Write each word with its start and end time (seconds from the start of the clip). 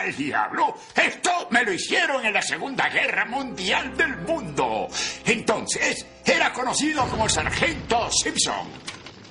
al 0.00 0.16
diablo? 0.16 0.74
Esto 0.94 1.48
me 1.50 1.62
lo 1.62 1.72
hicieron 1.72 2.24
en 2.24 2.32
la 2.32 2.42
Segunda 2.42 2.88
Guerra 2.88 3.26
Mundial 3.26 3.96
del 3.96 4.16
Mundo. 4.18 4.88
Entonces, 5.24 6.06
era 6.24 6.52
conocido 6.52 7.06
como 7.08 7.24
el 7.24 7.30
Sargento 7.30 8.10
Simpson. 8.10 8.68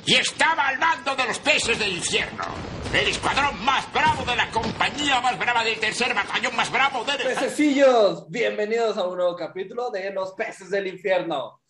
Y 0.05 0.15
estaba 0.15 0.67
al 0.67 0.79
mando 0.79 1.15
de 1.15 1.25
los 1.25 1.39
peces 1.39 1.77
del 1.77 1.93
infierno. 1.93 2.45
El 2.93 3.07
escuadrón 3.07 3.63
más 3.63 3.91
bravo 3.91 4.23
de 4.23 4.35
la 4.35 4.49
compañía 4.49 5.21
más 5.21 5.37
brava 5.37 5.63
del 5.63 5.79
tercer 5.79 6.13
batallón 6.13 6.55
más 6.55 6.71
bravo 6.71 7.03
de... 7.03 7.17
Pececillos, 7.17 8.29
bienvenidos 8.29 8.97
a 8.97 9.07
un 9.07 9.17
nuevo 9.17 9.35
capítulo 9.35 9.91
de 9.91 10.11
Los 10.11 10.33
peces 10.33 10.69
del 10.69 10.87
infierno. 10.87 11.61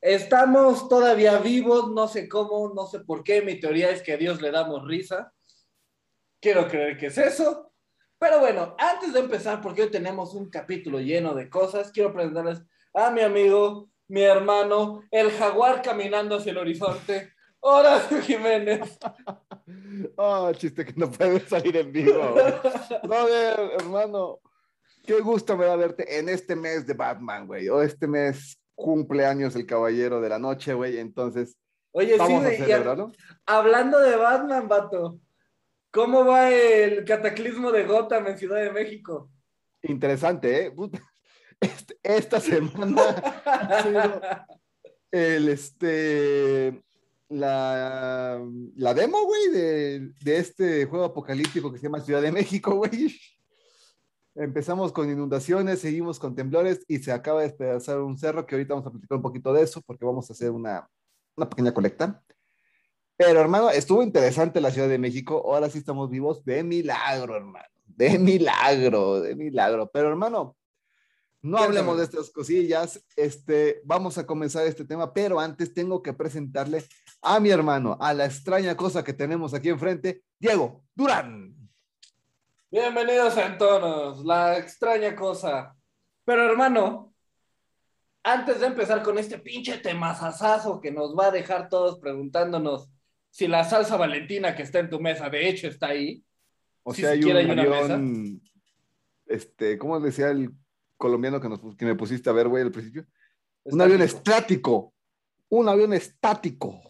Estamos 0.00 0.88
todavía 0.88 1.38
vivos, 1.38 1.90
no 1.92 2.08
sé 2.08 2.28
cómo, 2.28 2.72
no 2.74 2.86
sé 2.86 3.00
por 3.00 3.22
qué. 3.22 3.42
Mi 3.42 3.60
teoría 3.60 3.90
es 3.90 4.02
que 4.02 4.12
a 4.12 4.16
Dios 4.16 4.40
le 4.40 4.50
damos 4.50 4.86
risa. 4.86 5.32
Quiero 6.40 6.66
creer 6.66 6.98
que 6.98 7.06
es 7.06 7.18
eso. 7.18 7.71
Pero 8.22 8.38
bueno, 8.38 8.76
antes 8.78 9.12
de 9.12 9.18
empezar, 9.18 9.60
porque 9.60 9.82
hoy 9.82 9.90
tenemos 9.90 10.32
un 10.32 10.48
capítulo 10.48 11.00
lleno 11.00 11.34
de 11.34 11.50
cosas, 11.50 11.90
quiero 11.90 12.12
presentarles 12.12 12.62
a 12.94 13.10
mi 13.10 13.20
amigo, 13.20 13.88
mi 14.06 14.22
hermano, 14.22 15.02
el 15.10 15.32
jaguar 15.32 15.82
caminando 15.82 16.36
hacia 16.36 16.52
el 16.52 16.58
horizonte, 16.58 17.32
Horacio 17.58 18.20
Jiménez. 18.22 18.96
Oh, 20.14 20.52
chiste 20.56 20.84
que 20.84 20.92
no 20.94 21.10
puede 21.10 21.40
salir 21.48 21.76
en 21.78 21.90
vivo. 21.90 22.36
No, 23.08 23.26
hermano, 23.80 24.38
qué 25.04 25.18
gusto 25.20 25.56
me 25.56 25.66
da 25.66 25.74
verte 25.74 26.16
en 26.20 26.28
este 26.28 26.54
mes 26.54 26.86
de 26.86 26.94
Batman, 26.94 27.48
güey. 27.48 27.68
O 27.70 27.82
este 27.82 28.06
mes 28.06 28.56
cumpleaños 28.76 29.56
el 29.56 29.66
caballero 29.66 30.20
de 30.20 30.28
la 30.28 30.38
noche, 30.38 30.74
güey. 30.74 30.98
Entonces, 30.98 31.56
Oye, 31.90 32.16
vamos 32.16 32.44
sí, 32.44 32.54
a- 32.54 32.56
celebrarlo. 32.56 33.10
hablando 33.46 33.98
de 33.98 34.14
Batman, 34.14 34.68
vato, 34.68 35.18
¿cómo 35.92 36.24
va 36.24 36.50
el 36.50 37.04
cataclismo 37.04 37.70
de 37.70 37.84
Gotham 37.84 38.26
en 38.26 38.38
Ciudad 38.38 38.60
de 38.62 38.72
México? 38.72 39.30
Interesante, 39.82 40.66
¿eh? 40.66 40.74
Este- 41.60 41.96
esta 42.02 42.40
semana 42.40 43.02
ha 43.44 43.82
sido 43.84 44.22
el, 45.12 45.48
este, 45.48 46.82
la, 47.28 48.44
la 48.74 48.94
demo, 48.94 49.24
güey, 49.24 49.50
de, 49.50 50.12
de 50.24 50.36
este 50.38 50.86
juego 50.86 51.04
apocalíptico 51.04 51.70
que 51.70 51.78
se 51.78 51.84
llama 51.84 52.00
Ciudad 52.00 52.20
de 52.22 52.32
México, 52.32 52.74
güey. 52.74 53.16
Empezamos 54.34 54.92
con 54.92 55.10
inundaciones, 55.10 55.80
seguimos 55.80 56.18
con 56.18 56.34
temblores 56.34 56.80
y 56.88 56.98
se 56.98 57.12
acaba 57.12 57.40
de 57.42 57.48
despedazar 57.48 58.00
un 58.00 58.16
cerro 58.18 58.46
que 58.46 58.54
ahorita 58.54 58.74
vamos 58.74 58.86
a 58.88 58.90
platicar 58.90 59.16
un 59.16 59.22
poquito 59.22 59.52
de 59.52 59.62
eso 59.62 59.82
porque 59.82 60.04
vamos 60.06 60.28
a 60.28 60.32
hacer 60.32 60.50
una, 60.50 60.88
una 61.36 61.48
pequeña 61.48 61.72
colecta. 61.74 62.22
Pero 63.16 63.40
hermano, 63.40 63.70
estuvo 63.70 64.02
interesante 64.02 64.60
la 64.60 64.70
Ciudad 64.70 64.88
de 64.88 64.98
México. 64.98 65.42
Ahora 65.44 65.70
sí 65.70 65.78
estamos 65.78 66.10
vivos 66.10 66.44
de 66.44 66.62
milagro, 66.64 67.36
hermano. 67.36 67.66
De 67.84 68.18
milagro, 68.18 69.20
de 69.20 69.36
milagro. 69.36 69.90
Pero 69.92 70.08
hermano, 70.08 70.56
no 71.42 71.58
hablemos 71.58 71.98
de 71.98 72.04
estas 72.04 72.30
cosillas. 72.30 73.04
Este, 73.16 73.80
vamos 73.84 74.16
a 74.16 74.26
comenzar 74.26 74.66
este 74.66 74.84
tema, 74.84 75.12
pero 75.12 75.40
antes 75.40 75.74
tengo 75.74 76.02
que 76.02 76.12
presentarle 76.12 76.84
a 77.20 77.40
mi 77.40 77.50
hermano, 77.50 77.96
a 78.00 78.14
la 78.14 78.26
extraña 78.26 78.76
cosa 78.76 79.02
que 79.02 79.12
tenemos 79.12 79.52
aquí 79.52 79.68
enfrente, 79.68 80.22
Diego 80.38 80.84
Durán. 80.94 81.52
Bienvenidos 82.70 83.36
a 83.36 83.46
Entonos, 83.46 84.24
la 84.24 84.56
extraña 84.56 85.14
cosa. 85.16 85.76
Pero 86.24 86.48
hermano, 86.48 87.12
antes 88.22 88.60
de 88.60 88.66
empezar 88.66 89.02
con 89.02 89.18
este 89.18 89.38
pinche 89.38 89.78
temazazazo 89.78 90.80
que 90.80 90.92
nos 90.92 91.18
va 91.18 91.26
a 91.26 91.30
dejar 91.32 91.68
todos 91.68 91.98
preguntándonos 91.98 92.88
si 93.32 93.48
la 93.48 93.64
salsa 93.64 93.96
valentina 93.96 94.54
que 94.54 94.62
está 94.62 94.78
en 94.78 94.90
tu 94.90 95.00
mesa 95.00 95.30
de 95.30 95.48
hecho 95.48 95.66
está 95.66 95.88
ahí. 95.88 96.22
O 96.82 96.92
Si 96.92 97.00
sea, 97.00 97.12
hay 97.12 97.24
un 97.24 97.36
hay 97.36 97.46
una 97.50 97.62
avión, 97.62 98.42
este, 99.26 99.78
¿cómo 99.78 99.98
decía 100.00 100.28
el 100.30 100.50
colombiano 100.98 101.40
que, 101.40 101.48
nos, 101.48 101.60
que 101.76 101.86
me 101.86 101.94
pusiste 101.94 102.28
a 102.28 102.34
ver, 102.34 102.48
güey, 102.48 102.62
al 102.62 102.70
principio? 102.72 103.06
Un 103.64 103.80
avión 103.80 104.02
estático. 104.02 104.92
Un 105.48 105.66
avión 105.68 105.94
estático. 105.94 106.82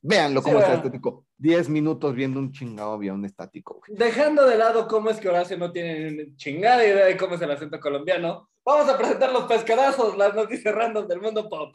Véanlo 0.00 0.40
Sí, 0.40 0.44
cómo 0.44 0.58
está 0.58 0.68
bueno. 0.74 0.84
estático. 0.84 1.26
Diez 1.36 1.68
minutos 1.68 2.14
viendo 2.14 2.38
un 2.38 2.52
chingado 2.52 2.92
avión 2.92 3.24
estático. 3.24 3.80
güey. 3.80 3.98
Dejando 3.98 4.46
de 4.46 4.56
lado 4.56 4.86
cómo 4.86 5.10
es 5.10 5.18
que 5.18 5.28
Horacio 5.28 5.58
no 5.58 5.72
tiene 5.72 6.36
chingada 6.36 6.86
idea 6.86 7.06
de 7.06 7.16
cómo 7.16 7.34
es 7.34 7.42
el 7.42 7.50
acento 7.50 7.80
colombiano, 7.80 8.48
vamos 8.64 8.88
a 8.88 8.96
presentar 8.96 9.32
los 9.32 9.44
pescadazos, 9.46 10.16
las 10.16 10.34
noticias 10.36 10.72
random 10.72 11.08
del 11.08 11.20
mundo 11.20 11.48
pop. 11.48 11.74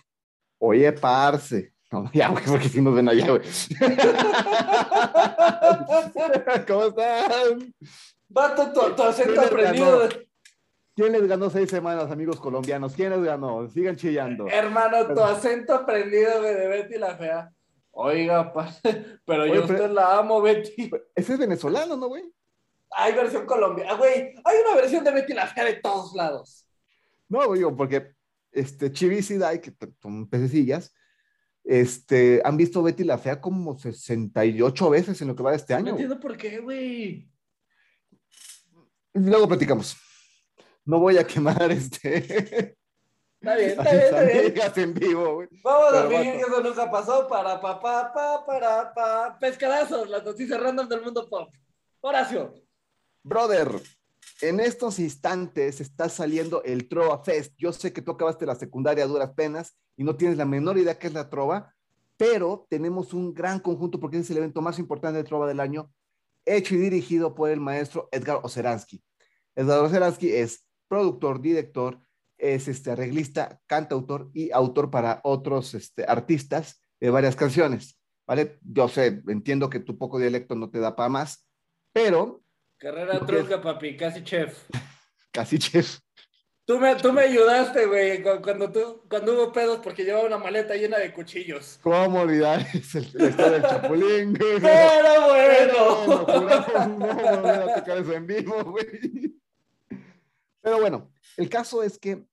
Oye, 0.59 0.93
parce. 0.93 1.73
No, 1.91 2.09
ya, 2.13 2.29
güey, 2.29 2.43
porque 2.45 2.69
si 2.69 2.81
nos 2.81 2.95
ven 2.95 3.09
allá, 3.09 3.27
güey. 3.29 3.41
¿Cómo 6.67 6.85
están? 6.85 7.73
Vato, 8.29 8.71
tu, 8.73 8.95
tu 8.95 9.03
acento 9.03 9.33
¿Quién 9.33 9.41
les 9.41 9.51
aprendido. 9.51 9.99
ganó? 9.99 10.09
¿Quién 10.95 11.11
les 11.13 11.27
ganó 11.27 11.49
seis 11.49 11.69
semanas, 11.69 12.11
amigos 12.11 12.39
colombianos? 12.39 12.93
¿Quién 12.93 13.11
les 13.11 13.23
ganó? 13.23 13.67
Sigan 13.69 13.95
chillando. 13.95 14.47
Hermano, 14.47 15.13
tu 15.13 15.21
acento 15.21 15.73
aprendido 15.73 16.39
güey, 16.41 16.53
de 16.55 16.67
Betty 16.67 16.97
la 16.99 17.15
Fea. 17.15 17.51
Oiga, 17.91 18.53
pa, 18.53 18.69
pero 19.25 19.43
Oye, 19.43 19.55
yo 19.55 19.63
a 19.63 19.67
pero- 19.67 19.79
usted 19.79 19.91
la 19.91 20.17
amo, 20.19 20.41
Betty. 20.41 20.91
Ese 21.15 21.33
es 21.33 21.39
venezolano, 21.39 21.97
¿no, 21.97 22.07
güey? 22.07 22.23
Hay 22.91 23.13
versión 23.13 23.45
colombiana. 23.45 23.93
Güey, 23.93 24.33
hay 24.43 24.57
una 24.65 24.75
versión 24.75 25.03
de 25.03 25.11
Betty 25.11 25.33
la 25.33 25.47
Fea 25.47 25.65
de 25.65 25.75
todos 25.75 26.13
lados. 26.13 26.65
No, 27.27 27.51
digo, 27.53 27.75
porque 27.75 28.13
este, 28.51 28.91
Chivis 28.91 29.29
y 29.31 29.37
Dai, 29.37 29.61
que 29.61 29.73
son 30.01 30.27
pececillas, 30.27 30.93
este, 31.71 32.41
han 32.43 32.57
visto 32.57 32.81
Betty 32.81 33.03
la 33.03 33.19
Fea 33.19 33.39
como 33.39 33.77
68 33.77 34.89
veces 34.89 35.21
en 35.21 35.27
lo 35.27 35.35
que 35.35 35.43
va 35.43 35.51
de 35.51 35.57
este 35.57 35.73
No 35.73 35.77
año. 35.79 35.91
güey. 35.91 36.03
entiendo 36.03 36.19
por 36.19 36.35
qué, 36.35 36.59
güey. 36.59 37.29
Luego 39.13 39.47
platicamos. 39.47 39.95
No 40.83 40.99
voy 40.99 41.17
a 41.17 41.27
quemar 41.27 41.71
este. 41.71 42.75
Está 43.41 43.55
bien, 43.55 43.69
está 43.69 43.83
bien, 43.83 43.95
está 44.03 44.21
bien. 44.23 44.39
amigas 44.39 44.77
en 44.79 44.93
vivo, 44.95 45.33
güey. 45.35 45.47
Vamos 45.63 45.93
a 45.93 46.09
fingir 46.09 46.33
que 46.33 46.39
eso 46.41 46.61
nunca 46.63 46.89
pasó 46.91 47.27
para 47.27 47.61
pa, 47.61 47.79
pa, 47.79 48.11
pa, 48.13 48.45
para 48.45 48.93
pa. 48.93 49.37
Pescadazos, 49.39 50.09
las 50.09 50.23
noticias 50.25 50.59
random 50.59 50.89
del 50.89 51.01
mundo 51.03 51.29
pop. 51.29 51.53
Horacio. 52.01 52.55
Brother, 53.23 53.69
en 54.41 54.59
estos 54.59 54.97
instantes 54.97 55.81
está 55.81 56.09
saliendo 56.09 56.63
el 56.63 56.89
Trova 56.89 57.23
Fest. 57.23 57.53
Yo 57.57 57.71
sé 57.73 57.93
que 57.93 58.01
tú 58.01 58.11
acabaste 58.11 58.47
la 58.47 58.55
secundaria 58.55 59.03
a 59.03 59.07
duras 59.07 59.31
penas 59.35 59.77
y 59.99 60.05
no 60.05 60.15
tienes 60.15 60.37
la 60.37 60.45
menor 60.45 60.77
idea 60.77 60.97
qué 60.97 61.07
es 61.07 61.13
la 61.13 61.29
Trova, 61.29 61.75
pero 62.15 62.65
tenemos 62.69 63.13
un 63.13 63.33
gran 63.33 63.59
conjunto 63.59 63.99
porque 63.99 64.17
es 64.17 64.29
el 64.29 64.37
evento 64.37 64.61
más 64.61 64.79
importante 64.79 65.17
de 65.17 65.25
Trova 65.25 65.45
del 65.45 65.59
año, 65.59 65.91
hecho 66.45 66.73
y 66.73 66.77
dirigido 66.77 67.35
por 67.35 67.49
el 67.49 67.59
maestro 67.59 68.07
Edgar 68.13 68.39
Oceransky. 68.41 69.03
Edgar 69.57 69.79
Oceransky 69.79 70.31
es 70.31 70.65
productor, 70.87 71.41
director, 71.41 71.99
es 72.37 72.69
este 72.69 72.91
arreglista, 72.91 73.59
cantautor 73.67 74.29
y 74.33 74.51
autor 74.51 74.89
para 74.89 75.19
otros 75.25 75.73
este, 75.73 76.05
artistas 76.05 76.81
de 77.01 77.09
varias 77.09 77.35
canciones, 77.35 77.99
¿vale? 78.25 78.57
Yo 78.61 78.87
sé, 78.87 79.21
entiendo 79.27 79.69
que 79.69 79.81
tu 79.81 79.97
poco 79.97 80.17
dialecto 80.17 80.55
no 80.55 80.69
te 80.69 80.79
da 80.79 80.95
para 80.95 81.09
más, 81.09 81.45
pero 81.91 82.41
Carrera 82.77 83.19
trunca, 83.25 83.61
papi, 83.61 83.97
casi 83.97 84.23
chef. 84.23 84.63
casi 85.33 85.59
chef. 85.59 85.99
Tú 86.69 86.77
me, 86.79 86.95
tú 86.97 87.11
me 87.11 87.21
ayudaste, 87.23 87.87
güey, 87.87 88.21
cu- 88.21 88.43
cuando, 88.43 88.71
tú, 88.71 89.01
cuando 89.09 89.33
hubo 89.33 89.51
pedos 89.51 89.79
porque 89.83 90.03
llevaba 90.03 90.27
una 90.27 90.37
maleta 90.37 90.75
llena 90.75 90.99
de 90.99 91.11
cuchillos. 91.11 91.79
¿Cómo 91.81 92.19
olvidar 92.19 92.59
es 92.75 92.93
el, 92.93 93.09
la 93.15 93.29
historia 93.29 93.51
del 93.53 93.61
chapulín? 93.63 94.33
güey? 94.35 94.59
Pero 94.61 95.01
Pero 95.01 95.25
bueno. 95.25 96.25
juramos 96.27 96.87
no 96.99 97.07
volver 97.07 97.69
a 97.71 97.73
tocar 97.73 97.97
eso 97.97 98.13
en 98.13 98.27
vivo, 98.27 98.63
güey. 98.65 99.35
Pero 100.61 100.79
bueno, 100.79 101.11
el 101.37 101.49
caso 101.49 101.81
es 101.81 101.97
que 101.97 102.23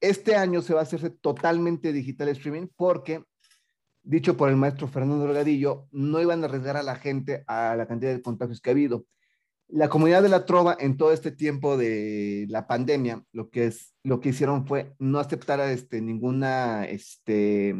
este 0.00 0.36
año 0.36 0.62
se 0.62 0.72
va 0.72 0.78
a 0.78 0.82
hacerse 0.84 1.10
totalmente 1.10 1.92
digital 1.92 2.28
streaming 2.28 2.68
porque, 2.76 3.24
dicho 4.04 4.36
por 4.36 4.50
el 4.50 4.56
maestro 4.56 4.86
Fernando 4.86 5.26
Delgadillo, 5.26 5.88
no 5.90 6.20
iban 6.20 6.44
a 6.44 6.46
arriesgar 6.46 6.76
a 6.76 6.84
la 6.84 6.94
gente 6.94 7.42
a 7.48 7.74
la 7.74 7.88
cantidad 7.88 8.12
de 8.14 8.22
contagios 8.22 8.60
que 8.60 8.70
ha 8.70 8.72
habido. 8.72 9.04
La 9.72 9.88
comunidad 9.88 10.22
de 10.22 10.28
la 10.28 10.46
trova 10.46 10.76
en 10.80 10.96
todo 10.96 11.12
este 11.12 11.30
tiempo 11.30 11.76
de 11.76 12.46
la 12.48 12.66
pandemia, 12.66 13.22
lo 13.32 13.50
que, 13.50 13.66
es, 13.66 13.94
lo 14.02 14.18
que 14.20 14.30
hicieron 14.30 14.66
fue 14.66 14.94
no 14.98 15.20
aceptar 15.20 15.60
este, 15.60 16.00
ninguna, 16.00 16.84
este, 16.86 17.74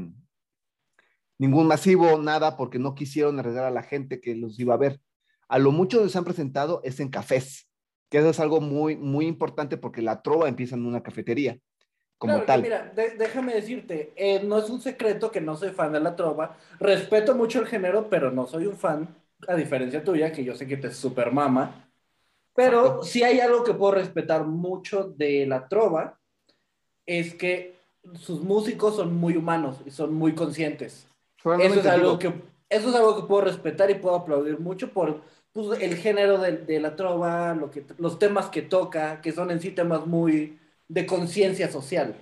ningún 1.39 1.67
masivo, 1.67 2.19
nada, 2.19 2.57
porque 2.57 2.79
no 2.79 2.95
quisieron 2.95 3.39
arriesgar 3.39 3.65
a 3.65 3.71
la 3.71 3.83
gente 3.83 4.21
que 4.21 4.35
los 4.37 4.59
iba 4.61 4.75
a 4.75 4.79
ver. 4.79 5.01
A 5.49 5.59
lo 5.59 5.73
mucho 5.73 6.03
que 6.03 6.09
se 6.09 6.19
han 6.19 6.25
presentado 6.25 6.81
es 6.85 7.01
en 7.01 7.09
cafés, 7.09 7.69
que 8.09 8.19
eso 8.19 8.31
es 8.31 8.41
algo 8.41 8.61
muy, 8.61 8.97
muy 8.97 9.27
importante 9.27 9.77
porque 9.77 10.03
la 10.03 10.23
trova 10.23 10.49
empieza 10.49 10.77
en 10.77 10.87
una 10.87 11.03
cafetería, 11.03 11.59
como 12.19 12.35
Claro 12.35 12.47
tal. 12.47 12.63
mira, 12.63 12.93
de- 12.95 13.17
déjame 13.17 13.55
decirte, 13.55 14.13
eh, 14.17 14.43
no 14.45 14.59
es 14.59 14.69
un 14.71 14.81
secreto 14.81 15.31
que 15.31 15.41
no 15.41 15.57
soy 15.57 15.71
fan 15.71 15.93
de 15.93 16.01
la 16.01 16.15
trova. 16.17 16.57
Respeto 16.79 17.35
mucho 17.35 17.61
el 17.61 17.67
género, 17.67 18.09
pero 18.11 18.31
no 18.31 18.47
soy 18.47 18.67
un 18.67 18.77
fan, 18.77 19.09
a 19.49 19.55
diferencia 19.57 20.05
tuya, 20.05 20.31
que 20.31 20.45
yo 20.45 20.55
sé 20.55 20.67
que 20.67 20.77
te 20.77 20.93
super 20.93 21.33
mama. 21.33 21.90
Pero 22.55 22.81
Exacto. 22.81 23.03
si 23.05 23.23
hay 23.23 23.41
algo 23.41 23.65
que 23.65 23.75
puedo 23.75 23.93
respetar 23.93 24.45
mucho 24.45 25.05
de 25.05 25.47
la 25.47 25.69
trova, 25.69 26.19
es 27.07 27.35
que 27.35 27.77
sus 28.15 28.43
músicos 28.43 28.97
son 28.97 29.15
muy 29.15 29.37
humanos 29.37 29.79
y 29.85 29.91
son 29.91 30.15
muy 30.15 30.35
conscientes. 30.35 31.07
Eso 31.45 31.81
es 31.81 31.87
algo 31.87 32.19
que 32.19 32.33
eso 32.71 32.89
es 32.89 32.95
algo 32.95 33.17
que 33.17 33.27
puedo 33.27 33.43
respetar 33.43 33.91
y 33.91 33.97
puedo 33.97 34.15
aplaudir 34.15 34.61
mucho 34.61 34.93
por 34.93 35.23
pues, 35.53 35.83
el 35.83 35.97
género 35.97 36.39
de, 36.39 36.59
de 36.59 36.79
la 36.79 36.95
trova, 36.95 37.53
lo 37.53 37.69
que, 37.69 37.85
los 37.99 38.19
temas 38.19 38.49
que 38.49 38.63
toca, 38.63 39.21
que 39.21 39.33
son 39.33 39.51
en 39.51 39.61
sí 39.61 39.73
temas 39.73 40.07
muy 40.07 40.57
de 40.87 41.05
conciencia 41.05 41.71
social. 41.71 42.15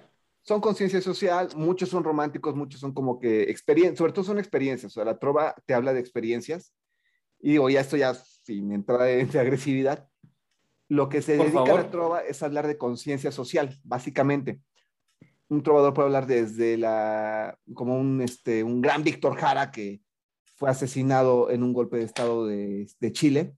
Son 0.43 0.63
conciencia 0.63 1.03
social, 1.03 1.51
muchos 1.55 1.91
son 1.91 2.03
románticos, 2.03 2.55
muchos 2.55 2.81
son 2.81 2.95
como 2.95 3.21
que 3.21 3.43
experiencias, 3.43 3.99
sobre 3.99 4.13
todo 4.13 4.25
son 4.25 4.39
experiencias, 4.39 4.93
o 4.93 4.95
sea, 4.95 5.05
la 5.05 5.19
trova 5.19 5.55
te 5.67 5.75
habla 5.75 5.93
de 5.93 6.01
experiencias, 6.01 6.73
y 7.39 7.51
digo, 7.51 7.69
ya 7.69 7.83
esto 7.83 7.99
ya 7.99 8.15
sin 8.15 8.73
entrar 8.73 9.07
en 9.07 9.29
agresividad, 9.39 10.09
lo 10.89 11.09
que 11.09 11.23
se 11.23 11.37
Por 11.37 11.47
dedica 11.47 11.65
favor. 11.65 11.81
a 11.81 11.83
la 11.83 11.91
trova 11.91 12.21
es 12.21 12.43
hablar 12.43 12.67
de 12.67 12.79
conciencia 12.79 13.31
social, 13.31 13.79
básicamente. 13.85 14.61
Un 15.49 15.63
trovador 15.63 15.95
puede 15.95 16.07
hablar 16.07 16.27
desde 16.27 16.77
la, 16.77 17.59
como 17.75 17.99
un, 17.99 18.21
este, 18.21 18.65
un 18.65 18.81
gran 18.81 19.03
Víctor 19.03 19.37
Jara 19.37 19.71
que 19.71 20.01
fue 20.57 20.71
asesinado 20.71 21.51
en 21.51 21.63
un 21.63 21.73
golpe 21.73 21.99
de 21.99 22.05
Estado 22.05 22.47
de, 22.47 22.91
de 22.99 23.13
Chile, 23.13 23.55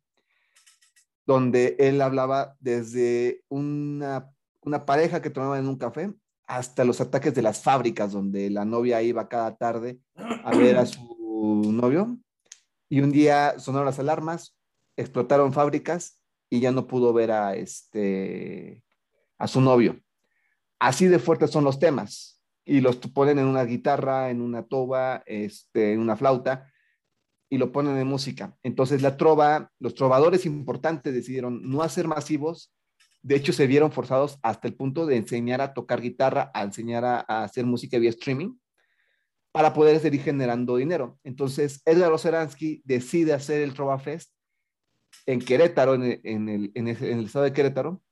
donde 1.27 1.77
él 1.79 2.01
hablaba 2.01 2.57
desde 2.61 3.43
una, 3.49 4.31
una 4.61 4.85
pareja 4.85 5.23
que 5.23 5.31
tomaba 5.31 5.59
en 5.59 5.69
un 5.69 5.77
café 5.79 6.13
hasta 6.47 6.85
los 6.85 7.01
ataques 7.01 7.35
de 7.35 7.43
las 7.43 7.63
fábricas, 7.63 8.13
donde 8.13 8.51
la 8.51 8.65
novia 8.65 9.03
iba 9.03 9.29
cada 9.29 9.57
tarde 9.57 10.01
a 10.17 10.51
ver 10.57 10.77
a 10.77 10.87
su 10.87 11.63
novio 11.73 12.19
y 12.89 13.01
un 13.01 13.13
día 13.13 13.59
sonaron 13.59 13.87
las 13.87 14.01
alarmas, 14.01 14.57
explotaron 14.97 15.53
fábricas 15.53 16.20
y 16.51 16.61
ya 16.61 16.73
no 16.73 16.87
pudo 16.87 17.13
ver 17.13 17.31
a, 17.31 17.55
este, 17.55 18.83
a 19.39 19.47
su 19.47 19.61
novio. 19.61 20.01
Así 20.81 21.07
de 21.07 21.21
fuertes 21.21 21.51
son 21.51 21.65
los 21.65 21.79
temas 21.79 22.43
y 22.65 22.81
los 22.81 22.97
ponen 22.97 23.39
en 23.39 23.47
una 23.47 23.65
guitarra, 23.65 24.31
en 24.31 24.43
una 24.43 24.65
toba, 24.65 25.23
este, 25.27 25.93
en 25.93 26.01
una 26.01 26.17
flauta 26.17 26.71
y 27.49 27.59
lo 27.59 27.71
ponen 27.73 27.97
en 27.97 28.07
música. 28.07 28.57
Entonces 28.63 29.01
la 29.01 29.17
trova, 29.17 29.71
los 29.79 29.95
trovadores 29.95 30.45
importantes 30.45 31.15
decidieron 31.15 31.63
no 31.63 31.83
hacer 31.83 32.09
masivos, 32.09 32.75
de 33.23 33.37
hecho 33.37 33.53
se 33.53 33.67
vieron 33.67 33.93
forzados 33.93 34.39
hasta 34.43 34.67
el 34.67 34.75
punto 34.75 35.07
de 35.07 35.17
enseñar 35.17 35.61
a 35.61 35.73
tocar 35.73 36.01
guitarra, 36.01 36.51
a 36.53 36.63
enseñar 36.63 37.05
a, 37.05 37.25
a 37.29 37.45
hacer 37.45 37.65
música 37.65 37.99
vía 37.99 38.11
streaming 38.11 38.57
para 39.53 39.73
poder 39.73 40.01
seguir 40.01 40.23
generando 40.23 40.77
dinero. 40.77 41.19
Entonces 41.23 41.83
Edgar 41.85 42.13
Oceransky 42.13 42.83
decide 42.85 43.35
hacer 43.35 43.63
el 43.63 43.75
Trova 43.75 43.99
Fest 43.99 44.33
en 45.31 45.39
Querétaro, 45.41 45.95
en 45.95 46.03
el, 46.03 46.21
en, 46.25 46.49
el, 46.49 46.73
en, 46.75 46.89
el, 46.89 46.97
en 47.05 47.19
el 47.19 47.25
estado 47.27 47.45
de 47.45 47.53
Querétaro, 47.53 48.03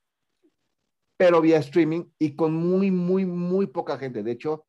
pero 1.16 1.40
vía 1.40 1.58
streaming 1.58 2.04
y 2.16 2.36
con 2.36 2.54
muy, 2.54 2.92
muy, 2.92 3.26
muy 3.26 3.66
poca 3.66 3.98
gente. 3.98 4.22
De 4.22 4.30
hecho, 4.30 4.66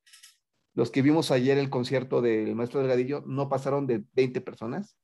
los 0.73 0.89
que 0.89 1.03
vimos 1.03 1.29
ayer 1.29 1.59
el 1.59 1.69
concierto 1.69 2.21
del 2.21 2.55
Maestro 2.55 2.79
Delgadillo 2.79 3.23
no 3.27 3.49
pasaron 3.49 3.85
de 3.85 4.03
20 4.13 4.41
personas, 4.41 4.97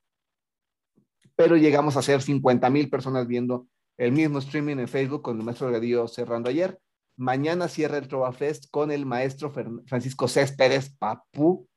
pero 1.35 1.55
llegamos 1.55 1.97
a 1.97 2.01
ser 2.01 2.23
50 2.23 2.67
mil 2.71 2.89
personas 2.89 3.27
viendo 3.27 3.67
el 3.97 4.11
mismo 4.11 4.39
streaming 4.39 4.77
en 4.77 4.87
Facebook 4.87 5.21
con 5.21 5.37
el 5.37 5.45
Maestro 5.45 5.67
Delgadillo 5.67 6.07
cerrando 6.07 6.49
ayer. 6.49 6.79
Mañana 7.15 7.67
cierra 7.67 7.99
el 7.99 8.07
Trova 8.07 8.33
Fest 8.33 8.65
con 8.71 8.91
el 8.91 9.05
maestro 9.05 9.53
Francisco 9.85 10.27
Céspedes, 10.27 10.89
Papú. 10.97 11.69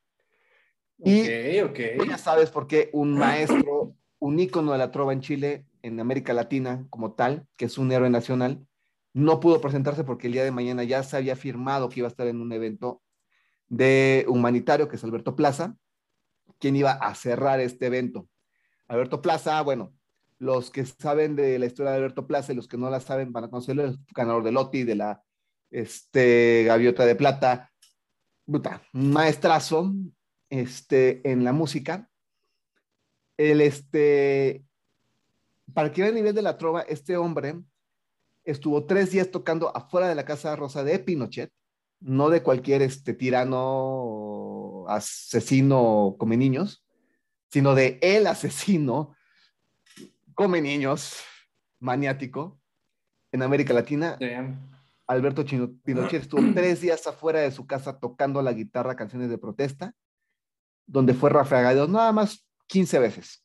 Y 0.97 1.21
okay, 1.21 1.61
okay. 1.61 1.97
tú 1.97 2.05
ya 2.05 2.17
sabes 2.17 2.49
por 2.49 2.67
qué 2.67 2.89
un 2.91 3.13
maestro, 3.13 3.95
un 4.19 4.39
ícono 4.39 4.73
de 4.73 4.77
la 4.77 4.91
trova 4.91 5.13
en 5.13 5.21
Chile, 5.21 5.65
en 5.81 5.99
América 5.99 6.33
Latina 6.33 6.85
como 6.89 7.13
tal, 7.13 7.47
que 7.55 7.65
es 7.65 7.77
un 7.77 7.91
héroe 7.91 8.09
nacional, 8.09 8.65
no 9.13 9.39
pudo 9.39 9.61
presentarse 9.61 10.03
porque 10.03 10.27
el 10.27 10.33
día 10.33 10.43
de 10.43 10.51
mañana 10.51 10.83
ya 10.83 11.03
se 11.03 11.17
había 11.17 11.35
firmado 11.35 11.89
que 11.89 12.01
iba 12.01 12.07
a 12.07 12.11
estar 12.11 12.27
en 12.27 12.41
un 12.41 12.51
evento 12.51 13.01
de 13.67 14.25
humanitario, 14.27 14.87
que 14.87 14.97
es 14.97 15.03
Alberto 15.03 15.35
Plaza, 15.35 15.75
quien 16.59 16.75
iba 16.75 16.91
a 16.91 17.15
cerrar 17.15 17.59
este 17.59 17.87
evento. 17.87 18.27
Alberto 18.87 19.21
Plaza, 19.21 19.61
bueno, 19.61 19.93
los 20.39 20.71
que 20.71 20.85
saben 20.85 21.35
de 21.35 21.59
la 21.59 21.65
historia 21.65 21.91
de 21.91 21.97
Alberto 21.97 22.27
Plaza 22.27 22.51
y 22.51 22.55
los 22.55 22.67
que 22.67 22.77
no 22.77 22.89
la 22.89 22.99
saben 22.99 23.31
van 23.31 23.45
a 23.45 23.49
conocerlo, 23.49 23.83
el 23.83 23.99
ganador 24.15 24.43
de 24.43 24.51
Loti, 24.51 24.83
de 24.83 24.95
la 24.95 25.23
este, 25.69 26.63
Gaviota 26.65 27.05
de 27.05 27.15
Plata, 27.15 27.71
puta, 28.45 28.81
maestrazo 28.93 29.93
este, 30.49 31.29
en 31.29 31.43
la 31.43 31.53
música. 31.53 32.09
El, 33.39 33.61
este, 33.61 34.65
para 35.73 35.93
que 35.93 36.01
vean 36.01 36.09
el 36.09 36.15
nivel 36.15 36.35
de 36.35 36.41
la 36.41 36.57
trova, 36.57 36.81
este 36.81 37.15
hombre 37.15 37.57
estuvo 38.43 38.85
tres 38.85 39.11
días 39.11 39.31
tocando 39.31 39.73
afuera 39.73 40.09
de 40.09 40.15
la 40.15 40.25
Casa 40.25 40.57
Rosa 40.57 40.83
de 40.83 40.99
Pinochet, 40.99 41.49
no 42.01 42.29
de 42.29 42.43
cualquier 42.43 42.81
este, 42.81 43.13
tirano, 43.13 44.83
asesino, 44.89 46.17
come 46.19 46.35
niños, 46.35 46.83
sino 47.47 47.75
de 47.75 47.97
el 48.01 48.27
asesino, 48.27 49.15
come 50.33 50.61
niños, 50.61 51.23
maniático, 51.79 52.59
en 53.31 53.41
América 53.41 53.73
Latina. 53.73 54.17
Damn. 54.19 54.69
Alberto 55.07 55.43
Chino, 55.43 55.71
Pinochet 55.85 56.23
estuvo 56.23 56.41
tres 56.53 56.81
días 56.81 57.07
afuera 57.07 57.39
de 57.39 57.51
su 57.51 57.65
casa 57.65 58.01
tocando 58.01 58.41
la 58.41 58.51
guitarra 58.51 58.97
canciones 58.97 59.29
de 59.29 59.37
protesta, 59.37 59.93
donde 60.85 61.13
fue 61.13 61.29
rafagado 61.29 61.87
nada 61.87 62.11
más 62.11 62.48
15 62.69 62.99
veces. 62.99 63.43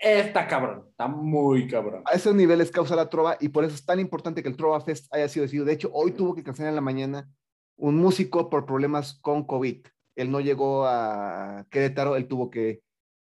Está 0.00 0.46
cabrón, 0.46 0.86
está 0.90 1.08
muy 1.08 1.66
cabrón. 1.66 2.02
A 2.06 2.14
esos 2.14 2.34
niveles 2.34 2.70
causa 2.70 2.94
la 2.94 3.08
trova 3.08 3.36
y 3.40 3.48
por 3.48 3.64
eso 3.64 3.74
es 3.74 3.84
tan 3.84 3.98
importante 3.98 4.42
que 4.42 4.48
el 4.48 4.56
Trova 4.56 4.80
Fest 4.80 5.12
haya 5.12 5.28
sido 5.28 5.42
decidido. 5.44 5.64
De 5.64 5.72
hecho, 5.72 5.90
hoy 5.92 6.12
tuvo 6.12 6.34
que 6.34 6.44
cancelar 6.44 6.68
en 6.70 6.76
la 6.76 6.80
mañana 6.80 7.28
un 7.76 7.96
músico 7.96 8.48
por 8.48 8.66
problemas 8.66 9.18
con 9.20 9.44
COVID. 9.44 9.86
Él 10.14 10.30
no 10.30 10.40
llegó 10.40 10.86
a 10.86 11.66
Querétaro, 11.70 12.16
él 12.16 12.28
tuvo 12.28 12.50
que 12.50 12.82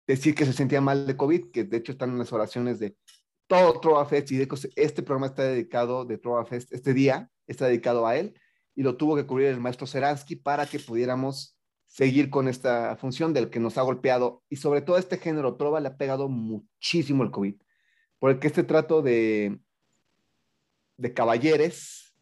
decir 0.07 0.35
que 0.35 0.45
se 0.45 0.53
sentía 0.53 0.81
mal 0.81 1.07
de 1.07 1.17
COVID, 1.17 1.51
que 1.51 1.65
de 1.65 1.79
hecho 1.79 1.93
están 1.93 2.11
en 2.11 2.19
las 2.19 2.33
oraciones 2.33 2.79
de 2.79 2.97
todo 3.47 3.81
Trova 3.81 4.05
Fest 4.07 4.31
y 4.33 4.37
de 4.37 4.45
hecho 4.45 4.57
este 4.75 5.03
programa 5.03 5.27
está 5.27 5.45
dedicado 5.45 6.05
de 6.05 6.19
Trova 6.19 6.45
Fest, 6.45 6.73
este 6.73 6.93
día 6.93 7.31
está 7.47 7.67
dedicado 7.67 8.07
a 8.07 8.17
él 8.17 8.39
y 8.75 8.83
lo 8.83 8.97
tuvo 8.97 9.17
que 9.17 9.27
cubrir 9.27 9.49
el 9.49 9.61
maestro 9.61 9.87
Seransky 9.87 10.37
para 10.37 10.67
que 10.67 10.79
pudiéramos 10.79 11.56
seguir 11.87 12.31
con 12.31 12.49
esta 12.49 12.97
función 12.97 13.33
del 13.33 13.51
que 13.51 13.61
nos 13.61 13.79
ha 13.79 13.83
golpeado 13.83 14.43
y 14.49 14.57
sobre 14.57 14.83
todo 14.83 14.99
este 14.99 15.19
género 15.19 15.57
trova 15.57 15.81
le 15.81 15.89
ha 15.89 15.97
pegado 15.97 16.29
muchísimo 16.29 17.23
el 17.23 17.31
COVID, 17.31 17.55
porque 18.19 18.47
este 18.49 18.65
trato 18.65 19.03
de, 19.03 19.59
de 20.97 21.15
caballeres 21.15 22.15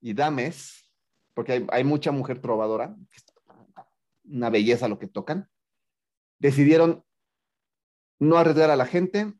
y 0.00 0.14
dames, 0.14 0.90
porque 1.34 1.52
hay, 1.52 1.66
hay 1.70 1.84
mucha 1.84 2.12
mujer 2.12 2.40
trovadora, 2.40 2.96
una 4.24 4.50
belleza 4.50 4.88
lo 4.88 4.98
que 4.98 5.08
tocan, 5.08 5.50
decidieron 6.38 7.04
no 8.18 8.38
arriesgar 8.38 8.70
a 8.70 8.76
la 8.76 8.86
gente, 8.86 9.34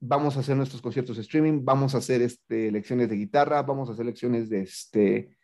vamos 0.00 0.36
a 0.36 0.40
hacer 0.40 0.56
nuestros 0.56 0.80
conciertos 0.80 1.16
de 1.16 1.22
streaming, 1.22 1.64
vamos 1.64 1.94
a 1.94 1.98
hacer 1.98 2.22
este, 2.22 2.72
lecciones 2.72 3.08
de 3.10 3.16
guitarra, 3.16 3.62
vamos 3.62 3.88
a 3.88 3.92
hacer 3.92 4.06
lecciones 4.06 4.48
de, 4.48 4.62
este, 4.62 5.36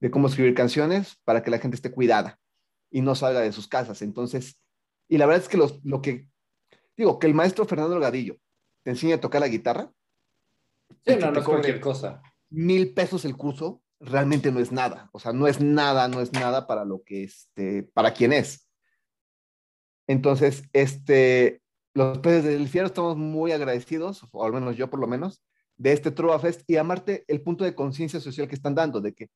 de 0.00 0.10
cómo 0.10 0.28
escribir 0.28 0.54
canciones 0.54 1.16
para 1.24 1.42
que 1.42 1.50
la 1.50 1.58
gente 1.58 1.74
esté 1.74 1.90
cuidada 1.90 2.38
y 2.94 3.00
no 3.00 3.16
salga 3.16 3.40
de 3.40 3.50
sus 3.50 3.66
casas. 3.66 4.02
Entonces, 4.02 4.56
y 5.08 5.18
la 5.18 5.26
verdad 5.26 5.42
es 5.42 5.48
que 5.48 5.56
los, 5.56 5.84
lo 5.84 6.00
que, 6.00 6.28
digo, 6.96 7.18
que 7.18 7.26
el 7.26 7.34
maestro 7.34 7.64
Fernando 7.64 7.94
Delgadillo 7.94 8.36
te 8.84 8.92
enseña 8.92 9.16
a 9.16 9.20
tocar 9.20 9.40
la 9.40 9.48
guitarra. 9.48 9.92
Sí, 11.04 11.16
no, 11.20 11.32
no 11.32 11.40
es 11.40 11.44
cualquier 11.44 11.80
cosa. 11.80 12.22
Mil 12.50 12.94
pesos 12.94 13.24
el 13.24 13.36
curso, 13.36 13.82
realmente 13.98 14.52
no 14.52 14.60
es 14.60 14.70
nada. 14.70 15.10
O 15.12 15.18
sea, 15.18 15.32
no 15.32 15.48
es 15.48 15.60
nada, 15.60 16.06
no 16.06 16.20
es 16.20 16.32
nada 16.32 16.68
para 16.68 16.84
lo 16.84 17.02
que, 17.02 17.24
este, 17.24 17.82
para 17.82 18.14
quien 18.14 18.32
es. 18.32 18.70
Entonces, 20.06 20.62
este, 20.72 21.62
los 21.94 22.18
peces 22.18 22.44
del 22.44 22.68
cielo 22.68 22.86
estamos 22.86 23.16
muy 23.16 23.50
agradecidos, 23.50 24.24
o 24.30 24.44
al 24.44 24.52
menos 24.52 24.76
yo 24.76 24.88
por 24.88 25.00
lo 25.00 25.08
menos, 25.08 25.42
de 25.76 25.90
este 25.90 26.12
Trova 26.12 26.38
Fest 26.38 26.62
y 26.68 26.76
amarte 26.76 27.24
el 27.26 27.42
punto 27.42 27.64
de 27.64 27.74
conciencia 27.74 28.20
social 28.20 28.46
que 28.46 28.54
están 28.54 28.76
dando, 28.76 29.00
de 29.00 29.14
que 29.14 29.30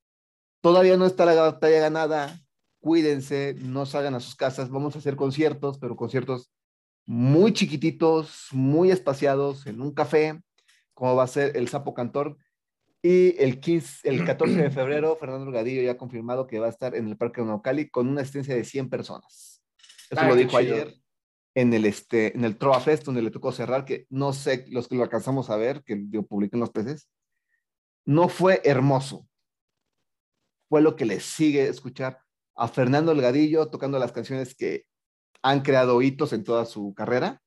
todavía 0.60 0.96
no 0.96 1.06
está 1.06 1.24
la 1.24 1.34
batalla 1.34 1.80
ganada, 1.80 2.38
cuídense, 2.80 3.54
no 3.58 3.86
salgan 3.86 4.14
a 4.14 4.20
sus 4.20 4.34
casas, 4.34 4.70
vamos 4.70 4.94
a 4.94 4.98
hacer 4.98 5.16
conciertos, 5.16 5.78
pero 5.78 5.96
conciertos 5.96 6.52
muy 7.06 7.52
chiquititos, 7.52 8.48
muy 8.52 8.90
espaciados, 8.90 9.66
en 9.66 9.80
un 9.80 9.94
café, 9.94 10.40
como 10.92 11.16
va 11.16 11.24
a 11.24 11.28
ser 11.28 11.56
el 11.56 11.68
Sapo 11.68 11.94
Cantor. 11.94 12.36
Y 13.00 13.40
el, 13.42 13.60
15, 13.60 14.08
el 14.08 14.24
14 14.24 14.54
de 14.56 14.70
febrero, 14.70 15.16
Fernando 15.16 15.46
Delgadillo 15.46 15.82
ya 15.82 15.92
ha 15.92 15.96
confirmado 15.96 16.46
que 16.46 16.58
va 16.58 16.66
a 16.66 16.70
estar 16.70 16.94
en 16.94 17.08
el 17.08 17.16
Parque 17.16 17.42
Naucali 17.42 17.88
con 17.88 18.08
una 18.08 18.22
asistencia 18.22 18.54
de 18.54 18.64
100 18.64 18.90
personas. 18.90 19.62
Eso 20.10 20.20
Ay, 20.20 20.28
lo 20.28 20.34
dijo 20.34 20.60
chido. 20.60 20.74
ayer 20.74 20.94
en 21.54 21.72
el, 21.72 21.86
este, 21.86 22.36
en 22.36 22.44
el 22.44 22.58
Trova 22.58 22.80
Fest, 22.80 23.04
donde 23.04 23.22
le 23.22 23.30
tocó 23.30 23.52
cerrar, 23.52 23.84
que 23.84 24.06
no 24.10 24.32
sé, 24.32 24.66
los 24.68 24.86
que 24.86 24.96
lo 24.96 25.02
alcanzamos 25.02 25.48
a 25.50 25.56
ver, 25.56 25.82
que 25.84 26.04
yo 26.10 26.24
publiqué 26.24 26.56
en 26.56 26.60
los 26.60 26.70
peces, 26.70 27.08
no 28.04 28.28
fue 28.28 28.60
hermoso. 28.64 29.26
Fue 30.68 30.82
lo 30.82 30.94
que 30.96 31.06
le 31.06 31.20
sigue 31.20 31.68
escuchar 31.68 32.20
a 32.58 32.66
Fernando 32.66 33.14
Delgadillo 33.14 33.70
tocando 33.70 33.98
las 33.98 34.12
canciones 34.12 34.54
que 34.54 34.84
han 35.42 35.62
creado 35.62 36.02
hitos 36.02 36.32
en 36.32 36.42
toda 36.42 36.64
su 36.66 36.92
carrera. 36.92 37.40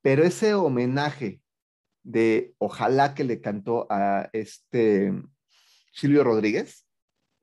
Pero 0.00 0.24
ese 0.24 0.54
homenaje 0.54 1.42
de 2.02 2.54
ojalá 2.58 3.14
que 3.14 3.24
le 3.24 3.40
cantó 3.40 3.86
a 3.90 4.30
este 4.32 5.12
Silvio 5.92 6.24
Rodríguez, 6.24 6.86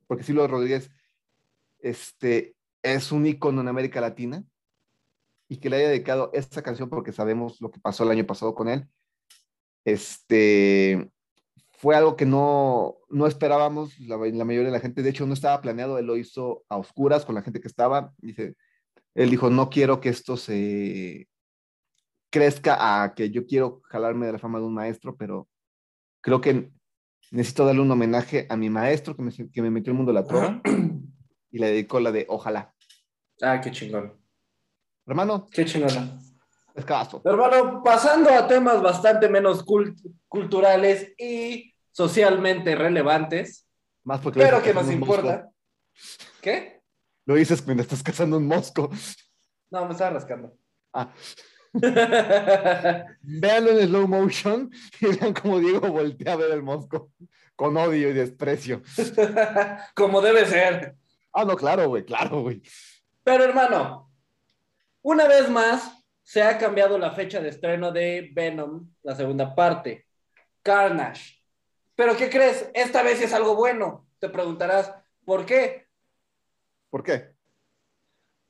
porque 0.07 0.23
Silvio 0.23 0.47
Rodríguez 0.47 0.89
este, 1.79 2.55
es 2.81 3.11
un 3.11 3.27
ícono 3.27 3.61
en 3.61 3.67
América 3.67 4.01
Latina 4.01 4.43
y 5.47 5.57
que 5.57 5.69
le 5.69 5.77
haya 5.77 5.89
dedicado 5.89 6.31
esta 6.33 6.63
canción 6.63 6.89
porque 6.89 7.11
sabemos 7.11 7.61
lo 7.61 7.69
que 7.69 7.79
pasó 7.79 8.03
el 8.05 8.11
año 8.11 8.25
pasado 8.25 8.55
con 8.55 8.69
él. 8.69 8.87
Este 9.85 11.11
fue 11.83 11.97
algo 11.97 12.15
que 12.15 12.25
no, 12.25 12.95
no 13.09 13.27
esperábamos, 13.27 13.99
la, 13.99 14.15
la 14.15 14.45
mayoría 14.45 14.67
de 14.69 14.71
la 14.71 14.79
gente, 14.79 15.03
de 15.03 15.09
hecho 15.09 15.25
no 15.27 15.33
estaba 15.33 15.59
planeado, 15.59 15.97
él 15.97 16.05
lo 16.05 16.15
hizo 16.15 16.63
a 16.69 16.77
oscuras 16.77 17.25
con 17.25 17.35
la 17.35 17.41
gente 17.41 17.59
que 17.59 17.67
estaba, 17.67 18.13
dice, 18.19 18.55
él 19.13 19.29
dijo, 19.29 19.49
no 19.49 19.69
quiero 19.69 19.99
que 19.99 20.07
esto 20.07 20.37
se 20.37 21.27
crezca 22.31 23.03
a 23.03 23.13
que 23.13 23.31
yo 23.31 23.45
quiero 23.45 23.81
jalarme 23.83 24.27
de 24.27 24.31
la 24.31 24.39
fama 24.39 24.59
de 24.59 24.65
un 24.65 24.73
maestro, 24.73 25.17
pero 25.17 25.49
creo 26.21 26.39
que 26.39 26.71
necesito 27.31 27.65
darle 27.65 27.81
un 27.81 27.91
homenaje 27.91 28.47
a 28.49 28.55
mi 28.55 28.69
maestro 28.69 29.13
que 29.17 29.21
me, 29.23 29.31
que 29.51 29.61
me 29.61 29.69
metió 29.69 29.91
en 29.91 29.97
el 29.97 30.03
mundo 30.05 30.13
de 30.13 30.21
la 30.21 30.25
trova 30.25 30.61
y 31.51 31.59
le 31.59 31.67
dedicó 31.67 31.99
la 31.99 32.13
de 32.13 32.25
ojalá. 32.29 32.73
Ah, 33.41 33.59
qué 33.59 33.71
chingón. 33.71 34.13
Hermano, 35.05 35.47
Qué 35.51 35.65
chingona. 35.65 36.17
es 36.75 36.85
caso. 36.85 37.21
Hermano, 37.25 37.83
pasando 37.83 38.29
a 38.29 38.47
temas 38.47 38.81
bastante 38.81 39.27
menos 39.27 39.65
cult- 39.65 39.99
culturales 40.29 41.13
y 41.17 41.72
socialmente 41.93 42.75
relevantes, 42.75 43.65
Más 44.03 44.19
porque 44.19 44.39
pero 44.39 44.61
que 44.61 44.73
nos 44.73 44.83
cazando 44.83 44.93
un 44.93 44.99
mosco. 44.99 45.15
importa. 45.15 45.49
¿Qué? 46.41 46.81
Lo 47.25 47.35
dices 47.35 47.61
cuando 47.61 47.83
estás 47.83 48.03
cazando 48.03 48.37
un 48.37 48.47
mosco. 48.47 48.89
No, 49.71 49.85
me 49.85 49.93
estaba 49.93 50.09
rascando. 50.11 50.53
Ah, 50.91 51.13
véanlo 53.21 53.71
en 53.71 53.87
slow 53.87 54.07
motion 54.07 54.69
y 54.99 55.17
vean 55.17 55.33
cómo 55.33 55.59
Diego 55.59 55.87
voltea 55.87 56.33
a 56.33 56.35
ver 56.35 56.51
el 56.51 56.61
mosco 56.61 57.11
con 57.55 57.77
odio 57.77 58.09
y 58.09 58.13
desprecio. 58.13 58.81
Como 59.95 60.21
debe 60.21 60.45
ser. 60.45 60.95
Ah, 61.31 61.45
no, 61.45 61.55
claro, 61.55 61.87
güey, 61.87 62.05
claro, 62.05 62.41
güey. 62.41 62.61
Pero 63.23 63.43
hermano, 63.43 64.11
una 65.01 65.27
vez 65.27 65.49
más 65.49 66.05
se 66.21 66.41
ha 66.43 66.57
cambiado 66.57 66.97
la 66.97 67.11
fecha 67.11 67.39
de 67.39 67.49
estreno 67.49 67.91
de 67.91 68.29
Venom, 68.33 68.89
la 69.01 69.15
segunda 69.15 69.55
parte, 69.55 70.05
Carnage. 70.61 71.42
Pero 71.95 72.15
¿qué 72.17 72.29
crees? 72.29 72.69
Esta 72.73 73.03
vez 73.03 73.21
es 73.21 73.33
algo 73.33 73.55
bueno. 73.55 74.07
Te 74.19 74.29
preguntarás, 74.29 74.93
¿por 75.25 75.45
qué? 75.45 75.87
¿Por 76.89 77.03
qué? 77.03 77.33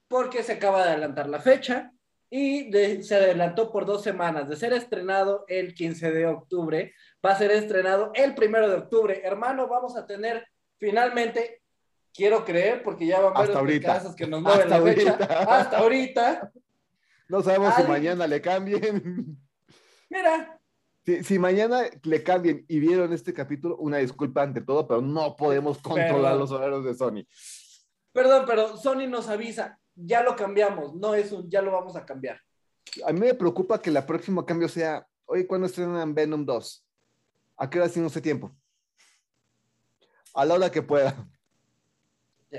Porque 0.08 0.44
se 0.44 0.54
acaba 0.54 0.84
de 0.84 0.92
adelantar 0.92 1.28
la 1.28 1.40
fecha 1.40 1.92
y 2.30 2.70
de- 2.72 3.04
se 3.04 3.16
adelantó 3.16 3.72
por 3.72 3.86
dos 3.86 4.04
semanas. 4.04 4.48
De 4.50 4.56
ser 4.56 4.74
estrenado 4.74 5.46
el 5.48 5.74
15 5.74 6.12
de 6.12 6.26
octubre, 6.26 6.94
va 7.26 7.32
a 7.32 7.38
ser 7.38 7.52
estrenado 7.52 8.12
el 8.16 8.34
primero 8.36 8.70
de 8.70 8.76
octubre. 8.78 9.22
Hermano, 9.24 9.68
vamos 9.68 9.96
a 9.98 10.06
tener 10.06 10.48
finalmente, 10.78 11.62
quiero 12.14 12.44
creer, 12.46 12.84
porque 12.84 13.06
ya 13.08 13.20
van 13.22 13.34
varios 13.34 13.84
casos 13.84 14.16
que 14.16 14.28
nos 14.28 14.42
mueven 14.42 14.64
Hasta 14.72 14.78
la 14.80 14.84
fecha, 14.94 15.12
ahorita. 15.12 15.44
hasta 15.56 15.78
ahorita. 15.78 16.52
No 17.30 17.42
sabemos 17.42 17.74
si 17.76 17.84
mañana 17.84 18.28
le 18.28 18.42
cambien. 18.42 19.38
Mira, 20.10 20.60
Si, 21.06 21.24
si 21.24 21.38
mañana 21.40 21.82
le 22.04 22.24
cambien 22.24 22.66
y 22.68 22.80
vieron 22.80 23.12
este 23.12 23.34
capítulo, 23.34 23.76
una 23.78 23.98
disculpa 23.98 24.42
ante 24.44 24.62
todo, 24.62 24.88
pero 24.88 25.02
no 25.02 25.36
podemos 25.36 25.78
controlar 25.80 26.38
los 26.38 26.52
horarios 26.52 26.86
de 26.86 26.94
Sony. 26.96 27.26
perdón, 28.14 28.46
pero 28.48 28.78
Sony 28.78 29.08
nos 29.10 29.28
avisa, 29.28 29.80
ya 29.96 30.24
lo 30.24 30.36
cambiamos, 30.36 30.96
no 30.96 31.14
es 31.14 31.32
un, 31.32 31.50
ya 31.50 31.62
lo 31.62 31.72
vamos 31.72 31.96
a 31.96 32.06
cambiar. 32.06 32.40
A 33.06 33.12
mí 33.12 33.20
me 33.20 33.34
preocupa 33.34 33.82
que 33.82 33.92
la 33.92 34.06
próxima 34.06 34.46
cambio 34.46 34.70
sea, 34.70 35.06
oye, 35.26 35.46
¿cuándo 35.48 35.68
estrenan 35.68 36.14
Venom 36.16 36.46
2? 36.46 36.86
¿A 37.58 37.70
qué 37.70 37.80
hora 37.80 37.90
tiene 37.90 38.08
ese 38.08 38.22
tiempo? 38.22 38.56
A 40.34 40.46
la 40.46 40.56
hora 40.56 40.72
que 40.72 40.82
pueda. 40.82 41.28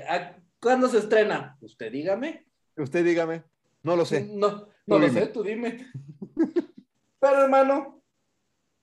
¿A- 0.07 0.35
¿Cuándo 0.61 0.87
se 0.87 0.97
estrena? 0.99 1.57
Usted 1.61 1.91
dígame. 1.91 2.45
Usted 2.77 3.03
dígame. 3.05 3.43
No 3.83 3.95
lo 3.95 4.05
sé. 4.05 4.25
No, 4.25 4.67
no 4.87 4.99
lo 4.99 5.07
dime. 5.07 5.21
sé, 5.21 5.27
tú 5.27 5.43
dime. 5.43 5.91
Pero 7.19 7.43
hermano, 7.43 8.01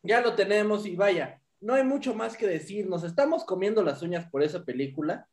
ya 0.02 0.20
lo 0.20 0.34
tenemos 0.34 0.86
y 0.86 0.96
vaya, 0.96 1.40
no 1.60 1.74
hay 1.74 1.84
mucho 1.84 2.14
más 2.14 2.36
que 2.36 2.46
decir. 2.46 2.88
Nos 2.88 3.04
estamos 3.04 3.44
comiendo 3.44 3.82
las 3.82 4.02
uñas 4.02 4.28
por 4.30 4.42
esa 4.42 4.64
película, 4.64 5.28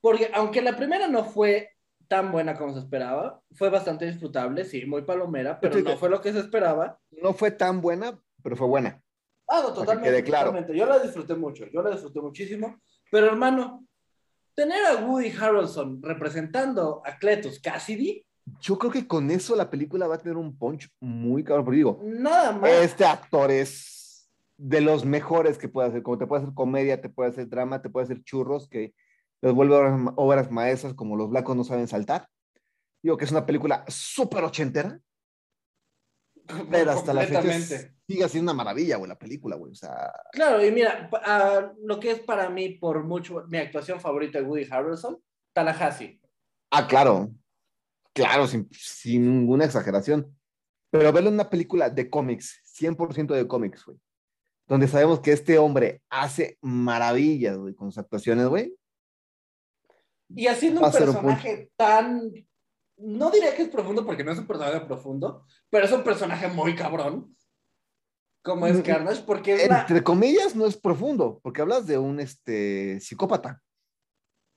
porque 0.00 0.30
aunque 0.34 0.62
la 0.62 0.76
primera 0.76 1.08
no 1.08 1.24
fue 1.24 1.70
tan 2.08 2.30
buena 2.30 2.54
como 2.54 2.72
se 2.72 2.78
esperaba, 2.78 3.42
fue 3.52 3.68
bastante 3.70 4.06
disfrutable, 4.06 4.64
sí, 4.64 4.84
muy 4.86 5.02
palomera, 5.02 5.58
pero 5.58 5.80
no 5.80 5.96
fue 5.96 6.08
lo 6.08 6.20
que 6.20 6.32
se 6.32 6.38
esperaba. 6.38 6.98
No 7.10 7.32
fue 7.32 7.50
tan 7.50 7.80
buena, 7.80 8.20
pero 8.42 8.56
fue 8.56 8.68
buena. 8.68 9.02
Ah, 9.48 9.60
no, 9.62 9.68
que 9.68 9.80
totalmente, 9.80 10.10
quede 10.10 10.24
claro. 10.24 10.46
totalmente. 10.46 10.76
Yo 10.76 10.86
la 10.86 10.98
disfruté 10.98 11.34
mucho, 11.34 11.66
yo 11.66 11.82
la 11.82 11.90
disfruté 11.90 12.20
muchísimo. 12.20 12.80
Pero 13.10 13.26
hermano, 13.26 13.86
tener 14.54 14.84
a 14.86 15.04
Woody 15.04 15.32
Harrelson 15.38 16.02
representando 16.02 17.02
a 17.04 17.16
Cletus 17.18 17.60
Cassidy, 17.60 18.25
Yo 18.60 18.78
creo 18.78 18.92
que 18.92 19.06
con 19.06 19.30
eso 19.30 19.56
la 19.56 19.68
película 19.70 20.06
va 20.06 20.14
a 20.14 20.18
tener 20.18 20.36
un 20.36 20.56
punch 20.56 20.88
muy 21.00 21.42
cabrón. 21.44 21.64
Porque 21.64 21.76
digo, 21.78 22.00
nada 22.04 22.52
más. 22.52 22.70
este 22.70 23.04
actor 23.04 23.50
es 23.50 24.30
de 24.56 24.80
los 24.80 25.04
mejores 25.04 25.58
que 25.58 25.68
puede 25.68 25.88
hacer. 25.88 26.02
Como 26.02 26.16
te 26.18 26.26
puede 26.26 26.42
hacer 26.42 26.54
comedia, 26.54 27.00
te 27.00 27.08
puede 27.08 27.30
hacer 27.30 27.48
drama, 27.48 27.82
te 27.82 27.90
puede 27.90 28.04
hacer 28.04 28.22
churros, 28.22 28.68
que 28.68 28.94
los 29.42 29.54
vuelve 29.54 29.74
obras, 29.76 29.98
ma- 29.98 30.14
obras 30.16 30.50
maestras 30.50 30.94
como 30.94 31.16
Los 31.16 31.28
Blancos 31.30 31.56
no 31.56 31.64
saben 31.64 31.88
saltar. 31.88 32.28
Digo 33.02 33.16
que 33.16 33.24
es 33.26 33.30
una 33.30 33.44
película 33.46 33.84
súper 33.88 34.42
ochentera, 34.44 34.98
pero 36.70 36.90
hasta 36.92 37.12
la 37.12 37.22
fecha 37.22 37.40
es- 37.54 37.90
sigue 38.06 38.28
siendo 38.28 38.52
una 38.52 38.56
maravilla, 38.64 38.96
güey, 38.96 39.08
la 39.08 39.18
película, 39.18 39.56
güey. 39.56 39.72
O 39.72 39.74
sea, 39.74 40.12
Claro, 40.32 40.64
y 40.64 40.70
mira, 40.70 41.10
ah, 41.24 41.72
lo 41.82 41.98
que 42.00 42.12
es 42.12 42.20
para 42.20 42.48
mí, 42.48 42.70
por 42.70 43.02
mucho, 43.04 43.44
mi 43.48 43.58
actuación 43.58 44.00
favorita 44.00 44.38
de 44.38 44.44
Woody 44.44 44.66
Harrelson, 44.70 45.18
Tallahassee. 45.52 46.20
ah, 46.70 46.86
claro, 46.86 47.30
claro, 48.16 48.46
sin, 48.46 48.68
sin 48.72 49.22
ninguna 49.38 49.64
exageración. 49.66 50.34
Pero 50.90 51.12
verlo 51.12 51.28
en 51.28 51.34
una 51.34 51.50
película 51.50 51.90
de 51.90 52.08
cómics, 52.08 52.62
100% 52.78 53.34
de 53.34 53.46
cómics, 53.46 53.84
güey. 53.84 53.98
Donde 54.66 54.88
sabemos 54.88 55.20
que 55.20 55.32
este 55.32 55.58
hombre 55.58 56.02
hace 56.08 56.58
maravillas, 56.60 57.56
güey, 57.56 57.74
con 57.74 57.90
sus 57.92 57.98
actuaciones, 57.98 58.46
güey. 58.48 58.74
Y 60.30 60.46
haciendo 60.48 60.80
un 60.84 60.90
personaje 60.90 61.70
tan, 61.76 62.32
no 62.96 63.30
diría 63.30 63.54
que 63.54 63.62
es 63.62 63.68
profundo 63.68 64.04
porque 64.04 64.24
no 64.24 64.32
es 64.32 64.38
un 64.38 64.46
personaje 64.46 64.80
profundo, 64.80 65.44
pero 65.70 65.84
es 65.84 65.92
un 65.92 66.02
personaje 66.02 66.48
muy 66.48 66.74
cabrón, 66.74 67.36
como 68.42 68.66
es 68.66 68.78
Mm, 68.78 68.82
Carnage, 68.82 69.22
porque 69.24 69.54
es 69.54 69.66
una- 69.68 69.82
Entre 69.82 70.02
comillas, 70.02 70.56
no 70.56 70.66
es 70.66 70.76
profundo, 70.76 71.38
porque 71.42 71.60
hablas 71.60 71.86
de 71.86 71.98
un 71.98 72.18
este, 72.18 72.98
psicópata. 73.00 73.62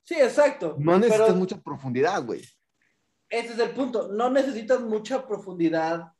Sí, 0.03 0.15
exacto. 0.15 0.75
No 0.79 0.97
necesitas 0.97 1.27
pero 1.27 1.37
mucha 1.37 1.61
profundidad, 1.61 2.23
güey. 2.25 2.41
Ese 3.29 3.53
es 3.53 3.59
el 3.59 3.71
punto, 3.71 4.09
no 4.09 4.29
necesitas 4.29 4.81
mucha 4.81 5.25
profundidad. 5.27 6.11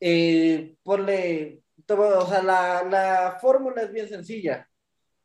Eh, 0.00 0.76
ponle, 0.82 1.62
o 1.88 2.26
sea, 2.26 2.42
la, 2.42 2.82
la 2.84 3.38
fórmula 3.40 3.82
es 3.82 3.92
bien 3.92 4.08
sencilla. 4.08 4.68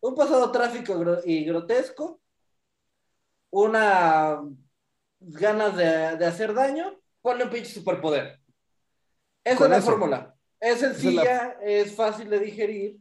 Un 0.02 0.16
pasado 0.16 0.52
tráfico 0.52 0.96
gro- 0.96 1.22
y 1.25 1.46
grotesco, 1.46 2.22
una 3.52 4.42
ganas 5.20 5.78
de, 5.78 6.18
de 6.18 6.25
hacer 6.25 6.54
daño, 6.54 7.00
ponle 7.22 7.46
un 7.46 7.50
pinche 7.50 7.72
superpoder. 7.72 8.40
Esa 9.44 9.63
es 9.63 9.70
la 9.70 9.78
eso. 9.78 9.92
fórmula. 9.92 10.36
Es 10.60 10.75
es 10.78 10.82
la- 10.82 10.90
sencilla, 10.94 11.58
es 11.62 11.96
fácil 11.96 12.30
de 12.30 12.40
digerir, 12.40 12.98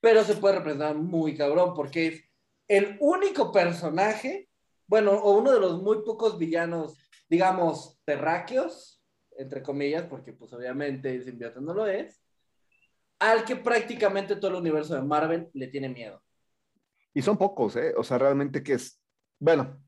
pero 0.00 0.22
se 0.24 0.36
puede 0.36 0.56
representar 0.56 0.94
muy 0.96 1.36
cabrón, 1.36 1.74
porque 1.74 2.06
es 2.06 2.24
el 2.68 2.96
único 3.00 3.50
personaje, 3.50 4.48
bueno, 4.86 5.12
o 5.12 5.38
uno 5.38 5.52
de 5.52 5.60
los 5.60 5.82
muy 5.82 6.02
pocos 6.04 6.38
villanos, 6.38 6.96
digamos, 7.30 7.98
terráqueos, 8.04 9.02
entre 9.38 9.62
comillas, 9.62 10.02
porque 10.04 10.32
pues 10.34 10.52
obviamente 10.52 11.14
el 11.14 11.24
simbionte 11.24 11.60
no 11.60 11.72
lo 11.72 11.86
es, 11.86 12.20
al 13.20 13.44
que 13.44 13.56
prácticamente 13.56 14.36
todo 14.36 14.50
el 14.50 14.56
universo 14.56 14.94
de 14.94 15.02
Marvel 15.02 15.48
le 15.54 15.68
tiene 15.68 15.88
miedo. 15.88 16.22
Y 17.14 17.22
son 17.22 17.38
pocos, 17.38 17.76
¿eh? 17.76 17.94
O 17.96 18.02
sea, 18.02 18.18
realmente 18.18 18.62
que 18.62 18.74
es. 18.74 19.00
Bueno, 19.38 19.80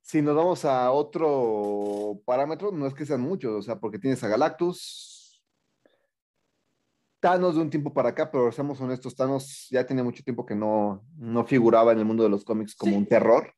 si 0.00 0.22
nos 0.22 0.34
vamos 0.34 0.64
a 0.64 0.90
otro 0.92 2.20
parámetro, 2.24 2.70
no 2.72 2.86
es 2.86 2.94
que 2.94 3.04
sean 3.04 3.20
muchos, 3.20 3.52
o 3.52 3.62
sea, 3.62 3.78
porque 3.78 3.98
tienes 3.98 4.22
a 4.24 4.28
Galactus, 4.28 5.42
Thanos 7.20 7.54
de 7.54 7.60
un 7.60 7.68
tiempo 7.68 7.92
para 7.92 8.08
acá, 8.10 8.30
pero 8.30 8.50
seamos 8.50 8.80
honestos, 8.80 9.14
Thanos 9.14 9.66
ya 9.70 9.84
tenía 9.84 10.02
mucho 10.02 10.22
tiempo 10.24 10.46
que 10.46 10.54
no, 10.54 11.04
no 11.18 11.44
figuraba 11.44 11.92
en 11.92 11.98
el 11.98 12.06
mundo 12.06 12.22
de 12.22 12.30
los 12.30 12.44
cómics 12.44 12.74
como 12.74 12.92
Sí. 12.92 12.98
un 12.98 13.06
terror. 13.06 13.52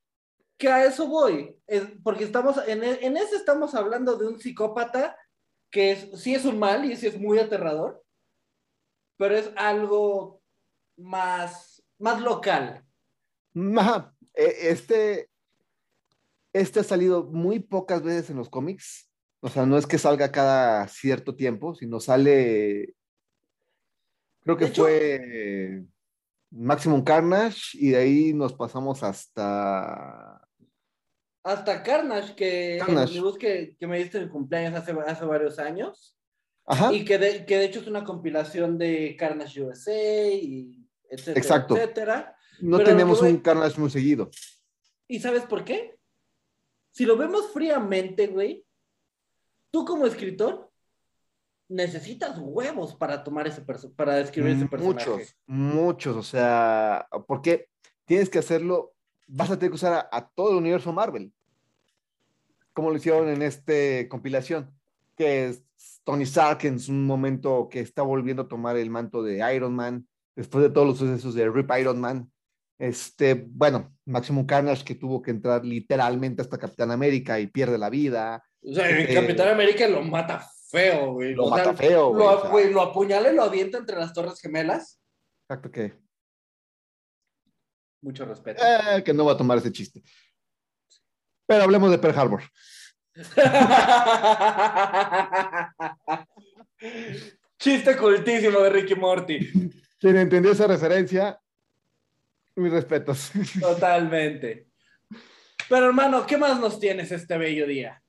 Que 0.59 0.69
a 0.69 0.85
eso 0.85 1.09
voy, 1.09 1.57
es 1.67 1.83
porque 2.05 2.25
estamos, 2.25 2.57
en, 2.69 2.85
e- 2.85 3.05
en 3.05 3.17
ese 3.17 3.37
estamos 3.37 3.75
hablando 3.75 4.17
de 4.17 4.29
un 4.29 4.39
psicópata 4.39 5.17
que 5.71 5.93
es, 5.93 6.21
sí 6.23 6.35
es 6.35 6.45
un 6.45 6.59
mal 6.59 6.85
y 6.85 6.97
sí 6.97 7.07
es 7.07 7.19
muy 7.19 7.39
aterrador, 7.39 8.05
pero 9.17 9.37
es 9.37 9.51
algo 9.57 10.41
más, 10.97 11.83
más 11.99 12.21
local. 12.21 12.85
E- 14.35 14.69
Este, 14.71 15.31
este 16.53 16.81
ha 16.81 16.85
salido 16.85 17.25
muy 17.25 17.59
pocas 17.59 18.03
veces 18.03 18.31
en 18.31 18.37
los 18.37 18.49
cómics. 18.49 19.09
O 19.41 19.49
sea, 19.49 19.67
no 19.67 19.77
es 19.77 19.87
que 19.87 19.99
salga 19.99 20.31
cada 20.31 20.87
cierto 20.87 21.35
tiempo, 21.35 21.75
sino 21.75 21.99
sale. 21.99 22.95
Creo 24.43 24.57
que 24.57 24.67
hecho- 24.67 24.83
fue 24.83 25.83
Maximum 26.55 27.03
Carnage 27.03 27.71
y 27.75 27.91
de 27.91 27.97
ahí 27.97 28.35
nos 28.35 28.53
pasamos 28.53 29.03
hasta 29.03 30.41
Hasta 31.45 31.83
Carnage, 31.83 32.35
que, 32.35 32.79
Carnage. 32.79 33.19
el 33.19 33.39
que, 33.39 33.77
que 33.79 33.87
me 33.87 33.99
diste 33.99 34.19
en 34.19 34.25
el 34.25 34.31
cumpleaños 34.31 34.75
hace, 34.79 34.93
hace 35.07 35.25
varios 35.25 35.59
años. 35.59 36.17
Ajá. 36.67 36.93
Y 36.93 37.05
que 37.05 37.19
de, 37.19 37.45
que 37.47 37.57
de 37.59 37.65
hecho 37.65 37.81
es 37.81 37.87
una 37.89 38.05
compilación 38.05 38.79
de 38.79 39.17
Carnage 39.19 39.63
USA 39.63 39.93
y 40.31 40.87
etcétera, 41.11 41.41
Exacto. 41.41 41.77
etcétera. 41.77 42.37
No 42.61 42.77
pero 42.79 42.91
tenemos 42.91 43.21
voy- 43.21 43.31
un 43.31 43.39
Carnage 43.39 43.81
muy 43.81 43.91
seguido. 43.91 44.31
¿Y 45.09 45.19
sabes 45.21 45.43
por 45.45 45.65
qué? 45.65 45.99
Si 46.93 47.05
lo 47.07 47.17
vemos 47.17 47.51
fríamente, 47.53 48.27
güey, 48.29 48.65
tú 49.73 49.85
como 49.85 50.07
escritor 50.07 50.71
necesitas 51.73 52.39
huevos 52.39 52.95
para 52.95 53.25
tomar 53.25 53.47
ese 53.47 53.63
para 53.97 54.21
escribir 54.21 54.53
ese 54.53 54.67
personaje. 54.67 55.11
Muchos, 55.11 55.37
muchos, 55.47 56.17
o 56.17 56.23
sea, 56.23 57.07
porque 57.27 57.69
tienes 58.05 58.29
que 58.29 58.39
hacerlo, 58.39 58.93
vas 59.27 59.51
a 59.51 59.57
tener 59.59 59.71
que 59.71 59.77
usar 59.77 59.93
a, 59.95 60.09
a 60.17 60.29
todo 60.29 60.51
el 60.51 60.57
universo 60.57 60.93
Marvel, 60.93 61.33
como 62.73 62.91
lo 62.91 62.97
hicieron 62.97 63.29
en 63.29 63.43
esta 63.43 63.73
compilación, 64.09 64.71
que 65.17 65.47
es 65.47 65.65
Tony 66.05 66.25
Stark 66.25 66.65
en 66.65 66.79
un 66.89 67.07
momento 67.07 67.69
que 67.71 67.81
está 67.81 68.03
volviendo 68.03 68.43
a 68.43 68.49
tomar 68.49 68.77
el 68.77 68.91
manto 68.91 69.23
de 69.23 69.55
Iron 69.55 69.75
Man, 69.75 70.07
después 70.37 70.63
de 70.63 70.71
todos 70.71 70.87
los 70.87 70.99
sucesos 70.99 71.35
de 71.35 71.49
Rip 71.51 71.71
Iron 71.79 72.01
Man, 72.01 72.31
este, 72.79 73.35
bueno, 73.35 73.95
Maximum 74.07 74.45
Carnage 74.45 74.85
que 74.85 74.95
tuvo 74.97 75.23
que 75.23 75.31
entrar 75.31 75.65
literalmente 75.65 76.43
hasta 76.43 76.59
Capitán 76.59 76.91
América 76.91 77.39
y 77.39 77.47
pierde 77.47 77.79
la 77.79 77.91
vida, 77.91 78.43
O 78.65 78.75
sea, 78.75 78.89
el 78.89 79.09
Eh, 79.11 79.15
Capitán 79.15 79.49
América 79.49 79.87
lo 79.87 80.03
mata 80.03 80.45
feo, 80.73 81.13
güey. 81.13 81.35
lo 81.35 81.45
O 81.45 81.55
sea, 81.55 81.65
mata 81.67 81.77
feo, 81.77 82.09
güey, 82.09 82.19
Lo, 82.27 82.51
güey, 82.51 82.73
lo 82.73 82.83
apuñala 82.83 83.31
y 83.31 83.37
lo 83.37 83.45
avienta 83.45 83.79
entre 83.79 83.97
las 83.97 84.13
Torres 84.13 84.41
Gemelas. 84.41 85.01
exacto 85.45 85.71
que, 85.71 85.95
Mucho 88.03 88.25
respeto. 88.25 88.61
eh, 88.65 89.05
que 89.05 89.13
no 89.15 89.25
va 89.25 89.33
a 89.33 89.37
tomar 89.37 89.59
ese 89.59 89.71
chiste. 89.71 90.03
Pero 91.47 91.65
hablemos 91.65 91.91
de 91.91 91.99
Pearl 91.99 92.19
Harbor. 92.19 92.43
Chiste 97.59 97.97
cultísimo 97.97 98.61
de 98.61 98.71
Ricky 98.71 98.95
Morty. 98.95 99.51
Quien 99.99 100.17
entendió 100.17 100.53
esa 100.53 100.67
referencia, 100.67 101.39
mis 102.57 102.73
respetos. 102.73 103.31
Totalmente. 103.61 104.69
Pero 105.69 105.87
hermano, 105.87 106.27
¿qué 106.27 106.37
más 106.37 106.59
nos 106.59 106.81
tienes 106.81 107.13
este 107.13 107.39
bello 107.39 107.67
día? 107.67 108.02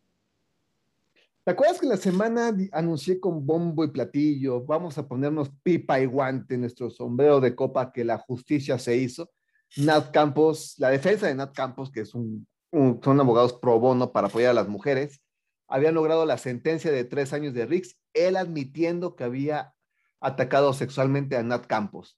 ¿Te 1.45 1.51
acuerdas 1.51 1.79
que 1.81 1.87
la 1.87 1.97
semana 1.97 2.55
anuncié 2.71 3.19
con 3.19 3.45
bombo 3.45 3.83
y 3.83 3.91
platillo, 3.91 4.63
vamos 4.63 4.97
a 4.97 5.07
ponernos 5.07 5.49
pipa 5.61 5.99
y 5.99 6.05
guante 6.05 6.55
en 6.55 6.61
nuestro 6.61 6.89
sombrero 6.89 7.41
de 7.41 7.53
copa 7.53 7.91
que 7.91 8.05
la 8.05 8.17
justicia 8.17 8.79
se 8.79 8.95
hizo? 8.95 9.29
Nat 9.75 10.11
Campos, 10.11 10.75
la 10.77 10.89
defensa 10.89 11.27
de 11.27 11.35
Nat 11.35 11.53
Campos, 11.53 11.91
que 11.91 12.01
es 12.01 12.13
un, 12.13 12.47
un- 12.71 13.01
son 13.03 13.19
abogados 13.19 13.53
pro 13.53 13.77
bono 13.79 14.13
para 14.13 14.27
apoyar 14.27 14.51
a 14.51 14.53
las 14.53 14.69
mujeres, 14.69 15.21
habían 15.67 15.95
logrado 15.95 16.25
la 16.25 16.37
sentencia 16.37 16.91
de 16.91 17.03
tres 17.03 17.33
años 17.33 17.53
de 17.53 17.65
Rix, 17.65 17.97
él 18.13 18.37
admitiendo 18.37 19.15
que 19.15 19.23
había 19.25 19.73
atacado 20.21 20.71
sexualmente 20.73 21.35
a 21.35 21.43
Nat 21.43 21.65
Campos. 21.67 22.17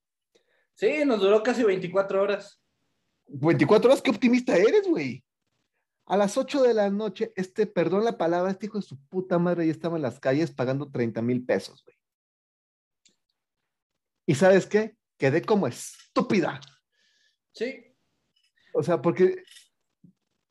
Sí, 0.75 1.03
nos 1.05 1.22
duró 1.22 1.41
casi 1.41 1.63
24 1.63 2.22
horas. 2.22 2.62
24 3.27 3.89
horas, 3.89 4.01
qué 4.03 4.12
optimista 4.12 4.55
eres, 4.55 4.88
güey. 4.88 5.24
A 6.07 6.17
las 6.17 6.38
8 6.38 6.62
de 6.62 6.74
la 6.74 6.89
noche, 6.89 7.33
este, 7.35 7.65
perdón 7.65 8.03
la 8.03 8.17
palabra, 8.17 8.51
este 8.51 8.67
hijo 8.67 8.79
de 8.79 8.85
su 8.85 9.00
puta 9.07 9.39
madre 9.39 9.65
ya 9.65 9.71
estaba 9.71 9.95
en 9.95 10.03
las 10.03 10.19
calles 10.19 10.51
pagando 10.51 10.91
30 10.91 11.21
mil 11.21 11.43
pesos, 11.45 11.83
güey. 11.83 11.97
¿Y 14.27 14.35
sabes 14.35 14.65
qué? 14.67 14.95
Quedé 15.17 15.41
como 15.41 15.67
estúpida. 15.67 16.59
Sí. 17.53 17.95
O 18.74 18.83
sea, 18.83 19.01
porque, 19.01 19.43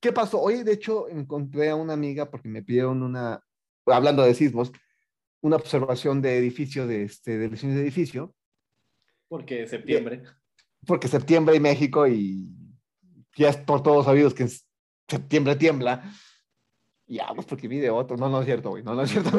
¿qué 0.01 0.13
pasó? 0.13 0.41
Hoy, 0.41 0.63
de 0.63 0.73
hecho, 0.73 1.09
encontré 1.09 1.71
a 1.71 1.77
una 1.77 1.93
amiga 1.93 2.31
porque 2.31 2.49
me 2.49 2.63
pidieron 2.63 3.03
una, 3.03 3.41
hablando 3.87 4.23
de 4.23 4.35
sismos, 4.35 4.73
una 5.41 5.57
observación 5.57 6.23
de 6.23 6.39
edificio, 6.39 6.87
de, 6.87 7.05
este, 7.05 7.39
de 7.39 7.51
lesiones 7.51 7.77
de 7.77 7.83
edificio, 7.83 8.35
Porque 9.29 9.67
septiembre. 9.69 10.23
porque 10.87 11.07
septiembre 11.09 11.55
y 11.57 11.61
México 11.61 12.09
y 12.09 12.49
ya 13.37 13.51
es 13.51 13.57
por 13.59 13.83
todos 13.83 14.07
sabidos 14.07 14.33
que 14.35 14.49
septiembre 15.09 15.57
tiembla. 15.57 16.03
Y 17.07 17.19
ah, 17.19 17.33
pues 17.35 17.47
porque 17.47 17.69
vi 17.69 17.79
de 17.79 17.91
otro. 17.91 18.17
No, 18.17 18.29
no 18.29 18.41
es 18.41 18.47
cierto, 18.47 18.71
güey. 18.71 18.83
No, 18.83 18.95
no 18.95 19.03
es 19.03 19.11
cierto. 19.11 19.31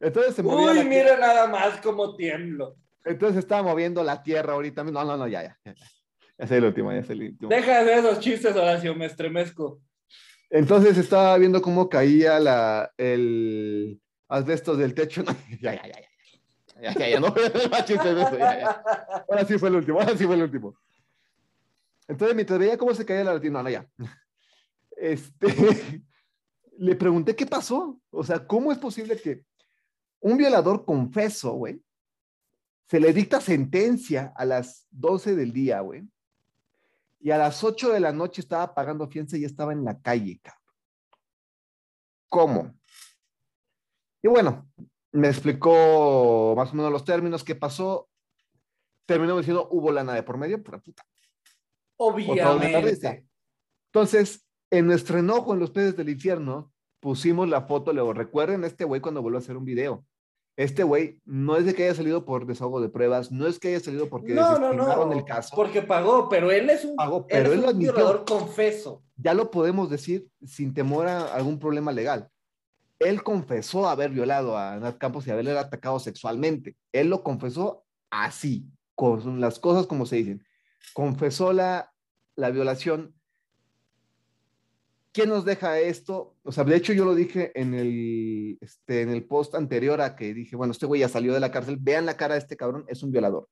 Entonces 0.00 0.34
se 0.34 0.42
movía 0.42 0.82
Uy, 0.82 0.88
mira 0.88 1.04
tierra. 1.04 1.20
nada 1.20 1.46
más 1.46 1.80
cómo 1.80 2.14
tiemblo. 2.16 2.76
Entonces 3.04 3.38
estaba 3.38 3.62
moviendo 3.62 4.02
la 4.04 4.22
tierra 4.22 4.52
ahorita. 4.52 4.84
No, 4.84 5.04
no, 5.04 5.16
no, 5.16 5.26
ya, 5.26 5.42
ya. 5.42 5.58
Ya, 5.64 5.74
ya. 5.74 5.86
Ya 6.36 6.44
es 6.44 6.50
el 6.50 6.64
último, 6.64 6.92
ya 6.92 6.98
es 6.98 7.10
el 7.10 7.22
último. 7.22 7.48
Deja 7.48 7.84
de 7.84 7.94
esos 7.94 8.18
chistes, 8.18 8.54
Horacio, 8.56 8.94
me 8.94 9.06
estremezco. 9.06 9.80
Entonces 10.50 10.98
estaba 10.98 11.38
viendo 11.38 11.62
cómo 11.62 11.88
caía 11.88 12.38
la, 12.40 12.92
el 12.98 14.00
asbestos 14.28 14.78
del 14.78 14.94
techo. 14.94 15.22
No, 15.22 15.32
ya, 15.60 15.74
ya, 15.74 15.86
ya, 15.86 16.00
ya. 16.00 16.08
Ya, 16.82 16.92
ya, 16.92 17.08
ya, 17.08 17.20
no 17.20 17.30
voy 17.30 17.44
a 17.44 17.46
hacer 17.46 17.70
más 17.70 17.84
chistes 17.84 18.14
de 18.14 18.22
eso, 18.22 18.36
ya, 18.36 18.58
ya. 18.58 18.82
Ahora 19.28 19.44
sí 19.46 19.58
fue 19.58 19.68
el 19.68 19.76
último, 19.76 20.00
ahora 20.00 20.16
sí 20.16 20.26
fue 20.26 20.34
el 20.34 20.42
último. 20.42 20.74
Entonces, 22.08 22.34
mientras 22.34 22.58
veía 22.58 22.78
cómo 22.78 22.94
se 22.94 23.04
caía 23.04 23.24
la 23.24 23.38
no, 23.38 23.62
no, 23.62 23.70
ya. 23.70 23.88
Este, 24.96 25.48
le 26.78 26.94
pregunté 26.96 27.34
qué 27.34 27.46
pasó. 27.46 28.00
O 28.10 28.22
sea, 28.22 28.46
¿cómo 28.46 28.70
es 28.70 28.78
posible 28.78 29.20
que 29.20 29.44
un 30.20 30.36
violador 30.36 30.84
confeso, 30.84 31.52
güey, 31.52 31.82
se 32.86 33.00
le 33.00 33.12
dicta 33.12 33.40
sentencia 33.40 34.32
a 34.36 34.44
las 34.44 34.86
12 34.90 35.34
del 35.34 35.52
día, 35.52 35.80
güey, 35.80 36.08
y 37.20 37.30
a 37.30 37.38
las 37.38 37.64
8 37.64 37.92
de 37.92 38.00
la 38.00 38.12
noche 38.12 38.40
estaba 38.40 38.74
pagando 38.74 39.08
fianza 39.08 39.36
y 39.36 39.40
ya 39.40 39.46
estaba 39.46 39.72
en 39.72 39.84
la 39.84 40.00
calle, 40.00 40.40
cabrón? 40.42 40.62
¿Cómo? 42.28 42.74
Y 44.22 44.28
bueno, 44.28 44.68
me 45.12 45.28
explicó 45.28 46.54
más 46.56 46.72
o 46.72 46.74
menos 46.74 46.90
los 46.90 47.04
términos, 47.04 47.44
qué 47.44 47.54
pasó. 47.54 48.08
Terminó 49.06 49.36
diciendo, 49.36 49.68
hubo 49.70 49.92
lana 49.92 50.14
de 50.14 50.22
por 50.22 50.38
medio, 50.38 50.62
pura 50.62 50.78
puta. 50.78 51.04
Obviamente. 51.96 53.26
Entonces, 53.92 54.44
en 54.70 54.86
nuestro 54.86 55.18
enojo 55.18 55.52
en 55.54 55.60
los 55.60 55.70
peces 55.70 55.96
del 55.96 56.08
infierno, 56.08 56.72
pusimos 57.00 57.48
la 57.48 57.62
foto, 57.62 57.92
luego 57.92 58.12
recuerden 58.12 58.64
este 58.64 58.84
güey 58.84 59.00
cuando 59.00 59.22
volvió 59.22 59.38
a 59.38 59.42
hacer 59.42 59.56
un 59.56 59.64
video. 59.64 60.04
Este 60.56 60.84
güey 60.84 61.20
no 61.24 61.56
es 61.56 61.64
de 61.66 61.74
que 61.74 61.84
haya 61.84 61.94
salido 61.94 62.24
por 62.24 62.46
desahogo 62.46 62.80
de 62.80 62.88
pruebas, 62.88 63.32
no 63.32 63.46
es 63.48 63.58
que 63.58 63.68
haya 63.68 63.80
salido 63.80 64.08
porque 64.08 64.34
No, 64.34 64.56
no, 64.58 64.68
desestimaron 64.68 65.10
no. 65.10 65.16
el 65.16 65.24
caso. 65.24 65.54
Porque 65.56 65.82
pagó, 65.82 66.28
pero 66.28 66.50
él 66.52 66.70
es 66.70 66.84
un, 66.84 66.94
Pagó, 66.94 67.18
él 67.18 67.24
pero 67.28 67.46
es 67.48 67.52
él 67.54 67.58
un 67.64 67.68
admitió. 67.70 67.92
violador 67.92 68.24
confeso. 68.24 69.02
Ya 69.16 69.34
lo 69.34 69.50
podemos 69.50 69.90
decir 69.90 70.28
sin 70.44 70.72
temor 70.72 71.08
a 71.08 71.34
algún 71.34 71.58
problema 71.58 71.90
legal. 71.92 72.28
Él 73.00 73.24
confesó 73.24 73.88
haber 73.88 74.10
violado 74.10 74.56
a 74.56 74.76
Nat 74.78 74.96
Campos 74.98 75.26
y 75.26 75.30
haberle 75.32 75.58
atacado 75.58 75.98
sexualmente. 75.98 76.76
Él 76.92 77.10
lo 77.10 77.24
confesó 77.24 77.84
así, 78.10 78.64
con 78.94 79.40
las 79.40 79.58
cosas 79.58 79.86
como 79.88 80.06
se 80.06 80.16
dicen. 80.16 80.44
Confesó 80.92 81.52
la, 81.52 81.92
la 82.36 82.50
violación. 82.50 83.14
¿Quién 85.12 85.28
nos 85.28 85.44
deja 85.44 85.78
esto? 85.78 86.36
O 86.42 86.50
sea, 86.50 86.64
de 86.64 86.74
hecho 86.74 86.92
yo 86.92 87.04
lo 87.04 87.14
dije 87.14 87.52
en 87.54 87.74
el, 87.74 88.58
este, 88.60 89.02
en 89.02 89.10
el 89.10 89.24
post 89.24 89.54
anterior 89.54 90.00
a 90.00 90.16
que 90.16 90.34
dije, 90.34 90.56
bueno, 90.56 90.72
este 90.72 90.86
güey 90.86 91.02
ya 91.02 91.08
salió 91.08 91.32
de 91.32 91.40
la 91.40 91.52
cárcel, 91.52 91.76
vean 91.80 92.04
la 92.04 92.16
cara 92.16 92.34
de 92.34 92.40
este 92.40 92.56
cabrón, 92.56 92.84
es 92.88 93.02
un 93.04 93.12
violador. 93.12 93.48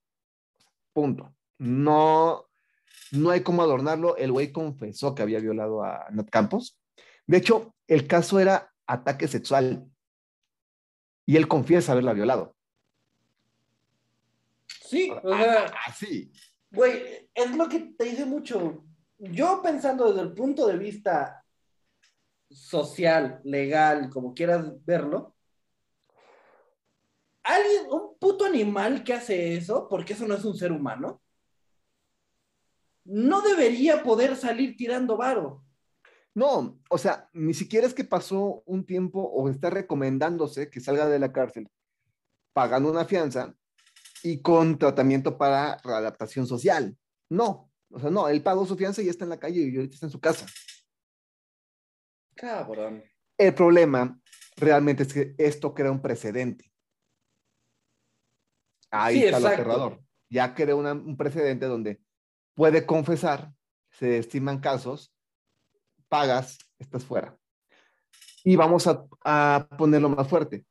Punto. 0.91 1.33
No, 1.57 2.45
no 3.11 3.29
hay 3.29 3.41
cómo 3.41 3.61
adornarlo. 3.61 4.17
El 4.17 4.33
güey 4.33 4.51
confesó 4.51 5.15
que 5.15 5.21
había 5.21 5.39
violado 5.39 5.83
a 5.83 6.05
Nat 6.11 6.29
Campos. 6.29 6.77
De 7.27 7.37
hecho, 7.37 7.73
el 7.87 8.07
caso 8.07 8.39
era 8.39 8.73
ataque 8.85 9.29
sexual. 9.29 9.85
Y 11.25 11.37
él 11.37 11.47
confiesa 11.47 11.93
haberla 11.93 12.11
violado. 12.11 12.55
Sí, 14.81 15.09
o 15.23 15.37
sea, 15.37 15.71
Así. 15.87 16.31
Güey, 16.73 17.29
es 17.33 17.55
lo 17.55 17.69
que 17.69 17.79
te 17.97 18.05
dice 18.05 18.25
mucho. 18.25 18.83
Yo 19.17 19.61
pensando 19.61 20.09
desde 20.09 20.21
el 20.21 20.33
punto 20.33 20.67
de 20.67 20.77
vista 20.77 21.45
social, 22.49 23.39
legal, 23.43 24.09
como 24.09 24.33
quieras 24.33 24.83
verlo, 24.83 25.35
alguien, 27.43 27.85
un 27.89 28.17
puto 28.19 28.45
animal 28.45 29.03
que 29.03 29.13
hace 29.13 29.55
eso, 29.55 29.87
porque 29.87 30.13
eso 30.13 30.27
no 30.27 30.35
es 30.35 30.43
un 30.45 30.57
ser 30.57 30.71
humano, 30.71 31.21
no 33.05 33.41
debería 33.41 34.03
poder 34.03 34.35
salir 34.35 34.75
tirando 34.75 35.17
varo. 35.17 35.63
No, 36.35 36.79
o 36.89 36.97
sea, 36.97 37.29
ni 37.33 37.53
siquiera 37.53 37.85
es 37.85 37.93
que 37.93 38.03
pasó 38.03 38.63
un 38.65 38.85
tiempo 38.85 39.21
o 39.21 39.49
está 39.49 39.69
recomendándose 39.69 40.69
que 40.69 40.79
salga 40.79 41.07
de 41.07 41.19
la 41.19 41.31
cárcel 41.31 41.69
pagando 42.53 42.89
una 42.89 43.05
fianza 43.05 43.55
y 44.23 44.41
con 44.41 44.79
tratamiento 44.79 45.37
para 45.37 45.77
readaptación 45.83 46.47
social. 46.47 46.97
No, 47.29 47.71
o 47.91 47.99
sea, 47.99 48.09
no, 48.09 48.27
él 48.29 48.41
pagó 48.41 48.65
su 48.65 48.75
fianza 48.75 49.01
y 49.01 49.05
ya 49.05 49.11
está 49.11 49.25
en 49.25 49.29
la 49.29 49.39
calle 49.39 49.61
y 49.61 49.75
ahorita 49.75 49.93
está 49.95 50.05
en 50.07 50.11
su 50.11 50.19
casa. 50.19 50.45
Cabrón. 52.35 53.03
El 53.37 53.53
problema 53.53 54.19
realmente 54.55 55.03
es 55.03 55.13
que 55.13 55.35
esto 55.37 55.73
crea 55.73 55.91
un 55.91 56.01
precedente. 56.01 56.71
Ahí 58.89 59.19
Sí, 59.19 59.25
está 59.25 59.39
lo 59.39 59.47
exacto. 59.47 59.61
aterrador. 59.71 60.03
Ya 60.29 60.53
crea 60.55 60.75
una- 60.75 60.93
un 60.93 61.17
precedente 61.17 61.65
donde 61.65 62.01
puede 62.55 62.85
confesar 62.85 63.53
se 63.91 64.17
estiman 64.17 64.59
casos, 64.59 65.13
pagas, 66.07 66.57
estás 66.79 67.03
fuera. 67.05 67.37
Y 68.43 68.55
vamos 68.55 68.87
a, 68.87 69.05
a 69.23 69.67
ponerlo 69.77 70.09
más 70.09 70.27
fuerte. 70.27 70.65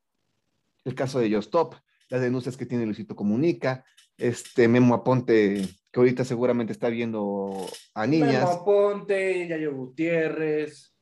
El 0.85 0.95
caso 0.95 1.21
de 1.21 1.29
Stop, 1.38 1.77
las 2.12 2.20
denuncias 2.20 2.59
que 2.59 2.66
tiene 2.66 2.85
Luisito 2.85 3.16
Comunica, 3.16 3.87
este 4.18 4.68
Memo 4.68 4.92
Aponte, 4.94 5.66
que 5.90 5.98
ahorita 6.01 6.27
seguramente 6.27 6.70
está 6.75 6.90
viendo 6.90 7.66
a 7.94 8.07
niñas. 8.07 8.35
Memo 8.44 8.51
Aponte, 8.51 9.48
Yayo 9.48 9.75
Gutiérrez. 9.75 10.94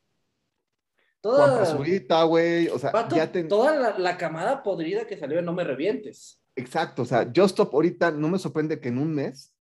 Juan 1.20 1.34
Toda, 1.36 1.58
Pazurita, 1.58 2.22
güey. 2.22 2.68
O 2.68 2.78
sea, 2.78 2.92
ya 3.08 3.30
ten- 3.32 3.48
toda 3.48 3.74
la, 3.74 3.98
la 3.98 4.16
camada 4.16 4.62
podrida 4.62 5.08
que 5.08 5.18
salió 5.18 5.42
No 5.42 5.52
Me 5.52 5.64
Revientes. 5.64 6.40
Exacto, 6.54 7.02
o 7.02 7.04
sea, 7.04 7.24
Just 7.24 7.50
Stop 7.58 7.74
ahorita 7.74 8.12
no 8.12 8.28
me 8.28 8.38
sorprende 8.38 8.78
que 8.78 8.88
en 8.90 8.98
un 8.98 9.12
mes 9.12 9.52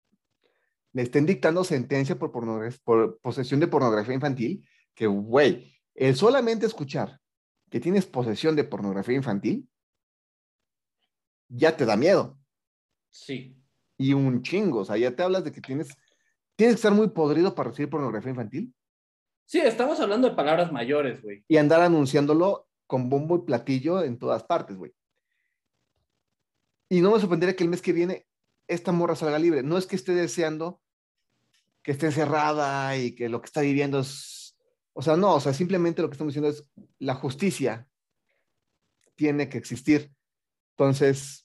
le 0.93 1.01
estén 1.03 1.25
dictando 1.25 1.65
sentencia 1.65 2.19
por, 2.19 2.31
por 2.31 3.19
posesión 3.21 3.59
de 3.61 3.69
pornografía 3.69 4.15
infantil, 4.15 4.69
que, 4.95 5.07
güey, 5.07 5.81
el 5.95 6.15
solamente 6.15 6.67
escuchar 6.67 7.19
que 7.71 7.81
tienes 7.81 8.05
posesión 8.05 8.55
de 8.55 8.65
pornografía 8.65 9.17
infantil, 9.17 9.67
ya 11.49 11.77
te 11.77 11.85
da 11.85 11.97
miedo. 11.97 12.39
Sí. 13.11 13.57
Y 13.97 14.13
un 14.13 14.43
chingo, 14.43 14.81
o 14.81 14.85
sea, 14.85 14.97
ya 14.97 15.15
te 15.15 15.23
hablas 15.23 15.45
de 15.45 15.53
que 15.53 15.61
tienes, 15.61 15.89
tienes 16.57 16.75
que 16.75 16.79
estar 16.79 16.93
muy 16.93 17.09
podrido 17.09 17.55
para 17.55 17.71
recibir 17.71 17.91
pornografía 17.91 18.31
infantil 18.31 18.75
Sí, 19.49 19.61
estamos 19.61 19.99
hablando 19.99 20.29
de 20.29 20.37
palabras 20.37 20.71
mayores, 20.71 21.23
güey. 21.23 21.43
y 21.49 21.57
andar 21.57 21.81
anunciándolo 21.81 22.69
con 22.87 23.09
bombo 23.09 23.37
y 23.37 23.47
platillo 23.47 24.03
en 24.03 24.19
todas 24.19 24.45
partes, 24.45 24.77
güey. 24.77 24.93
Y 26.91 27.01
no 27.01 27.13
me 27.13 27.19
sorprendería 27.19 27.57
que 27.57 27.65
el 27.65 27.71
mes 27.71 27.81
que 27.81 27.95
viene 27.95 28.27
esta 28.67 28.93
morra 28.93 29.17
salga 29.17 29.39
libre. 29.39 29.63
No 29.63 29.79
es 29.79 29.87
que 29.87 29.97
esté 29.97 30.15
deseando 30.15 30.83
que 31.83 31.93
esté 31.93 32.07
encerrada 32.07 32.95
y 32.99 33.15
que 33.15 33.31
lo 33.31 33.41
que 33.41 33.47
está 33.47 33.63
viviendo 33.63 34.01
es... 34.01 34.55
O 34.93 35.01
sea, 35.01 35.17
no, 35.17 35.37
o 35.37 35.41
sea, 35.41 35.55
simplemente 35.55 36.03
lo 36.03 36.11
que 36.11 36.15
estamos 36.15 36.35
diciendo 36.35 36.51
es 36.51 36.71
la 36.99 37.15
justicia 37.15 37.89
tiene 39.15 39.49
que 39.49 39.57
existir. 39.57 40.13
Entonces, 40.79 41.45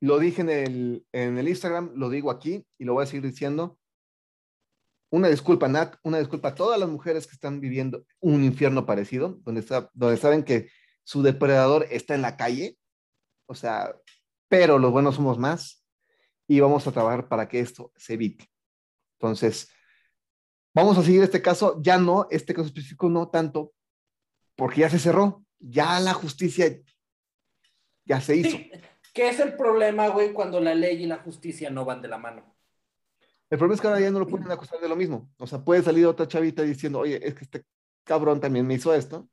lo 0.00 0.18
dije 0.18 0.42
en 0.42 0.50
el, 0.50 1.06
en 1.12 1.38
el 1.38 1.48
Instagram, 1.48 1.92
lo 1.94 2.10
digo 2.10 2.30
aquí 2.30 2.66
y 2.76 2.84
lo 2.84 2.92
voy 2.92 3.04
a 3.04 3.06
seguir 3.06 3.22
diciendo. 3.22 3.78
Una 5.10 5.28
disculpa, 5.28 5.66
Nat, 5.66 5.96
una 6.02 6.18
disculpa 6.18 6.48
a 6.48 6.54
todas 6.54 6.78
las 6.78 6.90
mujeres 6.90 7.26
que 7.26 7.32
están 7.32 7.58
viviendo 7.58 8.04
un 8.20 8.44
infierno 8.44 8.84
parecido, 8.84 9.38
donde, 9.44 9.62
está, 9.62 9.90
donde 9.94 10.18
saben 10.18 10.44
que 10.44 10.68
su 11.04 11.22
depredador 11.22 11.86
está 11.90 12.14
en 12.14 12.20
la 12.20 12.36
calle. 12.36 12.76
O 13.46 13.54
sea, 13.54 13.96
pero 14.48 14.78
los 14.78 14.92
buenos 14.92 15.14
somos 15.14 15.38
más 15.38 15.82
y 16.46 16.60
vamos 16.60 16.86
a 16.86 16.92
trabajar 16.92 17.28
para 17.28 17.48
que 17.48 17.60
esto 17.60 17.92
se 17.96 18.12
evite. 18.12 18.46
Entonces, 19.18 19.70
vamos 20.74 20.98
a 20.98 21.02
seguir 21.02 21.22
este 21.22 21.40
caso, 21.40 21.80
ya 21.80 21.96
no, 21.96 22.26
este 22.30 22.52
caso 22.52 22.66
específico 22.66 23.08
no 23.08 23.30
tanto, 23.30 23.72
porque 24.54 24.82
ya 24.82 24.90
se 24.90 24.98
cerró, 24.98 25.46
ya 25.58 25.98
la 26.00 26.12
justicia 26.12 26.66
ya 28.06 28.20
se 28.20 28.36
hizo. 28.36 28.56
Sí, 28.56 28.70
¿Qué 29.12 29.28
es 29.28 29.40
el 29.40 29.56
problema, 29.56 30.08
güey, 30.08 30.32
cuando 30.32 30.60
la 30.60 30.74
ley 30.74 31.02
y 31.02 31.06
la 31.06 31.18
justicia 31.18 31.70
no 31.70 31.84
van 31.84 32.02
de 32.02 32.08
la 32.08 32.18
mano? 32.18 32.54
El 33.48 33.58
problema 33.58 33.74
es 33.74 33.80
que 33.80 33.86
ahora 33.86 34.00
ya 34.00 34.10
no 34.10 34.18
lo 34.18 34.26
pueden 34.26 34.50
acusar 34.50 34.80
de 34.80 34.88
lo 34.88 34.96
mismo. 34.96 35.30
O 35.38 35.46
sea, 35.46 35.64
puede 35.64 35.82
salir 35.82 36.06
otra 36.06 36.28
chavita 36.28 36.62
diciendo, 36.62 36.98
oye, 37.00 37.26
es 37.26 37.34
que 37.34 37.44
este 37.44 37.64
cabrón 38.04 38.40
también 38.40 38.66
me 38.66 38.74
hizo 38.74 38.92
esto, 38.94 39.28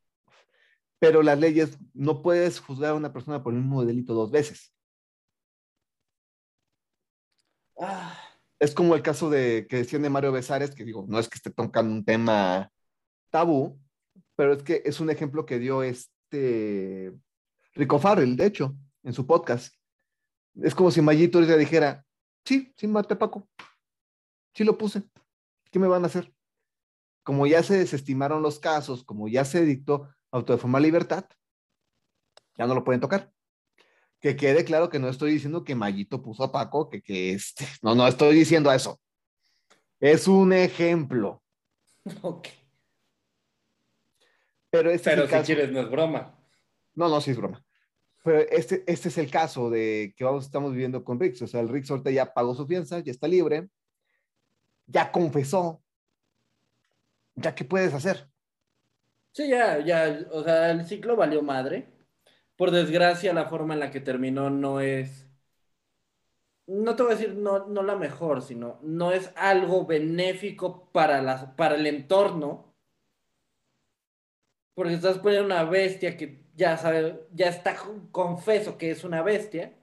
pero 1.00 1.22
las 1.22 1.38
leyes 1.40 1.78
no 1.94 2.22
puedes 2.22 2.60
juzgar 2.60 2.92
a 2.92 2.96
una 2.96 3.12
persona 3.12 3.44
por 3.44 3.54
el 3.54 3.60
mismo 3.60 3.84
delito 3.84 4.14
dos 4.14 4.32
veces. 4.32 4.74
Ah, 7.78 8.18
Es 8.60 8.74
como 8.74 8.96
el 8.96 9.02
caso 9.02 9.30
de 9.30 9.68
que 9.68 9.78
decían 9.78 10.04
de 10.04 10.10
Mario 10.10 10.32
Besares, 10.32 10.74
que 10.74 10.86
digo, 10.86 11.06
no 11.10 11.20
es 11.20 11.28
que 11.28 11.36
esté 11.36 11.50
tocando 11.52 11.94
un 11.94 12.06
tema 12.06 12.72
tabú, 13.32 13.80
pero 14.36 14.54
es 14.54 14.64
que 14.64 14.82
es 14.86 15.00
un 15.02 15.10
ejemplo 15.10 15.46
que 15.46 15.60
dio 15.60 15.84
este 15.84 17.14
Rico 17.74 18.00
Farrell, 18.00 18.36
de 18.36 18.46
hecho, 18.46 18.76
en 19.04 19.14
su 19.14 19.26
podcast. 19.26 19.76
Es 20.62 20.76
como 20.76 20.92
si 20.92 21.02
Mayito 21.02 21.42
le 21.42 21.58
dijera, 21.58 22.06
sí, 22.46 22.74
sí, 22.78 22.88
mate 22.88 23.16
a 23.16 23.20
Paco. 23.20 23.50
Sí 24.54 24.64
lo 24.64 24.78
puse. 24.78 25.04
¿Qué 25.72 25.80
me 25.80 25.88
van 25.88 26.04
a 26.04 26.08
hacer? 26.08 26.32
Como 27.24 27.48
ya 27.48 27.64
se 27.64 27.78
desestimaron 27.78 28.42
los 28.44 28.60
casos, 28.60 29.04
como 29.04 29.28
ya 29.28 29.46
se 29.46 29.66
dictó 29.66 30.10
auto 30.32 30.54
de 30.54 30.60
forma 30.60 30.80
libertad, 30.80 31.26
ya 32.56 32.68
no 32.68 32.76
lo 32.76 32.84
pueden 32.84 33.02
tocar. 33.02 33.32
Que 34.20 34.36
quede 34.36 34.64
claro 34.64 34.90
que 34.90 35.00
no 35.00 35.10
estoy 35.10 35.32
diciendo 35.32 35.64
que 35.64 35.76
Mayito 35.76 36.22
puso 36.22 36.44
a 36.44 36.52
Paco, 36.52 36.90
que, 36.90 37.02
que 37.02 37.34
este, 37.34 37.66
no, 37.82 37.96
no 37.96 38.08
estoy 38.08 38.36
diciendo 38.36 38.72
eso. 38.72 39.02
Es 40.00 40.28
un 40.28 40.54
ejemplo. 40.54 41.42
ok. 42.22 42.48
Pero 44.70 44.92
este 44.92 45.10
Pero 45.10 45.24
es 45.24 45.26
el 45.26 45.28
si 45.28 45.32
caso. 45.32 45.46
quieres, 45.46 45.72
no 45.72 45.80
es 45.82 45.90
broma. 45.90 46.38
No, 46.96 47.10
no, 47.10 47.22
sí 47.22 47.32
es 47.32 47.38
broma. 47.38 47.64
Pero 48.24 48.40
este, 48.40 48.84
este 48.88 49.10
es 49.10 49.18
el 49.18 49.30
caso 49.30 49.70
de 49.70 50.14
que 50.16 50.24
vamos, 50.24 50.46
estamos 50.46 50.72
viviendo 50.72 51.04
con 51.04 51.20
Rix. 51.20 51.42
O 51.42 51.48
sea, 51.48 51.60
el 51.60 51.70
Rix 51.70 51.92
ahorita 51.92 52.12
ya 52.12 52.34
pagó 52.34 52.56
su 52.56 52.66
fianza, 52.66 53.00
ya 53.00 53.12
está 53.12 53.28
libre, 53.28 53.70
ya 54.88 55.12
confesó. 55.12 55.82
¿Ya 57.36 57.54
qué 57.56 57.66
puedes 57.66 57.94
hacer? 57.94 58.30
Sí, 59.32 59.50
ya, 59.50 59.80
ya, 59.80 60.28
o 60.32 60.44
sea, 60.44 60.72
el 60.72 60.86
ciclo 60.86 61.16
valió 61.16 61.42
madre. 61.42 61.90
Por 62.56 62.72
desgracia, 62.72 63.34
la 63.34 63.48
forma 63.50 63.74
en 63.74 63.80
la 63.80 63.92
que 63.92 64.00
terminó 64.00 64.50
no 64.52 64.80
es, 64.80 65.28
no 66.68 66.96
te 66.96 67.04
voy 67.04 67.14
a 67.14 67.16
decir 67.16 67.36
no, 67.36 67.68
no 67.68 67.82
la 67.84 67.96
mejor, 67.96 68.42
sino 68.44 68.80
no 68.84 69.12
es 69.12 69.32
algo 69.36 69.86
benéfico 69.86 70.92
para, 70.92 71.22
las, 71.22 71.46
para 71.56 71.76
el 71.76 71.88
entorno. 71.88 72.76
Porque 74.76 74.94
estás 74.94 75.18
poniendo 75.20 75.48
una 75.48 75.64
bestia 75.64 76.16
que 76.16 76.43
ya 76.56 76.78
sabe, 76.78 77.28
ya 77.34 77.50
está 77.50 77.76
confeso 78.12 78.78
que 78.78 78.92
es 78.92 79.04
una 79.04 79.22
bestia. 79.22 79.74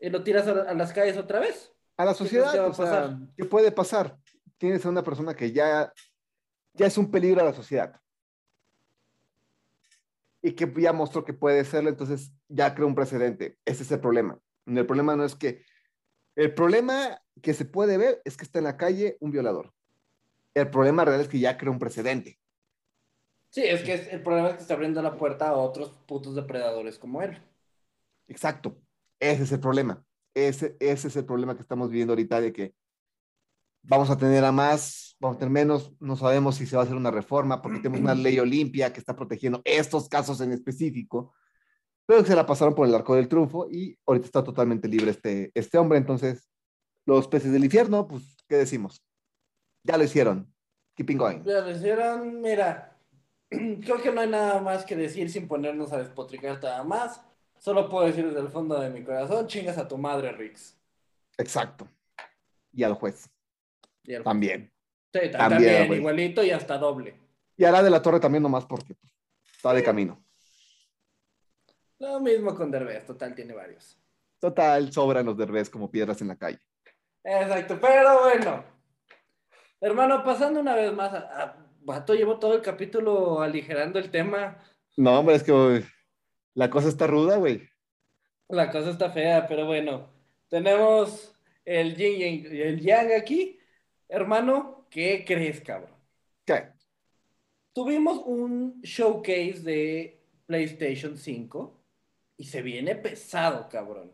Y 0.00 0.10
lo 0.10 0.22
tiras 0.22 0.46
a, 0.46 0.62
a 0.62 0.74
las 0.74 0.92
calles 0.92 1.16
otra 1.16 1.40
vez. 1.40 1.72
A 1.96 2.04
la 2.04 2.12
¿Qué 2.12 2.18
sociedad, 2.18 2.68
o 2.68 2.74
sea? 2.74 3.18
¿qué 3.36 3.44
puede 3.44 3.72
pasar? 3.72 4.18
Tienes 4.58 4.84
a 4.84 4.90
una 4.90 5.02
persona 5.02 5.34
que 5.34 5.52
ya, 5.52 5.92
ya 6.74 6.86
es 6.86 6.98
un 6.98 7.10
peligro 7.10 7.40
a 7.40 7.44
la 7.44 7.52
sociedad. 7.52 8.00
Y 10.42 10.52
que 10.52 10.72
ya 10.76 10.92
mostró 10.92 11.24
que 11.24 11.32
puede 11.32 11.64
serlo, 11.64 11.88
entonces 11.88 12.32
ya 12.48 12.74
creó 12.74 12.86
un 12.86 12.94
precedente. 12.94 13.58
Ese 13.64 13.82
es 13.82 13.90
el 13.90 14.00
problema. 14.00 14.38
El 14.66 14.86
problema 14.86 15.16
no 15.16 15.24
es 15.24 15.34
que... 15.34 15.64
El 16.34 16.52
problema 16.52 17.20
que 17.40 17.54
se 17.54 17.64
puede 17.64 17.96
ver 17.96 18.20
es 18.24 18.36
que 18.36 18.44
está 18.44 18.58
en 18.58 18.64
la 18.64 18.76
calle 18.76 19.16
un 19.20 19.30
violador. 19.30 19.72
El 20.52 20.70
problema 20.70 21.04
real 21.04 21.20
es 21.22 21.28
que 21.28 21.40
ya 21.40 21.56
creó 21.56 21.72
un 21.72 21.78
precedente. 21.78 22.38
Sí, 23.56 23.62
es 23.64 23.82
que 23.84 23.94
es- 23.94 24.08
el 24.08 24.22
problema 24.22 24.50
es 24.50 24.56
que 24.56 24.60
está 24.60 24.74
abriendo 24.74 25.00
la 25.00 25.16
puerta 25.16 25.48
a 25.48 25.56
otros 25.56 25.88
putos 26.06 26.34
depredadores 26.34 26.98
como 26.98 27.22
él. 27.22 27.42
Exacto. 28.28 28.76
Ese 29.18 29.44
es 29.44 29.52
el 29.52 29.60
problema. 29.60 30.04
Ese, 30.34 30.76
ese 30.78 31.08
es 31.08 31.16
el 31.16 31.24
problema 31.24 31.54
que 31.56 31.62
estamos 31.62 31.88
viviendo 31.88 32.12
ahorita 32.12 32.38
de 32.38 32.52
que 32.52 32.74
vamos 33.80 34.10
a 34.10 34.18
tener 34.18 34.44
a 34.44 34.52
más, 34.52 35.16
vamos 35.18 35.36
a 35.36 35.38
tener 35.38 35.52
menos, 35.52 35.94
no 36.00 36.16
sabemos 36.16 36.56
si 36.56 36.66
se 36.66 36.76
va 36.76 36.82
a 36.82 36.84
hacer 36.84 36.98
una 36.98 37.10
reforma 37.10 37.62
porque 37.62 37.78
tenemos 37.78 38.00
una 38.00 38.14
ley 38.14 38.38
Olimpia 38.38 38.92
que 38.92 39.00
está 39.00 39.16
protegiendo 39.16 39.62
estos 39.64 40.10
casos 40.10 40.42
en 40.42 40.52
específico, 40.52 41.32
pero 42.04 42.26
se 42.26 42.36
la 42.36 42.44
pasaron 42.44 42.74
por 42.74 42.86
el 42.86 42.94
arco 42.94 43.14
del 43.14 43.26
triunfo 43.26 43.68
y 43.70 43.98
ahorita 44.04 44.26
está 44.26 44.44
totalmente 44.44 44.86
libre 44.86 45.12
este, 45.12 45.50
este 45.54 45.78
hombre. 45.78 45.96
Entonces, 45.96 46.46
los 47.06 47.26
peces 47.26 47.52
del 47.52 47.64
infierno, 47.64 48.06
pues, 48.06 48.36
¿qué 48.46 48.56
decimos? 48.56 49.02
Ya 49.82 49.96
lo 49.96 50.04
hicieron. 50.04 50.52
Keeping 50.94 51.16
going. 51.16 51.42
Ya 51.42 51.62
lo 51.62 51.70
hicieron, 51.70 52.42
mira, 52.42 52.95
creo 53.50 54.02
que 54.02 54.12
no 54.12 54.20
hay 54.20 54.28
nada 54.28 54.60
más 54.60 54.84
que 54.84 54.96
decir 54.96 55.30
sin 55.30 55.46
ponernos 55.48 55.92
a 55.92 55.98
despotricar 55.98 56.62
nada 56.62 56.82
más. 56.84 57.20
Solo 57.58 57.88
puedo 57.88 58.06
decir 58.06 58.26
desde 58.26 58.40
el 58.40 58.48
fondo 58.48 58.78
de 58.80 58.90
mi 58.90 59.02
corazón, 59.02 59.46
chingas 59.46 59.78
a 59.78 59.88
tu 59.88 59.96
madre, 59.98 60.32
Rix. 60.32 60.76
Exacto. 61.38 61.88
Y 62.72 62.82
al 62.82 62.94
juez 62.94 63.30
Y 64.04 64.14
el- 64.14 64.22
también. 64.22 64.72
Sí, 65.12 65.30
ta- 65.30 65.38
También, 65.48 65.92
igualito 65.94 66.42
y 66.44 66.50
hasta 66.50 66.76
doble. 66.76 67.18
Y 67.56 67.64
hará 67.64 67.82
de 67.82 67.88
la 67.88 68.02
torre 68.02 68.20
también 68.20 68.42
nomás 68.42 68.66
porque 68.66 68.94
está 69.50 69.72
de 69.72 69.82
camino. 69.82 70.22
Lo 71.98 72.20
mismo 72.20 72.54
con 72.54 72.70
Derbez, 72.70 73.06
total, 73.06 73.34
tiene 73.34 73.54
varios. 73.54 73.98
Total, 74.38 74.92
sobran 74.92 75.24
los 75.24 75.36
derbés 75.38 75.70
como 75.70 75.90
piedras 75.90 76.20
en 76.20 76.28
la 76.28 76.36
calle. 76.36 76.60
Exacto, 77.24 77.78
pero 77.80 78.20
bueno. 78.24 78.62
Hermano, 79.80 80.22
pasando 80.22 80.60
una 80.60 80.74
vez 80.74 80.92
más, 80.92 81.14
a, 81.14 81.18
a- 81.42 81.65
Vato 81.86 82.14
llevo 82.14 82.40
todo 82.40 82.56
el 82.56 82.62
capítulo 82.62 83.40
aligerando 83.40 84.00
el 84.00 84.10
tema. 84.10 84.60
No, 84.96 85.20
hombre, 85.20 85.36
es 85.36 85.44
que 85.44 85.84
la 86.54 86.68
cosa 86.68 86.88
está 86.88 87.06
ruda, 87.06 87.36
güey. 87.36 87.62
La 88.48 88.72
cosa 88.72 88.90
está 88.90 89.12
fea, 89.12 89.46
pero 89.46 89.66
bueno. 89.66 90.10
Tenemos 90.48 91.32
el 91.64 91.94
yin 91.94 92.52
y 92.52 92.60
el 92.60 92.80
yang 92.80 93.12
aquí. 93.12 93.60
Hermano, 94.08 94.88
¿qué 94.90 95.24
crees, 95.24 95.60
cabrón? 95.60 95.94
¿Qué? 96.44 96.70
Tuvimos 97.72 98.20
un 98.26 98.80
showcase 98.82 99.60
de 99.60 100.24
PlayStation 100.44 101.16
5 101.16 101.84
y 102.36 102.46
se 102.46 102.62
viene 102.62 102.96
pesado, 102.96 103.68
cabrón. 103.68 104.12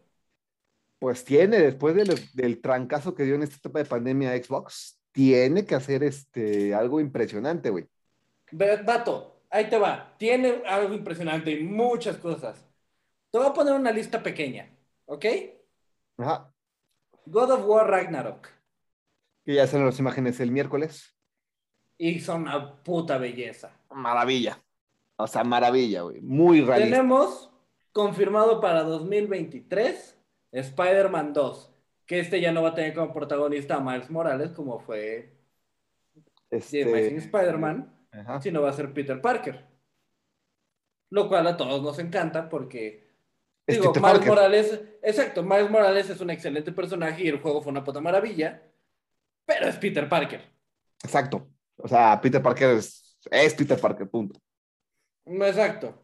Pues 0.99 1.25
tiene, 1.25 1.59
después 1.59 1.95
del, 1.95 2.21
del 2.35 2.61
trancazo 2.61 3.15
que 3.15 3.23
dio 3.23 3.37
en 3.37 3.45
esta 3.45 3.57
etapa 3.57 3.79
de 3.79 3.87
pandemia 3.87 4.37
Xbox, 4.37 5.02
tiene 5.13 5.65
que 5.65 5.75
hacer 5.75 6.03
este, 6.03 6.75
algo 6.75 7.01
impresionante, 7.01 7.71
güey. 7.71 7.87
Vato, 8.51 9.43
ahí 9.51 9.69
te 9.69 9.79
va. 9.79 10.15
Tiene 10.19 10.63
algo 10.67 10.95
impresionante 10.95 11.53
y 11.53 11.63
muchas 11.63 12.17
cosas. 12.17 12.65
Te 13.31 13.39
voy 13.39 13.47
a 13.47 13.53
poner 13.53 13.75
una 13.75 13.93
lista 13.93 14.23
pequeña, 14.23 14.69
¿ok? 15.07 15.25
Ajá. 16.19 16.53
God 17.27 17.51
of 17.51 17.67
War 17.67 17.89
Ragnarok. 17.89 18.49
Que 19.45 19.55
ya 19.55 19.67
salen 19.67 19.87
las 19.87 19.99
imágenes 19.99 20.41
el 20.41 20.51
miércoles. 20.51 21.17
Y 21.99 22.21
son 22.21 22.43
una 22.43 22.77
puta 22.83 23.19
belleza. 23.19 23.71
Maravilla. 23.91 24.63
O 25.17 25.27
sea, 25.27 25.45
maravilla, 25.45 26.03
güey. 26.03 26.21
Muy 26.21 26.61
realista. 26.63 26.97
Tenemos 26.97 27.51
confirmado 27.93 28.61
para 28.61 28.83
2023 28.83 30.19
Spider-Man 30.53 31.33
2. 31.33 31.72
Que 32.07 32.21
este 32.21 32.41
ya 32.41 32.53
no 32.53 32.63
va 32.63 32.71
a 32.71 32.75
tener 32.75 32.95
como 32.95 33.13
protagonista 33.13 33.77
a 33.77 33.81
Miles 33.81 34.11
Morales, 34.11 34.51
como 34.51 34.79
fue 34.81 35.39
Este, 36.51 36.83
Amazing 36.83 37.19
Spider-Man, 37.19 38.09
sino 38.41 38.63
va 38.63 38.71
a 38.71 38.75
ser 38.75 38.93
Peter 38.93 39.21
Parker. 39.21 39.67
Lo 41.11 41.29
cual 41.29 41.47
a 41.47 41.57
todos 41.57 41.83
nos 41.83 41.99
encanta 41.99 42.49
porque 42.49 43.09
Es 43.67 43.77
Digo, 43.77 43.93
Peter 43.93 44.03
Miles 44.03 44.13
Parker. 44.19 44.29
Morales, 44.29 44.83
exacto, 45.03 45.43
Miles 45.43 45.71
Morales 45.71 46.11
es 46.11 46.21
un 46.21 46.31
excelente 46.31 46.73
personaje 46.73 47.25
y 47.25 47.29
el 47.29 47.41
juego 47.41 47.63
fue 47.63 47.71
una 47.71 47.85
puta 47.85 48.01
maravilla, 48.01 48.63
pero 49.47 49.67
es 49.67 49.77
Peter 49.77 50.09
Parker. 50.09 50.43
Exacto. 51.03 51.49
O 51.77 51.89
sea, 51.89 52.21
Peter 52.21 52.43
Parker 52.43 52.71
es, 52.77 53.19
es 53.31 53.55
Peter 53.55 53.79
Parker, 53.81 54.09
punto. 54.09 54.41
Exacto. 55.25 56.02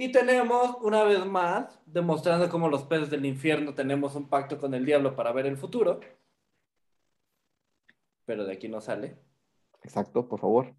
Y 0.00 0.12
tenemos, 0.12 0.78
una 0.80 1.04
vez 1.04 1.26
más, 1.26 1.78
demostrando 1.84 2.48
cómo 2.48 2.70
los 2.70 2.84
peces 2.84 3.10
del 3.10 3.26
infierno 3.26 3.74
tenemos 3.74 4.14
un 4.14 4.30
pacto 4.30 4.56
con 4.56 4.72
el 4.72 4.86
diablo 4.86 5.14
para 5.14 5.30
ver 5.30 5.44
el 5.44 5.58
futuro. 5.58 6.00
Pero 8.24 8.46
de 8.46 8.54
aquí 8.54 8.66
no 8.66 8.80
sale. 8.80 9.18
Exacto, 9.82 10.26
por 10.26 10.40
favor. 10.40 10.74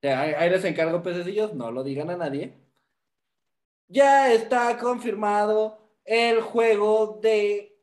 Ahí 0.00 0.48
les 0.48 0.64
encargo 0.64 1.02
pececillos, 1.02 1.52
no 1.52 1.70
lo 1.70 1.84
digan 1.84 2.08
a 2.08 2.16
nadie. 2.16 2.54
Ya 3.88 4.32
está 4.32 4.78
confirmado 4.78 5.78
el 6.06 6.40
juego 6.40 7.18
de 7.20 7.78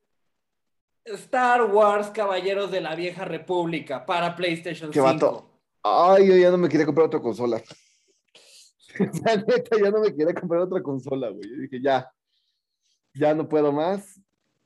Star 1.06 1.66
Wars 1.66 2.10
Caballeros 2.10 2.72
de 2.72 2.82
la 2.82 2.96
Vieja 2.96 3.26
República 3.26 4.08
para 4.08 4.36
PlayStation 4.36 4.90
Qué 4.90 5.02
5. 5.02 5.06
vato. 5.06 5.52
Ay, 5.84 6.30
yo 6.30 6.36
ya 6.36 6.50
no 6.50 6.58
me 6.58 6.68
quería 6.68 6.88
comprar 6.88 7.06
otra 7.06 7.22
consola. 7.22 7.62
Neta, 9.48 9.78
ya 9.78 9.92
no 9.92 10.00
me 10.00 10.16
quería 10.16 10.34
comprar 10.34 10.62
otra 10.62 10.82
consola, 10.82 11.30
güey. 11.30 11.50
Yo 11.50 11.56
dije, 11.62 11.82
ya, 11.82 12.12
ya 13.14 13.34
no 13.34 13.48
puedo 13.48 13.72
más. 13.72 14.20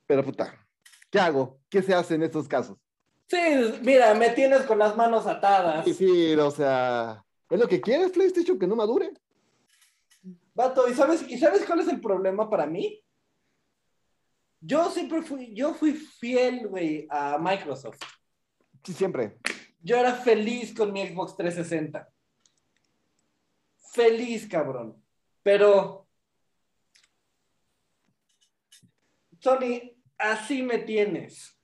Pero 0.08 0.24
puta, 0.24 0.54
¿qué 1.10 1.20
hago? 1.20 1.60
¿Qué 1.70 1.82
se 1.82 1.94
hace 1.94 2.16
en 2.16 2.24
estos 2.24 2.48
casos? 2.48 2.78
Sí, 3.28 3.38
mira, 3.82 4.14
me 4.14 4.30
tienes 4.30 4.62
con 4.64 4.78
las 4.78 4.96
manos 4.96 5.26
atadas. 5.26 5.84
Sí, 5.86 5.94
sí, 5.94 6.36
o 6.36 6.52
sea, 6.52 7.24
es 7.50 7.60
lo 7.60 7.68
que 7.68 7.82
quieres, 7.82 8.12
PlayStation, 8.12 8.60
que 8.60 8.68
no 8.68 8.76
madure. 8.76 9.12
Vato, 10.54 10.88
¿y 10.88 10.94
sabes, 10.94 11.28
¿y 11.28 11.38
sabes 11.38 11.66
cuál 11.66 11.80
es 11.80 11.88
el 11.88 12.00
problema 12.00 12.50
para 12.50 12.66
mí? 12.66 13.04
Yo 14.62 14.90
siempre 14.90 15.22
fui, 15.22 15.54
yo 15.54 15.74
fui 15.74 15.94
fiel, 15.94 16.68
güey, 16.68 17.08
a 17.10 17.38
Microsoft. 17.38 18.00
Sí, 18.84 18.94
siempre. 18.94 19.38
Yo 19.82 19.98
era 19.98 20.14
feliz 20.14 20.74
con 20.74 20.92
mi 20.92 21.06
Xbox 21.06 21.36
360. 21.36 22.08
Feliz, 23.96 24.46
cabrón. 24.48 25.02
Pero. 25.42 26.06
Sony, 29.40 29.96
así 30.18 30.62
me 30.64 30.80
tienes. 30.80 31.58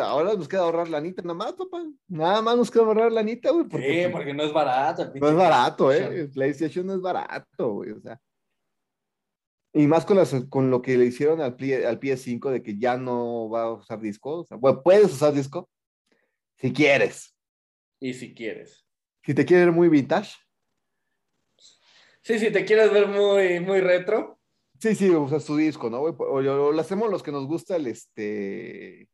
Ahora 0.00 0.34
nos 0.34 0.46
queda 0.46 0.60
ahorrar 0.60 0.88
lanita 0.88 1.22
nada 1.22 1.34
más, 1.34 1.54
papá. 1.54 1.82
Nada 2.06 2.40
más 2.40 2.56
nos 2.56 2.70
queda 2.70 2.84
ahorrar 2.84 3.10
lanita, 3.10 3.50
güey. 3.50 3.66
Porque, 3.66 4.04
Sí, 4.04 4.12
porque 4.12 4.32
no 4.32 4.44
es 4.44 4.52
barato. 4.52 5.02
el 5.02 5.20
no 5.20 5.28
es 5.28 5.34
barato. 5.34 5.92
¿eh? 5.92 6.20
El 6.20 6.30
PlayStation 6.30 6.86
no 6.86 6.94
es 6.94 7.00
barato, 7.00 7.72
güey. 7.72 7.90
O 7.90 8.00
sea. 8.00 8.20
Y 9.74 9.86
más 9.88 10.04
con, 10.04 10.18
las, 10.18 10.32
con 10.50 10.70
lo 10.70 10.82
que 10.82 10.96
le 10.96 11.06
hicieron 11.06 11.40
al, 11.40 11.56
al 11.56 11.98
PS5 12.00 12.50
de 12.50 12.62
que 12.62 12.78
ya 12.78 12.96
no 12.96 13.48
va 13.50 13.62
a 13.62 13.72
usar 13.72 14.00
disco. 14.00 14.40
O 14.40 14.44
sea, 14.44 14.56
bueno, 14.56 14.82
puedes 14.84 15.06
usar 15.12 15.32
disco 15.32 15.68
si 16.58 16.72
quieres. 16.72 17.34
Y 17.98 18.14
si 18.14 18.34
quieres. 18.34 18.86
Si 19.24 19.34
te 19.34 19.44
quieres 19.44 19.66
ver 19.66 19.74
muy 19.74 19.88
vintage. 19.88 20.36
Sí, 22.22 22.38
si 22.38 22.50
te 22.50 22.64
quieres 22.64 22.92
ver 22.92 23.08
muy, 23.08 23.60
muy 23.60 23.80
retro. 23.80 24.38
Sí, 24.80 24.94
sí, 24.94 25.10
o 25.10 25.28
sea, 25.28 25.38
su 25.40 25.56
disco, 25.56 25.90
¿no? 25.90 26.00
güey? 26.00 26.14
O, 26.18 26.24
o 26.34 26.72
lo 26.72 26.80
hacemos 26.80 27.10
los 27.10 27.22
que 27.22 27.32
nos 27.32 27.46
gusta 27.46 27.76
el 27.76 27.86
este. 27.86 29.08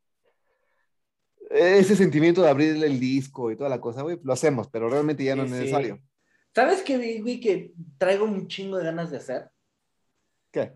Ese 1.51 1.97
sentimiento 1.97 2.43
de 2.43 2.51
abrir 2.51 2.83
el 2.85 3.01
disco 3.01 3.51
y 3.51 3.57
toda 3.57 3.71
la 3.71 3.81
cosa, 3.81 4.03
güey, 4.03 4.19
lo 4.23 4.33
hacemos, 4.35 4.69
pero 4.69 4.89
realmente 4.91 5.25
ya 5.25 5.35
no 5.35 5.45
es 5.45 5.51
Sí, 5.51 5.55
sí. 5.55 5.61
necesario. 5.61 5.99
¿Sabes 6.55 6.83
qué, 6.83 7.21
güey, 7.21 7.41
que 7.41 7.73
traigo 7.97 8.25
un 8.25 8.49
chingo 8.49 8.77
de 8.77 8.85
ganas 8.85 9.11
de 9.11 9.19
hacer? 9.19 9.51
¿Qué? 10.51 10.73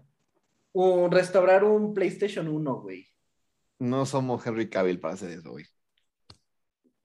Un, 0.73 1.11
restaurar 1.11 1.65
un 1.65 1.93
PlayStation 1.93 2.49
1, 2.49 2.81
güey. 2.81 3.07
No 3.79 4.07
somos 4.07 4.47
Henry 4.47 4.71
Cavill 4.71 5.01
para 5.01 5.15
hacer 5.15 5.31
eso, 5.31 5.51
güey. 5.51 5.65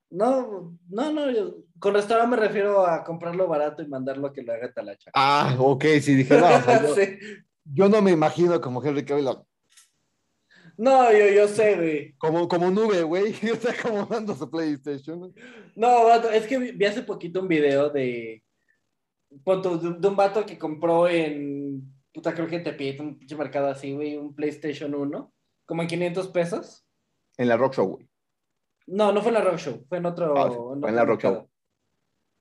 No, 0.10 0.78
no, 0.90 1.12
no. 1.12 1.32
yo- 1.32 1.56
con 1.80 1.94
restaurar 1.94 2.28
me 2.28 2.38
refiero 2.38 2.86
a 2.88 3.04
comprarlo 3.04 3.48
barato 3.48 3.84
y 3.84 3.88
mandarlo 3.88 4.28
a 4.28 4.34
que 4.34 4.42
lo 4.42 4.54
haga 4.54 4.72
Talacha. 4.74 5.12
Ah, 5.14 5.56
ok, 5.60 5.84
sí, 6.02 6.16
dije, 6.16 6.38
no, 6.40 6.48
yo, 6.88 6.96
Sí. 6.96 7.20
yo 7.66 7.90
no 7.90 8.02
me 8.02 8.12
imagino 8.12 8.60
como 8.62 8.84
Henry 8.84 9.06
Cavill, 9.06 9.28
No, 10.78 11.12
yo, 11.12 11.28
yo 11.36 11.48
sé, 11.48 11.76
güey. 11.76 12.14
como, 12.18 12.48
como 12.48 12.72
nube, 12.72 13.04
güey, 13.04 13.34
o 13.52 13.56
sea, 13.58 13.76
como 13.82 14.06
dando 14.06 14.34
su 14.36 14.50
PlayStation. 14.50 15.34
No, 15.76 16.06
vato, 16.06 16.30
es 16.32 16.48
que 16.48 16.58
vi, 16.58 16.86
hace 16.86 17.04
poquito 17.04 17.42
un 17.42 17.48
video 17.48 17.90
de, 17.90 18.44
de, 19.30 20.08
un 20.08 20.16
vato 20.16 20.46
que 20.46 20.58
compró 20.58 21.08
en, 21.08 21.84
puta, 22.14 22.34
creo 22.34 22.48
que 22.48 22.56
en 22.56 22.64
Tepito, 22.64 23.04
un 23.04 23.18
pinche 23.20 23.36
mercado 23.36 23.68
así, 23.68 23.94
güey, 23.94 24.18
un 24.18 24.34
PlayStation 24.34 24.96
1, 24.96 25.34
como 25.66 25.82
en 25.84 25.88
500 25.88 26.28
pesos. 26.30 26.86
En 27.38 27.50
la 27.50 27.58
Rock 27.58 27.76
Show, 27.76 27.88
güey. 27.88 28.07
No, 28.88 29.12
no 29.12 29.22
fue 29.22 29.30
en 29.30 29.36
la 29.36 29.42
Rock 29.42 29.58
Show, 29.58 29.86
fue 29.88 29.98
en 29.98 30.06
otro. 30.06 30.38
Ah, 30.38 30.48
fue 30.48 30.56
en 30.56 30.84
otro 30.84 30.92
la 30.92 31.06
Rock 31.06 31.24
mercado. 31.24 31.36
Show. 31.36 31.50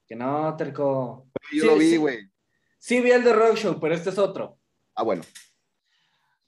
Que 0.06 0.16
no, 0.16 0.56
terco. 0.56 1.28
Yo 1.52 1.62
Sí, 1.62 1.66
lo 1.66 1.76
vi, 1.76 1.96
güey. 1.96 2.30
Sí, 2.78 3.00
vi 3.00 3.10
el 3.10 3.24
de 3.24 3.32
Rock 3.32 3.56
Show, 3.56 3.78
pero 3.80 3.94
este 3.94 4.10
es 4.10 4.18
otro. 4.18 4.58
Ah, 4.94 5.02
bueno. 5.02 5.22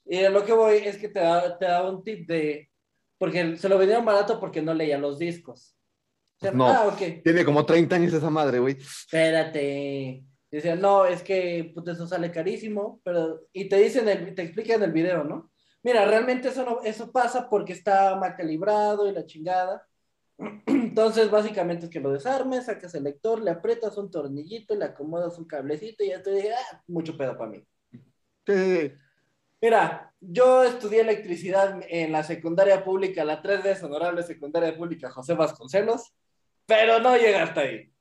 Y 0.05 0.27
lo 0.29 0.43
que 0.45 0.53
voy 0.53 0.77
es 0.77 0.97
que 0.97 1.09
te 1.09 1.19
da, 1.19 1.57
te 1.57 1.65
da 1.65 1.89
un 1.89 2.03
tip 2.03 2.27
de. 2.27 2.69
Porque 3.17 3.57
se 3.57 3.67
lo 3.67 3.77
vendieron 3.77 4.05
barato 4.05 4.39
porque 4.39 4.61
no 4.61 4.73
leía 4.73 4.97
los 4.97 5.19
discos. 5.19 5.75
O 6.37 6.39
sea, 6.39 6.51
No. 6.51 6.67
Ah, 6.67 6.87
ok. 6.87 7.21
Tiene 7.23 7.43
como 7.43 7.65
30 7.65 7.95
años 7.97 8.13
esa 8.13 8.29
madre, 8.29 8.59
güey. 8.59 8.77
Espérate. 8.77 10.23
Dice, 10.49 10.75
no, 10.77 11.05
es 11.05 11.21
que 11.21 11.71
puta, 11.75 11.91
eso 11.91 12.07
sale 12.07 12.31
carísimo, 12.31 13.01
pero. 13.03 13.41
Y 13.51 13.67
te 13.67 13.75
dicen, 13.75 14.07
el, 14.07 14.33
te 14.33 14.43
explican 14.43 14.77
en 14.77 14.83
el 14.83 14.91
video, 14.93 15.25
¿no? 15.25 15.51
Mira, 15.83 16.05
realmente 16.05 16.47
eso, 16.49 16.63
no, 16.65 16.81
eso 16.83 17.11
pasa 17.11 17.49
porque 17.49 17.73
está 17.73 18.15
mal 18.15 18.35
calibrado 18.35 19.07
y 19.07 19.13
la 19.13 19.25
chingada. 19.25 19.85
Entonces, 20.65 21.29
básicamente 21.29 21.85
es 21.85 21.91
que 21.91 21.99
lo 21.99 22.11
desarmes, 22.11 22.65
sacas 22.65 22.95
el 22.95 23.03
lector, 23.03 23.41
le 23.41 23.51
aprietas 23.51 23.97
un 23.97 24.09
tornillito, 24.09 24.75
le 24.75 24.85
acomodas 24.85 25.37
un 25.37 25.45
cablecito 25.45 26.03
y 26.03 26.09
ya 26.09 26.21
te 26.21 26.31
dije, 26.31 26.53
ah, 26.53 26.81
mucho 26.87 27.17
pedo 27.17 27.37
para 27.37 27.51
mí. 27.51 27.67
Sí. 28.45 28.93
Mira, 29.61 30.13
yo 30.21 30.63
estudié 30.63 31.01
electricidad 31.01 31.81
en 31.89 32.13
la 32.13 32.23
secundaria 32.23 32.83
pública, 32.83 33.25
la 33.25 33.43
3D 33.43 33.83
honorable 33.83 34.23
secundaria 34.23 34.75
pública 34.75 35.11
José 35.11 35.33
Vasconcelos, 35.33 36.13
pero 36.65 36.99
no 36.99 37.17
llega 37.17 37.43
hasta 37.43 37.61
ahí. 37.61 37.91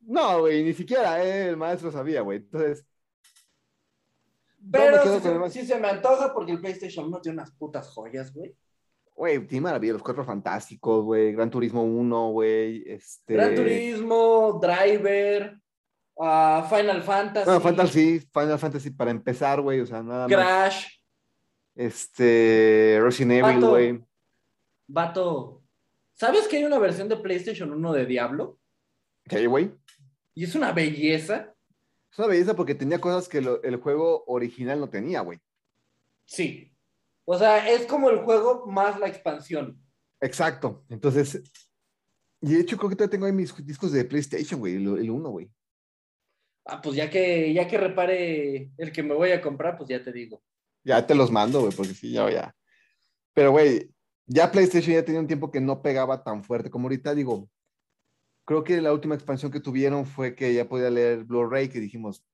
No, 0.00 0.40
güey, 0.40 0.64
ni 0.64 0.72
siquiera 0.74 1.24
eh, 1.24 1.50
el 1.50 1.56
maestro 1.56 1.92
sabía, 1.92 2.22
güey. 2.22 2.38
Entonces. 2.38 2.84
Pero 4.70 5.48
sí, 5.48 5.60
sí 5.60 5.66
se 5.66 5.78
me 5.78 5.88
antoja 5.88 6.32
porque 6.34 6.52
el 6.52 6.60
PlayStation 6.60 7.08
no 7.08 7.20
tiene 7.20 7.38
unas 7.38 7.52
putas 7.52 7.88
joyas, 7.88 8.32
güey. 8.32 8.56
Güey, 9.14 9.46
tiene 9.46 9.62
maravilla, 9.62 9.92
los 9.92 10.02
cuatro 10.02 10.24
fantásticos, 10.24 11.04
güey. 11.04 11.32
Gran 11.32 11.50
Turismo 11.50 11.84
1, 11.84 12.30
güey. 12.32 12.82
Este. 12.86 13.34
Gran 13.34 13.54
Turismo, 13.54 14.58
Driver, 14.60 15.58
ah, 16.18 16.66
Final 16.68 17.02
Fantasy, 17.02 17.44
Bueno, 17.44 17.60
Fantasy, 17.60 18.20
Final 18.20 18.58
Fantasy 18.58 18.90
para 18.90 19.10
empezar, 19.10 19.60
güey. 19.60 19.80
O 19.80 19.86
sea, 19.86 20.02
nada 20.02 20.26
más. 20.26 20.36
Crash, 20.36 20.86
Este. 21.74 22.98
Resident 23.02 23.44
Evil, 23.44 23.60
güey. 23.66 24.04
Vato. 24.88 25.62
¿Sabes 26.14 26.46
que 26.48 26.56
hay 26.58 26.64
una 26.64 26.78
versión 26.78 27.08
de 27.08 27.16
PlayStation 27.16 27.72
1 27.72 27.92
de 27.92 28.06
Diablo? 28.06 28.58
¿Qué, 29.24 29.46
güey? 29.46 29.72
Y 30.34 30.44
es 30.44 30.54
una 30.54 30.72
belleza. 30.72 31.54
Es 32.10 32.18
una 32.18 32.28
belleza 32.28 32.54
porque 32.54 32.74
tenía 32.74 33.00
cosas 33.00 33.28
que 33.28 33.40
lo- 33.40 33.62
el 33.62 33.76
juego 33.76 34.24
original 34.26 34.80
no 34.80 34.88
tenía, 34.90 35.20
güey. 35.20 35.38
Sí. 36.24 36.71
O 37.24 37.38
sea, 37.38 37.68
es 37.70 37.86
como 37.86 38.10
el 38.10 38.18
juego 38.18 38.66
más 38.66 38.98
la 38.98 39.08
expansión. 39.08 39.80
Exacto. 40.20 40.84
Entonces. 40.88 41.42
Y 42.40 42.54
de 42.54 42.60
hecho, 42.60 42.76
creo 42.76 42.90
que 42.90 42.96
todavía 42.96 43.12
tengo 43.12 43.26
ahí 43.26 43.32
mis 43.32 43.54
discos 43.64 43.92
de 43.92 44.04
PlayStation, 44.04 44.58
güey. 44.58 44.74
El, 44.74 45.10
1, 45.10 45.30
güey. 45.30 45.50
Ah, 46.64 46.80
pues 46.80 46.96
ya 46.96 47.08
que, 47.08 47.52
ya 47.52 47.68
que 47.68 47.78
repare 47.78 48.72
el 48.76 48.92
que 48.92 49.02
me 49.02 49.14
voy 49.14 49.30
a 49.30 49.40
comprar, 49.40 49.76
pues 49.76 49.88
ya 49.88 50.02
te 50.02 50.12
digo. 50.12 50.42
Ya 50.84 51.06
te 51.06 51.14
los 51.14 51.30
mando, 51.30 51.60
güey, 51.60 51.72
porque 51.72 51.94
sí, 51.94 52.12
ya, 52.12 52.28
ya. 52.30 52.56
Pero, 53.32 53.52
güey, 53.52 53.92
Ya 54.26 54.50
PlayStation 54.50 54.94
ya 54.94 55.04
tenía 55.04 55.20
un 55.20 55.26
tiempo 55.26 55.50
que 55.50 55.60
no 55.60 55.82
pegaba 55.82 56.22
tan 56.22 56.42
fuerte 56.42 56.70
como 56.70 56.86
ahorita, 56.86 57.14
digo. 57.14 57.48
Creo 58.44 58.64
que 58.64 58.80
la 58.80 58.92
última 58.92 59.14
expansión 59.14 59.52
que 59.52 59.60
tuvieron 59.60 60.04
fue 60.04 60.34
que 60.34 60.52
ya 60.52 60.68
podía 60.68 60.90
leer 60.90 61.24
Blu-ray, 61.24 61.68
que 61.68 61.80
dijimos, 61.80 62.24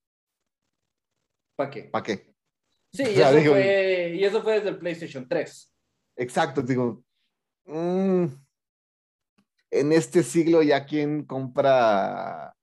¿Para 1.59 1.71
qué? 1.71 1.83
¿para 1.85 2.05
qué? 2.05 2.35
Sí, 2.93 3.03
y, 3.03 3.15
sea, 3.17 3.31
eso 3.31 3.39
digo- 3.39 3.53
fue, 3.53 4.13
y 4.17 4.25
eso 4.25 4.43
fue 4.43 4.55
desde 4.55 4.69
el 4.71 4.79
PlayStation 4.79 5.29
3. 5.29 5.75
Exacto, 6.17 6.63
digo, 6.63 7.05
mm, 7.67 8.25
en 9.71 9.93
este 9.93 10.23
siglo 10.23 10.63
ya 10.63 10.85
quién 10.87 11.25
compra 11.25 12.55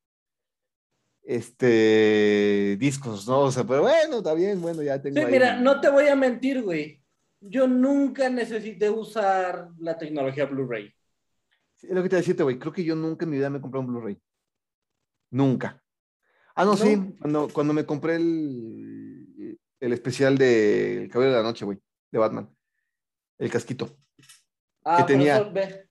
este 1.23 2.77
discos, 2.79 3.27
¿no? 3.27 3.41
O 3.41 3.51
sea, 3.51 3.63
pero 3.63 3.81
bueno, 3.83 4.17
está 4.17 4.33
bien, 4.33 4.61
bueno, 4.61 4.81
ya 4.83 5.01
tengo 5.01 5.15
Sí, 5.19 5.25
ahí 5.25 5.31
mira, 5.31 5.55
mi- 5.57 5.63
no 5.63 5.79
te 5.81 5.89
voy 5.89 6.07
a 6.07 6.15
mentir, 6.15 6.61
güey. 6.63 7.01
Yo 7.39 7.67
nunca 7.67 8.29
necesité 8.29 8.89
usar 8.89 9.69
la 9.79 9.97
tecnología 9.97 10.45
Blu-ray. 10.45 10.91
Sí, 11.75 11.88
Es 11.88 11.93
lo 11.93 12.01
que 12.03 12.09
te 12.09 12.15
decía, 12.17 12.35
güey, 12.39 12.57
creo 12.59 12.71
que 12.73 12.83
yo 12.83 12.95
nunca 12.95 13.25
en 13.25 13.31
mi 13.31 13.38
vida 13.38 13.49
me 13.49 13.57
he 13.57 13.61
comprado 13.61 13.85
un 13.85 13.91
Blu-ray. 13.93 14.19
Nunca. 15.31 15.81
Ah, 16.55 16.63
no, 16.63 16.71
¿No? 16.71 16.77
sí, 16.77 16.95
cuando, 17.19 17.49
cuando 17.51 17.73
me 17.73 17.85
compré 17.85 18.15
el, 18.15 18.94
el 19.86 19.93
especial 19.93 20.38
de 20.38 21.04
El 21.04 21.10
Caballero 21.10 21.38
de 21.38 21.43
la 21.43 21.48
Noche, 21.48 21.65
güey, 21.65 21.78
de 22.12 22.19
Batman. 22.19 22.50
El 23.38 23.50
casquito. 23.52 23.98
Ah, 24.84 24.98
Que 24.98 25.13
tenía- 25.13 25.36
eso- 25.38 25.52
ve- 25.52 25.89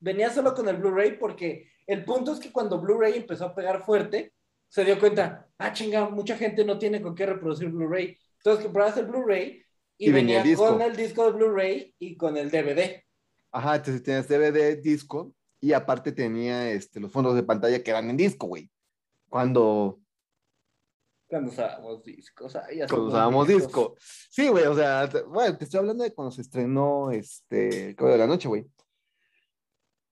venía 0.00 0.30
solo 0.30 0.54
con 0.54 0.68
el 0.68 0.76
Blu-ray 0.76 1.18
porque 1.18 1.70
el 1.86 2.04
punto 2.04 2.32
es 2.32 2.40
que 2.40 2.52
cuando 2.52 2.80
Blu-ray 2.80 3.16
empezó 3.18 3.46
a 3.46 3.54
pegar 3.54 3.84
fuerte, 3.84 4.32
se 4.68 4.84
dio 4.84 4.98
cuenta, 4.98 5.48
ah, 5.58 5.72
chinga, 5.72 6.08
mucha 6.08 6.36
gente 6.36 6.64
no 6.64 6.78
tiene 6.78 7.02
con 7.02 7.14
qué 7.14 7.26
reproducir 7.26 7.68
Blu-ray. 7.68 8.16
Entonces 8.38 8.64
comprabas 8.64 8.96
el 8.96 9.06
Blu-ray 9.06 9.62
y, 9.98 10.08
Y 10.08 10.12
venía 10.12 10.38
venía, 10.38 10.42
el 10.42 10.48
disco. 10.48 10.66
con 10.68 10.80
el 10.82 10.96
disco 10.96 11.24
de 11.26 11.32
Blu-ray 11.32 11.94
y 11.98 12.16
con 12.16 12.36
el 12.36 12.50
DVD. 12.50 13.04
Ajá, 13.52 13.76
entonces 13.76 14.02
tenías 14.02 14.28
DVD, 14.28 14.76
disco, 14.80 15.34
y 15.60 15.72
aparte 15.72 16.12
tenía 16.12 16.70
este, 16.70 17.00
los 17.00 17.12
fondos 17.12 17.34
de 17.34 17.42
pantalla 17.42 17.82
que 17.82 17.90
eran 17.90 18.08
en 18.10 18.16
disco, 18.16 18.46
güey. 18.46 18.70
Cuando, 19.28 20.00
Cuando 21.30 21.52
usábamos 21.52 22.02
discos. 22.02 22.56
ay, 22.56 22.78
ya 22.78 22.86
cuando 22.88 23.06
usábamos 23.06 23.46
disco. 23.46 23.94
Sí, 24.28 24.48
güey, 24.48 24.64
o 24.66 24.74
sea, 24.74 25.08
bueno, 25.28 25.56
te 25.56 25.64
estoy 25.64 25.78
hablando 25.78 26.02
de 26.02 26.12
cuando 26.12 26.32
se 26.32 26.42
estrenó 26.42 27.10
este 27.12 27.94
Caballero 27.94 28.22
de 28.22 28.26
la 28.28 28.34
Noche, 28.34 28.48
güey. 28.48 28.66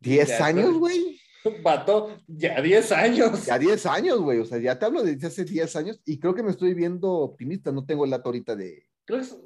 ¿10 0.00 0.28
Ya, 0.28 0.46
años, 0.46 0.78
güey? 0.78 1.20
Vato, 1.64 2.16
ya 2.28 2.60
10 2.62 2.92
años. 2.92 3.46
Ya 3.46 3.58
10 3.58 3.84
años, 3.86 4.20
güey. 4.20 4.38
O 4.38 4.44
sea, 4.44 4.58
ya 4.58 4.78
te 4.78 4.86
hablo 4.86 5.02
de 5.02 5.18
hace 5.26 5.44
10 5.44 5.74
años 5.76 6.00
y 6.04 6.20
creo 6.20 6.34
que 6.34 6.42
me 6.44 6.50
estoy 6.52 6.72
viendo 6.74 7.10
optimista. 7.12 7.72
No 7.72 7.84
tengo 7.84 8.04
el 8.04 8.10
dato 8.12 8.28
ahorita 8.28 8.54
de. 8.54 8.86
Creo 9.04 9.18
que 9.20 9.24
es- 9.26 9.36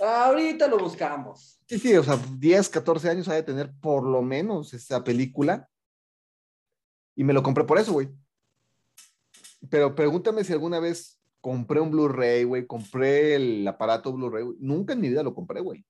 Ahorita 0.00 0.68
lo 0.68 0.78
buscamos. 0.78 1.60
Sí, 1.66 1.78
sí, 1.78 1.94
o 1.96 2.04
sea, 2.04 2.16
10, 2.38 2.68
14 2.68 3.10
años 3.10 3.28
ha 3.28 3.34
de 3.34 3.42
tener 3.42 3.72
por 3.80 4.04
lo 4.04 4.22
menos 4.22 4.72
esa 4.72 5.02
película. 5.04 5.68
Y 7.16 7.24
me 7.24 7.32
lo 7.32 7.42
compré 7.42 7.64
por 7.64 7.78
eso, 7.78 7.92
güey. 7.92 8.08
Pero 9.70 9.94
pregúntame 9.94 10.44
si 10.44 10.52
alguna 10.52 10.80
vez 10.80 11.20
compré 11.40 11.80
un 11.80 11.90
Blu-ray, 11.90 12.44
güey. 12.44 12.66
Compré 12.66 13.34
el 13.34 13.66
aparato 13.66 14.12
Blu-ray. 14.12 14.44
Nunca 14.58 14.92
en 14.92 15.00
mi 15.00 15.08
vida 15.08 15.22
lo 15.22 15.34
compré, 15.34 15.60
güey. 15.60 15.84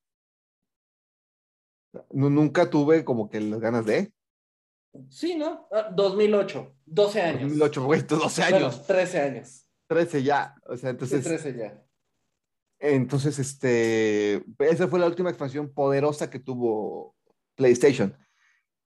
Nu- 2.11 2.31
nunca 2.31 2.69
tuve 2.69 3.05
como 3.05 3.29
que 3.29 3.41
las 3.41 3.61
ganas 3.61 3.87
de. 3.87 4.13
Sí, 5.11 5.37
¿no? 5.37 5.69
Ah, 5.71 5.91
2008, 5.95 6.75
12 6.87 7.21
años. 7.21 7.43
2008, 7.43 7.85
güey, 7.85 8.03
12 8.03 8.43
Bueno, 8.43 8.57
años. 8.57 8.87
13 8.87 9.21
años. 9.21 9.71
13 9.87 10.23
ya. 10.23 10.55
O 10.67 10.77
sea, 10.77 10.91
Sí, 10.91 10.95
entonces. 10.95 11.25
13 11.25 11.57
ya. 11.57 11.85
Entonces, 12.81 13.39
este, 13.39 14.45
esa 14.61 14.87
fue 14.89 15.01
la 15.01 15.07
última 15.07 15.31
expansión 15.31 15.73
poderosa 15.73 16.31
que 16.31 16.39
tuvo 16.39 17.17
PlayStation. 17.57 18.17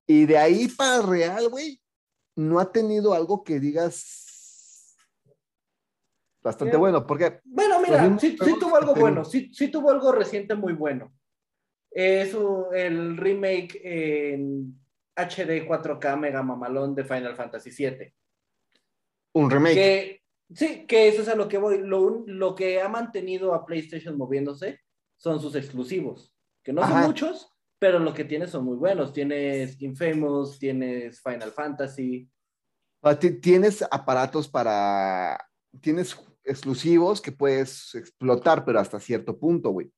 Y 0.07 0.25
de 0.27 0.39
ahí 0.39 0.69
para 0.69 1.03
real, 1.03 1.49
güey, 1.51 1.81
no 2.37 2.59
ha 2.59 2.73
tenido 2.73 3.13
algo 3.15 3.45
que 3.45 3.61
digas 3.61 4.32
bastante 6.43 6.77
bueno, 6.77 7.07
porque 7.07 7.41
Bueno, 7.45 7.81
mira, 7.81 8.19
sí, 8.19 8.37
tuvo 8.37 8.77
algo 8.77 8.95
bueno, 8.95 9.25
sí, 9.25 9.51
sí 9.53 9.69
tuvo 9.69 9.91
algo 9.91 10.13
reciente 10.13 10.55
muy 10.55 10.73
bueno. 10.73 11.13
Eso, 11.91 12.73
el 12.73 13.17
remake 13.17 13.81
en 13.85 14.75
HD 15.15 15.67
4K 15.69 16.17
Mega 16.19 16.43
Mamalón 16.43 16.95
de 16.95 17.05
Final 17.05 17.37
Fantasy 17.37 17.71
VII. 17.71 18.13
un 19.35 19.51
remake, 19.51 19.75
Que, 19.75 20.23
sí, 20.55 20.87
que 20.87 21.09
eso 21.09 21.23
es 21.23 21.29
a 21.29 21.35
lo 21.37 21.49
que 21.49 21.59
voy. 21.59 21.79
Lo, 21.79 22.25
lo 22.27 22.55
que 22.55 22.81
ha 22.81 22.89
mantenido 22.89 23.55
a 23.55 23.65
PlayStation 23.67 24.17
moviéndose 24.17 24.81
son 25.17 25.39
sus 25.41 25.55
exclusivos, 25.55 26.35
que 26.63 26.73
no 26.73 26.83
Ajá. 26.83 26.95
son 27.01 27.03
muchos, 27.03 27.49
pero 27.79 27.99
lo 27.99 28.15
que 28.15 28.25
tienes 28.25 28.51
son 28.51 28.65
muy 28.65 28.77
buenos. 28.77 29.13
Tienes 29.13 29.81
Infamous, 29.83 30.59
tienes 30.59 31.21
Final 31.21 31.53
Fantasy. 31.53 32.29
Ti- 33.21 33.41
tienes 33.41 33.83
aparatos 33.91 34.49
para, 34.49 35.39
tienes 35.81 36.15
exclusivos 36.45 37.21
que 37.21 37.33
puedes 37.33 37.95
explotar, 37.95 38.65
pero 38.65 38.81
hasta 38.81 38.99
cierto 39.01 39.39
punto, 39.39 39.71
güey. 39.71 39.93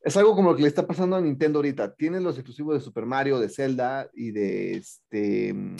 Es 0.00 0.16
algo 0.16 0.36
como 0.36 0.50
lo 0.50 0.56
que 0.56 0.62
le 0.62 0.68
está 0.68 0.86
pasando 0.86 1.16
a 1.16 1.20
Nintendo 1.20 1.58
ahorita. 1.58 1.94
Tienes 1.94 2.22
los 2.22 2.36
exclusivos 2.36 2.74
de 2.74 2.80
Super 2.80 3.06
Mario, 3.06 3.40
de 3.40 3.48
Zelda 3.48 4.08
y 4.14 4.30
de 4.30 4.74
este. 4.76 5.52
mm, 5.52 5.76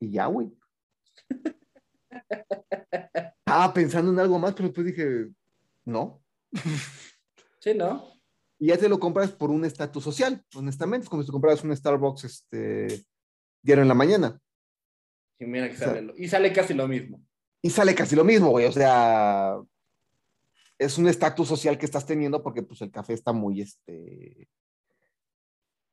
Y 0.00 0.10
ya, 0.12 0.26
güey. 0.26 0.50
Estaba 3.46 3.72
pensando 3.74 4.10
en 4.12 4.18
algo 4.18 4.38
más, 4.38 4.54
pero 4.54 4.68
después 4.68 4.86
dije, 4.86 5.28
no. 5.84 6.22
Sí, 7.60 7.72
¿no? 7.74 8.12
Y 8.58 8.66
ya 8.66 8.76
te 8.76 8.90
lo 8.90 8.98
compras 9.00 9.32
por 9.32 9.50
un 9.50 9.64
estatus 9.64 10.04
social, 10.04 10.44
honestamente. 10.54 11.04
Es 11.04 11.08
como 11.10 11.22
si 11.22 11.26
te 11.28 11.32
compraras 11.32 11.64
un 11.64 11.74
Starbucks 11.74 12.24
este, 12.24 13.02
diario 13.62 13.80
en 13.82 13.88
la 13.88 13.94
mañana. 13.94 14.38
Y 15.38 15.46
mira 15.46 15.68
que 15.68 15.74
O 15.74 15.78
sea, 15.78 15.88
sale, 15.88 16.02
lo- 16.02 16.14
y 16.16 16.28
sale 16.28 16.52
casi 16.52 16.74
lo 16.74 16.86
mismo. 16.86 17.22
Y 17.64 17.70
sale 17.70 17.94
casi 17.94 18.14
lo 18.14 18.24
mismo, 18.24 18.50
güey. 18.50 18.66
O 18.66 18.72
sea, 18.72 19.56
es 20.78 20.98
un 20.98 21.08
estatus 21.08 21.48
social 21.48 21.78
que 21.78 21.86
estás 21.86 22.04
teniendo 22.04 22.42
porque 22.42 22.62
pues 22.62 22.82
el 22.82 22.90
café 22.90 23.14
está 23.14 23.32
muy, 23.32 23.62
este... 23.62 24.48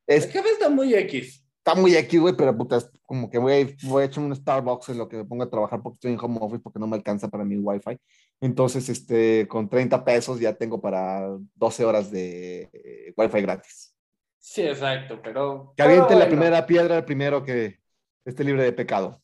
es- 0.06 0.26
El 0.26 0.34
café 0.34 0.50
está 0.50 0.70
muy 0.70 0.94
X. 0.94 1.46
está 1.60 1.76
muy 1.80 1.96
aquí, 1.96 2.18
güey, 2.18 2.36
pero 2.36 2.58
puta, 2.58 2.76
es 2.76 2.92
como 3.04 3.30
que 3.30 3.38
voy, 3.38 3.78
voy 3.84 4.04
a 4.04 4.06
echar 4.08 4.22
un 4.22 4.36
Starbucks 4.36 4.90
en 4.90 4.98
lo 4.98 5.08
que 5.08 5.16
me 5.16 5.24
pongo 5.24 5.44
a 5.44 5.50
trabajar 5.50 5.82
porque 5.82 5.96
estoy 5.96 6.12
en 6.12 6.20
home 6.20 6.40
office 6.42 6.60
porque 6.62 6.78
no 6.80 6.88
me 6.88 6.98
alcanza 6.98 7.30
para 7.30 7.46
mi 7.46 7.56
Wi-Fi. 7.58 7.98
Entonces, 8.42 8.90
este, 8.90 9.48
con 9.48 9.70
30 9.70 10.04
pesos 10.04 10.42
ya 10.42 10.54
tengo 10.54 10.82
para 10.82 11.26
12 11.56 11.86
horas 11.86 12.12
de 12.12 12.70
eh, 12.74 13.14
Wi-Fi 13.16 13.42
gratis. 13.44 13.96
Sí, 14.40 14.64
exacto, 14.64 15.22
pero. 15.24 15.74
Que 15.78 15.84
pero 15.84 15.90
aviente 16.04 16.16
la 16.16 16.28
primera 16.28 16.66
piedra 16.66 16.98
el 16.98 17.06
primero 17.06 17.46
que 17.46 17.80
esté 18.26 18.44
libre 18.44 18.64
de 18.64 18.74
pecado. 18.74 19.22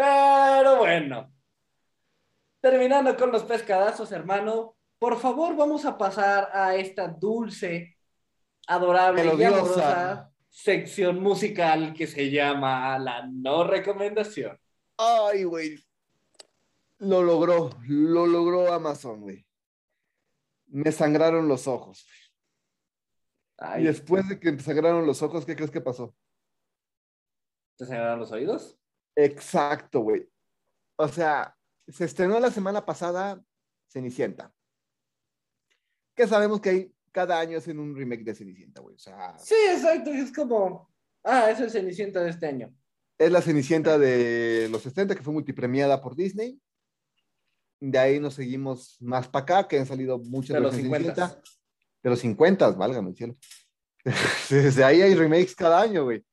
Pero 0.00 0.78
bueno. 0.78 1.30
Terminando 2.60 3.14
con 3.18 3.30
los 3.30 3.44
pescadazos, 3.44 4.10
hermano. 4.12 4.76
Por 4.98 5.18
favor, 5.18 5.54
vamos 5.56 5.84
a 5.84 5.98
pasar 5.98 6.48
a 6.54 6.74
esta 6.74 7.08
dulce, 7.08 7.98
adorable 8.66 9.24
y 9.24 9.44
amorosa 9.44 10.32
sección 10.48 11.22
musical 11.22 11.92
que 11.92 12.06
se 12.06 12.30
llama 12.30 12.98
la 12.98 13.26
no 13.26 13.64
recomendación. 13.64 14.58
Ay, 14.96 15.44
güey. 15.44 15.78
Lo 16.98 17.22
logró, 17.22 17.70
lo 17.86 18.26
logró 18.26 18.72
Amazon, 18.72 19.20
güey. 19.20 19.46
Me 20.68 20.92
sangraron 20.92 21.46
los 21.46 21.66
ojos. 21.66 22.06
Ay, 23.58 23.82
Y 23.82 23.86
después 23.86 24.26
de 24.30 24.40
que 24.40 24.52
me 24.52 24.60
sangraron 24.60 25.06
los 25.06 25.22
ojos, 25.22 25.44
¿qué 25.44 25.56
crees 25.56 25.70
que 25.70 25.82
pasó? 25.82 26.14
¿Te 27.76 27.84
sangraron 27.84 28.20
los 28.20 28.32
oídos? 28.32 28.79
Exacto, 29.16 30.00
güey. 30.00 30.28
O 30.96 31.08
sea, 31.08 31.56
se 31.88 32.04
estrenó 32.04 32.38
la 32.40 32.50
semana 32.50 32.84
pasada 32.84 33.42
Cenicienta. 33.88 34.52
Que 36.14 36.26
sabemos 36.26 36.60
que 36.60 36.70
hay, 36.70 36.94
cada 37.12 37.38
año 37.38 37.58
hacen 37.58 37.78
un 37.78 37.96
remake 37.96 38.24
de 38.24 38.34
Cenicienta, 38.34 38.80
güey. 38.80 38.96
O 38.96 38.98
sea, 38.98 39.36
Sí, 39.38 39.54
exacto. 39.72 40.10
Es 40.10 40.32
como. 40.32 40.90
Ah, 41.24 41.50
es 41.50 41.60
el 41.60 41.70
Cenicienta 41.70 42.22
de 42.22 42.30
este 42.30 42.46
año. 42.46 42.74
es 43.18 43.30
la 43.30 43.42
Cenicienta 43.42 43.98
de 43.98 44.68
los 44.70 44.82
70 44.82 45.14
que 45.14 45.22
fue 45.22 45.32
multipremiada 45.32 46.00
por 46.00 46.16
Disney. 46.16 46.60
De 47.80 47.98
ahí 47.98 48.20
nos 48.20 48.34
seguimos 48.34 48.96
más 49.00 49.26
para 49.28 49.42
acá, 49.42 49.68
que 49.68 49.78
han 49.78 49.86
salido 49.86 50.18
muchas 50.18 50.54
De 50.54 50.60
los 50.60 50.72
versiones 50.72 51.00
50. 51.02 51.28
Cenicienta. 51.28 51.50
De 52.02 52.10
los 52.10 52.18
50, 52.20 52.70
válgame 52.72 53.10
el 53.10 53.16
cielo. 53.16 53.36
Desde 54.50 54.84
ahí 54.84 55.02
hay 55.02 55.14
remakes 55.14 55.54
cada 55.54 55.80
año, 55.80 56.04
güey. 56.04 56.24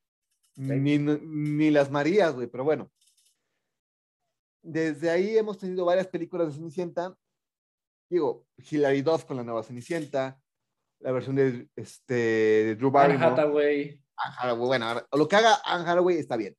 Ni, 0.58 0.98
ni 0.98 1.70
las 1.70 1.90
Marías, 1.90 2.34
güey, 2.34 2.48
pero 2.48 2.64
bueno. 2.64 2.90
Desde 4.60 5.08
ahí 5.08 5.38
hemos 5.38 5.56
tenido 5.56 5.84
varias 5.84 6.08
películas 6.08 6.48
de 6.48 6.54
Cenicienta. 6.54 7.16
Digo, 8.10 8.46
Hilary 8.56 9.02
Duff 9.02 9.24
con 9.24 9.36
la 9.36 9.44
nueva 9.44 9.62
Cenicienta, 9.62 10.40
la 10.98 11.12
versión 11.12 11.36
de, 11.36 11.68
este, 11.76 12.14
de 12.14 12.74
Drew 12.74 12.88
Anne 12.88 13.16
Barrymore. 13.16 13.26
Hathaway. 13.26 14.04
Anne 14.16 14.34
Hathaway, 14.36 14.66
Bueno, 14.66 15.06
lo 15.12 15.28
que 15.28 15.36
haga 15.36 15.58
Anne 15.64 15.88
Hathaway 15.88 16.16
está 16.18 16.36
bien. 16.36 16.56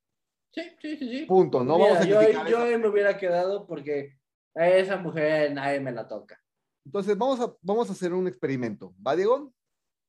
Sí, 0.52 0.62
sí, 0.82 0.98
sí, 0.98 1.10
sí. 1.20 1.26
Punto. 1.26 1.64
No 1.64 1.78
Mira, 1.78 1.90
vamos 1.90 2.06
a 2.06 2.08
yo, 2.08 2.50
yo 2.50 2.80
me 2.80 2.88
hubiera 2.88 3.18
quedado 3.18 3.68
porque 3.68 4.18
a 4.56 4.70
esa 4.70 4.96
mujer 4.96 5.54
nadie 5.54 5.80
me 5.82 5.92
la 5.92 6.08
toca. 6.08 6.42
Entonces, 6.86 7.18
vamos 7.18 7.40
a, 7.42 7.54
vamos 7.62 7.90
a 7.90 7.92
hacer 7.92 8.14
un 8.14 8.28
experimento. 8.28 8.96
¿Va, 9.06 9.16
Diego? 9.16 9.54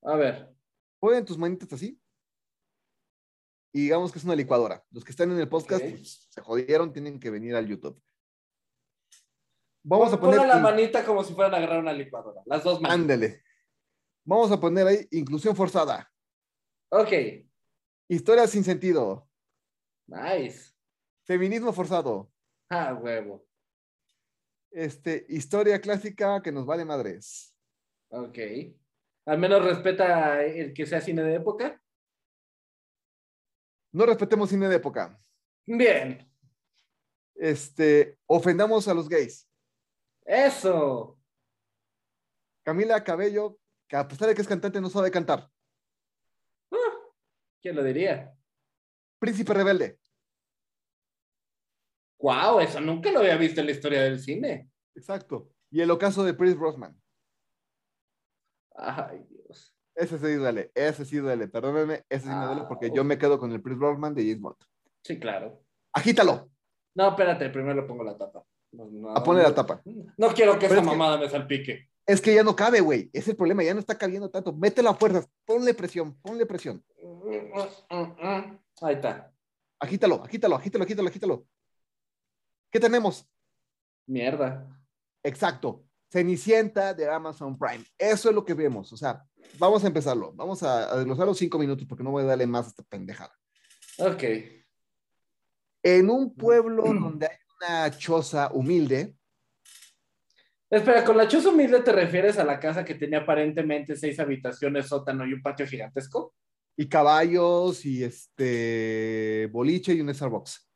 A 0.02 0.14
ver. 0.14 0.54
Ponen 1.00 1.24
tus 1.24 1.36
manitas 1.36 1.72
así. 1.72 2.00
Y 3.72 3.82
digamos 3.82 4.10
que 4.12 4.18
es 4.18 4.24
una 4.24 4.34
licuadora. 4.36 4.84
Los 4.90 5.04
que 5.04 5.10
están 5.12 5.30
en 5.30 5.38
el 5.38 5.48
podcast 5.48 5.84
pues, 5.84 6.26
se 6.30 6.40
jodieron, 6.40 6.92
tienen 6.92 7.20
que 7.20 7.30
venir 7.30 7.54
al 7.54 7.66
YouTube. 7.66 8.00
Vamos 9.82 10.12
a 10.12 10.20
Pon- 10.20 10.30
poner. 10.30 10.46
la 10.46 10.58
manita 10.58 11.04
como 11.04 11.24
si 11.24 11.34
fueran 11.34 11.54
a 11.54 11.56
agarrar 11.58 11.78
una 11.80 11.92
licuadora. 11.92 12.42
Las 12.46 12.64
dos 12.64 12.80
manos. 12.80 12.94
Ándele. 12.96 13.42
Vamos 14.24 14.50
a 14.52 14.60
poner 14.60 14.86
ahí 14.86 15.08
inclusión 15.12 15.56
forzada. 15.56 16.10
Ok. 16.90 17.12
Historia 18.08 18.46
sin 18.46 18.64
sentido. 18.64 19.28
Nice. 20.06 20.72
Feminismo 21.24 21.72
forzado. 21.72 22.30
Ah, 22.68 22.92
huevo. 22.94 23.46
Este, 24.72 25.24
historia 25.28 25.80
clásica 25.80 26.42
que 26.42 26.52
nos 26.52 26.66
vale 26.66 26.84
madres. 26.84 27.56
Ok. 28.10 28.38
Al 29.26 29.38
menos 29.38 29.64
respeta 29.64 30.42
el 30.44 30.74
que 30.74 30.86
sea 30.86 31.00
cine 31.00 31.22
de 31.22 31.36
época. 31.36 31.80
No 33.92 34.06
respetemos 34.06 34.50
cine 34.50 34.68
de 34.68 34.76
época. 34.76 35.18
Bien. 35.66 36.30
Este, 37.34 38.18
ofendamos 38.26 38.86
a 38.88 38.94
los 38.94 39.08
gays. 39.08 39.48
Eso. 40.24 41.18
Camila 42.62 43.02
Cabello, 43.02 43.58
que 43.88 43.96
a 43.96 44.06
pesar 44.06 44.28
de 44.28 44.34
que 44.34 44.42
es 44.42 44.48
cantante, 44.48 44.80
no 44.80 44.90
sabe 44.90 45.10
cantar. 45.10 45.50
¿Quién 47.60 47.76
lo 47.76 47.82
diría? 47.82 48.34
Príncipe 49.18 49.52
rebelde. 49.52 49.98
Wow, 52.18 52.60
eso 52.60 52.80
nunca 52.80 53.10
lo 53.10 53.20
había 53.20 53.36
visto 53.36 53.60
en 53.60 53.66
la 53.66 53.72
historia 53.72 54.02
del 54.02 54.20
cine. 54.20 54.70
Exacto. 54.94 55.50
Y 55.70 55.80
el 55.80 55.90
ocaso 55.90 56.24
de 56.24 56.36
Chris 56.36 56.56
Brosnan. 56.56 57.00
Ay. 58.74 59.26
Ese 59.94 60.18
sí 60.18 60.34
duele, 60.34 60.70
ese 60.74 61.04
sí 61.04 61.16
duele. 61.18 61.48
Perdónenme, 61.48 62.04
ese 62.08 62.24
sí 62.24 62.28
me 62.30 62.46
duele 62.46 62.62
porque 62.68 62.86
Ah, 62.86 62.92
yo 62.94 63.04
me 63.04 63.18
quedo 63.18 63.38
con 63.38 63.52
el 63.52 63.62
Chris 63.62 63.78
Brosnan 63.78 64.14
de 64.14 64.22
James 64.22 64.40
Bond. 64.40 64.56
Sí, 65.02 65.18
claro. 65.18 65.62
Agítalo. 65.92 66.50
No, 66.94 67.08
espérate, 67.10 67.50
primero 67.50 67.74
le 67.74 67.82
pongo 67.86 68.04
la 68.04 68.16
tapa. 68.16 68.44
No, 68.72 68.86
no, 68.86 69.10
A 69.10 69.22
poner 69.22 69.42
la 69.42 69.48
no- 69.50 69.54
tapa. 69.54 69.82
No 70.16 70.28
quiero 70.28 70.54
que 70.54 70.68
Pero 70.68 70.74
esa 70.74 70.82
es 70.82 70.88
que- 70.88 70.96
mamada 70.96 71.18
me 71.18 71.28
salpique. 71.28 71.90
Es 72.06 72.20
que 72.20 72.34
ya 72.34 72.42
no 72.42 72.56
cabe, 72.56 72.80
güey. 72.80 73.10
Es 73.12 73.28
el 73.28 73.36
problema, 73.36 73.62
ya 73.62 73.74
no 73.74 73.80
está 73.80 73.96
cabiendo 73.98 74.30
tanto. 74.30 74.52
Mételo 74.52 74.90
a 74.90 74.94
fuerzas. 74.94 75.28
Ponle 75.44 75.74
presión, 75.74 76.14
ponle 76.20 76.46
presión. 76.46 76.82
Ahí 78.82 78.94
está. 78.94 79.32
Agítalo, 79.78 80.22
agítalo, 80.24 80.56
agítalo, 80.56 80.84
agítalo, 80.84 81.08
agítalo. 81.08 81.46
¿Qué 82.70 82.80
tenemos? 82.80 83.28
Mierda. 84.06 84.66
Exacto. 85.22 85.84
Cenicienta 86.10 86.92
de 86.92 87.08
Amazon 87.08 87.58
Prime. 87.58 87.84
Eso 87.96 88.28
es 88.28 88.34
lo 88.34 88.44
que 88.44 88.54
vemos. 88.54 88.92
O 88.92 88.96
sea, 88.96 89.24
vamos 89.58 89.84
a 89.84 89.86
empezarlo. 89.86 90.32
Vamos 90.32 90.62
a, 90.62 90.92
a 90.92 90.96
desglosar 90.96 91.26
los 91.26 91.38
cinco 91.38 91.58
minutos 91.58 91.86
porque 91.88 92.04
no 92.04 92.10
voy 92.10 92.24
a 92.24 92.26
darle 92.26 92.46
más 92.46 92.66
a 92.66 92.68
esta 92.70 92.82
pendejada. 92.82 93.32
Ok. 93.98 94.24
En 95.82 96.10
un 96.10 96.34
pueblo 96.34 96.82
donde 96.82 97.26
hay 97.26 97.36
una 97.60 97.90
choza 97.90 98.50
humilde, 98.52 99.16
Espera, 100.68 101.04
¿con 101.04 101.16
la 101.16 101.26
choza 101.26 101.48
humilde 101.48 101.80
te 101.80 101.90
refieres 101.90 102.38
a 102.38 102.44
la 102.44 102.60
casa 102.60 102.84
que 102.84 102.94
tenía 102.94 103.18
aparentemente 103.18 103.96
seis 103.96 104.20
habitaciones, 104.20 104.86
sótano 104.86 105.26
y 105.26 105.32
un 105.32 105.42
patio 105.42 105.66
gigantesco? 105.66 106.32
y 106.80 106.88
caballos 106.88 107.84
y 107.84 108.02
este 108.02 109.46
boliche 109.52 109.92
y 109.92 110.00
un 110.00 110.14
Starbucks. 110.14 110.66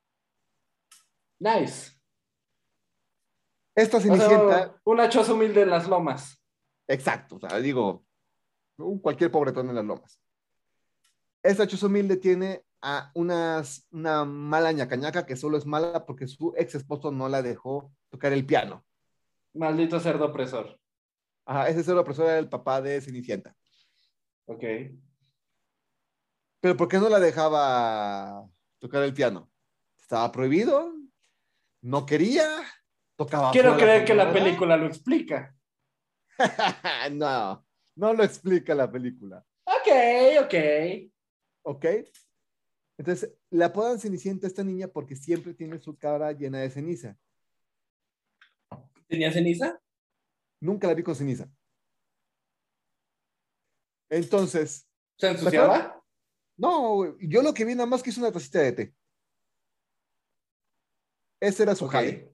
Nice. 1.41 1.93
Esta 3.75 3.97
O 3.97 4.01
sea, 4.01 4.11
Cenicienta, 4.17 4.81
una 4.85 5.09
choza 5.09 5.33
humilde 5.33 5.63
en 5.63 5.71
las 5.71 5.89
lomas. 5.89 6.41
exacto, 6.87 7.37
o 7.37 7.41
sea, 7.41 7.59
digo, 7.59 8.05
cualquier 9.03 9.31
pobretón 9.31 9.69
en 9.69 9.75
las 9.75 9.85
lomas. 9.85 10.21
Esta 11.43 11.67
choza 11.67 11.87
humilde 11.87 12.17
tiene 12.17 12.65
a 12.81 13.11
unas, 13.15 13.87
una 13.91 14.25
mala 14.25 14.73
ñacañaca 14.73 15.27
que 15.27 15.37
solo 15.37 15.57
es 15.57 15.67
mala 15.67 16.05
porque 16.07 16.27
su 16.27 16.55
ex 16.57 16.75
esposo 16.75 17.11
no 17.11 17.29
la 17.29 17.43
dejó 17.43 17.93
tocar 18.11 18.33
el 18.33 18.47
piano. 18.47 18.85
Maldito 19.55 19.99
cerdo 20.01 20.27
opresor. 20.27 20.79
Ajá, 21.47 21.69
ese 21.69 21.85
cero 21.85 22.01
opresor 22.01 22.27
era 22.27 22.39
el 22.39 22.49
papá 22.49 22.81
de 22.81 23.01
Cenicienta. 23.01 23.55
Ok. 24.47 24.65
Pero 26.61 26.77
¿por 26.77 26.89
qué 26.89 26.99
no 26.99 27.09
la 27.09 27.21
dejaba 27.21 28.47
tocar 28.79 29.03
el 29.03 29.15
piano? 29.15 29.51
¿Estaba 29.99 30.31
prohibido? 30.33 30.93
¿No 31.83 32.07
quería? 32.07 32.47
¿Tocaba 33.17 33.53
Quiero 33.53 33.77
creer 33.77 34.05
que 34.05 34.15
la 34.15 34.33
película 34.33 34.77
lo 34.77 34.87
explica. 34.87 35.55
no, 37.13 37.65
no 37.95 38.13
lo 38.13 38.25
explica 38.25 38.75
la 38.75 38.91
película. 38.91 39.45
Ok, 39.65 40.45
ok. 40.45 40.55
¿Ok? 41.63 41.85
Entonces, 42.99 43.33
la 43.51 43.67
apodan 43.67 43.99
Cenicienta 43.99 44.47
a 44.47 44.49
esta 44.49 44.65
niña 44.65 44.89
porque 44.89 45.17
siempre 45.17 45.55
tiene 45.55 45.79
su 45.79 45.97
cara 45.97 46.33
llena 46.33 46.59
de 46.59 46.71
ceniza. 46.71 47.17
¿Tenía 49.07 49.33
ceniza? 49.33 49.81
Nunca 50.61 50.89
la 50.89 50.95
vi 50.95 51.03
con 51.03 51.15
ceniza. 51.15 51.49
Entonces, 54.09 54.89
¿Se 55.19 55.29
ensuciaba? 55.29 56.03
no, 56.57 57.19
yo 57.19 57.43
lo 57.43 57.55
que 57.55 57.65
vi 57.65 57.75
nada 57.75 57.87
más 57.87 58.03
que 58.03 58.11
es 58.11 58.19
una 58.19 58.33
tacita 58.33 58.61
de 58.61 58.73
té. 58.73 58.95
Ese 61.41 61.63
era 61.63 61.75
su 61.75 61.85
Ok. 61.87 61.93
jale. 61.93 62.34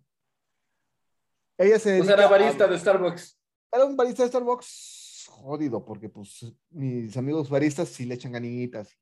Ella 1.63 1.79
se 1.79 2.01
O 2.01 2.05
sea, 2.05 2.15
era 2.15 2.25
a- 2.27 2.31
barista 2.31 2.67
de 2.67 2.79
Starbucks. 2.79 3.39
Era 3.71 3.85
un 3.85 3.95
barista 3.95 4.23
de 4.23 4.31
Starbucks 4.31 5.27
jodido, 5.29 5.85
porque 5.85 6.09
pues 6.09 6.47
mis 6.71 7.15
amigos 7.19 7.51
baristas 7.51 7.89
sí 7.91 8.07
le 8.07 8.15
echan 8.15 8.33
ganitas. 8.33 8.97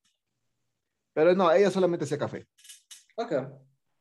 Pero 1.15 1.35
no, 1.37 1.51
ella 1.53 1.71
solamente 1.71 2.05
hacía 2.05 2.19
café. 2.19 2.49
Ok. 3.17 3.33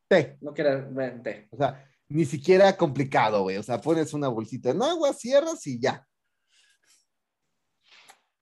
Té. 0.08 0.38
No 0.40 0.52
quiero 0.52 0.92
vente. 0.92 1.48
O 1.52 1.56
sea, 1.56 1.88
ni 2.08 2.24
siquiera 2.24 2.76
complicado, 2.76 3.42
güey. 3.42 3.58
O 3.58 3.62
sea, 3.62 3.80
pones 3.80 4.12
una 4.12 4.26
bolsita 4.26 4.70
en 4.70 4.82
agua, 4.82 5.12
cierras 5.12 5.64
y 5.68 5.78
ya. 5.80 6.04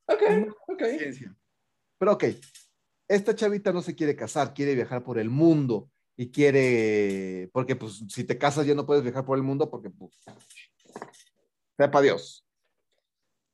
Ok, 0.07 0.23
ok. 0.69 0.83
Ciencia. 0.99 1.37
Pero 1.99 2.12
ok, 2.12 2.25
esta 3.09 3.35
chavita 3.35 3.71
no 3.73 3.83
se 3.83 3.95
quiere 3.95 4.17
casar, 4.17 4.55
quiere 4.55 4.75
viajar 4.75 5.03
por 5.05 5.19
el 5.19 5.29
mundo 5.29 5.91
y 6.17 6.31
quiere, 6.31 7.51
porque 7.53 7.77
pues 7.77 8.03
si 8.09 8.25
te 8.25 8.39
casas 8.39 8.67
ya 8.67 8.75
no 8.75 8.87
puedes 8.87 9.03
viajar 9.03 9.25
por 9.25 9.37
el 9.37 9.45
mundo 9.45 9.71
porque 9.71 9.91
pues, 9.91 10.19
sepa 11.77 12.01
Dios. 12.01 12.47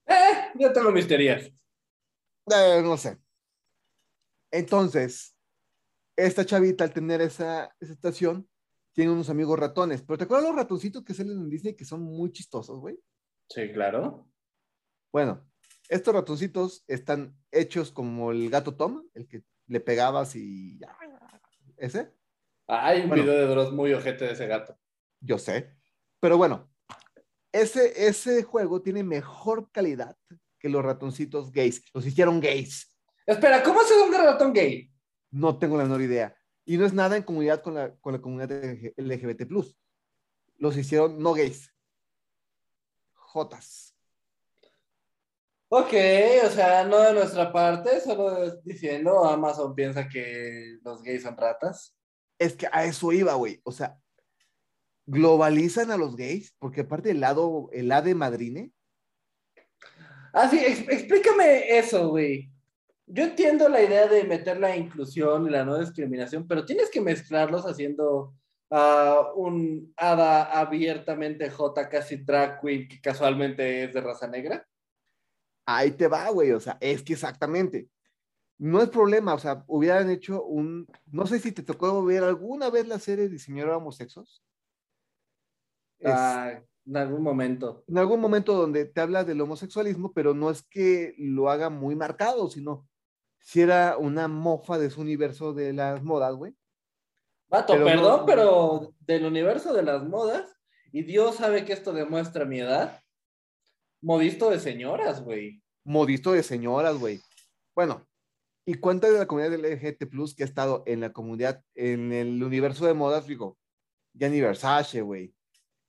Eh, 0.07 0.53
yo 0.59 0.73
tengo 0.73 0.93
mis 0.93 1.09
teorías. 1.09 1.47
Eh, 1.47 2.81
no 2.83 2.97
sé. 2.97 3.19
Entonces, 4.51 5.37
esta 6.17 6.45
chavita 6.45 6.85
al 6.85 6.93
tener 6.93 7.21
esa, 7.21 7.75
esa 7.81 7.93
estación, 7.93 8.49
tiene 8.93 9.11
unos 9.11 9.31
amigos 9.31 9.59
ratones. 9.59 10.03
Pero 10.03 10.19
¿te 10.19 10.25
acuerdas 10.25 10.49
los 10.49 10.57
ratoncitos 10.57 11.03
que 11.03 11.15
salen 11.15 11.39
en 11.39 11.51
Disney 11.51 11.75
que 11.75 11.85
son 11.85 12.03
muy 12.03 12.31
chistosos, 12.31 12.79
güey? 12.79 12.99
Sí, 13.49 13.73
claro. 13.73 14.29
Bueno, 15.11 15.47
estos 15.89 16.15
ratoncitos 16.15 16.85
están 16.87 17.37
hechos 17.51 17.91
como 17.91 18.33
el 18.33 18.51
gato 18.51 18.77
Tom, 18.77 19.05
el 19.15 19.27
que 19.27 19.43
le 19.67 19.81
pegabas 19.81 20.37
y 20.37 20.79
ya. 20.79 20.97
Ese, 21.77 22.13
Hay 22.75 23.03
un 23.03 23.09
Bueno. 23.11 23.23
video 23.23 23.39
de 23.39 23.47
Dross 23.47 23.73
muy 23.73 23.93
ojete 23.93 24.25
de 24.25 24.33
ese 24.33 24.47
gato. 24.47 24.79
yo 25.21 25.39
sé. 25.39 25.77
Pero 26.21 26.39
bueno, 26.39 26.71
ese, 27.53 28.07
ese 28.07 28.43
juego 28.45 28.81
tiene 28.81 29.03
mejor 29.03 29.71
calidad 29.71 30.17
que 30.59 30.69
los 30.71 30.83
ratoncitos 30.83 31.53
gays. 31.53 31.85
Los 31.93 32.07
hicieron 32.07 32.41
gays. 32.41 32.89
Espera, 33.27 33.63
¿cómo 33.63 33.83
se 33.83 34.01
un 34.01 34.13
ratón 34.15 34.53
gay? 34.53 34.91
No 35.31 35.59
tengo 35.59 35.77
la 35.77 35.83
menor 35.83 36.01
idea. 36.01 36.35
Y 36.65 36.79
no 36.79 36.87
es 36.87 36.95
nada 36.95 37.17
en 37.17 37.25
comunidad 37.25 37.61
con 37.63 37.75
la, 37.75 37.95
con 37.97 38.13
la 38.15 38.21
comunidad 38.23 38.51
LGBT. 38.97 39.51
Los 40.57 40.77
hicieron 40.77 41.21
no 41.23 41.35
gays. 41.35 41.71
Jotas. 43.13 43.95
Ok, 45.69 45.93
o 46.45 46.51
sea, 46.51 46.85
no 46.85 47.01
de 47.01 47.15
nuestra 47.15 47.51
parte, 47.53 48.01
solo 48.01 48.61
diciendo 48.63 49.25
Amazon 49.25 49.75
piensa 49.75 50.09
que 50.09 50.79
los 50.83 51.03
gays 51.03 51.23
son 51.23 51.37
ratas. 51.37 51.97
Es 52.43 52.57
que 52.57 52.67
a 52.73 52.85
eso 52.85 53.13
iba, 53.13 53.35
güey. 53.35 53.61
O 53.65 53.73
sea, 53.73 53.99
globalizan 55.07 55.91
a 55.91 55.97
los 55.97 56.17
gays, 56.17 56.55
porque 56.59 56.83
aparte 56.83 57.09
del 57.11 57.21
lado, 57.21 57.69
el 57.73 57.91
ade 57.93 58.15
madrine, 58.15 58.73
Ah, 60.35 60.49
sí, 60.49 60.59
ex- 60.59 60.89
explícame 60.89 61.77
eso, 61.79 62.09
güey. 62.09 62.51
Yo 63.07 63.25
entiendo 63.25 63.69
la 63.69 63.83
idea 63.83 64.07
de 64.07 64.25
meter 64.25 64.59
la 64.59 64.75
inclusión 64.77 65.47
y 65.47 65.51
la 65.51 65.65
no 65.65 65.79
discriminación, 65.79 66.47
pero 66.49 66.65
tienes 66.65 66.91
que 66.91 67.01
mezclarlos 67.03 67.65
haciendo 67.67 68.35
ah, 68.71 69.31
un 69.37 69.93
hada 69.97 70.45
abiertamente 70.59 71.51
J, 71.51 71.89
casi 71.91 72.17
drag 72.17 72.61
queen, 72.63 72.89
que 72.89 73.01
casualmente 73.03 73.85
es 73.85 73.93
de 73.93 74.01
raza 74.01 74.27
negra. 74.27 74.67
ahí 75.67 75.91
te 75.93 76.09
va, 76.09 76.31
güey. 76.31 76.53
O 76.53 76.61
sea, 76.61 76.79
es 76.81 77.03
que 77.03 77.13
exactamente. 77.15 77.89
No 78.65 78.81
es 78.81 78.91
problema, 78.91 79.35
o 79.35 79.39
sea, 79.41 79.65
hubieran 79.67 80.09
hecho 80.09 80.45
un. 80.45 80.87
No 81.11 81.27
sé 81.27 81.41
si 81.41 81.51
te 81.51 81.65
tocó 81.65 82.05
ver 82.05 82.23
alguna 82.23 82.71
vez 82.71 82.87
la 82.87 83.01
serie 83.01 83.29
de 83.29 83.41
Señora 83.41 83.77
Homosexos. 83.77 84.45
Es- 85.99 86.13
Ah, 86.15 86.63
en 86.87 86.97
algún 86.97 87.23
momento. 87.25 87.83
en 87.89 87.99
algún 87.99 88.21
momento 88.21 88.55
donde 88.55 88.85
te 88.85 89.01
habla 89.01 89.25
del 89.25 89.41
homosexualismo, 89.41 90.13
pero 90.13 90.33
no 90.33 90.49
es 90.49 90.63
que 90.63 91.13
lo 91.19 91.51
haga 91.51 91.71
muy 91.71 91.97
marcado, 91.97 92.49
sino 92.49 92.89
si 93.41 93.63
era 93.63 93.97
una 93.99 94.29
mofa 94.29 94.79
de 94.79 94.91
su 94.91 95.01
universo 95.01 95.53
de 95.53 95.73
las 95.73 96.01
modas, 96.05 96.33
güey. 96.37 96.55
Vato, 97.49 97.73
Pero 97.73 97.85
no- 97.85 97.91
perdón, 97.93 98.23
pero 98.27 98.95
del 99.01 99.27
universo 99.27 99.73
de 99.73 99.83
las 99.83 100.05
modas, 100.05 100.57
y 100.93 101.03
Dios 101.03 101.35
sabe 101.37 101.65
que 101.65 101.73
esto 101.73 101.93
demuestra 101.93 102.45
mi 102.45 102.61
edad, 102.61 103.01
modisto 104.01 104.51
de 104.51 104.61
señoras, 104.61 105.21
güey. 105.25 105.61
Modisto 105.83 106.31
de 106.31 106.45
señoras, 106.45 106.97
güey. 106.99 107.21
Bueno, 107.75 108.07
¿y 108.65 108.75
cuánta 108.75 109.11
de 109.11 109.19
la 109.19 109.27
comunidad 109.27 109.55
LGBT 109.55 110.09
Plus 110.09 110.35
que 110.35 110.45
ha 110.45 110.47
estado 110.47 110.83
en 110.87 111.01
la 111.01 111.13
comunidad, 111.13 111.65
en 111.75 112.13
el 112.13 112.43
universo 112.43 112.87
de 112.87 112.95
modas, 112.95 113.27
digo, 113.27 113.59
Gianni 114.15 114.41
Versace, 114.41 115.03
güey, 115.03 115.35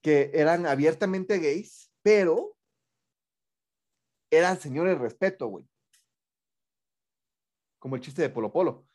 que 0.01 0.31
eran 0.33 0.65
abiertamente 0.65 1.39
gays, 1.39 1.91
pero 2.01 2.57
eran 4.31 4.59
señores 4.59 4.97
de 4.97 5.03
respeto, 5.03 5.47
güey. 5.47 5.67
Como 7.79 7.95
el 7.95 8.01
chiste 8.01 8.21
de 8.21 8.29
Polo 8.29 8.51
Polo. 8.51 8.87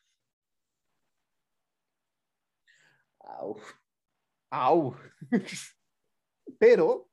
Au. 3.21 3.57
Au. 4.51 4.97
Pero 6.59 7.09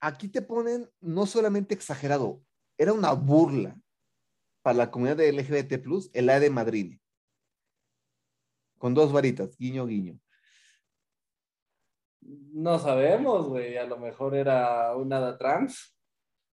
aquí 0.00 0.28
te 0.28 0.42
ponen 0.42 0.90
no 1.00 1.26
solamente 1.26 1.74
exagerado, 1.74 2.42
era 2.76 2.92
una 2.92 3.12
burla 3.12 3.81
para 4.62 4.78
la 4.78 4.90
comunidad 4.90 5.16
de 5.16 5.32
LGBT 5.32 5.82
plus 5.82 6.10
el 6.12 6.30
A 6.30 6.40
de 6.40 6.50
Madrid. 6.50 6.98
Con 8.78 8.94
dos 8.94 9.12
varitas, 9.12 9.56
guiño, 9.58 9.86
guiño. 9.86 10.18
No 12.20 12.78
sabemos, 12.78 13.48
güey. 13.48 13.76
A 13.76 13.84
lo 13.84 13.98
mejor 13.98 14.34
era 14.34 14.96
una 14.96 15.18
hada 15.18 15.38
trans. 15.38 15.96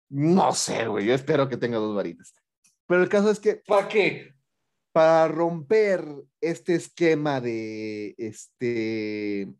No 0.09 0.53
sé, 0.53 0.87
güey, 0.87 1.05
yo 1.05 1.13
espero 1.13 1.49
que 1.49 1.57
tenga 1.57 1.77
dos 1.77 1.95
varitas. 1.95 2.33
Pero 2.85 3.03
el 3.03 3.09
caso 3.09 3.29
es 3.29 3.39
que 3.39 3.61
¿Para 3.67 3.87
qué? 3.87 4.33
para 4.93 5.27
romper 5.27 6.05
este 6.41 6.75
esquema 6.75 7.39
de 7.41 8.15
este 8.17 9.53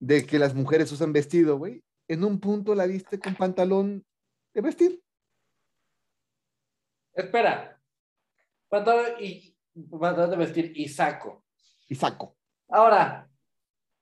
de 0.00 0.26
que 0.26 0.38
las 0.38 0.54
mujeres 0.54 0.92
usan 0.92 1.12
vestido, 1.12 1.58
güey, 1.58 1.82
en 2.06 2.22
un 2.22 2.38
punto 2.38 2.74
la 2.74 2.86
viste 2.86 3.18
con 3.18 3.34
pantalón 3.34 4.04
de 4.54 4.60
vestir. 4.60 5.02
Espera. 7.18 7.80
Pantalón 8.68 9.06
y 9.20 9.56
pantalón 9.90 10.30
de 10.30 10.36
vestir 10.36 10.72
y 10.76 10.88
saco. 10.88 11.44
y 11.88 11.94
saco. 11.94 12.36
Ahora, 12.68 13.28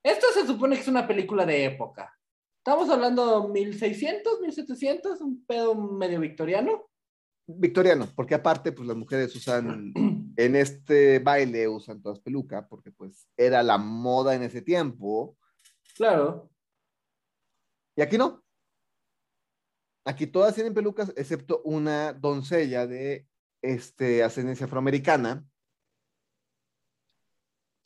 esto 0.03 0.27
se 0.35 0.47
supone 0.47 0.77
que 0.77 0.83
es 0.83 0.89
una 0.89 1.07
película 1.07 1.47
de 1.47 1.65
época. 1.65 2.13
Estamos 2.59 2.91
hablando 2.91 3.49
1600, 3.49 4.41
1700, 4.41 5.21
un 5.21 5.45
pedo 5.47 5.75
medio 5.75 6.21
victoriano. 6.21 6.91
Victoriano, 7.47 8.09
porque 8.17 8.35
aparte, 8.35 8.73
pues 8.73 8.89
las 8.89 8.97
mujeres 8.97 9.35
usan, 9.37 9.93
en 10.37 10.57
este 10.57 11.21
baile 11.21 11.69
usan 11.69 12.03
todas 12.03 12.19
peluca, 12.21 12.67
porque 12.69 12.91
pues 12.91 13.29
era 13.37 13.63
la 13.63 13.79
moda 13.79 14.35
en 14.35 14.43
ese 14.43 14.63
tiempo, 14.63 15.37
Claro. 15.95 16.51
y 17.97 18.03
aquí 18.03 18.19
no. 18.19 18.43
Aquí 20.07 20.27
todas 20.27 20.55
tienen 20.55 20.73
pelucas, 20.73 21.13
excepto 21.17 21.61
una 21.65 22.13
doncella 22.13 22.87
de 22.87 23.27
este, 23.61 24.23
ascendencia 24.23 24.67
afroamericana, 24.67 25.45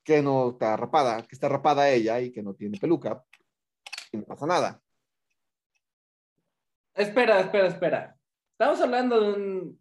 que 0.04 0.22
no 0.22 0.50
está 0.50 0.76
rapada, 0.76 1.22
que 1.22 1.34
está 1.34 1.48
rapada 1.48 1.90
ella 1.90 2.20
y 2.20 2.30
que 2.30 2.42
no 2.42 2.54
tiene 2.54 2.78
peluca, 2.78 3.24
y 4.12 4.18
no 4.18 4.24
pasa 4.24 4.46
nada. 4.46 4.80
Espera, 6.94 7.40
espera, 7.40 7.68
espera. 7.68 8.16
Estamos 8.52 8.80
hablando 8.80 9.20
de 9.20 9.32
un 9.32 9.80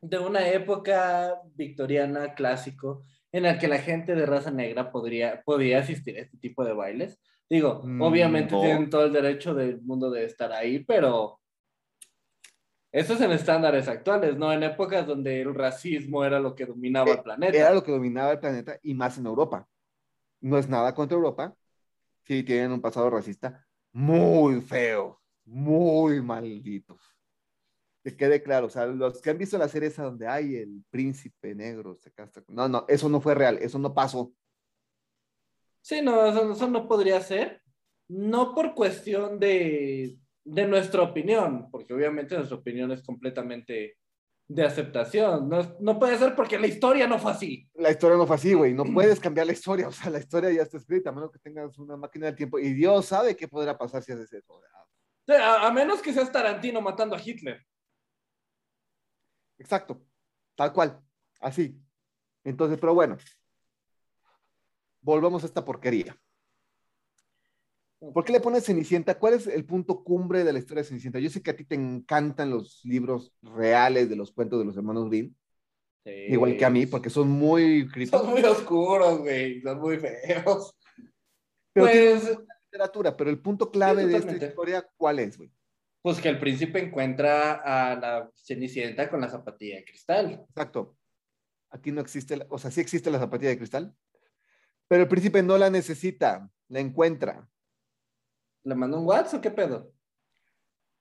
de 0.00 0.18
una 0.18 0.48
época 0.48 1.40
victoriana 1.54 2.34
clásico 2.34 3.04
en 3.32 3.42
la 3.44 3.58
que 3.58 3.68
la 3.68 3.78
gente 3.78 4.14
de 4.14 4.26
raza 4.26 4.50
negra 4.50 4.92
podría, 4.92 5.42
podría 5.42 5.80
asistir 5.80 6.16
a 6.16 6.20
este 6.20 6.38
tipo 6.38 6.64
de 6.64 6.72
bailes. 6.72 7.18
Digo, 7.50 7.80
Mm, 7.84 8.02
obviamente 8.02 8.54
no. 8.54 8.60
tienen 8.60 8.90
todo 8.90 9.04
el 9.06 9.12
derecho 9.12 9.54
del 9.54 9.80
mundo 9.82 10.10
de 10.10 10.24
estar 10.24 10.52
ahí, 10.52 10.84
pero 10.84 11.40
eso 12.92 13.14
es 13.14 13.20
en 13.20 13.32
estándares 13.32 13.88
actuales, 13.88 14.36
no 14.36 14.52
en 14.52 14.62
épocas 14.62 15.06
donde 15.06 15.40
el 15.42 15.54
racismo 15.54 16.24
era 16.24 16.40
lo 16.40 16.54
que 16.54 16.66
dominaba 16.66 17.10
el 17.12 17.22
planeta. 17.22 17.56
Era 17.56 17.72
lo 17.74 17.82
que 17.82 17.92
dominaba 17.92 18.32
el 18.32 18.38
planeta 18.40 18.78
y 18.82 18.94
más 18.94 19.18
en 19.18 19.26
Europa. 19.26 19.66
No 20.40 20.58
es 20.58 20.68
nada 20.68 20.94
contra 20.94 21.16
Europa. 21.16 21.54
Sí, 22.24 22.42
tienen 22.42 22.72
un 22.72 22.80
pasado 22.80 23.08
racista 23.10 23.66
muy 23.92 24.60
feo, 24.60 25.20
muy 25.44 26.20
malditos. 26.22 27.00
Que 28.04 28.16
quede 28.16 28.42
claro, 28.42 28.66
o 28.66 28.70
sea, 28.70 28.86
los 28.86 29.20
que 29.20 29.30
han 29.30 29.38
visto 29.38 29.58
la 29.58 29.68
serie 29.68 29.88
esa 29.88 30.04
donde 30.04 30.28
hay 30.28 30.56
el 30.56 30.84
príncipe 30.90 31.54
negro 31.54 31.96
se 31.96 32.12
casa. 32.12 32.42
con- 32.42 32.54
No, 32.54 32.68
no, 32.68 32.84
eso 32.88 33.08
no 33.08 33.20
fue 33.20 33.34
real, 33.34 33.58
eso 33.60 33.78
no 33.78 33.92
pasó. 33.94 34.32
Sí, 35.88 36.02
no, 36.02 36.26
eso, 36.26 36.52
eso 36.52 36.68
no 36.68 36.86
podría 36.86 37.18
ser. 37.22 37.62
No 38.08 38.54
por 38.54 38.74
cuestión 38.74 39.40
de, 39.40 40.18
de 40.44 40.66
nuestra 40.66 41.00
opinión, 41.00 41.70
porque 41.70 41.94
obviamente 41.94 42.36
nuestra 42.36 42.58
opinión 42.58 42.92
es 42.92 43.02
completamente 43.02 43.96
de 44.48 44.64
aceptación. 44.66 45.48
No, 45.48 45.76
no 45.80 45.98
puede 45.98 46.18
ser 46.18 46.34
porque 46.34 46.58
la 46.58 46.66
historia 46.66 47.06
no 47.06 47.18
fue 47.18 47.32
así. 47.32 47.70
La 47.72 47.90
historia 47.90 48.18
no 48.18 48.26
fue 48.26 48.36
así, 48.36 48.52
güey. 48.52 48.74
No 48.74 48.84
puedes 48.94 49.18
cambiar 49.18 49.46
la 49.46 49.54
historia, 49.54 49.88
o 49.88 49.92
sea, 49.92 50.10
la 50.10 50.18
historia 50.18 50.52
ya 50.52 50.60
está 50.60 50.76
escrita, 50.76 51.08
a 51.08 51.14
menos 51.14 51.30
que 51.30 51.38
tengas 51.38 51.78
una 51.78 51.96
máquina 51.96 52.26
del 52.26 52.36
tiempo. 52.36 52.58
Y 52.58 52.74
Dios 52.74 53.06
sabe 53.06 53.34
qué 53.34 53.48
podrá 53.48 53.78
pasar 53.78 54.02
si 54.02 54.12
haces 54.12 54.30
eso. 54.30 54.60
A, 55.28 55.68
a 55.68 55.72
menos 55.72 56.02
que 56.02 56.12
seas 56.12 56.30
Tarantino 56.30 56.82
matando 56.82 57.16
a 57.16 57.22
Hitler. 57.24 57.66
Exacto, 59.58 60.02
tal 60.54 60.70
cual, 60.70 61.00
así. 61.40 61.80
Entonces, 62.44 62.78
pero 62.78 62.92
bueno, 62.92 63.16
volvamos 65.00 65.42
a 65.42 65.46
esta 65.46 65.64
porquería. 65.64 66.16
¿Por 67.98 68.24
qué 68.24 68.32
le 68.32 68.40
pones 68.40 68.64
Cenicienta? 68.64 69.18
¿Cuál 69.18 69.34
es 69.34 69.46
el 69.48 69.64
punto 69.64 70.04
cumbre 70.04 70.44
de 70.44 70.52
la 70.52 70.60
historia 70.60 70.82
de 70.82 70.88
Cenicienta? 70.88 71.18
Yo 71.18 71.30
sé 71.30 71.42
que 71.42 71.50
a 71.50 71.56
ti 71.56 71.64
te 71.64 71.74
encantan 71.74 72.50
los 72.50 72.80
libros 72.84 73.32
reales 73.42 74.08
de 74.08 74.14
los 74.14 74.30
cuentos 74.30 74.58
de 74.60 74.64
los 74.66 74.76
hermanos 74.76 75.08
Grimm, 75.08 75.34
Sí. 76.04 76.10
igual 76.28 76.56
que 76.56 76.64
a 76.64 76.70
mí, 76.70 76.86
porque 76.86 77.10
son 77.10 77.28
muy 77.28 77.88
creepy. 77.88 78.10
Son 78.10 78.30
muy 78.30 78.40
oscuros, 78.42 79.18
güey. 79.18 79.60
Son 79.60 79.80
muy 79.80 79.98
feos. 79.98 80.74
Pero 81.72 81.86
Pues, 81.86 82.38
literatura, 82.70 83.16
pero 83.16 83.30
el 83.30 83.40
punto 83.40 83.70
clave 83.70 84.06
de 84.06 84.16
esta 84.16 84.36
historia, 84.46 84.88
¿cuál 84.96 85.18
es, 85.18 85.36
güey? 85.36 85.50
pues 86.00 86.20
que 86.20 86.28
el 86.28 86.38
príncipe 86.38 86.78
encuentra 86.78 87.54
a 87.56 87.96
la 87.96 88.30
Cenicienta 88.34 89.10
con 89.10 89.20
la 89.20 89.28
zapatilla 89.28 89.76
de 89.76 89.84
cristal. 89.84 90.46
Exacto. 90.48 90.96
Aquí 91.70 91.90
no 91.92 92.00
existe, 92.00 92.36
la- 92.36 92.46
o 92.48 92.56
sea, 92.58 92.70
sí 92.70 92.80
existe 92.80 93.10
la 93.10 93.18
zapatilla 93.18 93.50
de 93.50 93.58
cristal, 93.58 93.94
pero 94.88 95.02
el 95.02 95.08
príncipe 95.08 95.42
no 95.42 95.56
la 95.58 95.70
necesita, 95.70 96.50
la 96.68 96.80
encuentra. 96.80 97.48
¿Le 98.64 98.74
mandó 98.74 98.98
un 98.98 99.06
WhatsApp 99.06 99.38
o 99.38 99.40
qué 99.40 99.50
pedo? 99.50 99.92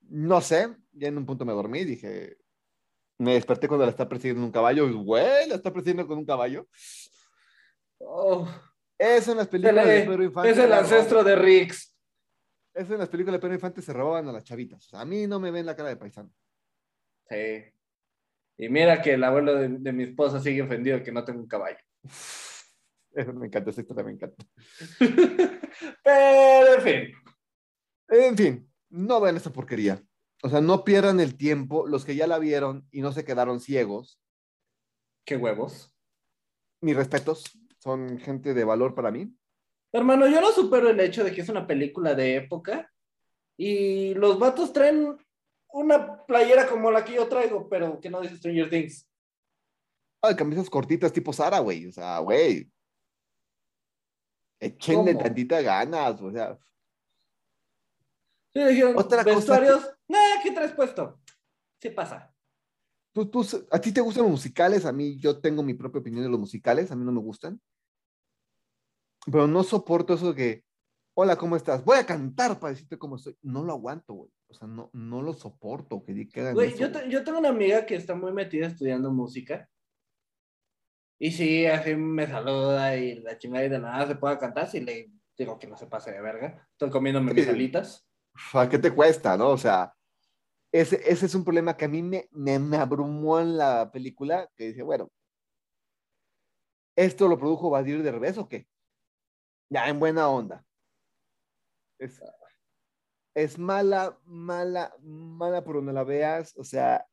No 0.02 0.40
sé, 0.42 0.76
ya 0.92 1.08
en 1.08 1.18
un 1.18 1.26
punto 1.26 1.46
me 1.46 1.54
dormí, 1.54 1.84
dije, 1.84 2.38
me 3.18 3.34
desperté 3.34 3.68
cuando 3.68 3.86
la 3.86 3.92
está 3.92 4.08
persiguiendo 4.08 4.46
un 4.46 4.52
caballo, 4.52 4.88
y, 4.88 4.94
güey, 4.94 5.48
la 5.50 5.56
está 5.56 5.74
persiguiendo 5.74 6.08
con 6.08 6.18
un 6.20 6.26
caballo. 6.26 6.68
Oh, 8.00 8.48
Eso 8.98 9.32
en 9.32 9.38
las 9.38 9.48
películas 9.48 9.86
de 9.86 10.02
Pedro 10.04 10.24
Infante. 10.24 10.52
es 10.52 10.58
el 10.58 10.72
ancestro 10.72 11.24
de 11.24 11.36
Rix. 11.36 11.94
Eso 12.74 12.94
en 12.94 13.00
las 13.00 13.10
películas 13.10 13.34
de 13.34 13.40
Pedro 13.40 13.56
Infante 13.56 13.82
se 13.82 13.92
robaban 13.92 14.28
a 14.28 14.32
las 14.32 14.44
chavitas. 14.44 14.94
A 14.94 15.04
mí 15.04 15.26
no 15.26 15.40
me 15.40 15.50
ven 15.52 15.66
la 15.66 15.76
cara 15.76 15.90
de 15.90 15.98
paisano. 15.98 16.32
Sí. 17.30 17.64
Y 18.60 18.70
mira 18.70 19.02
que 19.02 19.14
el 19.14 19.24
abuelo 19.24 19.56
de, 19.56 19.68
de 19.70 19.92
mi 19.92 20.04
esposa 20.04 20.40
sigue 20.40 20.62
ofendido 20.62 21.02
que 21.04 21.12
no 21.12 21.24
tengo 21.26 21.40
un 21.40 21.48
caballo. 21.48 21.78
me 23.34 23.48
encanta, 23.48 23.70
esa 23.72 23.82
historia 23.82 24.04
me 24.04 24.12
encanta. 24.12 24.46
Pero, 26.04 26.74
en 26.76 26.82
fin. 26.82 27.14
En 28.10 28.38
fin, 28.38 28.72
no 28.90 29.20
vean 29.20 29.38
esta 29.38 29.52
porquería. 29.52 30.02
O 30.44 30.50
sea, 30.50 30.62
no 30.62 30.84
pierdan 30.84 31.20
el 31.20 31.36
tiempo 31.36 31.88
los 31.88 32.06
que 32.06 32.16
ya 32.16 32.28
la 32.28 32.40
vieron 32.40 32.88
y 32.92 33.02
no 33.02 33.12
se 33.12 33.26
quedaron 33.26 33.60
ciegos. 33.60 34.22
Qué 35.26 35.36
huevos. 35.36 35.94
Mis 36.82 36.96
respetos, 36.96 37.44
son 37.80 38.20
gente 38.20 38.54
de 38.54 38.64
valor 38.64 38.94
para 38.94 39.12
mí. 39.12 39.36
Hermano, 39.92 40.28
yo 40.28 40.40
no 40.42 40.52
supero 40.52 40.90
el 40.90 41.00
hecho 41.00 41.24
de 41.24 41.34
que 41.34 41.42
es 41.42 41.50
una 41.50 41.66
película 41.66 42.14
de 42.14 42.36
época 42.36 42.92
y 43.58 44.14
los 44.14 44.38
vatos 44.38 44.72
traen 44.72 45.18
una 45.70 46.26
playera 46.26 46.68
como 46.68 46.92
la 46.92 47.04
que 47.04 47.14
yo 47.16 47.28
traigo, 47.28 47.68
pero 47.68 48.00
que 48.00 48.10
no 48.10 48.22
dice 48.22 48.38
Stranger 48.38 48.70
Things. 48.70 49.10
Ay, 50.22 50.36
camisas 50.36 50.70
cortitas 50.70 51.12
tipo 51.12 51.34
Sara, 51.34 51.60
güey. 51.60 51.88
O 51.88 51.92
sea, 51.92 52.20
güey. 52.20 52.70
Échenle 54.60 55.14
¿Cómo? 55.14 55.24
tantita 55.24 55.62
ganas, 55.62 56.22
o 56.22 56.32
sea. 56.32 56.58
Sí, 58.54 58.64
dijeron, 58.64 58.98
Otra 58.98 59.24
cosa 59.24 59.36
vestuarios, 59.36 59.94
nah, 60.08 60.42
¿qué 60.42 60.52
traes 60.52 60.72
puesto? 60.72 61.20
Sí 61.80 61.90
pasa. 61.90 62.34
¿Tú, 63.14 63.26
tú, 63.30 63.46
¿A 63.72 63.80
ti 63.80 63.92
te 63.92 64.02
gustan 64.02 64.24
los 64.24 64.32
musicales? 64.32 64.86
A 64.86 64.92
mí, 64.92 65.18
yo 65.20 65.40
tengo 65.40 65.64
mi 65.64 65.74
propia 65.74 66.02
opinión 66.02 66.24
de 66.24 66.30
los 66.30 66.40
musicales. 66.40 66.92
A 66.92 66.96
mí 66.96 67.04
no 67.04 67.12
me 67.12 67.20
gustan. 67.20 67.60
Pero 69.26 69.48
no 69.48 69.64
soporto 69.64 70.14
eso 70.14 70.34
de 70.34 70.36
que, 70.36 70.64
hola, 71.16 71.36
¿cómo 71.36 71.56
estás? 71.56 71.84
Voy 71.84 71.98
a 71.98 72.06
cantar 72.06 72.60
para 72.60 72.74
decirte 72.74 72.98
cómo 72.98 73.16
estoy. 73.16 73.36
No 73.42 73.64
lo 73.64 73.74
aguanto, 73.74 74.14
güey. 74.14 74.32
O 74.50 74.54
sea, 74.54 74.68
no, 74.68 74.90
no 74.94 75.22
lo 75.22 75.34
soporto 75.34 76.04
que, 76.04 76.30
que 76.30 76.42
hagan 76.42 76.54
Güey, 76.54 76.70
eso, 76.70 76.78
yo, 76.78 76.92
güey. 76.92 77.10
yo 77.10 77.24
tengo 77.24 77.40
una 77.40 77.50
amiga 77.50 77.86
que 77.86 77.96
está 77.96 78.16
muy 78.16 78.32
metida 78.32 78.68
estudiando 78.68 79.12
música. 79.12 79.70
Y 81.20 81.32
sí, 81.32 81.66
así 81.66 81.96
me 81.96 82.28
saluda 82.28 82.96
y 82.96 83.16
la 83.22 83.38
chingada 83.38 83.66
y 83.66 83.70
de 83.70 83.80
nada 83.80 84.08
se 84.08 84.16
puede 84.16 84.38
cantar. 84.38 84.68
Si 84.70 84.80
le 84.82 85.12
digo 85.38 85.58
que 85.58 85.68
no 85.68 85.76
se 85.78 85.88
pase 85.88 86.12
de 86.12 86.22
verga. 86.22 86.68
Estoy 86.72 86.90
comiéndome 86.90 87.34
mis 87.34 87.46
Sí. 87.46 87.50
alitas. 87.50 88.08
¿A 88.54 88.70
qué 88.70 88.78
te 88.78 88.94
cuesta, 88.94 89.36
no? 89.36 89.50
O 89.50 89.58
sea, 89.58 89.94
ese, 90.72 91.02
ese 91.10 91.26
es 91.26 91.34
un 91.36 91.44
problema 91.44 91.76
que 91.76 91.86
a 91.86 91.88
mí 91.88 92.04
me, 92.04 92.28
me, 92.32 92.60
me 92.60 92.78
abrumó 92.78 93.40
en 93.40 93.58
la 93.58 93.92
película, 93.92 94.48
que 94.56 94.66
dice, 94.68 94.84
bueno, 94.84 95.10
¿esto 96.96 97.28
lo 97.28 97.38
produjo 97.40 97.70
Badir 97.70 98.04
de 98.04 98.12
revés 98.12 98.38
o 98.38 98.48
qué? 98.48 98.68
Ya, 99.70 99.88
en 99.90 100.00
buena 100.00 100.30
onda. 100.30 100.64
Es, 102.00 102.22
es 103.36 103.58
mala, 103.58 104.20
mala, 104.26 104.96
mala 105.02 105.64
por 105.64 105.76
donde 105.78 105.94
la 105.94 106.04
veas. 106.04 106.56
O 106.58 106.64
sea, 106.64 107.08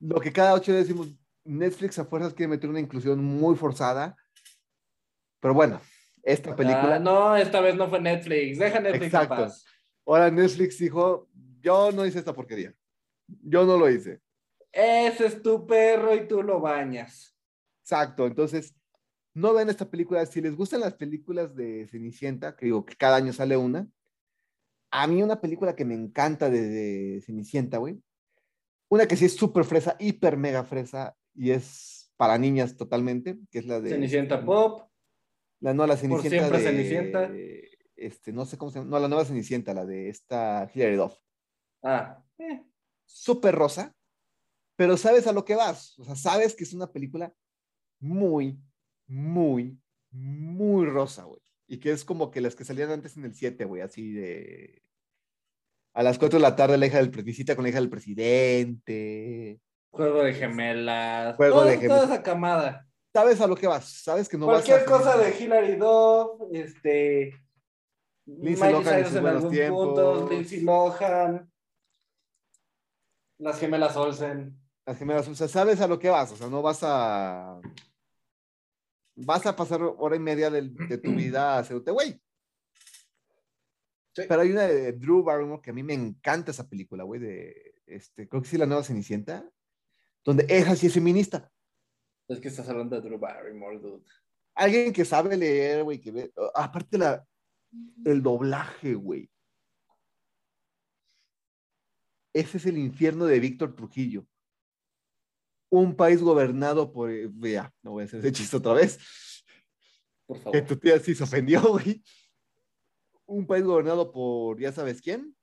lo 0.00 0.20
que 0.20 0.32
cada 0.32 0.54
ocho 0.54 0.72
decimos, 0.72 1.08
Netflix 1.46 1.98
a 1.98 2.04
fuerzas 2.04 2.34
quiere 2.34 2.50
meter 2.50 2.68
una 2.68 2.80
inclusión 2.80 3.22
muy 3.24 3.56
forzada. 3.56 4.16
Pero 5.40 5.54
bueno, 5.54 5.80
esta 6.22 6.56
película... 6.56 6.96
Ah, 6.96 6.98
no, 6.98 7.36
esta 7.36 7.60
vez 7.60 7.76
no 7.76 7.88
fue 7.88 8.00
Netflix. 8.00 8.58
Deja 8.58 8.80
Netflix 8.80 9.02
en 9.02 9.06
Exacto. 9.06 9.36
paz. 9.36 9.64
Ahora 10.06 10.30
Netflix 10.30 10.78
dijo, 10.78 11.28
yo 11.60 11.92
no 11.92 12.06
hice 12.06 12.18
esta 12.18 12.32
porquería. 12.32 12.74
Yo 13.26 13.64
no 13.64 13.76
lo 13.76 13.90
hice. 13.90 14.20
Ese 14.72 15.26
es 15.26 15.42
tu 15.42 15.66
perro 15.66 16.14
y 16.14 16.28
tú 16.28 16.42
lo 16.42 16.60
bañas. 16.60 17.36
Exacto. 17.82 18.26
Entonces, 18.26 18.74
no 19.34 19.52
ven 19.54 19.68
esta 19.68 19.88
película. 19.88 20.24
Si 20.26 20.40
les 20.40 20.56
gustan 20.56 20.80
las 20.80 20.94
películas 20.94 21.54
de 21.54 21.86
Cenicienta, 21.88 22.56
que 22.56 22.66
digo 22.66 22.84
que 22.84 22.96
cada 22.96 23.16
año 23.16 23.32
sale 23.32 23.56
una, 23.56 23.88
a 24.90 25.06
mí 25.06 25.22
una 25.22 25.40
película 25.40 25.74
que 25.74 25.84
me 25.84 25.94
encanta 25.94 26.48
de, 26.50 26.62
de 26.62 27.22
Cenicienta, 27.22 27.78
güey. 27.78 28.00
Una 28.88 29.06
que 29.06 29.16
sí 29.16 29.24
es 29.24 29.34
súper 29.34 29.64
fresa, 29.64 29.96
hiper 29.98 30.36
mega 30.36 30.64
fresa, 30.64 31.16
y 31.36 31.50
es 31.50 32.12
para 32.16 32.38
niñas 32.38 32.76
totalmente, 32.76 33.38
que 33.50 33.58
es 33.58 33.66
la 33.66 33.80
de... 33.80 33.90
Cenicienta 33.90 34.44
Pop. 34.44 34.88
La, 35.60 35.74
no, 35.74 35.86
la 35.86 35.96
Cenicienta 35.96 36.38
siempre 36.38 36.58
de... 36.58 36.64
Cenicienta. 36.64 37.30
Este, 37.96 38.32
no 38.32 38.44
sé 38.44 38.58
cómo 38.58 38.70
se 38.70 38.78
llama. 38.78 38.90
No, 38.90 38.98
la 38.98 39.08
nueva 39.08 39.24
Cenicienta, 39.24 39.72
la 39.72 39.86
de 39.86 40.08
esta 40.08 40.70
Hilary 40.72 40.96
Duff. 40.96 41.14
Ah, 41.82 42.22
eh, 42.38 42.62
súper 43.04 43.54
rosa, 43.54 43.94
pero 44.76 44.96
sabes 44.96 45.26
a 45.26 45.32
lo 45.32 45.44
que 45.44 45.54
vas. 45.54 45.98
O 45.98 46.04
sea, 46.04 46.14
sabes 46.14 46.54
que 46.54 46.64
es 46.64 46.74
una 46.74 46.92
película 46.92 47.32
muy, 47.98 48.60
muy, 49.06 49.78
muy 50.10 50.86
rosa, 50.86 51.24
güey. 51.24 51.40
Y 51.68 51.78
que 51.78 51.90
es 51.90 52.04
como 52.04 52.30
que 52.30 52.40
las 52.40 52.54
que 52.54 52.64
salían 52.64 52.90
antes 52.90 53.16
en 53.16 53.24
el 53.24 53.34
7, 53.34 53.64
güey, 53.64 53.82
así 53.82 54.12
de... 54.12 54.82
A 55.94 56.02
las 56.02 56.18
4 56.18 56.38
de 56.38 56.42
la 56.42 56.54
tarde 56.54 56.76
la 56.76 56.86
hija 56.86 56.98
del 56.98 57.08
visita 57.08 57.56
con 57.56 57.62
la 57.62 57.70
hija 57.70 57.80
del 57.80 57.88
presidente. 57.88 59.60
Juego 59.90 60.22
de 60.22 60.34
gemelas. 60.34 61.36
Juego 61.36 61.58
todo- 61.60 61.64
de 61.66 61.76
gemelas. 61.78 62.00
Toda 62.02 62.14
esa 62.14 62.22
camada. 62.22 62.86
Sabes 63.12 63.40
a 63.40 63.46
lo 63.46 63.56
que 63.56 63.66
vas, 63.66 63.84
sabes 64.02 64.28
que 64.28 64.36
no 64.36 64.44
Cualquier 64.44 64.80
vas 64.80 64.88
a... 64.88 64.90
cosa 64.90 65.16
de 65.16 65.38
Hilary 65.38 65.76
Duff, 65.76 66.42
este. 66.52 67.32
Lindsay 68.26 68.72
Lohan 68.72 68.98
en 68.98 69.16
en 69.16 69.26
algún 69.26 69.50
tiempos. 69.50 69.86
punto, 69.86 70.28
Lindsay 70.28 70.60
Lohan, 70.60 71.50
las 73.38 73.58
gemelas 73.58 73.96
Olsen. 73.96 74.60
Las 74.84 74.98
gemelas, 74.98 75.28
o 75.28 75.34
sea, 75.34 75.48
sabes 75.48 75.80
a 75.80 75.86
lo 75.86 75.98
que 75.98 76.10
vas, 76.10 76.32
o 76.32 76.36
sea, 76.36 76.48
no 76.48 76.60
vas 76.60 76.80
a... 76.82 77.60
Vas 79.14 79.46
a 79.46 79.56
pasar 79.56 79.80
hora 79.82 80.14
y 80.16 80.18
media 80.18 80.50
de, 80.50 80.62
tu 80.98 81.10
vida 81.12 81.58
haciéndote 81.58 81.90
güey. 81.90 82.20
Sí. 84.14 84.22
Pero 84.28 84.42
hay 84.42 84.50
una 84.50 84.62
de 84.62 84.92
Drew 84.92 85.22
Barrymore 85.22 85.62
que 85.62 85.70
a 85.70 85.74
mí 85.74 85.82
me 85.82 85.94
encanta 85.94 86.50
esa 86.50 86.68
película, 86.68 87.04
güey, 87.04 87.20
de, 87.20 87.76
este, 87.86 88.28
creo 88.28 88.42
que 88.42 88.48
sí, 88.48 88.58
la 88.58 88.66
nueva 88.66 88.82
Cenicienta, 88.82 89.48
donde 90.26 90.44
ella 90.50 90.74
sí 90.74 90.88
es 90.88 90.92
feminista. 90.94 91.50
Es 92.28 92.40
que 92.40 92.48
estás 92.48 92.68
hablando 92.68 92.96
de 92.96 93.08
Drew 93.08 93.18
Barrymore, 93.18 93.78
dude. 93.78 94.04
Alguien 94.56 94.92
que 94.92 95.04
sabe 95.04 95.36
leer, 95.36 95.84
güey, 95.84 96.00
que 96.00 96.10
ve, 96.10 96.32
aparte 96.54 96.98
la, 96.98 97.24
el 98.04 98.22
doblaje, 98.22 98.94
güey. 98.94 99.30
Ese 102.34 102.56
es 102.58 102.66
el 102.66 102.76
infierno 102.76 103.26
de 103.26 103.38
Víctor 103.38 103.76
Trujillo. 103.76 104.26
Un 105.70 105.94
país 105.94 106.20
gobernado 106.20 106.92
por, 106.92 107.10
eh, 107.10 107.30
ya, 107.40 107.72
no 107.82 107.92
voy 107.92 108.02
a 108.02 108.06
hacer 108.06 108.20
ese 108.20 108.32
chiste 108.32 108.56
otra 108.56 108.72
vez. 108.72 108.98
Por 110.26 110.38
Que 110.38 110.42
favor. 110.42 110.66
tu 110.66 110.76
tía 110.76 110.98
sí 110.98 111.14
se 111.14 111.22
ofendió, 111.22 111.62
güey. 111.62 112.02
Un 113.26 113.46
país 113.46 113.64
gobernado 113.64 114.10
por 114.10 114.58
ya 114.58 114.72
sabes 114.72 115.00
quién. 115.00 115.35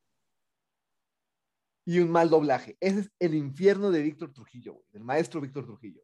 Y 1.86 2.00
un 2.00 2.10
mal 2.10 2.30
doblaje. 2.30 2.78
Ese 2.80 3.02
es 3.02 3.12
el 3.20 3.36
infierno 3.36 3.92
de 3.92 4.02
Víctor 4.02 4.32
Trujillo, 4.34 4.74
güey. 4.74 4.86
El 4.94 5.04
maestro 5.04 5.42
Víctor 5.42 5.66
Trujillo. 5.66 6.02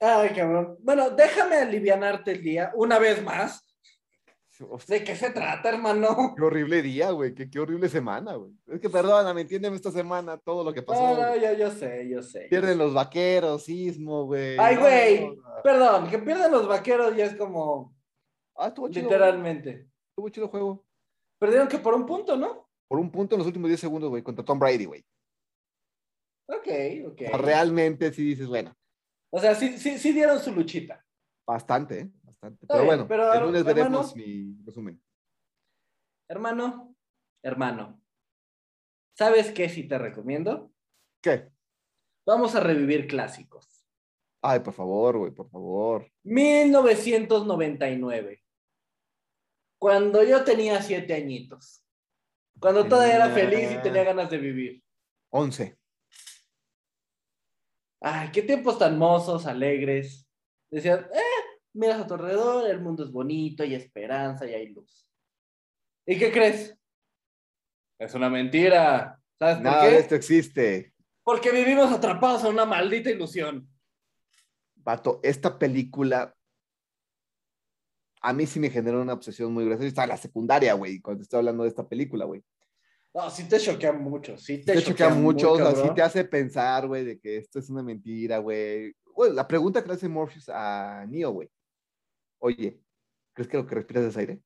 Ay, 0.00 0.30
cabrón. 0.30 0.76
Bueno, 0.80 1.10
déjame 1.10 1.56
alivianarte 1.56 2.32
el 2.32 2.42
día 2.42 2.72
una 2.74 2.98
vez 2.98 3.22
más. 3.22 3.62
¿De 4.88 5.04
qué 5.04 5.14
se 5.14 5.30
trata, 5.30 5.68
hermano? 5.68 6.34
qué 6.36 6.42
horrible 6.42 6.80
día, 6.80 7.10
güey. 7.10 7.34
Qué, 7.34 7.50
qué 7.50 7.60
horrible 7.60 7.90
semana, 7.90 8.34
güey. 8.36 8.52
Es 8.68 8.80
que 8.80 8.88
perdóname, 8.88 9.42
entiéndeme 9.42 9.76
esta 9.76 9.90
semana 9.90 10.38
todo 10.38 10.64
lo 10.64 10.72
que 10.72 10.82
pasó. 10.82 11.02
No, 11.02 11.20
no, 11.20 11.36
yo, 11.36 11.52
yo 11.52 11.70
sé, 11.70 12.08
yo 12.08 12.22
sé. 12.22 12.46
Pierden 12.48 12.78
los 12.78 12.94
vaqueros, 12.94 13.64
sismo, 13.64 14.24
güey. 14.24 14.56
Ay, 14.58 14.76
güey. 14.76 15.26
no. 15.36 15.42
Perdón, 15.62 16.08
que 16.08 16.18
pierden 16.18 16.50
los 16.50 16.66
vaqueros 16.66 17.14
ya 17.14 17.26
es 17.26 17.36
como 17.36 17.94
Ah, 18.56 18.68
estuvo 18.68 18.88
chido. 18.88 19.02
literalmente. 19.02 19.88
Estuvo 20.08 20.28
chido 20.30 20.48
juego. 20.48 20.86
Perdieron 21.38 21.68
que 21.68 21.78
por 21.78 21.92
un 21.94 22.06
punto, 22.06 22.36
¿no? 22.38 22.65
Por 22.88 22.98
un 23.00 23.10
punto 23.10 23.34
en 23.34 23.38
los 23.40 23.46
últimos 23.46 23.68
10 23.68 23.80
segundos, 23.80 24.10
güey, 24.10 24.22
contra 24.22 24.44
Tom 24.44 24.58
Brady, 24.58 24.84
güey. 24.84 25.04
Ok, 26.48 26.68
ok. 27.08 27.22
O 27.34 27.38
realmente 27.38 28.12
sí 28.12 28.22
dices, 28.24 28.46
bueno, 28.46 28.76
O 29.30 29.40
sea, 29.40 29.54
sí, 29.54 29.78
sí, 29.78 29.98
sí 29.98 30.12
dieron 30.12 30.38
su 30.38 30.52
luchita. 30.52 31.02
bastante, 31.46 32.00
¿eh? 32.00 32.10
Bastante. 32.22 32.66
Pero 32.66 32.80
bien, 32.80 32.86
bueno, 32.86 33.08
pero, 33.08 33.32
el 33.32 33.40
lunes 33.40 33.60
hermano- 33.66 33.74
veremos 33.74 34.14
mi 34.16 34.54
resumen. 34.64 35.02
Hermano, 36.28 36.94
hermano. 37.42 38.00
¿Sabes 39.16 39.50
qué 39.52 39.68
sí 39.68 39.84
te 39.88 39.98
recomiendo? 39.98 40.72
¿Qué? 41.22 41.50
Vamos 42.26 42.54
a 42.54 42.60
revivir 42.60 43.06
clásicos. 43.06 43.84
Ay, 44.42 44.60
por 44.60 44.74
favor, 44.74 45.16
güey, 45.18 45.32
por 45.32 45.48
favor. 45.50 46.10
1999. 46.24 48.42
Cuando 49.80 50.22
yo 50.22 50.44
tenía 50.44 50.80
siete 50.82 51.14
añitos. 51.14 51.82
Cuando 52.58 52.86
todavía 52.86 53.16
era 53.16 53.30
feliz 53.30 53.70
y 53.72 53.82
tenía 53.82 54.04
ganas 54.04 54.30
de 54.30 54.38
vivir. 54.38 54.82
11. 55.30 55.78
Ay, 58.00 58.30
qué 58.32 58.42
tiempos 58.42 58.78
tan 58.78 58.98
mozos, 58.98 59.46
alegres. 59.46 60.28
Decías, 60.70 61.00
eh, 61.12 61.44
miras 61.74 62.00
a 62.00 62.06
tu 62.06 62.14
alrededor, 62.14 62.70
el 62.70 62.80
mundo 62.80 63.04
es 63.04 63.10
bonito, 63.10 63.62
hay 63.62 63.74
esperanza 63.74 64.46
y 64.46 64.54
hay 64.54 64.68
luz. 64.68 65.10
¿Y 66.06 66.18
qué 66.18 66.30
crees? 66.32 66.76
Es 67.98 68.14
una 68.14 68.28
mentira. 68.30 69.20
¿Sabes 69.38 69.56
por 69.56 69.64
Nada 69.64 69.82
qué? 69.82 69.90
de 69.90 69.98
esto 69.98 70.14
existe. 70.14 70.94
Porque 71.22 71.50
vivimos 71.50 71.92
atrapados 71.92 72.44
en 72.44 72.50
una 72.50 72.64
maldita 72.64 73.10
ilusión. 73.10 73.68
Vato, 74.76 75.18
esta 75.22 75.58
película 75.58 76.35
a 78.22 78.32
mí 78.32 78.46
sí 78.46 78.60
me 78.60 78.70
generó 78.70 79.02
una 79.02 79.12
obsesión 79.12 79.52
muy 79.52 79.64
grande. 79.64 79.84
Yo 79.84 79.88
estaba 79.88 80.04
en 80.04 80.10
la 80.10 80.16
secundaria, 80.16 80.74
güey, 80.74 81.00
cuando 81.00 81.22
estoy 81.22 81.38
hablando 81.38 81.62
de 81.62 81.68
esta 81.68 81.88
película, 81.88 82.24
güey. 82.24 82.42
No, 83.14 83.30
sí 83.30 83.48
te 83.48 83.58
choquea 83.58 83.92
mucho, 83.92 84.36
sí 84.36 84.62
te, 84.62 84.74
Te 84.74 84.82
choquea 84.82 85.08
mucho, 85.08 85.52
o 85.52 85.56
sea, 85.56 85.74
sí 85.74 85.88
te 85.94 86.02
hace 86.02 86.24
pensar, 86.24 86.86
güey, 86.86 87.04
de 87.04 87.18
que 87.18 87.38
esto 87.38 87.58
es 87.58 87.70
una 87.70 87.82
mentira, 87.82 88.38
güey. 88.38 88.94
Güey, 89.14 89.32
la 89.32 89.48
pregunta 89.48 89.80
que 89.80 89.88
le 89.88 89.94
hace 89.94 90.08
Morpheus 90.08 90.50
a 90.50 91.06
Neo, 91.08 91.30
güey. 91.30 91.48
Oye, 92.38 92.78
¿crees 93.32 93.48
que 93.48 93.56
lo 93.56 93.66
que 93.66 93.74
respiras 93.74 94.04
es 94.04 94.16
aire? 94.18 94.42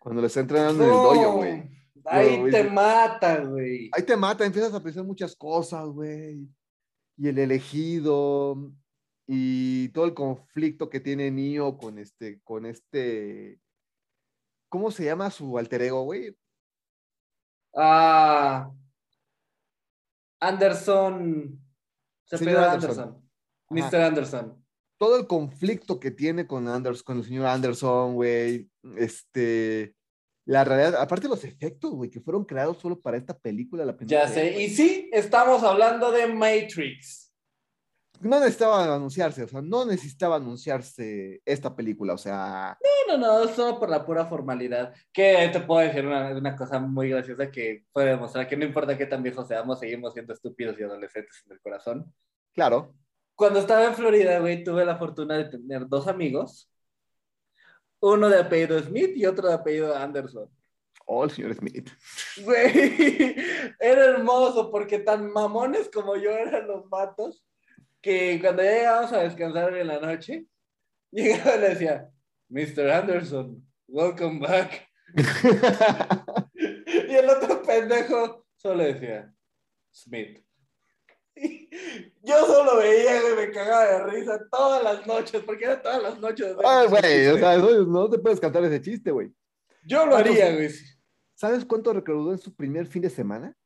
Cuando 0.00 0.22
le 0.22 0.28
está 0.28 0.40
entrenando 0.40 0.84
en 0.84 0.90
el 0.90 0.96
dojo, 0.96 1.32
güey. 1.36 1.74
Ahí 2.06 2.50
te 2.50 2.64
mata, 2.64 3.40
güey. 3.44 3.90
Ahí 3.92 4.02
te 4.02 4.16
mata, 4.16 4.44
empiezas 4.44 4.72
a 4.72 4.82
pensar 4.82 5.04
muchas 5.04 5.34
cosas, 5.36 5.86
güey. 5.86 6.48
Y 7.16 7.28
el 7.28 7.38
elegido, 7.38 8.72
y 9.26 9.88
todo 9.90 10.04
el 10.04 10.14
conflicto 10.14 10.90
que 10.90 11.00
tiene 11.00 11.30
Neo 11.30 11.78
con 11.78 11.98
este, 11.98 12.40
con 12.42 12.66
este, 12.66 13.60
¿cómo 14.68 14.90
se 14.90 15.04
llama 15.04 15.30
su 15.30 15.56
alter 15.58 15.82
ego, 15.82 16.02
güey? 16.02 16.36
Ah, 17.74 18.70
Anderson. 20.40 21.60
Se 22.24 22.38
Señor 22.38 22.58
Anderson. 22.58 22.90
Anderson. 22.90 23.24
Mr. 23.70 24.00
Anderson. 24.02 24.64
Todo 24.98 25.16
el 25.16 25.26
conflicto 25.26 25.98
que 25.98 26.10
tiene 26.10 26.46
con 26.46 26.68
Anders, 26.68 27.02
con 27.02 27.18
el 27.18 27.24
señor 27.24 27.46
Anderson, 27.46 28.14
güey. 28.14 28.70
Este, 28.96 29.96
la 30.46 30.64
realidad, 30.64 31.00
aparte 31.00 31.28
los 31.28 31.44
efectos, 31.44 31.92
güey, 31.92 32.10
que 32.10 32.20
fueron 32.20 32.44
creados 32.44 32.78
solo 32.78 33.00
para 33.00 33.16
esta 33.16 33.36
película, 33.36 33.84
la 33.84 33.96
primera 33.96 34.26
Ya 34.26 34.32
sé. 34.32 34.62
Y 34.62 34.68
sí, 34.68 35.10
estamos 35.12 35.62
hablando 35.62 36.12
de 36.12 36.26
Matrix. 36.26 37.23
No 38.24 38.40
necesitaba 38.40 38.94
anunciarse, 38.94 39.44
o 39.44 39.48
sea, 39.48 39.60
no 39.60 39.84
necesitaba 39.84 40.36
anunciarse 40.36 41.42
esta 41.44 41.74
película, 41.76 42.14
o 42.14 42.18
sea, 42.18 42.76
No, 43.08 43.16
no, 43.18 43.44
no, 43.44 43.48
solo 43.48 43.78
por 43.78 43.90
la 43.90 44.04
pura 44.04 44.26
formalidad. 44.26 44.94
Que 45.12 45.48
te 45.52 45.60
puedo 45.60 45.86
decir 45.86 46.06
una, 46.06 46.30
una 46.30 46.56
cosa 46.56 46.80
muy 46.80 47.10
graciosa 47.10 47.50
que 47.50 47.84
puede 47.92 48.10
demostrar 48.10 48.48
que 48.48 48.56
no 48.56 48.64
importa 48.64 48.96
qué 48.96 49.06
tan 49.06 49.22
viejos 49.22 49.46
seamos, 49.48 49.78
seguimos 49.78 50.12
siendo 50.14 50.32
estúpidos 50.32 50.78
y 50.78 50.82
adolescentes 50.82 51.42
en 51.46 51.52
el 51.52 51.60
corazón. 51.60 52.14
claro. 52.52 52.94
Cuando 53.36 53.58
estaba 53.58 53.84
en 53.84 53.94
Florida, 53.94 54.38
güey, 54.38 54.62
tuve 54.62 54.84
la 54.84 54.96
fortuna 54.96 55.36
de 55.36 55.46
tener 55.46 55.88
dos 55.88 56.06
amigos. 56.06 56.70
Uno 57.98 58.28
de 58.28 58.38
apellido 58.38 58.78
Smith 58.78 59.10
y 59.16 59.26
otro 59.26 59.48
de 59.48 59.54
apellido 59.54 59.96
Anderson. 59.96 60.48
Oh, 61.06 61.24
el 61.24 61.30
señor 61.32 61.54
Smith. 61.54 61.90
Güey, 62.44 63.34
era 63.80 64.04
hermoso 64.04 64.70
porque 64.70 65.00
tan 65.00 65.32
mamones 65.32 65.90
como 65.92 66.14
yo 66.14 66.30
eran 66.30 66.68
los 66.68 66.86
matos 66.86 67.44
que 68.04 68.38
cuando 68.38 68.62
ya 68.62 68.70
llegábamos 68.70 69.12
a 69.14 69.22
descansar 69.22 69.74
en 69.74 69.86
la 69.86 69.98
noche, 69.98 70.46
llegaba 71.10 71.56
y 71.56 71.60
le 71.60 71.68
decía, 71.70 72.10
Mr. 72.50 72.90
Anderson, 72.90 73.66
welcome 73.88 74.40
back. 74.40 74.86
Y 77.06 77.16
el 77.16 77.28
otro 77.28 77.62
pendejo 77.62 78.46
solo 78.56 78.82
decía, 78.82 79.32
Smith. 79.92 80.44
Y 81.36 81.68
yo 82.22 82.46
solo 82.46 82.78
veía, 82.78 83.20
güey, 83.20 83.46
me 83.46 83.52
cagaba 83.52 83.84
de 83.84 84.04
risa 84.04 84.40
todas 84.50 84.82
las 84.82 85.06
noches, 85.06 85.42
porque 85.44 85.64
era 85.64 85.82
todas 85.82 86.02
las 86.02 86.18
noches. 86.18 86.56
Ay, 86.64 86.88
güey, 86.88 87.26
o 87.28 87.38
sea, 87.38 87.58
no, 87.58 87.84
no 87.84 88.10
te 88.10 88.18
puedes 88.18 88.40
cantar 88.40 88.64
ese 88.64 88.80
chiste, 88.80 89.10
güey. 89.10 89.32
yo 89.86 90.06
lo 90.06 90.16
haría, 90.16 90.52
güey. 90.54 90.70
¿Sabes 91.34 91.64
cuánto 91.64 91.92
recaudó 91.92 92.32
en 92.32 92.38
su 92.38 92.54
primer 92.54 92.86
fin 92.86 93.02
de 93.02 93.10
semana? 93.10 93.56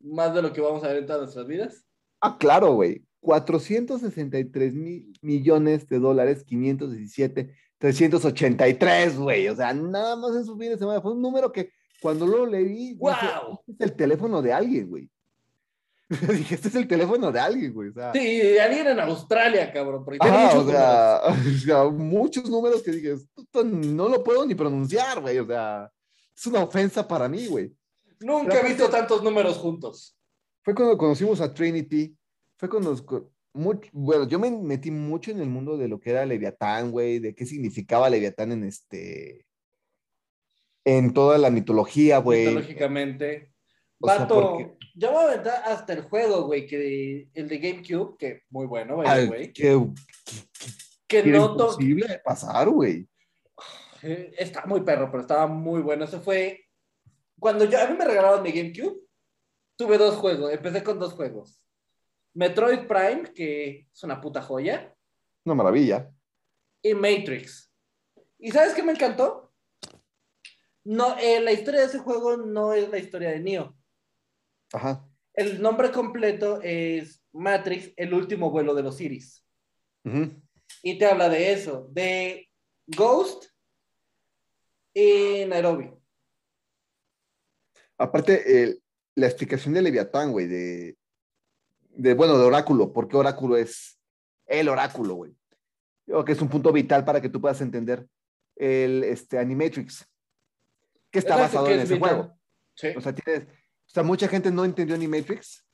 Más 0.00 0.34
de 0.34 0.42
lo 0.42 0.52
que 0.52 0.60
vamos 0.60 0.84
a 0.84 0.88
ver 0.88 0.98
en 0.98 1.06
todas 1.06 1.22
nuestras 1.22 1.46
vidas. 1.46 1.84
Ah, 2.20 2.36
claro, 2.38 2.74
güey. 2.74 3.04
463 3.20 4.74
mil 4.74 5.12
millones 5.22 5.86
de 5.88 5.98
dólares, 5.98 6.44
517, 6.44 7.54
383, 7.78 9.18
güey. 9.18 9.48
O 9.48 9.56
sea, 9.56 9.72
nada 9.74 10.16
más 10.16 10.34
en 10.36 10.44
su 10.44 10.56
fin 10.56 10.70
de 10.70 10.78
semana. 10.78 11.00
Fue 11.00 11.12
un 11.12 11.22
número 11.22 11.52
que 11.52 11.70
cuando 12.00 12.26
lo 12.26 12.46
leí, 12.46 12.94
dije, 12.94 12.96
¡Wow! 12.98 13.60
este 13.66 13.84
es 13.84 13.90
el 13.90 13.96
teléfono 13.96 14.42
de 14.42 14.52
alguien, 14.52 14.88
güey. 14.88 15.10
dije, 16.28 16.54
este 16.56 16.68
es 16.68 16.74
el 16.74 16.88
teléfono 16.88 17.30
de 17.30 17.38
alguien, 17.38 17.72
güey. 17.72 17.90
O 17.90 17.92
sea, 17.92 18.12
Sí, 18.12 18.58
alguien 18.58 18.88
en 18.88 19.00
Australia, 19.00 19.72
cabrón. 19.72 20.04
Porque 20.04 20.18
muchos 20.26 20.66
o, 20.66 20.70
sea, 20.70 21.20
o 21.24 21.58
sea, 21.58 21.84
muchos 21.84 22.50
números 22.50 22.82
que 22.82 22.90
dije, 22.90 23.12
esto 23.12 23.64
no 23.64 24.08
lo 24.08 24.24
puedo 24.24 24.44
ni 24.44 24.54
pronunciar, 24.54 25.20
güey. 25.20 25.38
O 25.38 25.46
sea, 25.46 25.90
es 26.36 26.46
una 26.46 26.64
ofensa 26.64 27.06
para 27.06 27.28
mí, 27.28 27.46
güey. 27.46 27.72
Nunca 28.20 28.60
he 28.60 28.68
visto 28.68 28.88
tantos 28.88 29.22
números 29.22 29.56
juntos. 29.56 30.16
Fue 30.62 30.74
cuando 30.74 30.98
conocimos 30.98 31.40
a 31.40 31.52
Trinity. 31.52 32.16
Fue 32.60 32.68
cuando. 32.68 32.90
nos 32.90 33.00
co- 33.00 33.32
much- 33.54 33.88
bueno, 33.92 34.28
yo 34.28 34.38
me 34.38 34.50
metí 34.50 34.90
mucho 34.90 35.30
en 35.30 35.40
el 35.40 35.48
mundo 35.48 35.78
de 35.78 35.88
lo 35.88 35.98
que 35.98 36.10
era 36.10 36.26
Leviatán, 36.26 36.90
güey, 36.90 37.18
de 37.18 37.34
qué 37.34 37.46
significaba 37.46 38.10
Leviatán 38.10 38.52
en 38.52 38.64
este. 38.64 39.46
En 40.84 41.14
toda 41.14 41.38
la 41.38 41.48
mitología, 41.50 42.18
güey. 42.18 42.46
Mitológicamente. 42.48 43.54
O 43.98 44.06
sea, 44.08 44.18
Vato, 44.20 44.34
porque- 44.34 44.76
yo 44.94 45.10
voy 45.12 45.24
a 45.24 45.28
aventar 45.28 45.62
hasta 45.64 45.94
el 45.94 46.02
juego, 46.02 46.44
güey, 46.46 46.66
que 46.66 47.28
el 47.32 47.48
de 47.48 47.58
GameCube, 47.58 48.16
que 48.18 48.42
muy 48.50 48.66
bueno, 48.66 48.96
way, 48.98 49.52
qué, 49.52 49.52
que 51.08 51.22
qué 51.22 51.30
no 51.30 51.52
imposible 51.52 52.06
de 52.08 52.18
pasar, 52.18 52.68
güey. 52.68 53.08
Eh, 54.02 54.32
Está 54.38 54.66
muy 54.66 54.82
perro, 54.82 55.10
pero 55.10 55.22
estaba 55.22 55.46
muy 55.46 55.80
bueno. 55.80 56.04
Eso 56.04 56.20
fue. 56.20 56.60
Cuando 57.38 57.64
yo, 57.64 57.80
a 57.80 57.86
mí 57.88 57.96
me 57.98 58.04
regalaron 58.04 58.42
mi 58.42 58.52
GameCube, 58.52 59.00
tuve 59.76 59.96
dos 59.98 60.16
juegos. 60.16 60.52
Empecé 60.52 60.82
con 60.82 60.98
dos 60.98 61.12
juegos. 61.14 61.59
Metroid 62.34 62.86
Prime, 62.86 63.32
que 63.34 63.88
es 63.92 64.02
una 64.02 64.20
puta 64.20 64.40
joya, 64.42 64.94
Una 65.44 65.54
maravilla. 65.54 66.10
y 66.82 66.94
Matrix. 66.94 67.72
¿Y 68.38 68.50
sabes 68.52 68.74
qué 68.74 68.82
me 68.82 68.92
encantó? 68.92 69.52
No, 70.84 71.18
eh, 71.18 71.40
la 71.40 71.52
historia 71.52 71.80
de 71.80 71.86
ese 71.86 71.98
juego 71.98 72.36
no 72.38 72.72
es 72.72 72.88
la 72.88 72.98
historia 72.98 73.30
de 73.30 73.40
Neo. 73.40 73.76
Ajá. 74.72 75.06
El 75.34 75.60
nombre 75.60 75.90
completo 75.92 76.60
es 76.62 77.22
Matrix, 77.32 77.92
el 77.96 78.14
último 78.14 78.50
vuelo 78.50 78.74
de 78.74 78.82
los 78.82 79.00
Iris. 79.00 79.44
Y 80.82 80.98
te 80.98 81.06
habla 81.06 81.28
de 81.28 81.52
eso, 81.52 81.86
de 81.90 82.48
Ghost 82.86 83.46
y 84.94 85.44
Nairobi. 85.46 85.90
Aparte, 87.98 88.62
el- 88.62 88.82
la 89.14 89.26
explicación 89.26 89.74
de 89.74 89.82
Leviatán, 89.82 90.32
güey, 90.32 90.46
de, 90.46 90.96
de, 91.90 92.14
bueno, 92.14 92.38
de 92.38 92.44
oráculo, 92.44 92.92
porque 92.92 93.16
oráculo 93.16 93.56
es 93.56 93.98
el 94.46 94.68
oráculo, 94.68 95.14
güey. 95.14 95.34
Creo 96.06 96.24
que 96.24 96.32
es 96.32 96.40
un 96.42 96.48
punto 96.48 96.72
vital 96.72 97.04
para 97.04 97.20
que 97.20 97.28
tú 97.28 97.40
puedas 97.40 97.60
entender 97.60 98.06
el 98.56 99.04
este, 99.04 99.38
Animatrix, 99.38 100.06
que 101.10 101.18
está 101.18 101.34
Exacto, 101.34 101.58
basado 101.58 101.66
que 101.66 101.74
en 101.74 101.78
es 101.80 101.84
ese 101.84 101.94
vital. 101.94 102.10
juego. 102.10 102.38
Sí. 102.74 102.88
O 102.96 103.00
sea, 103.00 103.14
tienes, 103.14 103.44
o 103.44 103.92
sea, 103.92 104.02
mucha 104.02 104.28
gente 104.28 104.50
no 104.50 104.64
entendió 104.64 104.94
Animatrix 104.94 105.66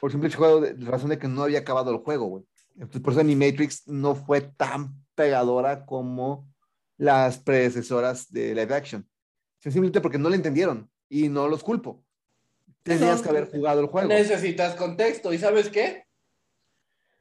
por 0.00 0.10
simple 0.10 0.30
juego 0.32 0.60
de 0.60 0.72
razón 0.84 1.10
de 1.10 1.18
que 1.18 1.28
no 1.28 1.42
había 1.42 1.60
acabado 1.60 1.90
el 1.90 1.98
juego, 1.98 2.26
güey. 2.26 2.44
Entonces, 2.74 3.00
por 3.02 3.12
eso 3.12 3.20
Animatrix 3.20 3.86
no 3.88 4.14
fue 4.14 4.40
tan 4.40 5.04
pegadora 5.14 5.84
como 5.84 6.48
las 6.96 7.38
predecesoras 7.38 8.30
de 8.30 8.54
live 8.54 8.74
action. 8.74 9.08
Simplemente 9.58 10.00
porque 10.00 10.18
no 10.18 10.30
le 10.30 10.36
entendieron 10.36 10.90
y 11.08 11.28
no 11.28 11.48
los 11.48 11.62
culpo. 11.62 12.02
Tenías 12.82 13.20
que 13.22 13.28
haber 13.28 13.50
jugado 13.50 13.80
el 13.80 13.86
juego. 13.86 14.08
Necesitas 14.08 14.74
contexto. 14.74 15.32
¿Y 15.32 15.38
sabes 15.38 15.68
qué? 15.68 16.04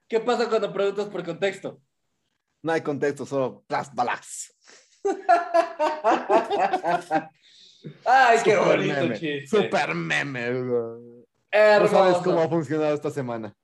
¿Qué 0.07 0.19
pasa 0.19 0.47
cuando 0.49 0.71
preguntas 0.73 1.07
por 1.07 1.23
contexto? 1.23 1.79
No 2.61 2.71
hay 2.71 2.81
contexto, 2.81 3.25
solo 3.25 3.63
las 3.69 3.93
balas. 3.93 4.53
Ay, 8.05 8.39
qué 8.43 8.51
Super 8.55 8.77
bonito 8.77 9.01
meme, 9.01 9.19
chiste. 9.19 9.47
Super 9.47 9.95
meme. 9.95 10.51
güey. 10.51 11.25
No 11.53 11.87
sabes 11.87 12.17
cómo 12.17 12.41
ha 12.41 12.49
funcionado 12.49 12.93
esta 12.93 13.09
semana. 13.09 13.55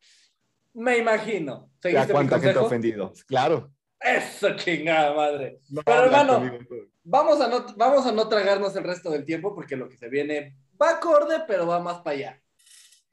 Me 0.74 0.98
imagino. 0.98 1.70
Ya 1.84 1.90
¿Seguiste 1.90 2.08
mi 2.08 2.14
cuánta 2.14 2.36
gente 2.36 2.50
ha 2.50 2.54
consejo? 2.54 2.66
ofendido. 2.66 3.14
Claro. 3.28 3.72
Eso 4.00 4.56
chingada 4.56 5.14
madre. 5.14 5.60
No 5.70 5.82
Pero, 5.84 6.06
hermano. 6.06 6.60
Vamos 7.04 7.40
a, 7.42 7.48
no, 7.48 7.66
vamos 7.78 8.06
a 8.06 8.12
no 8.12 8.28
tragarnos 8.28 8.76
el 8.76 8.84
resto 8.84 9.10
del 9.12 9.26
tiempo 9.26 9.54
porque 9.54 9.76
lo 9.76 9.88
que 9.90 9.98
se 9.98 10.10
viene 10.10 10.56
va 10.82 10.92
acorde, 10.92 11.44
pero 11.48 11.68
va 11.68 11.80
más 11.80 11.98
para 12.02 12.16
allá. 12.16 12.44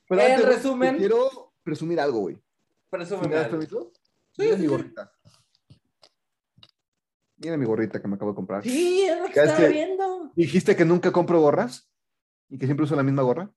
Pero 0.08 0.20
en 0.22 0.42
resumen- 0.42 0.98
quiero 0.98 1.54
presumir 1.62 2.00
algo, 2.00 2.20
güey. 2.20 2.36
¿Sí 2.36 2.42
Presúmeme 2.90 3.28
¿Me 3.28 3.34
das 3.36 3.48
permiso? 3.48 3.92
Sí, 4.32 4.42
Mira 4.42 4.56
sí, 4.56 4.62
mi 4.62 4.68
gorrita. 4.68 5.12
Mira 7.36 7.56
mi 7.56 7.64
gorrita 7.64 8.00
que 8.00 8.08
me 8.08 8.14
acabo 8.16 8.30
de 8.32 8.36
comprar. 8.36 8.62
Sí, 8.62 9.02
es 9.02 9.18
lo 9.18 9.26
que 9.26 9.40
estaba 9.40 9.68
viendo. 9.68 10.32
Dijiste 10.34 10.76
que 10.76 10.84
nunca 10.84 11.10
compro 11.10 11.40
gorras 11.40 11.90
y 12.48 12.58
que 12.58 12.66
siempre 12.66 12.84
uso 12.84 12.94
la 12.94 13.02
misma 13.02 13.22
gorra. 13.22 13.50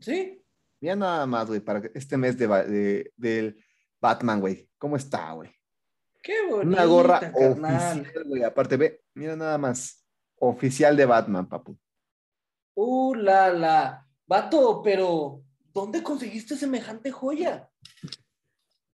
Sí. 0.00 0.44
Mira 0.80 0.96
nada 0.96 1.26
más, 1.26 1.46
güey, 1.46 1.60
para 1.60 1.80
este 1.94 2.16
mes 2.16 2.36
de, 2.36 3.12
del 3.16 3.64
Batman, 4.00 4.40
güey. 4.40 4.68
¿Cómo 4.78 4.96
está, 4.96 5.32
güey? 5.32 5.50
Qué 6.22 6.42
bonito. 6.48 6.68
Una 6.68 6.84
gorra 6.84 7.20
carnal. 7.20 8.00
oficial, 8.00 8.24
güey. 8.24 8.42
Aparte, 8.42 8.76
ve, 8.76 9.02
mira 9.14 9.36
nada 9.36 9.58
más. 9.58 10.04
Oficial 10.36 10.96
de 10.96 11.06
Batman, 11.06 11.48
papu. 11.48 11.78
Uh, 12.74 13.14
la, 13.14 13.52
la. 13.52 14.08
Vato, 14.26 14.80
pero 14.82 15.42
¿dónde 15.72 16.02
conseguiste 16.02 16.56
semejante 16.56 17.10
joya? 17.10 17.68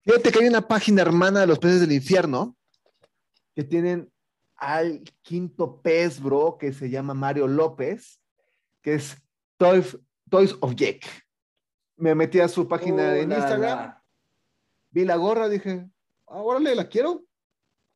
Fíjate 0.04 0.32
que 0.32 0.40
hay 0.40 0.48
una 0.48 0.66
página 0.66 1.02
hermana 1.02 1.40
de 1.40 1.46
los 1.46 1.58
peces 1.58 1.80
del 1.80 1.92
infierno 1.92 2.56
que 3.54 3.64
tienen 3.64 4.12
al 4.56 5.02
quinto 5.22 5.80
pez, 5.80 6.20
bro, 6.20 6.56
que 6.58 6.72
se 6.72 6.90
llama 6.90 7.14
Mario 7.14 7.46
López, 7.48 8.20
que 8.80 8.94
es 8.94 9.16
Toys, 9.56 9.98
Toys 10.28 10.56
of 10.60 10.74
Jack. 10.74 11.04
Me 11.96 12.14
metí 12.14 12.40
a 12.40 12.48
su 12.48 12.66
página 12.66 13.12
Uh, 13.12 13.16
en 13.16 13.28
la, 13.28 13.38
Instagram, 13.38 13.78
la. 13.78 14.04
vi 14.90 15.04
la 15.04 15.16
gorra, 15.16 15.48
dije, 15.48 15.88
ah, 16.26 16.42
órale, 16.42 16.74
la 16.74 16.88
quiero. 16.88 17.24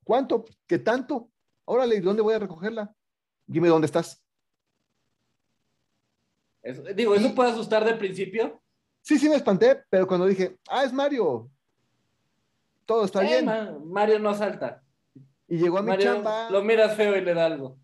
¿Cuánto? 0.04 0.44
¿Qué 0.66 0.78
tanto? 0.78 1.30
Órale, 1.64 1.96
¿y 1.96 2.00
dónde 2.00 2.22
voy 2.22 2.34
a 2.34 2.38
recogerla? 2.38 2.94
Dime 3.46 3.68
dónde 3.68 3.86
estás. 3.86 4.22
Eso- 6.66 6.82
digo, 6.94 7.14
¿eso 7.14 7.34
puede 7.34 7.50
asustar 7.50 7.84
de 7.84 7.94
principio? 7.94 8.60
Sí, 9.02 9.18
sí 9.18 9.28
me 9.28 9.36
espanté, 9.36 9.82
pero 9.88 10.06
cuando 10.06 10.26
dije, 10.26 10.56
ah, 10.68 10.82
es 10.84 10.92
Mario, 10.92 11.48
todo 12.84 13.04
está 13.04 13.22
Eh, 13.24 13.28
bien. 13.28 13.44
ma- 13.44 13.78
Mario 13.84 14.18
no 14.18 14.34
salta. 14.34 14.82
Y 15.48 15.58
llegó 15.58 15.78
a 15.78 15.82
mi 15.82 15.88
Mario 15.90 16.14
chamba. 16.14 16.50
lo 16.50 16.62
miras 16.64 16.96
feo 16.96 17.16
y 17.16 17.20
le 17.20 17.34
da 17.34 17.46
algo. 17.46 17.78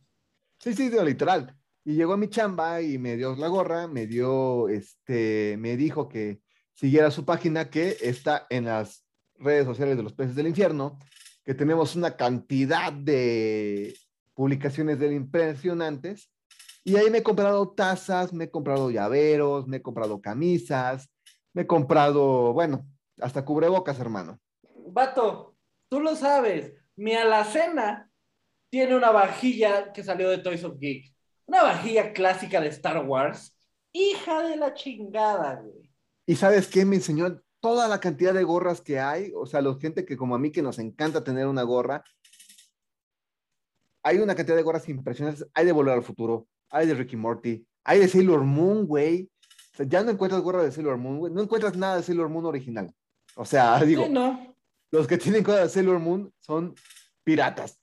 Sí, 0.59 0.75
sí, 0.75 0.89
digo, 0.89 1.05
literal. 1.05 1.55
Y 1.85 1.95
llegó 1.95 2.13
a 2.15 2.17
mi 2.17 2.29
chamba 2.29 2.81
y 2.83 2.99
me 2.99 3.17
dio 3.17 3.35
la 3.37 3.49
gorra, 3.49 3.87
me 3.89 4.07
dio, 4.07 4.69
este, 4.69 5.57
me 5.59 5.77
dijo 5.77 6.09
que 6.09 6.41
siguiera 6.73 7.11
su 7.11 7.25
página 7.25 7.71
que 7.71 7.97
está 8.01 8.47
en 8.51 8.65
las 8.65 9.05
redes 9.37 9.65
sociales 9.65 9.97
de 9.97 10.03
los 10.03 10.13
peces 10.13 10.35
del 10.35 10.47
infierno, 10.49 10.99
que 11.45 11.55
tenemos 11.55 11.95
una 11.97 12.17
cantidad 12.17 12.93
de 12.93 13.95
publicaciones 14.35 14.99
de 14.99 15.07
él 15.07 15.13
impresionantes. 15.15 16.31
Y 16.85 16.97
ahí 16.97 17.11
me 17.11 17.19
he 17.19 17.23
comprado 17.23 17.71
tazas, 17.71 18.33
me 18.33 18.45
he 18.45 18.51
comprado 18.51 18.91
llaveros, 18.91 19.69
me 19.69 19.77
he 19.77 19.83
comprado 19.83 20.21
camisas, 20.21 21.09
me 21.53 21.63
he 21.63 21.67
comprado, 21.67 22.53
bueno, 22.53 22.87
hasta 23.21 23.45
cubrebocas, 23.45 24.01
hermano. 24.01 24.41
Vato, 24.89 25.57
tú 25.89 26.01
lo 26.01 26.17
sabes. 26.17 26.73
Mi 26.97 27.15
alacena 27.15 28.11
tiene 28.71 28.97
una 28.97 29.11
vajilla 29.11 29.93
que 29.93 30.03
salió 30.03 30.29
de 30.29 30.39
Toys 30.39 30.65
of 30.65 30.79
Geek. 30.79 31.15
Una 31.47 31.63
vajilla 31.63 32.13
clásica 32.13 32.61
de 32.61 32.69
Star 32.69 33.05
Wars. 33.07 33.57
Hija 33.93 34.43
de 34.43 34.57
la 34.57 34.75
chingada, 34.75 35.61
güey. 35.61 35.93
¿Y 36.27 36.37
sabes 36.37 36.69
qué? 36.69 36.85
Me 36.85 36.97
enseñó 36.97 37.43
toda 37.61 37.89
la 37.89 38.01
cantidad 38.01 38.33
de 38.33 38.45
gorras 38.45 38.81
que 38.81 38.99
hay. 38.99 39.33
O 39.35 39.47
sea, 39.47 39.61
la 39.61 39.77
gente 39.79 40.05
que 40.05 40.17
como 40.17 40.35
a 40.35 40.39
mí 40.39 40.51
que 40.51 40.63
nos 40.63 40.79
encanta 40.79 41.23
tener 41.23 41.47
una 41.47 41.63
gorra. 41.63 42.03
Hay 44.03 44.19
una 44.19 44.35
cantidad 44.35 44.57
de 44.57 44.63
gorras 44.63 44.89
impresionantes. 44.89 45.47
Hay 45.55 45.67
de 45.67 45.73
Volver 45.73 45.95
al 45.95 46.03
Futuro. 46.03 46.49
Hay 46.73 46.87
de 46.87 46.95
Ricky 46.95 47.17
Morty. 47.17 47.65
Hay 47.85 48.01
de 48.01 48.09
Sailor 48.09 48.43
Moon, 48.43 48.87
güey. 48.87 49.31
O 49.73 49.77
sea, 49.77 49.87
ya 49.87 50.03
no 50.03 50.11
encuentras 50.11 50.43
gorra 50.43 50.65
de 50.65 50.73
Sailor 50.73 50.97
Moon, 50.97 51.19
güey. 51.19 51.33
No 51.33 51.43
encuentras 51.43 51.77
nada 51.77 51.97
de 51.99 52.03
Sailor 52.03 52.29
Moon 52.29 52.47
original. 52.47 52.93
O 53.37 53.45
sea, 53.45 53.79
digo, 53.85 54.05
Sí, 54.07 54.11
no. 54.11 54.57
los 54.91 55.07
que 55.07 55.19
tienen 55.19 55.45
cosas 55.45 55.63
de 55.65 55.69
Sailor 55.69 55.99
Moon 56.01 56.33
son 56.41 56.75
piratas. 57.23 57.79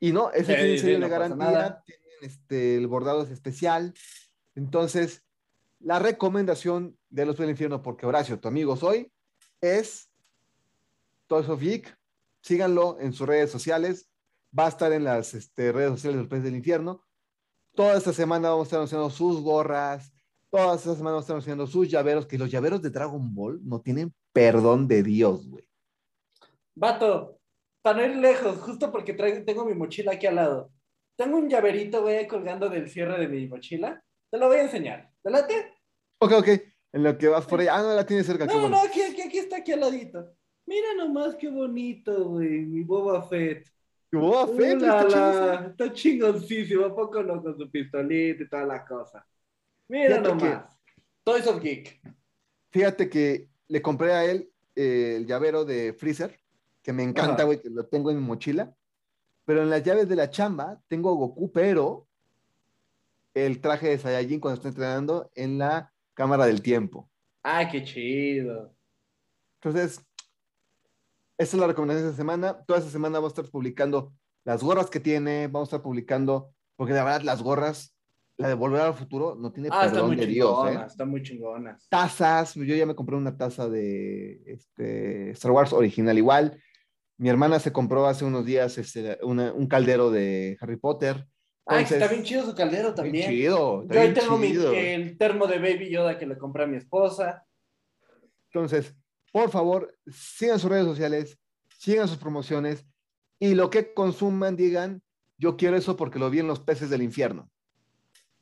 Y 0.00 0.12
no, 0.12 0.30
ese 0.32 0.52
Sí, 0.54 0.60
tiene 0.60 0.72
sí, 0.72 0.78
sello 0.80 0.98
no 0.98 1.04
de 1.06 1.10
garantía, 1.10 1.82
tienen 1.86 2.04
este, 2.20 2.76
el 2.76 2.86
bordado 2.86 3.22
es 3.22 3.30
especial. 3.30 3.94
Entonces, 4.54 5.24
la 5.80 5.98
recomendación 5.98 6.98
de 7.08 7.24
los 7.24 7.36
del 7.38 7.50
infierno, 7.50 7.82
porque 7.82 8.04
Horacio, 8.06 8.38
tu 8.40 8.48
amigo 8.48 8.76
soy, 8.76 9.10
es 9.60 10.10
Toys 11.28 11.48
of 11.48 11.60
Geek. 11.60 11.96
Síganlo 12.42 12.98
en 13.00 13.12
sus 13.12 13.26
redes 13.26 13.50
sociales. 13.50 14.08
Va 14.56 14.66
a 14.66 14.68
estar 14.70 14.92
en 14.92 15.04
las 15.04 15.34
este, 15.34 15.72
redes 15.72 15.90
sociales 15.92 16.18
del 16.18 16.28
Pez 16.28 16.42
del 16.42 16.56
Infierno. 16.56 17.05
Toda 17.76 17.98
esta 17.98 18.12
semana 18.14 18.48
vamos 18.48 18.64
a 18.64 18.66
estar 18.68 18.78
anunciando 18.78 19.10
sus 19.10 19.42
gorras. 19.42 20.10
Toda 20.50 20.76
esta 20.76 20.94
semana 20.94 21.10
vamos 21.10 21.24
a 21.24 21.24
estar 21.24 21.34
anunciando 21.34 21.66
sus 21.66 21.90
llaveros, 21.90 22.26
que 22.26 22.38
los 22.38 22.50
llaveros 22.50 22.80
de 22.80 22.88
Dragon 22.88 23.34
Ball 23.34 23.60
no 23.62 23.82
tienen 23.82 24.14
perdón 24.32 24.88
de 24.88 25.02
Dios, 25.02 25.46
güey. 25.46 25.68
Vato, 26.74 27.38
para 27.82 27.98
no 27.98 28.06
ir 28.06 28.16
lejos, 28.16 28.56
justo 28.60 28.90
porque 28.90 29.12
traigo, 29.12 29.44
tengo 29.44 29.66
mi 29.66 29.74
mochila 29.74 30.12
aquí 30.12 30.26
al 30.26 30.36
lado. 30.36 30.72
Tengo 31.18 31.36
un 31.36 31.50
llaverito, 31.50 32.00
güey, 32.00 32.26
colgando 32.26 32.70
del 32.70 32.88
cierre 32.88 33.20
de 33.20 33.28
mi 33.28 33.46
mochila. 33.46 34.02
Te 34.30 34.38
lo 34.38 34.48
voy 34.48 34.56
a 34.56 34.62
enseñar. 34.62 35.10
¿Te 35.22 35.30
late? 35.30 35.74
Ok, 36.18 36.32
ok. 36.32 36.48
En 36.92 37.02
lo 37.02 37.18
que 37.18 37.28
vas 37.28 37.44
por 37.44 37.60
ahí. 37.60 37.68
Ah, 37.68 37.82
no, 37.82 37.94
la 37.94 38.06
tienes 38.06 38.24
cerca. 38.24 38.46
No, 38.46 38.54
bueno. 38.54 38.70
no, 38.70 38.82
aquí, 38.82 39.02
aquí, 39.02 39.20
aquí 39.20 39.36
está, 39.36 39.58
aquí 39.58 39.72
al 39.72 39.80
ladito. 39.80 40.34
Mira 40.64 40.94
nomás 40.96 41.36
qué 41.36 41.50
bonito, 41.50 42.30
güey, 42.30 42.64
mi 42.64 42.82
Boba 42.82 43.22
Fett. 43.28 43.68
Fett, 44.56 44.76
Ulala, 44.82 45.00
está 45.02 45.08
chido. 45.08 45.70
está 45.70 45.92
chingoncísimo, 45.92 46.84
¿a 46.86 46.94
poco 46.94 47.22
no? 47.22 47.42
Con 47.42 47.56
su 47.58 47.70
pistolita 47.70 48.42
y 48.42 48.48
toda 48.48 48.64
la 48.64 48.84
cosa. 48.84 49.26
Mira 49.88 50.16
Fíjate 50.16 50.28
que- 50.38 50.44
nomás. 50.44 50.78
Toys 51.24 51.46
of 51.46 51.60
Geek. 51.62 52.00
Fíjate 52.70 53.08
que 53.08 53.48
le 53.68 53.82
compré 53.82 54.12
a 54.12 54.24
él 54.24 54.50
eh, 54.74 55.14
el 55.16 55.26
llavero 55.26 55.64
de 55.64 55.92
Freezer, 55.94 56.38
que 56.82 56.92
me 56.92 57.02
encanta, 57.02 57.44
güey, 57.44 57.60
que 57.60 57.70
lo 57.70 57.86
tengo 57.86 58.10
en 58.10 58.18
mi 58.18 58.22
mochila. 58.22 58.74
Pero 59.44 59.62
en 59.62 59.70
las 59.70 59.82
llaves 59.82 60.08
de 60.08 60.16
la 60.16 60.30
chamba 60.30 60.80
tengo 60.88 61.10
a 61.10 61.14
Goku, 61.14 61.50
pero 61.52 62.06
el 63.34 63.60
traje 63.60 63.88
de 63.90 63.98
Saiyajin 63.98 64.40
cuando 64.40 64.56
estoy 64.56 64.70
entrenando 64.70 65.30
en 65.34 65.58
la 65.58 65.92
cámara 66.14 66.46
del 66.46 66.62
tiempo. 66.62 67.08
Ay, 67.42 67.68
qué 67.70 67.84
chido. 67.84 68.74
Entonces, 69.60 70.00
esa 71.38 71.56
es 71.56 71.60
la 71.60 71.66
recomendación 71.66 72.04
de 72.06 72.10
esta 72.10 72.16
semana. 72.22 72.62
Toda 72.66 72.78
esta 72.78 72.90
semana 72.90 73.18
vamos 73.18 73.32
a 73.32 73.40
estar 73.40 73.50
publicando 73.50 74.12
las 74.44 74.62
gorras 74.62 74.90
que 74.90 75.00
tiene, 75.00 75.46
vamos 75.48 75.68
a 75.68 75.70
estar 75.76 75.82
publicando, 75.82 76.52
porque 76.76 76.92
la 76.94 77.04
verdad 77.04 77.22
las 77.22 77.42
gorras, 77.42 77.94
la 78.38 78.48
de 78.48 78.54
Volver 78.54 78.80
al 78.82 78.94
Futuro, 78.94 79.34
no 79.34 79.50
tiene 79.52 79.70
Ah, 79.72 79.82
perdón 79.90 80.08
muy 80.08 80.16
de 80.16 80.26
Dios, 80.26 80.50
chingona, 80.50 80.82
¿eh? 80.82 80.86
está 80.86 81.04
muy 81.04 81.22
chingona. 81.22 81.78
tazas. 81.88 82.54
Yo 82.54 82.74
ya 82.74 82.86
me 82.86 82.94
compré 82.94 83.16
una 83.16 83.36
taza 83.36 83.68
de 83.68 84.42
este, 84.46 85.30
Star 85.30 85.50
Wars 85.52 85.72
original 85.72 86.16
igual. 86.18 86.60
Mi 87.18 87.28
hermana 87.30 87.58
se 87.58 87.72
compró 87.72 88.06
hace 88.06 88.24
unos 88.26 88.44
días 88.44 88.76
este, 88.78 89.18
una- 89.22 89.52
un 89.52 89.66
caldero 89.68 90.10
de 90.10 90.58
Harry 90.60 90.76
Potter. 90.76 91.26
Ay, 91.68 91.78
Entonces, 91.82 92.00
está 92.02 92.12
bien 92.12 92.22
chido 92.24 92.44
su 92.44 92.54
caldero 92.54 92.94
también. 92.94 93.30
chido. 93.30 93.82
está 93.82 93.94
Yo 93.94 94.00
ahí 94.02 94.12
tengo 94.14 94.38
mi- 94.38 94.48
chido. 94.48 94.72
el 94.72 95.16
termo 95.18 95.46
de 95.46 95.58
Baby 95.58 95.90
Yoda 95.90 96.18
que 96.18 96.26
le 96.26 96.36
compré 96.38 96.64
a 96.64 96.66
mi 96.66 96.76
esposa. 96.76 97.44
Entonces, 98.52 98.94
por 99.36 99.50
favor, 99.50 99.94
sigan 100.10 100.58
sus 100.58 100.70
redes 100.70 100.86
sociales, 100.86 101.38
sigan 101.76 102.08
sus 102.08 102.16
promociones 102.16 102.86
y 103.38 103.54
lo 103.54 103.68
que 103.68 103.92
consuman 103.92 104.56
digan, 104.56 105.02
yo 105.36 105.58
quiero 105.58 105.76
eso 105.76 105.94
porque 105.94 106.18
lo 106.18 106.30
vi 106.30 106.38
en 106.38 106.46
los 106.46 106.60
peces 106.60 106.88
del 106.88 107.02
infierno. 107.02 107.50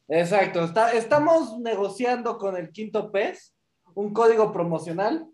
Exacto, 0.06 0.62
está, 0.62 0.92
estamos 0.92 1.58
negociando 1.58 2.38
con 2.38 2.56
el 2.56 2.70
quinto 2.70 3.10
pez 3.10 3.56
un 3.96 4.12
código 4.14 4.52
promocional. 4.52 5.28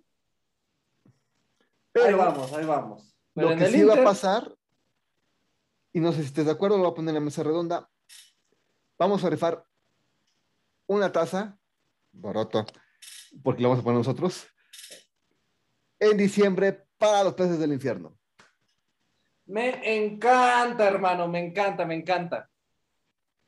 ahí 1.93 2.15
vamos, 2.15 2.51
ahí 2.55 2.65
vamos. 2.65 3.15
Pero 3.35 3.51
lo 3.51 3.57
que 3.59 3.67
sí 3.67 3.83
va 3.83 3.93
a 3.93 3.97
Inter- 3.97 4.05
pasar, 4.05 4.57
y 5.93 6.01
no 6.01 6.13
sé 6.13 6.21
si 6.21 6.29
estés 6.29 6.47
de 6.47 6.53
acuerdo, 6.53 6.79
lo 6.79 6.85
voy 6.85 6.93
a 6.93 6.95
poner 6.95 7.11
en 7.11 7.17
la 7.17 7.21
mesa 7.21 7.43
redonda. 7.43 7.87
Vamos 8.99 9.23
a 9.25 9.29
rifar 9.29 9.63
una 10.87 11.13
taza, 11.13 11.59
barato, 12.13 12.65
porque 13.43 13.61
la 13.61 13.69
vamos 13.69 13.83
a 13.83 13.85
poner 13.85 13.99
nosotros, 13.99 14.47
en 16.01 16.17
diciembre 16.17 16.87
para 16.99 17.23
los 17.23 17.35
peces 17.35 17.59
del 17.59 17.73
infierno. 17.73 18.17
Me 19.47 20.05
encanta, 20.05 20.87
hermano, 20.89 21.29
me 21.29 21.45
encanta, 21.45 21.85
me 21.85 21.95
encanta. 21.95 22.49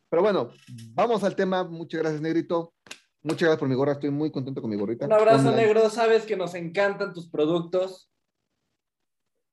Pero 0.08 0.22
bueno, 0.22 0.50
vamos 0.94 1.24
al 1.24 1.34
tema. 1.34 1.64
Muchas 1.64 2.00
gracias, 2.02 2.20
Negrito. 2.20 2.74
Muchas 3.22 3.42
gracias 3.42 3.58
por 3.58 3.68
mi 3.68 3.74
gorra. 3.74 3.92
Estoy 3.92 4.10
muy 4.10 4.30
contento 4.30 4.60
con 4.60 4.70
mi 4.70 4.76
gorrita. 4.76 5.06
Un 5.06 5.12
abrazo, 5.12 5.52
negro. 5.52 5.88
Sabes 5.88 6.26
que 6.26 6.36
nos 6.36 6.54
encantan 6.54 7.12
tus 7.14 7.28
productos. 7.28 8.10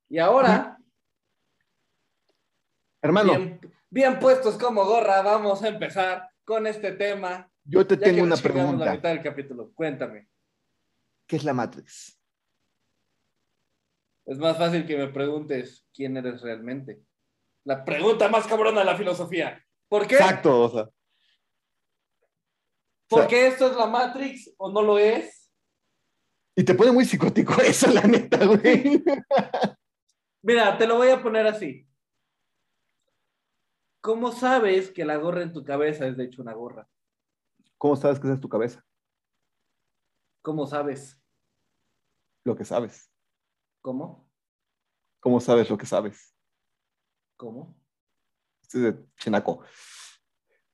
Y 0.10 0.18
ahora, 0.18 0.78
Hermano, 3.02 3.30
bien, 3.32 3.60
bien 3.90 4.20
puestos 4.20 4.58
como 4.58 4.84
gorra, 4.86 5.22
vamos 5.22 5.64
a 5.64 5.68
empezar 5.70 6.30
con 6.44 6.68
este 6.68 6.92
tema. 6.94 7.50
yo 7.64 7.86
te 7.86 7.96
Ya 7.96 8.06
tengo 8.06 8.16
que 8.18 8.24
una 8.24 8.36
chingamos 8.36 8.40
la 8.56 8.64
pregunta. 8.64 8.92
mitad 8.94 9.10
del 9.10 9.22
capítulo. 9.24 9.72
Cuéntame. 9.74 10.28
¿Qué 11.28 11.36
es 11.36 11.44
la 11.44 11.54
Matrix? 11.54 12.19
Es 14.30 14.38
más 14.38 14.60
fácil 14.60 14.86
que 14.86 14.96
me 14.96 15.08
preguntes 15.08 15.88
quién 15.92 16.16
eres 16.16 16.44
realmente. 16.44 17.02
La 17.64 17.84
pregunta 17.84 18.30
más 18.30 18.46
cabrona 18.46 18.82
de 18.82 18.86
la 18.86 18.96
filosofía. 18.96 19.60
¿Por 19.88 20.06
qué? 20.06 20.18
Exacto, 20.18 20.62
o 20.62 20.70
sea. 20.70 20.90
¿Por 23.08 23.26
qué 23.26 23.48
esto 23.48 23.72
es 23.72 23.76
la 23.76 23.88
Matrix 23.88 24.54
o 24.58 24.72
no 24.72 24.84
lo 24.84 25.00
es? 25.00 25.52
Y 26.56 26.64
te 26.64 26.76
pone 26.76 26.92
muy 26.92 27.06
psicótico 27.06 27.60
eso, 27.64 27.92
la 27.92 28.04
neta, 28.04 28.46
güey. 28.46 29.04
Mira, 30.44 30.78
te 30.78 30.86
lo 30.86 30.98
voy 30.98 31.10
a 31.10 31.24
poner 31.24 31.48
así. 31.48 31.88
¿Cómo 34.00 34.32
sabes 34.32 34.92
que 34.92 35.06
la 35.06 35.18
gorra 35.18 35.42
en 35.42 35.54
tu 35.54 35.64
cabeza 35.64 36.06
es 36.06 36.18
de 36.18 36.26
hecho 36.26 36.44
una 36.44 36.54
gorra? 36.54 36.88
¿Cómo 37.80 37.96
sabes 37.96 38.20
que 38.20 38.28
esa 38.28 38.36
es 38.36 38.42
tu 38.42 38.48
cabeza? 38.48 38.86
¿Cómo 40.44 40.68
sabes? 40.68 41.20
Lo 42.44 42.56
que 42.56 42.64
sabes. 42.64 43.09
¿Cómo? 43.90 44.30
¿Cómo 45.20 45.40
sabes 45.40 45.68
lo 45.68 45.76
que 45.76 45.88
sabes? 45.88 46.36
¿Cómo? 47.36 47.76
Este 48.62 48.78
es 48.78 48.84
de 48.84 49.06
Chinaco. 49.18 49.64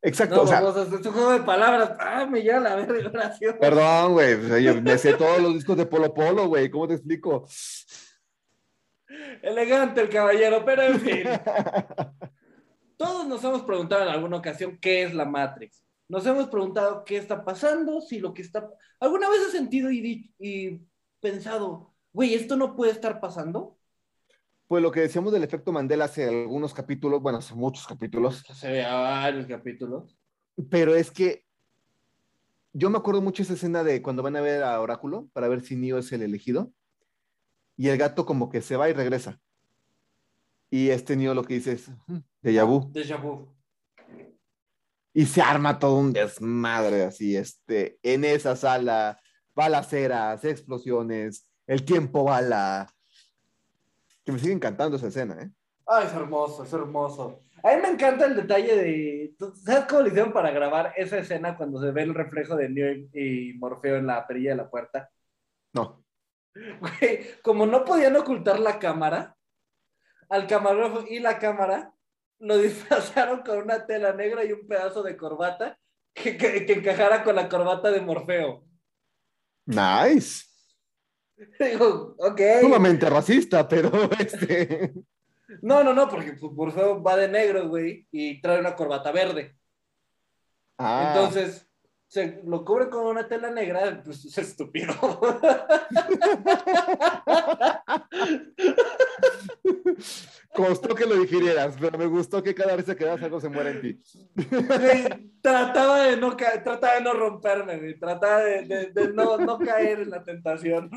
Exacto, 0.01 0.35
No, 0.35 0.41
o 0.41 0.47
sea, 0.47 0.57
hacer 0.57 0.95
un 0.95 1.13
juego 1.13 1.31
de 1.31 1.39
palabras. 1.39 1.95
Ah, 1.97 2.25
me 2.25 2.43
la 2.43 2.75
verga, 2.75 3.31
perdón, 3.61 4.11
güey. 4.11 4.35
pues, 4.35 4.81
me 4.83 4.97
sé 4.97 5.13
todos 5.13 5.41
los 5.41 5.53
discos 5.53 5.77
de 5.77 5.85
Polo 5.85 6.13
Polo, 6.13 6.49
güey. 6.49 6.69
¿Cómo 6.69 6.89
te 6.89 6.95
explico? 6.95 7.47
Elegante 9.41 10.01
el 10.01 10.09
caballero, 10.09 10.65
pero 10.65 10.81
en 10.81 10.99
fin. 10.99 11.23
Todos 12.97 13.25
nos 13.27 13.41
hemos 13.45 13.61
preguntado 13.61 14.03
en 14.03 14.09
alguna 14.09 14.35
ocasión 14.39 14.77
qué 14.81 15.03
es 15.03 15.13
la 15.13 15.23
Matrix. 15.23 15.81
Nos 16.09 16.25
hemos 16.25 16.49
preguntado 16.49 17.05
qué 17.05 17.15
está 17.15 17.45
pasando, 17.45 18.01
si 18.01 18.19
lo 18.19 18.33
que 18.33 18.41
está... 18.41 18.69
¿Alguna 18.99 19.29
vez 19.29 19.39
has 19.45 19.53
sentido 19.53 19.89
y 19.89 20.85
pensado, 21.21 21.94
güey, 22.15 22.33
esto 22.33 22.55
no 22.55 22.75
puede 22.77 22.93
estar 22.93 23.19
pasando? 23.19 23.77
Pues 24.67 24.81
lo 24.81 24.89
que 24.89 25.01
decíamos 25.01 25.33
del 25.33 25.43
efecto 25.43 25.73
Mandela 25.73 26.05
hace 26.05 26.27
algunos 26.27 26.73
capítulos, 26.73 27.21
bueno, 27.21 27.39
hace 27.39 27.53
muchos 27.53 27.85
capítulos, 27.85 28.43
Se 28.55 28.71
ve 28.71 28.83
a 28.85 28.95
varios 28.95 29.45
capítulos. 29.45 30.17
pero 30.69 30.95
es 30.95 31.11
que 31.11 31.45
yo 32.71 32.89
me 32.89 32.97
acuerdo 32.97 33.21
mucho 33.21 33.43
esa 33.43 33.53
escena 33.53 33.83
de 33.83 34.01
cuando 34.01 34.23
van 34.23 34.37
a 34.37 34.41
ver 34.41 34.63
a 34.63 34.79
Oráculo 34.79 35.27
para 35.33 35.49
ver 35.49 35.61
si 35.61 35.75
Neo 35.75 35.97
es 35.97 36.11
el 36.13 36.21
elegido 36.21 36.71
y 37.77 37.89
el 37.89 37.97
gato 37.97 38.25
como 38.25 38.49
que 38.49 38.61
se 38.61 38.77
va 38.77 38.89
y 38.89 38.93
regresa. 38.93 39.39
Y 40.71 40.89
este 40.89 41.17
Neo 41.17 41.33
lo 41.33 41.43
que 41.43 41.55
dice 41.55 41.73
es 41.73 41.91
de 42.41 42.63
vu. 42.63 42.91
Déjà 42.93 43.21
vu. 43.21 43.53
Y 45.13 45.25
se 45.25 45.41
arma 45.41 45.79
todo 45.79 45.97
un 45.97 46.11
desmadre 46.11 47.03
así, 47.03 47.35
este, 47.35 47.99
en 48.03 48.23
esa 48.25 48.55
sala, 48.55 49.19
balaceras, 49.53 50.43
explosiones, 50.43 51.47
el 51.67 51.83
tiempo 51.85 52.23
bala. 52.23 52.87
Que 54.23 54.31
me 54.31 54.39
sigue 54.39 54.53
encantando 54.53 54.97
esa 54.97 55.07
escena, 55.07 55.41
¿eh? 55.41 55.51
Ay, 55.87 56.07
es 56.07 56.13
hermoso, 56.13 56.63
es 56.63 56.73
hermoso. 56.73 57.41
A 57.63 57.75
mí 57.75 57.81
me 57.81 57.89
encanta 57.89 58.25
el 58.25 58.35
detalle 58.35 58.75
de. 58.75 59.35
¿tú 59.37 59.53
¿Sabes 59.55 59.85
cómo 59.85 60.01
le 60.01 60.09
hicieron 60.09 60.33
para 60.33 60.51
grabar 60.51 60.93
esa 60.97 61.17
escena 61.19 61.55
cuando 61.57 61.79
se 61.81 61.91
ve 61.91 62.03
el 62.03 62.13
reflejo 62.13 62.55
de 62.55 62.69
Neo 62.69 62.91
y 62.91 63.09
y 63.13 63.53
Morfeo 63.57 63.97
en 63.97 64.07
la 64.07 64.25
perilla 64.25 64.51
de 64.51 64.55
la 64.57 64.69
puerta? 64.69 65.09
No. 65.73 66.03
Güey, 66.55 67.41
como 67.43 67.65
no 67.65 67.83
podían 67.85 68.15
ocultar 68.15 68.59
la 68.59 68.79
cámara, 68.79 69.35
al 70.29 70.47
camarógrafo 70.47 71.05
y 71.07 71.19
la 71.19 71.37
cámara 71.37 71.93
lo 72.39 72.57
disfrazaron 72.59 73.41
con 73.43 73.59
una 73.59 73.85
tela 73.85 74.13
negra 74.13 74.43
y 74.43 74.51
un 74.53 74.67
pedazo 74.67 75.03
de 75.03 75.17
corbata 75.17 75.77
que, 76.13 76.37
que- 76.37 76.65
que 76.65 76.73
encajara 76.73 77.23
con 77.23 77.35
la 77.35 77.47
corbata 77.49 77.91
de 77.91 78.01
Morfeo. 78.01 78.63
Nice. 79.65 80.45
Digo, 81.59 82.15
ok. 82.17 82.41
Sumamente 82.61 83.09
racista, 83.09 83.67
pero 83.67 83.91
este. 84.19 84.93
No, 85.61 85.83
no, 85.83 85.93
no, 85.93 86.09
porque 86.09 86.33
pues, 86.33 86.51
Morfeo 86.51 87.01
va 87.03 87.15
de 87.17 87.27
negro, 87.27 87.67
güey, 87.67 88.07
y 88.11 88.41
trae 88.41 88.59
una 88.59 88.75
corbata 88.75 89.11
verde. 89.11 89.55
Ah, 90.77 91.13
Entonces, 91.15 91.67
se 92.07 92.41
lo 92.45 92.65
cubre 92.65 92.89
con 92.89 93.05
una 93.05 93.27
tela 93.27 93.51
negra, 93.51 94.01
pues 94.03 94.25
es 94.25 94.37
estúpido. 94.37 94.93
costó 100.55 100.95
que 100.95 101.05
lo 101.05 101.15
digirieras, 101.15 101.75
pero 101.79 101.97
me 101.97 102.07
gustó 102.07 102.41
que 102.41 102.55
cada 102.55 102.75
vez 102.75 102.85
que 102.85 102.95
quedas 102.95 103.21
algo 103.21 103.39
se 103.39 103.49
muera 103.49 103.71
en 103.71 103.81
ti. 103.81 104.01
Güey, 104.35 105.31
trataba 105.41 106.03
de 106.03 106.17
no 106.17 106.35
trataba 106.35 106.95
de 106.95 107.01
no 107.01 107.13
romperme, 107.13 107.77
güey. 107.77 107.99
Trataba 107.99 108.41
de, 108.41 108.63
de- 108.63 108.91
de 108.91 109.13
no, 109.13 109.37
no 109.37 109.59
caer 109.59 110.01
en 110.01 110.09
la 110.09 110.23
tentación. 110.23 110.89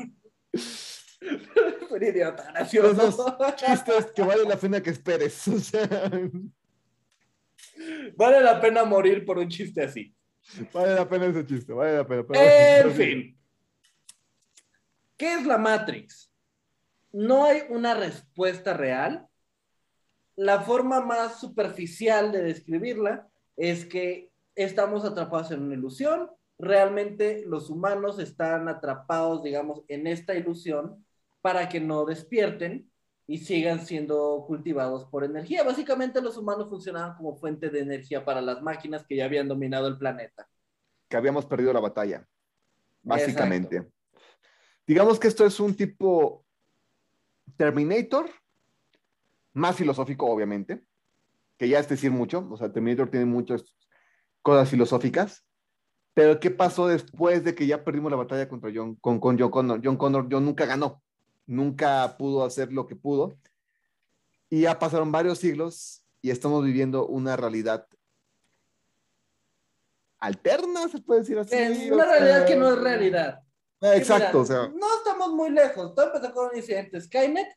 Un 1.91 2.03
idiota, 2.03 2.51
gracioso. 2.51 3.37
Chistes 3.55 4.11
que 4.15 4.21
vale 4.21 4.43
la 4.45 4.55
pena 4.57 4.81
que 4.81 4.89
esperes. 4.91 5.47
O 5.47 5.59
sea, 5.59 5.87
Vale 8.15 8.41
la 8.41 8.59
pena 8.59 8.83
morir 8.83 9.25
por 9.25 9.37
un 9.37 9.47
chiste 9.49 9.83
así. 9.83 10.13
vale 10.73 10.95
la 10.95 11.07
pena 11.07 11.27
ese 11.27 11.45
chiste, 11.45 11.71
vale 11.73 11.97
la 11.97 12.07
pena. 12.07 12.25
pero- 12.27 12.89
En 12.89 12.91
fin. 12.95 13.39
¿Qué 15.17 15.33
es 15.33 15.45
la 15.45 15.57
Matrix? 15.57 16.31
No 17.11 17.45
hay 17.45 17.63
una 17.69 17.93
respuesta 17.95 18.73
real. 18.73 19.27
La 20.35 20.61
forma 20.61 21.01
más 21.01 21.39
superficial 21.39 22.31
de 22.31 22.43
describirla 22.43 23.27
es 23.57 23.85
que 23.85 24.31
estamos 24.55 25.03
atrapados 25.03 25.51
en 25.51 25.63
una 25.63 25.75
ilusión. 25.75 26.29
Realmente 26.59 27.43
los 27.47 27.69
humanos 27.69 28.19
están 28.19 28.67
atrapados, 28.67 29.41
digamos, 29.43 29.83
en 29.87 30.07
esta 30.07 30.35
ilusión 30.35 31.05
para 31.41 31.69
que 31.69 31.79
no 31.79 32.03
despierten 32.03 32.91
y 33.25 33.37
sigan 33.37 33.85
siendo 33.85 34.43
cultivados 34.45 35.05
por 35.05 35.23
energía. 35.23 35.63
Básicamente 35.63 36.21
los 36.21 36.35
humanos 36.35 36.67
funcionaban 36.67 37.15
como 37.15 37.37
fuente 37.37 37.69
de 37.69 37.79
energía 37.79 38.25
para 38.25 38.41
las 38.41 38.61
máquinas 38.61 39.05
que 39.07 39.15
ya 39.15 39.25
habían 39.25 39.47
dominado 39.47 39.87
el 39.87 39.97
planeta. 39.97 40.49
Que 41.07 41.15
habíamos 41.15 41.45
perdido 41.45 41.71
la 41.71 41.79
batalla, 41.79 42.27
básicamente. 43.03 43.89
Digamos 44.85 45.17
que 45.17 45.29
esto 45.29 45.45
es 45.45 45.59
un 45.59 45.75
tipo 45.75 46.43
Terminator, 47.55 48.29
más 49.53 49.75
filosófico, 49.75 50.25
obviamente, 50.25 50.83
que 51.57 51.69
ya 51.69 51.79
es 51.79 51.87
decir 51.87 52.11
mucho, 52.11 52.47
o 52.49 52.57
sea, 52.57 52.71
Terminator 52.71 53.09
tiene 53.09 53.25
muchas 53.25 53.75
cosas 54.41 54.69
filosóficas, 54.69 55.45
pero 56.19 56.37
¿qué 56.37 56.51
pasó 56.51 56.85
después 56.85 57.45
de 57.45 57.55
que 57.55 57.65
ya 57.65 57.85
perdimos 57.85 58.11
la 58.11 58.17
batalla 58.17 58.49
contra 58.49 58.69
John, 58.75 58.95
con, 58.95 59.21
con 59.21 59.39
John 59.39 59.49
Connor? 59.49 59.79
John 59.81 59.95
Connor 59.95 60.27
John 60.29 60.43
nunca 60.43 60.65
ganó, 60.65 61.01
nunca 61.45 62.17
pudo 62.17 62.43
hacer 62.43 62.73
lo 62.73 62.87
que 62.87 62.97
pudo, 62.97 63.37
y 64.49 64.63
ya 64.63 64.77
pasaron 64.77 65.13
varios 65.13 65.37
siglos 65.37 66.03
y 66.21 66.31
estamos 66.31 66.61
viviendo 66.65 67.07
una 67.07 67.37
realidad 67.37 67.87
alterna, 70.17 70.89
se 70.89 70.99
puede 70.99 71.21
decir 71.21 71.39
así. 71.39 71.55
Es 71.55 71.89
una 71.89 72.03
realidad 72.03 72.37
sea, 72.39 72.45
que 72.45 72.55
no 72.57 72.69
es 72.69 72.79
realidad. 72.79 73.39
Ah, 73.79 73.95
Exacto, 73.95 74.43
Sí, 74.43 74.51
mira, 74.51 74.61
o 74.61 74.65
sea. 74.65 74.77
No 74.77 74.97
estamos 74.97 75.31
muy 75.31 75.51
lejos. 75.51 75.95
Todo 75.95 76.07
empezó 76.07 76.33
con 76.33 76.49
un 76.49 76.57
incidente 76.57 76.99
Skynet. 76.99 77.47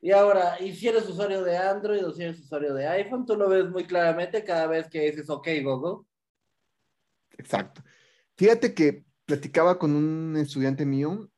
Y 0.00 0.12
ahora, 0.12 0.58
y 0.60 0.72
si 0.76 0.86
eres 0.86 1.08
usuario 1.08 1.42
de 1.42 1.56
Android 1.56 2.06
o 2.06 2.12
si 2.12 2.22
eres 2.22 2.38
usuario 2.38 2.72
de 2.72 2.86
iPhone, 2.86 3.26
tú 3.26 3.34
lo 3.34 3.48
ves 3.48 3.68
muy 3.68 3.84
claramente 3.84 4.44
cada 4.44 4.68
vez 4.68 4.88
que 4.88 5.10
dices, 5.10 5.28
ok, 5.28 5.48
Google. 5.64 6.06
Exacto. 7.40 7.82
Fíjate 8.36 8.74
que 8.74 9.04
platicaba 9.24 9.78
con 9.78 9.94
un 9.94 10.36
estudiante 10.36 10.84
mío 10.84 11.30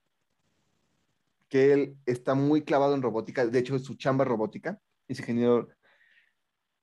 que 1.48 1.72
él 1.72 1.96
está 2.06 2.34
muy 2.34 2.62
clavado 2.62 2.94
en 2.94 3.02
robótica, 3.02 3.46
de 3.46 3.58
hecho 3.58 3.76
es 3.76 3.84
su 3.84 3.94
chamba 3.94 4.24
robótica, 4.24 4.80
es 5.06 5.20
ingeniero, 5.20 5.68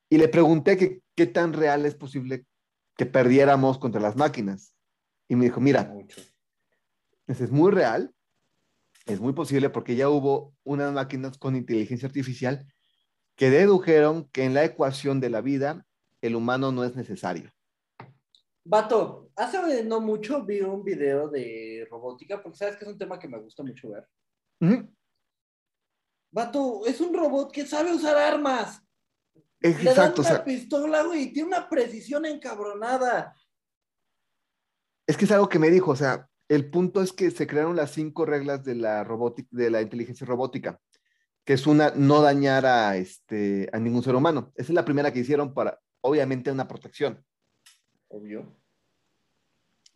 y 0.08 0.18
le 0.18 0.28
pregunté 0.28 0.76
que 0.76 1.02
qué 1.14 1.26
tan 1.26 1.52
real 1.52 1.84
es 1.86 1.94
posible 1.94 2.46
que 2.96 3.06
perdiéramos 3.06 3.78
contra 3.78 4.00
las 4.00 4.16
máquinas. 4.16 4.74
Y 5.28 5.36
me 5.36 5.44
dijo, 5.44 5.60
mira, 5.60 5.84
Mucho. 5.84 6.20
eso 7.26 7.44
es 7.44 7.50
muy 7.50 7.70
real, 7.70 8.14
es 9.06 9.20
muy 9.20 9.32
posible 9.32 9.70
porque 9.70 9.96
ya 9.96 10.08
hubo 10.08 10.54
unas 10.64 10.92
máquinas 10.92 11.36
con 11.38 11.56
inteligencia 11.56 12.06
artificial 12.06 12.66
que 13.36 13.50
dedujeron 13.50 14.28
que 14.28 14.44
en 14.44 14.54
la 14.54 14.64
ecuación 14.64 15.20
de 15.20 15.30
la 15.30 15.40
vida 15.40 15.86
el 16.20 16.36
humano 16.36 16.72
no 16.72 16.84
es 16.84 16.94
necesario. 16.94 17.52
Vato, 18.64 19.30
hace 19.36 19.84
no 19.84 20.00
mucho 20.00 20.44
vi 20.44 20.60
un 20.60 20.84
video 20.84 21.28
de 21.28 21.86
robótica, 21.90 22.42
porque 22.42 22.58
sabes 22.58 22.76
que 22.76 22.84
es 22.84 22.90
un 22.90 22.98
tema 22.98 23.18
que 23.18 23.28
me 23.28 23.38
gusta 23.38 23.62
mucho 23.62 23.90
ver. 23.90 24.06
Ujú. 24.60 24.94
Vato, 26.32 26.86
es 26.86 27.00
un 27.00 27.14
robot 27.14 27.50
que 27.52 27.66
sabe 27.66 27.92
usar 27.92 28.16
armas. 28.16 28.82
Le 29.60 29.72
dan 29.72 29.86
Exacto, 29.86 30.22
o 30.22 30.24
una 30.24 30.30
sea, 30.30 30.44
pistola, 30.44 31.02
güey, 31.02 31.32
tiene 31.32 31.48
una 31.48 31.68
precisión 31.68 32.24
encabronada. 32.24 33.34
Es 35.06 35.16
que 35.16 35.24
es 35.24 35.32
algo 35.32 35.48
que 35.48 35.58
me 35.58 35.70
dijo, 35.70 35.90
o 35.90 35.96
sea, 35.96 36.28
el 36.48 36.70
punto 36.70 37.02
es 37.02 37.12
que 37.12 37.30
se 37.30 37.46
crearon 37.46 37.76
las 37.76 37.90
cinco 37.92 38.24
reglas 38.24 38.64
de 38.64 38.74
la 38.74 39.04
robótica, 39.04 39.48
de 39.52 39.70
la 39.70 39.82
inteligencia 39.82 40.26
robótica, 40.26 40.80
que 41.44 41.54
es 41.54 41.66
una 41.66 41.90
no 41.90 42.22
dañar 42.22 42.64
a 42.66 42.96
este 42.96 43.68
a 43.72 43.78
ningún 43.78 44.02
ser 44.02 44.14
humano. 44.14 44.52
Esa 44.54 44.72
es 44.72 44.74
la 44.74 44.84
primera 44.84 45.12
que 45.12 45.20
hicieron 45.20 45.52
para, 45.52 45.80
obviamente, 46.00 46.50
una 46.50 46.68
protección. 46.68 47.24
Obvio. 48.10 48.56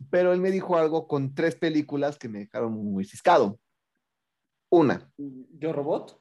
Pero 0.09 0.33
él 0.33 0.39
me 0.39 0.51
dijo 0.51 0.77
algo 0.77 1.07
con 1.07 1.33
tres 1.35 1.55
películas 1.55 2.17
que 2.17 2.27
me 2.29 2.39
dejaron 2.39 2.73
muy 2.73 3.05
ciscado. 3.05 3.59
Una, 4.69 5.09
¿Yo 5.17 5.71
robot? 5.71 6.19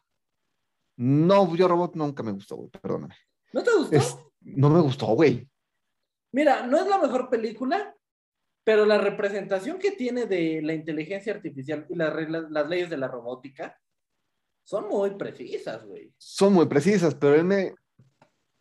no, 0.97 1.57
yo 1.57 1.67
robot 1.67 1.97
nunca 1.97 2.23
me 2.23 2.33
gustó, 2.33 2.57
güey, 2.57 2.71
perdóname. 2.71 3.17
¿No 3.53 3.63
te 3.63 3.75
gustó? 3.75 3.97
Es- 3.97 4.17
no 4.41 4.69
me 4.71 4.81
gustó, 4.81 5.07
güey. 5.07 5.49
Mira, 6.33 6.67
no 6.67 6.79
es 6.79 6.87
la 6.87 6.99
mejor 6.99 7.29
película, 7.31 7.97
pero 8.65 8.85
la 8.85 8.99
representación 8.99 9.79
que 9.79 9.93
tiene 9.93 10.27
de 10.27 10.61
la 10.63 10.75
inteligencia 10.75 11.33
artificial 11.33 11.87
y 11.89 11.95
las 11.95 12.13
reglas, 12.13 12.51
las 12.51 12.69
leyes 12.69 12.91
de 12.91 12.97
la 12.99 13.09
robótica 13.09 13.81
son 14.63 14.89
muy 14.89 15.11
precisas, 15.17 15.85
güey. 15.85 16.13
Son 16.19 16.53
muy 16.53 16.67
precisas, 16.67 17.15
pero 17.15 17.35
él 17.35 17.45
me, 17.45 17.75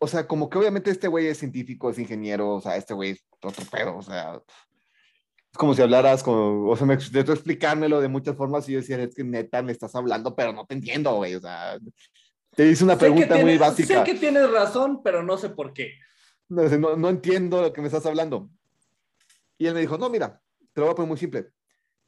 o 0.04 0.06
sea, 0.06 0.26
como 0.26 0.48
que 0.48 0.58
obviamente 0.58 0.90
este 0.90 1.08
güey 1.08 1.26
es 1.26 1.38
científico, 1.38 1.90
es 1.90 1.98
ingeniero, 1.98 2.50
o 2.54 2.60
sea, 2.60 2.76
este 2.76 2.94
güey 2.94 3.10
es 3.10 3.24
otro 3.42 3.64
pedo, 3.70 3.96
o 3.96 4.02
sea, 4.02 4.36
es 5.52 5.58
como 5.58 5.74
si 5.74 5.82
hablaras, 5.82 6.22
como, 6.22 6.68
o 6.70 6.76
sea, 6.76 6.86
me 6.86 6.94
intentó 6.94 7.32
explicármelo 7.32 8.00
de 8.00 8.08
muchas 8.08 8.36
formas 8.36 8.68
y 8.68 8.72
yo 8.72 8.78
decía, 8.80 9.02
es 9.02 9.14
que 9.14 9.24
neta 9.24 9.62
me 9.62 9.72
estás 9.72 9.94
hablando, 9.94 10.34
pero 10.34 10.52
no 10.52 10.66
te 10.66 10.74
entiendo, 10.74 11.14
güey, 11.16 11.34
o 11.34 11.40
sea, 11.40 11.78
te 12.54 12.68
hice 12.68 12.84
una 12.84 12.94
Sé 12.94 13.00
pregunta 13.00 13.34
muy 13.34 13.44
tienes- 13.44 13.58
básica, 13.60 13.98
Sé 13.98 14.04
que 14.12 14.18
tienes 14.18 14.50
razón, 14.50 15.02
pero 15.02 15.22
no 15.22 15.36
sé 15.38 15.50
por 15.50 15.72
qué. 15.72 15.92
no, 16.48 16.62
no, 16.68 16.96
no 16.96 17.08
entiendo 17.08 17.60
lo 17.62 17.72
que 17.72 17.80
me 17.80 17.88
estás 17.88 18.06
hablando. 18.06 18.48
Y 19.58 19.66
él 19.66 19.74
me 19.74 19.80
dijo, 19.80 19.98
no, 19.98 20.08
mira, 20.10 20.40
te 20.72 20.80
lo 20.80 20.86
voy 20.86 20.92
a 20.92 20.96
poner 20.96 21.08
muy 21.08 21.18
simple, 21.18 21.48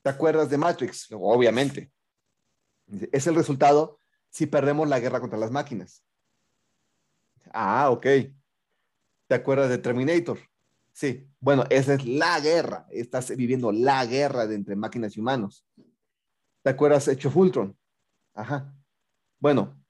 ¿te 0.02 0.10
acuerdas 0.10 0.50
de 0.50 0.58
Matrix? 0.58 1.08
Obviamente. 1.12 1.90
Es 3.12 3.26
el 3.26 3.34
resultado 3.34 3.98
si 4.30 4.46
perdemos 4.46 4.88
la 4.88 5.00
guerra 5.00 5.20
contra 5.20 5.38
las 5.38 5.50
máquinas. 5.50 6.04
Ah, 7.52 7.90
ok. 7.90 8.06
¿Te 9.28 9.34
acuerdas 9.34 9.68
de 9.68 9.78
Terminator? 9.78 10.38
Sí. 10.92 11.28
Bueno, 11.40 11.64
esa 11.70 11.94
es 11.94 12.06
la 12.06 12.40
guerra. 12.40 12.86
Estás 12.90 13.34
viviendo 13.36 13.72
la 13.72 14.04
guerra 14.06 14.46
de 14.46 14.54
entre 14.54 14.76
máquinas 14.76 15.16
y 15.16 15.20
humanos. 15.20 15.66
¿Te 16.62 16.70
acuerdas 16.70 17.08
of 17.08 17.36
Ultron? 17.36 17.76
Ajá. 18.34 18.74
Bueno, 19.38 19.82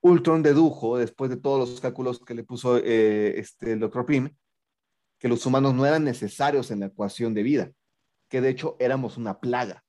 Ultron 0.00 0.42
dedujo, 0.42 0.98
después 0.98 1.30
de 1.30 1.36
todos 1.36 1.68
los 1.68 1.80
cálculos 1.80 2.20
que 2.20 2.34
le 2.34 2.44
puso 2.44 2.78
eh, 2.78 3.38
este, 3.38 3.72
el 3.72 3.80
Dr. 3.80 4.06
Pym, 4.06 4.34
que 5.18 5.28
los 5.28 5.44
humanos 5.46 5.74
no 5.74 5.84
eran 5.84 6.04
necesarios 6.04 6.70
en 6.70 6.80
la 6.80 6.86
ecuación 6.86 7.34
de 7.34 7.42
vida, 7.42 7.72
que 8.28 8.40
de 8.40 8.50
hecho 8.50 8.76
éramos 8.78 9.16
una 9.16 9.40
plaga. 9.40 9.84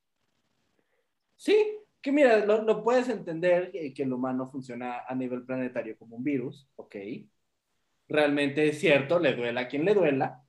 Sí, 1.36 1.77
que 2.00 2.12
mira, 2.12 2.44
lo, 2.44 2.82
puedes 2.82 3.08
entender 3.08 3.72
que 3.72 4.02
el 4.02 4.12
humano 4.12 4.46
funciona 4.46 5.02
a 5.06 5.14
nivel 5.14 5.44
planetario 5.44 5.96
como 5.98 6.16
un 6.16 6.24
virus, 6.24 6.68
ok. 6.76 6.96
Realmente 8.08 8.68
es 8.68 8.78
cierto, 8.78 9.18
le 9.18 9.34
duela 9.34 9.62
a 9.62 9.68
quien 9.68 9.84
le 9.84 9.94
duela. 9.94 10.42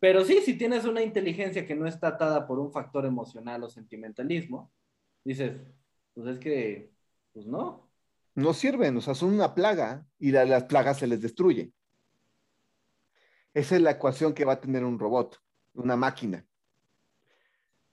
Pero 0.00 0.24
sí, 0.24 0.40
si 0.42 0.54
tienes 0.54 0.84
una 0.84 1.02
inteligencia 1.02 1.66
que 1.66 1.74
no 1.74 1.86
está 1.86 2.08
atada 2.08 2.46
por 2.46 2.58
un 2.58 2.72
factor 2.72 3.04
emocional 3.04 3.62
o 3.62 3.68
sentimentalismo, 3.68 4.72
dices, 5.24 5.60
pues 6.14 6.26
es 6.26 6.38
que, 6.38 6.90
pues 7.32 7.46
no. 7.46 7.90
no 8.34 8.54
sirven, 8.54 8.96
o 8.96 9.00
sea, 9.00 9.14
son 9.14 9.34
una 9.34 9.54
plaga 9.54 10.06
y 10.18 10.32
las 10.32 10.64
plagas 10.64 10.98
se 10.98 11.06
les 11.06 11.20
destruye. 11.20 11.72
Esa 13.52 13.76
es 13.76 13.82
la 13.82 13.92
ecuación 13.92 14.32
que 14.32 14.44
va 14.44 14.54
a 14.54 14.60
tener 14.60 14.84
un 14.84 14.98
robot, 14.98 15.38
una 15.74 15.96
máquina. 15.96 16.46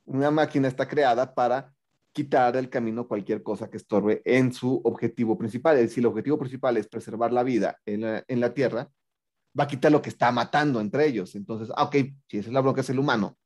Una 0.07 0.31
máquina 0.31 0.69
está 0.69 0.87
creada 0.87 1.35
para 1.35 1.73
quitar 2.13 2.53
del 2.53 2.69
camino 2.69 3.07
cualquier 3.07 3.43
cosa 3.43 3.69
que 3.69 3.77
estorbe 3.77 4.21
en 4.25 4.53
su 4.53 4.81
objetivo 4.85 5.37
principal. 5.37 5.75
Es 5.75 5.89
decir, 5.89 5.99
el 5.99 6.07
objetivo 6.07 6.39
principal 6.39 6.77
es 6.77 6.87
preservar 6.87 7.33
la 7.33 7.43
vida 7.43 7.77
en 7.85 8.01
la, 8.01 8.23
en 8.27 8.39
la 8.39 8.53
Tierra, 8.53 8.89
va 9.57 9.65
a 9.65 9.67
quitar 9.67 9.91
lo 9.91 10.01
que 10.01 10.09
está 10.09 10.31
matando 10.31 10.79
entre 10.79 11.05
ellos. 11.05 11.35
Entonces, 11.35 11.69
ah, 11.75 11.83
ok, 11.83 11.95
si 12.27 12.37
esa 12.37 12.47
es 12.47 12.53
la 12.53 12.61
bronca, 12.61 12.81
es 12.81 12.89
el 12.89 12.99
humano. 12.99 13.37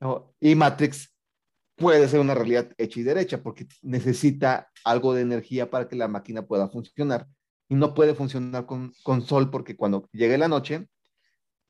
¿no? 0.00 0.34
Y 0.40 0.54
Matrix 0.54 1.14
puede 1.76 2.08
ser 2.08 2.20
una 2.20 2.34
realidad 2.34 2.72
hecha 2.78 3.00
y 3.00 3.02
derecha 3.02 3.42
porque 3.42 3.66
necesita 3.82 4.70
algo 4.82 5.12
de 5.12 5.22
energía 5.22 5.70
para 5.70 5.88
que 5.88 5.96
la 5.96 6.08
máquina 6.08 6.46
pueda 6.46 6.68
funcionar. 6.68 7.28
Y 7.68 7.74
no 7.74 7.92
puede 7.92 8.14
funcionar 8.14 8.64
con, 8.64 8.94
con 9.02 9.20
sol 9.20 9.50
porque 9.50 9.76
cuando 9.76 10.08
llegue 10.10 10.38
la 10.38 10.48
noche, 10.48 10.88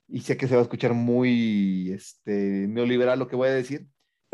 y 0.09 0.21
sé 0.21 0.37
que 0.37 0.47
se 0.47 0.55
va 0.55 0.61
a 0.61 0.63
escuchar 0.63 0.95
muy 0.95 1.91
este, 1.91 2.67
neoliberal 2.69 3.19
lo 3.19 3.29
que 3.29 3.37
voy 3.37 3.49
a 3.49 3.53
decir, 3.53 3.89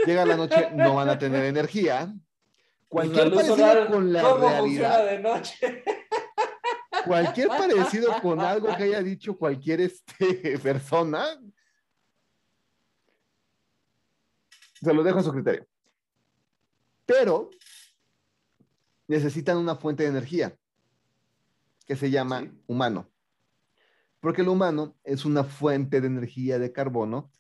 llega 0.07 0.24
la 0.24 0.36
noche, 0.36 0.70
no 0.74 0.95
van 0.95 1.09
a 1.09 1.18
tener 1.18 1.45
energía. 1.45 2.14
Cualquier 2.88 3.28
La 3.28 3.34
parecido 3.34 3.86
con 3.88 4.12
la 4.12 4.22
¿Cómo 4.22 4.49
realidad, 4.49 5.07
de 5.07 5.18
noche? 5.18 5.84
cualquier 7.07 7.49
parecido 7.49 8.20
con 8.20 8.40
algo 8.40 8.68
que 8.76 8.84
haya 8.84 9.03
dicho 9.03 9.36
cualquier 9.36 9.80
este, 9.80 10.59
persona, 10.62 11.24
se 14.80 14.93
lo 14.93 15.03
dejo 15.03 15.18
a 15.18 15.22
su 15.22 15.32
criterio. 15.32 15.66
Pero 17.07 17.51
necesitan 19.09 19.57
una 19.57 19.76
fuente 19.76 20.03
de 20.03 20.11
energía 20.11 20.57
que 21.86 21.97
se 21.97 22.11
llama 22.11 22.40
Sí. 22.40 22.51
humano. 22.66 23.09
Porque 24.20 24.43
el 24.43 24.49
humano 24.49 24.97
es 25.03 25.24
una 25.24 25.45
fuente 25.45 26.01
de 26.01 26.07
energía 26.07 26.59
de 26.59 26.72
carbono, 26.72 27.32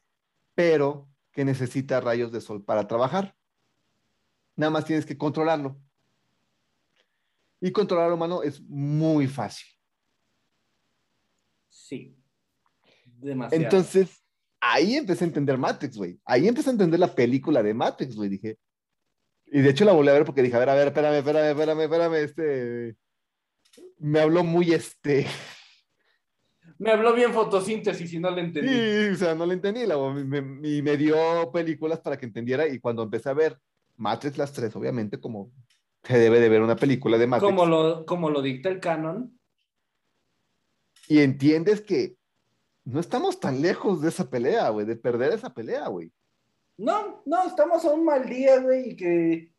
pero 0.54 1.08
que 1.32 1.44
necesita 1.44 2.00
rayos 2.00 2.30
de 2.30 2.40
sol 2.40 2.64
para 2.64 2.86
trabajar. 2.86 3.34
Nada 4.54 4.70
más 4.70 4.84
tienes 4.84 5.06
que 5.06 5.16
controlarlo. 5.16 5.80
Y 7.60 7.70
controlar 7.72 8.08
al 8.08 8.14
humano 8.14 8.42
es 8.42 8.60
muy 8.60 9.26
fácil. 9.26 9.66
Sí. 11.68 12.16
Demasiado. 13.04 13.62
Entonces, 13.62 14.22
ahí 14.60 14.96
empecé 14.96 15.24
a 15.24 15.28
entender 15.28 15.56
Matrix, 15.56 15.96
güey. 15.96 16.20
Ahí 16.24 16.48
empecé 16.48 16.70
a 16.70 16.72
entender 16.72 17.00
la 17.00 17.14
película 17.14 17.62
de 17.62 17.72
Matrix, 17.72 18.16
güey. 18.16 18.28
Dije. 18.28 18.58
Y 19.46 19.60
de 19.60 19.70
hecho 19.70 19.84
la 19.84 19.92
volví 19.92 20.08
a 20.08 20.14
ver 20.14 20.24
porque 20.24 20.42
dije, 20.42 20.56
a 20.56 20.58
ver, 20.58 20.70
a 20.70 20.74
ver, 20.74 20.88
espérame, 20.88 21.18
espérame, 21.18 21.50
espérame, 21.50 21.80
espérame, 21.82 22.14
este. 22.14 22.96
Me 23.98 24.20
habló 24.20 24.42
muy 24.44 24.72
este. 24.72 25.26
Me 26.82 26.90
habló 26.90 27.14
bien 27.14 27.32
fotosíntesis 27.32 28.12
y 28.12 28.18
no 28.18 28.30
le 28.30 28.40
entendí. 28.42 28.68
Sí, 28.72 29.08
o 29.12 29.14
sea, 29.16 29.34
no 29.36 29.46
le 29.46 29.54
entendí. 29.54 29.86
la- 29.86 29.96
me- 29.98 30.68
y 30.68 30.82
me 30.82 30.96
dio 30.96 31.50
películas 31.52 32.00
para 32.00 32.16
que 32.18 32.26
entendiera. 32.26 32.66
Y 32.66 32.80
cuando 32.80 33.02
empecé 33.04 33.28
a 33.28 33.34
ver 33.34 33.56
Matrix 33.96 34.36
las 34.36 34.52
tres, 34.52 34.74
obviamente, 34.74 35.20
como 35.20 35.52
se 36.02 36.18
debe 36.18 36.40
de 36.40 36.48
ver 36.48 36.60
una 36.62 36.74
película 36.74 37.16
de 37.18 37.26
Matrix. 37.28 37.48
Como 37.50 37.66
lo, 37.66 38.04
como 38.04 38.30
lo 38.30 38.42
dicta 38.42 38.68
el 38.68 38.80
canon. 38.80 39.38
Y 41.06 41.20
entiendes 41.20 41.80
que 41.82 42.16
no 42.84 42.98
estamos 42.98 43.38
tan 43.38 43.62
lejos 43.62 44.00
de 44.02 44.08
esa 44.08 44.28
pelea, 44.28 44.68
güey, 44.70 44.84
de 44.84 44.96
perder 44.96 45.32
esa 45.32 45.54
pelea, 45.54 45.86
güey. 45.88 46.10
No, 46.78 47.22
no, 47.26 47.46
estamos 47.46 47.84
a 47.84 47.90
un 47.92 48.04
mal 48.04 48.28
día, 48.28 48.58
güey, 48.60 48.90
y 48.90 48.96
que 48.96 49.52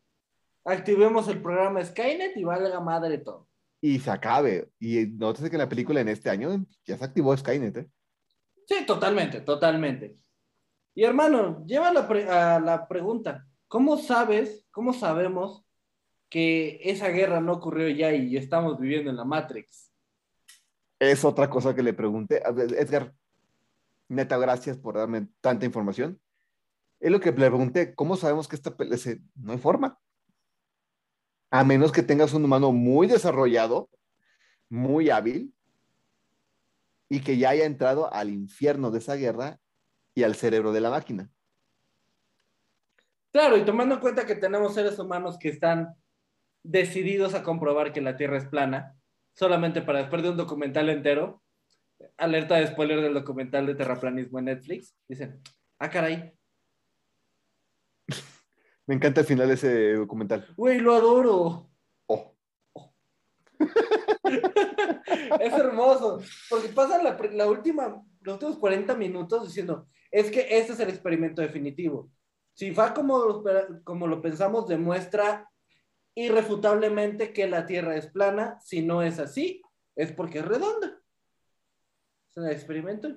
activemos 0.64 1.26
el 1.28 1.40
programa 1.40 1.82
Skynet 1.82 2.36
y 2.36 2.44
valga 2.44 2.80
madre 2.80 3.16
todo. 3.18 3.48
Y 3.86 3.98
se 3.98 4.10
acabe. 4.10 4.70
Y 4.80 5.08
nótese 5.08 5.50
que 5.50 5.56
en 5.56 5.60
la 5.60 5.68
película 5.68 6.00
en 6.00 6.08
este 6.08 6.30
año 6.30 6.64
ya 6.86 6.96
se 6.96 7.04
activó 7.04 7.36
Skynet, 7.36 7.76
¿eh? 7.76 7.90
Sí, 8.66 8.86
totalmente, 8.86 9.42
totalmente. 9.42 10.16
Y 10.94 11.04
hermano, 11.04 11.62
lleva 11.66 11.92
la 11.92 12.08
pre- 12.08 12.26
a 12.30 12.58
la 12.60 12.88
pregunta, 12.88 13.46
¿cómo 13.68 13.98
sabes, 13.98 14.66
cómo 14.70 14.94
sabemos 14.94 15.66
que 16.30 16.80
esa 16.82 17.08
guerra 17.08 17.42
no 17.42 17.52
ocurrió 17.52 17.90
ya 17.90 18.10
y 18.14 18.38
estamos 18.38 18.80
viviendo 18.80 19.10
en 19.10 19.18
la 19.18 19.26
Matrix? 19.26 19.92
Es 20.98 21.22
otra 21.22 21.50
cosa 21.50 21.74
que 21.74 21.82
le 21.82 21.92
pregunté. 21.92 22.42
Edgar, 22.78 23.12
neta, 24.08 24.38
gracias 24.38 24.78
por 24.78 24.96
darme 24.96 25.28
tanta 25.42 25.66
información. 25.66 26.18
Es 27.00 27.10
lo 27.10 27.20
que 27.20 27.32
le 27.32 27.50
pregunté, 27.50 27.94
¿cómo 27.94 28.16
sabemos 28.16 28.48
que 28.48 28.56
esta 28.56 28.74
pelea 28.74 28.96
se... 28.96 29.20
no 29.34 29.52
hay 29.52 29.58
forma? 29.58 29.98
A 31.54 31.62
menos 31.62 31.92
que 31.92 32.02
tengas 32.02 32.34
un 32.34 32.44
humano 32.44 32.72
muy 32.72 33.06
desarrollado, 33.06 33.88
muy 34.68 35.10
hábil, 35.10 35.54
y 37.08 37.20
que 37.20 37.38
ya 37.38 37.50
haya 37.50 37.64
entrado 37.64 38.12
al 38.12 38.30
infierno 38.30 38.90
de 38.90 38.98
esa 38.98 39.14
guerra 39.14 39.60
y 40.16 40.24
al 40.24 40.34
cerebro 40.34 40.72
de 40.72 40.80
la 40.80 40.90
máquina. 40.90 41.30
Claro, 43.30 43.56
y 43.56 43.64
tomando 43.64 43.94
en 43.94 44.00
cuenta 44.00 44.26
que 44.26 44.34
tenemos 44.34 44.74
seres 44.74 44.98
humanos 44.98 45.38
que 45.38 45.48
están 45.48 45.94
decididos 46.64 47.34
a 47.34 47.44
comprobar 47.44 47.92
que 47.92 48.00
la 48.00 48.16
Tierra 48.16 48.38
es 48.38 48.46
plana, 48.46 48.96
solamente 49.36 49.80
para 49.80 50.00
después 50.00 50.24
de 50.24 50.30
un 50.30 50.36
documental 50.36 50.88
entero, 50.88 51.40
alerta 52.16 52.56
de 52.56 52.66
spoiler 52.66 53.00
del 53.00 53.14
documental 53.14 53.64
de 53.66 53.76
terraplanismo 53.76 54.40
en 54.40 54.46
Netflix, 54.46 54.96
dicen, 55.06 55.40
ah, 55.78 55.88
caray, 55.88 56.32
Me 58.86 58.94
encanta 58.94 59.20
el 59.22 59.26
final 59.26 59.48
de 59.48 59.54
ese 59.54 59.92
documental. 59.94 60.46
güey, 60.56 60.78
lo 60.78 60.94
adoro. 60.94 61.70
Oh, 62.06 62.34
es 65.40 65.52
hermoso, 65.52 66.20
porque 66.50 66.68
pasan 66.68 67.02
la, 67.04 67.18
la 67.32 67.48
última, 67.48 68.02
los 68.20 68.34
últimos 68.34 68.58
40 68.58 68.94
minutos 68.94 69.46
diciendo, 69.46 69.86
es 70.10 70.30
que 70.30 70.46
este 70.50 70.72
es 70.74 70.80
el 70.80 70.90
experimento 70.90 71.40
definitivo. 71.42 72.10
Si 72.54 72.70
va 72.70 72.94
como, 72.94 73.42
como 73.82 74.06
lo 74.06 74.22
pensamos, 74.22 74.68
demuestra 74.68 75.50
irrefutablemente 76.14 77.32
que 77.32 77.48
la 77.48 77.66
Tierra 77.66 77.96
es 77.96 78.06
plana. 78.06 78.58
Si 78.60 78.82
no 78.82 79.02
es 79.02 79.18
así, 79.18 79.60
es 79.96 80.12
porque 80.12 80.38
es 80.38 80.44
redonda. 80.44 80.96
Es 82.30 82.36
el 82.36 82.50
experimento. 82.50 83.08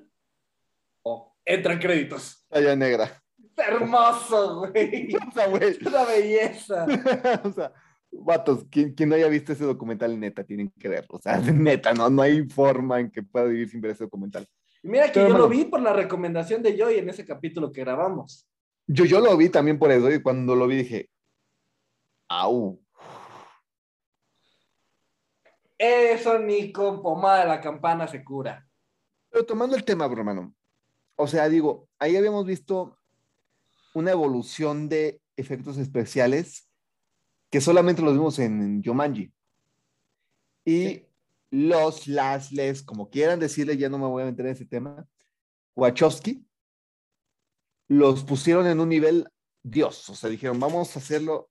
Oh, 1.03 1.35
entran 1.45 1.77
créditos. 1.77 2.45
talla 2.49 2.75
negra. 2.75 3.23
Hermoso, 3.57 4.59
güey. 4.59 5.09
O 5.27 5.31
sea, 5.31 5.47
güey. 5.47 5.63
Es 5.63 5.81
una 5.81 6.05
belleza. 6.05 6.85
o 7.43 7.51
sea, 7.51 7.73
vatos, 8.11 8.65
quien, 8.69 8.93
quien 8.93 9.09
no 9.09 9.15
haya 9.15 9.27
visto 9.27 9.53
ese 9.53 9.65
documental, 9.65 10.19
neta, 10.19 10.43
tienen 10.43 10.71
que 10.79 10.87
verlo. 10.87 11.17
O 11.17 11.21
sea, 11.21 11.37
neta, 11.53 11.93
no, 11.93 12.09
no 12.09 12.21
hay 12.21 12.47
forma 12.47 12.99
en 12.99 13.11
que 13.11 13.23
pueda 13.23 13.45
vivir 13.45 13.69
sin 13.69 13.81
ver 13.81 13.91
ese 13.91 14.05
documental. 14.05 14.47
Y 14.83 14.89
mira 14.89 15.07
que 15.07 15.19
Pero, 15.19 15.29
yo 15.29 15.37
lo 15.37 15.49
vi 15.49 15.65
por 15.65 15.81
la 15.81 15.93
recomendación 15.93 16.61
de 16.61 16.77
Joy 16.77 16.99
en 16.99 17.09
ese 17.09 17.25
capítulo 17.25 17.71
que 17.71 17.81
grabamos. 17.81 18.47
Yo, 18.85 19.05
yo 19.05 19.19
lo 19.19 19.35
vi 19.35 19.49
también 19.49 19.79
por 19.79 19.91
eso, 19.91 20.11
y 20.11 20.21
cuando 20.21 20.55
lo 20.55 20.67
vi 20.67 20.77
dije, 20.77 21.09
au. 22.29 22.79
Eso 25.77 26.39
ni 26.39 26.71
con 26.71 27.03
pomada 27.03 27.41
de 27.41 27.47
la 27.47 27.61
campana 27.61 28.07
se 28.07 28.23
cura. 28.23 28.67
Pero 29.29 29.45
tomando 29.45 29.75
el 29.75 29.83
tema, 29.83 30.05
hermano, 30.05 30.55
o 31.15 31.27
sea, 31.27 31.49
digo, 31.49 31.89
ahí 31.99 32.15
habíamos 32.15 32.45
visto 32.45 32.97
una 33.97 34.11
evolución 34.11 34.89
de 34.89 35.19
efectos 35.37 35.77
especiales 35.79 36.69
que 37.51 37.61
solamente 37.61 38.01
los 38.03 38.13
vimos 38.13 38.37
en 38.39 38.83
Yomanji. 38.83 39.31
Y 40.65 40.83
Sí. 40.87 41.05
los, 41.49 42.07
las, 42.07 42.51
les, 42.51 42.83
como 42.83 43.09
quieran 43.09 43.39
decirle, 43.39 43.75
ya 43.77 43.89
no 43.89 43.97
me 43.97 44.05
voy 44.05 44.21
a 44.21 44.25
meter 44.25 44.45
en 44.45 44.51
ese 44.51 44.65
tema, 44.65 45.07
Wachowski, 45.75 46.45
los 47.87 48.23
pusieron 48.23 48.67
en 48.67 48.79
un 48.79 48.89
nivel 48.89 49.27
Dios. 49.63 50.09
O 50.09 50.15
sea, 50.15 50.29
dijeron, 50.29 50.59
vamos 50.59 50.95
a 50.95 50.99
hacerlo. 50.99 51.49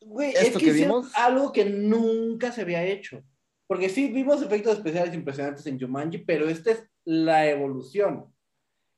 Güey, 0.00 0.30
Esto 0.30 0.58
es 0.58 0.64
que, 0.64 0.64
que 0.66 0.72
vimos- 0.72 1.10
algo 1.14 1.52
que 1.52 1.64
nunca 1.66 2.52
se 2.52 2.62
había 2.62 2.84
hecho. 2.84 3.22
Porque 3.66 3.90
sí, 3.90 4.08
vimos 4.12 4.40
efectos 4.42 4.78
especiales 4.78 5.12
impresionantes 5.14 5.66
en 5.66 5.78
Jumanji, 5.78 6.18
pero 6.18 6.48
esta 6.48 6.70
es 6.70 6.88
la 7.04 7.46
evolución. 7.50 8.32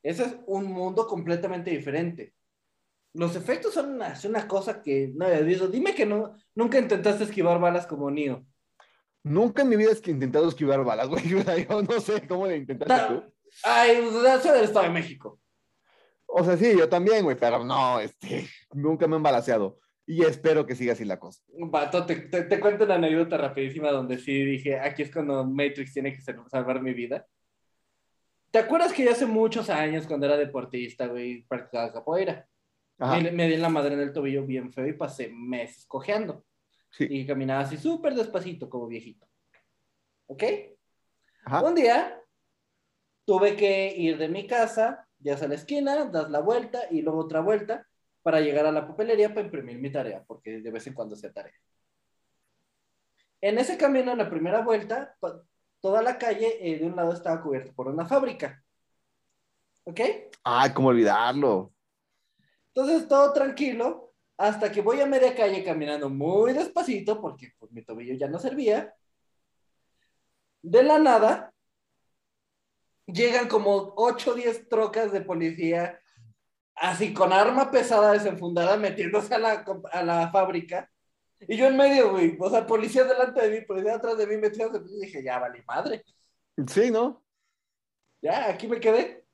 Ese 0.02 0.24
es 0.24 0.36
un 0.47 0.66
mundo 0.66 1.06
completamente 1.06 1.70
diferente. 1.70 2.35
Los 3.12 3.35
efectos 3.36 3.74
son 3.74 3.94
una, 3.94 4.14
una 4.24 4.48
cosa 4.48 4.82
que 4.82 5.10
no 5.14 5.27
había 5.27 5.40
visto. 5.40 5.68
Dime 5.68 5.94
que 5.94 6.06
no, 6.06 6.35
nunca 6.55 6.78
intentaste 6.78 7.24
esquivar 7.24 7.60
balas 7.60 7.86
como 7.86 8.10
Neo. 8.10 8.44
Nunca 9.22 9.62
en 9.62 9.68
mi 9.68 9.77
vida 9.77 9.90
es 9.90 10.01
que 10.01 10.10
he 10.10 10.14
intentado 10.14 10.48
esquivar 10.48 10.82
balas, 10.85 11.09
güey. 11.09 11.22
Yo 11.68 11.82
no 11.82 12.01
sé 12.01 12.27
cómo 12.27 12.47
le 12.47 12.56
intentaste 12.56 13.14
tú. 13.14 13.22
Ay, 13.64 13.97
soy 14.10 14.52
del 14.52 14.64
Estado 14.64 14.85
de 14.85 14.90
México. 14.90 15.40
O 16.32 16.44
sea, 16.44 16.56
sí, 16.56 16.77
yo 16.77 16.89
también, 16.89 17.24
güey, 17.24 17.36
pero 17.36 17.64
no, 17.64 17.98
este, 17.98 18.48
nunca 18.72 19.09
me 19.09 19.14
he 19.14 19.16
embalaseado. 19.16 19.81
Y 20.06 20.24
espero 20.24 20.64
que 20.64 20.77
siga 20.77 20.93
así 20.93 21.05
la 21.05 21.18
cosa. 21.18 21.43
Vato, 21.48 22.06
te, 22.06 22.16
te, 22.16 22.43
te 22.44 22.60
cuento 22.60 22.85
una 22.85 22.94
anécdota 22.94 23.36
rapidísima 23.36 23.90
donde 23.90 24.18
sí 24.18 24.44
dije, 24.44 24.78
aquí 24.78 25.02
es 25.02 25.12
cuando 25.12 25.44
Matrix 25.44 25.93
tiene 25.93 26.14
que 26.14 26.20
salvar 26.20 26.82
mi 26.82 26.94
vida. 26.94 27.27
¿Te 28.51 28.59
acuerdas 28.59 28.93
que 28.93 29.05
yo 29.05 29.12
hace 29.12 29.27
muchos 29.27 29.70
años, 29.70 30.06
cuando 30.06 30.27
era 30.27 30.36
deportista, 30.36 31.06
güey, 31.06 31.43
practicaba 31.44 31.93
capoeira? 31.93 32.47
Me, 32.98 33.31
me 33.31 33.47
di 33.47 33.55
en 33.55 33.62
la 33.62 33.68
madre 33.68 33.94
en 33.94 34.01
el 34.01 34.12
tobillo 34.12 34.44
bien 34.44 34.72
feo 34.72 34.86
y 34.86 34.93
pasé 34.93 35.31
meses 35.32 35.86
cojeando. 35.86 36.44
sí, 36.90 37.06
Y 37.09 37.27
caminaba 37.27 37.60
así 37.60 37.77
súper 37.77 38.14
despacito, 38.14 38.68
como 38.68 38.89
viejito. 38.89 39.27
¿Ok? 40.27 40.43
ajá, 41.44 41.62
Un 41.62 41.74
día 41.74 42.20
tuve 43.24 43.56
que 43.56 43.94
ir 43.97 44.18
de 44.18 44.28
mi 44.28 44.47
casa 44.47 45.06
Llegas 45.22 45.43
a 45.43 45.48
la 45.48 45.55
esquina, 45.55 46.06
das 46.06 46.31
la 46.31 46.40
vuelta 46.40 46.81
y 46.90 47.02
luego 47.02 47.20
otra 47.20 47.40
vuelta 47.40 47.86
para 48.22 48.40
llegar 48.40 48.66
a 48.66 48.72
la 48.72 48.86
papelería 48.86 49.28
para 49.28 49.43
imprimir 49.43 49.78
mi 49.78 49.93
tarea, 49.93 50.24
porque 50.27 50.60
de 50.60 50.70
vez 50.70 50.86
en 50.86 50.94
cuando 50.94 51.14
sea 51.14 51.32
tarea. 51.32 51.55
En 53.43 53.59
ese 53.59 53.77
camino, 53.77 54.12
en 54.12 54.18
la 54.18 54.31
primera 54.31 54.62
vuelta, 54.62 55.16
toda 55.81 56.02
la 56.02 56.19
calle 56.19 56.59
eh, 56.61 56.78
de 56.78 56.86
un 56.86 56.97
lado 56.97 57.12
estaba 57.12 57.43
cubierta 57.43 57.73
por 57.73 57.89
una 57.89 58.07
fábrica. 58.07 58.62
¿Ok? 59.85 60.01
Ay, 60.44 60.73
cómo 60.73 60.89
olvidarlo. 60.89 61.73
Entonces, 62.74 63.09
todo 63.09 63.32
tranquilo, 63.32 64.12
hasta 64.36 64.70
que 64.70 64.81
voy 64.81 65.01
a 65.01 65.07
media 65.07 65.35
calle 65.35 65.65
caminando 65.65 66.09
muy 66.09 66.52
despacito, 66.52 67.20
porque 67.20 67.52
pues, 67.59 67.73
mi 67.73 67.82
tobillo 67.82 68.15
ya 68.15 68.28
no 68.28 68.39
servía. 68.39 68.94
De 70.62 70.82
la 70.82 70.98
nada, 70.98 71.52
llegan 73.07 73.48
como 73.48 73.94
8 73.97 74.32
o 74.32 74.35
10 74.35 74.69
trocas 74.69 75.12
de 75.12 75.23
policía, 75.23 76.01
así 76.74 77.12
con 77.12 77.32
arma 77.32 77.70
pesada 77.70 78.12
desenfundada, 78.12 78.77
metiéndose 78.77 79.35
a 79.35 79.39
la, 79.39 79.65
a 79.93 80.02
la 80.02 80.31
fábrica. 80.31 80.90
Y 81.48 81.56
yo 81.56 81.66
en 81.66 81.76
medio, 81.76 82.12
güey. 82.12 82.36
O 82.38 82.50
sea, 82.50 82.66
policía 82.66 83.04
delante 83.04 83.40
de 83.40 83.60
mí, 83.60 83.66
policía 83.66 83.94
atrás 83.94 84.18
de 84.18 84.26
mí, 84.26 84.36
metiéndose. 84.36 84.94
Y 84.94 85.00
dije, 85.06 85.22
ya, 85.22 85.38
vale, 85.38 85.62
madre. 85.66 86.04
Sí, 86.66 86.90
¿no? 86.90 87.22
Ya, 88.22 88.50
aquí 88.50 88.68
me 88.68 88.80
quedé. 88.80 89.24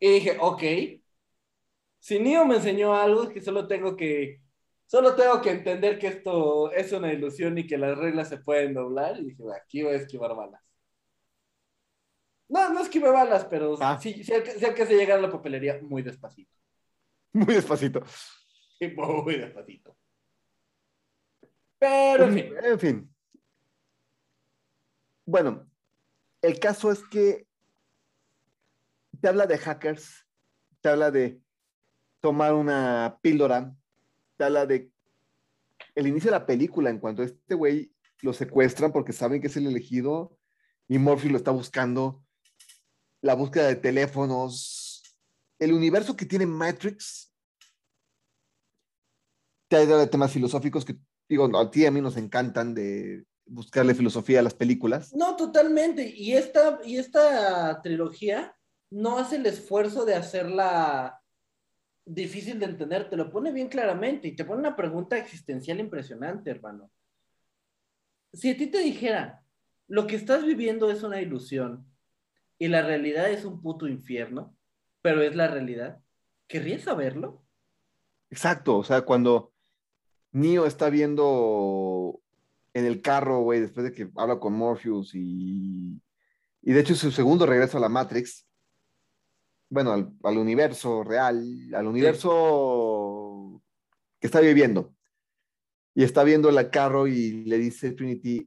Y 0.00 0.10
dije, 0.10 0.36
ok. 0.40 0.62
Si 1.98 2.18
Nio 2.20 2.46
me 2.46 2.56
enseñó 2.56 2.94
algo, 2.94 3.24
es 3.24 3.30
que 3.30 3.40
solo 3.40 3.66
tengo 3.66 3.96
que. 3.96 4.40
Solo 4.86 5.16
tengo 5.16 5.40
que 5.42 5.50
entender 5.50 5.98
que 5.98 6.06
esto 6.06 6.70
es 6.70 6.92
una 6.92 7.12
ilusión 7.12 7.58
y 7.58 7.66
que 7.66 7.76
las 7.76 7.98
reglas 7.98 8.28
se 8.28 8.38
pueden 8.38 8.74
doblar. 8.74 9.18
Y 9.18 9.30
dije, 9.30 9.42
aquí 9.60 9.82
voy 9.82 9.94
a 9.94 9.96
esquivar 9.96 10.34
balas. 10.34 10.62
No, 12.48 12.72
no 12.72 12.80
esquive 12.80 13.10
balas, 13.10 13.44
pero 13.46 13.76
ah. 13.80 13.98
sí, 14.00 14.22
sí, 14.22 14.32
que 14.42 14.86
se 14.86 14.96
llega 14.96 15.16
a 15.16 15.20
la 15.20 15.30
papelería 15.30 15.80
muy 15.82 16.02
despacito. 16.02 16.54
Muy 17.32 17.54
despacito. 17.54 18.02
Sí, 18.78 18.88
muy 18.88 19.36
despacito. 19.36 19.96
Pero 21.78 22.24
en 22.24 22.34
fin. 22.34 22.54
En 22.62 22.80
fin. 22.80 23.14
Bueno, 25.24 25.68
el 26.42 26.58
caso 26.58 26.92
es 26.92 27.02
que 27.08 27.46
te 29.20 29.28
habla 29.28 29.46
de 29.46 29.58
hackers, 29.58 30.26
te 30.80 30.88
habla 30.88 31.10
de 31.10 31.40
tomar 32.20 32.54
una 32.54 33.18
píldora, 33.22 33.74
te 34.36 34.44
habla 34.44 34.66
de 34.66 34.90
el 35.94 36.06
inicio 36.06 36.30
de 36.30 36.38
la 36.38 36.46
película 36.46 36.90
en 36.90 36.98
cuanto 36.98 37.22
a 37.22 37.24
este 37.24 37.54
güey 37.54 37.92
lo 38.20 38.32
secuestran 38.32 38.92
porque 38.92 39.12
saben 39.12 39.40
que 39.40 39.46
es 39.46 39.56
el 39.56 39.66
elegido 39.66 40.38
y 40.88 40.98
Morphy 40.98 41.28
lo 41.28 41.38
está 41.38 41.50
buscando 41.50 42.22
la 43.20 43.34
búsqueda 43.34 43.66
de 43.66 43.76
teléfonos, 43.76 45.02
el 45.58 45.72
universo 45.72 46.16
que 46.16 46.26
tiene 46.26 46.46
Matrix, 46.46 47.25
te 49.68 49.76
ha 49.76 49.82
ido 49.82 49.98
de 49.98 50.06
temas 50.06 50.32
filosóficos 50.32 50.84
que, 50.84 50.96
digo, 51.28 51.50
a 51.58 51.70
ti 51.70 51.82
y 51.82 51.86
a 51.86 51.90
mí 51.90 52.00
nos 52.00 52.16
encantan 52.16 52.74
de 52.74 53.24
buscarle 53.46 53.94
filosofía 53.94 54.40
a 54.40 54.42
las 54.42 54.54
películas. 54.54 55.14
No, 55.14 55.36
totalmente. 55.36 56.08
Y 56.08 56.32
esta, 56.32 56.80
y 56.84 56.98
esta 56.98 57.80
trilogía 57.82 58.56
no 58.90 59.18
hace 59.18 59.36
el 59.36 59.46
esfuerzo 59.46 60.04
de 60.04 60.14
hacerla 60.14 61.20
difícil 62.04 62.60
de 62.60 62.66
entender, 62.66 63.10
te 63.10 63.16
lo 63.16 63.30
pone 63.30 63.50
bien 63.50 63.68
claramente 63.68 64.28
y 64.28 64.36
te 64.36 64.44
pone 64.44 64.60
una 64.60 64.76
pregunta 64.76 65.18
existencial 65.18 65.80
impresionante, 65.80 66.50
hermano. 66.50 66.90
Si 68.32 68.50
a 68.50 68.56
ti 68.56 68.68
te 68.68 68.78
dijera, 68.78 69.42
lo 69.88 70.06
que 70.06 70.14
estás 70.14 70.44
viviendo 70.44 70.90
es 70.90 71.02
una 71.02 71.20
ilusión, 71.20 71.84
y 72.58 72.68
la 72.68 72.82
realidad 72.82 73.30
es 73.30 73.44
un 73.44 73.60
puto 73.60 73.86
infierno, 73.86 74.56
pero 75.02 75.22
es 75.22 75.36
la 75.36 75.48
realidad, 75.48 76.00
¿querrías 76.46 76.82
saberlo? 76.82 77.44
Exacto, 78.30 78.78
o 78.78 78.84
sea, 78.84 79.02
cuando 79.02 79.52
Neo 80.36 80.66
está 80.66 80.90
viendo 80.90 82.20
en 82.74 82.84
el 82.84 83.00
carro, 83.00 83.40
güey, 83.40 83.60
después 83.60 83.84
de 83.84 83.92
que 83.92 84.10
habla 84.16 84.38
con 84.38 84.52
Morpheus 84.52 85.14
y, 85.14 85.98
y 86.60 86.72
de 86.74 86.80
hecho 86.80 86.94
su 86.94 87.10
segundo 87.10 87.46
regreso 87.46 87.78
a 87.78 87.80
la 87.80 87.88
Matrix, 87.88 88.46
bueno, 89.70 89.92
al, 89.92 90.36
universo 90.36 91.02
real, 91.04 91.42
al 91.74 91.86
universo 91.86 93.62
que 94.20 94.26
está 94.26 94.40
viviendo. 94.40 94.94
Y 95.94 96.04
está 96.04 96.22
viendo 96.22 96.50
el 96.50 96.70
carro 96.70 97.06
y 97.06 97.44
le 97.44 97.56
dice 97.56 97.92
Trinity, 97.92 98.46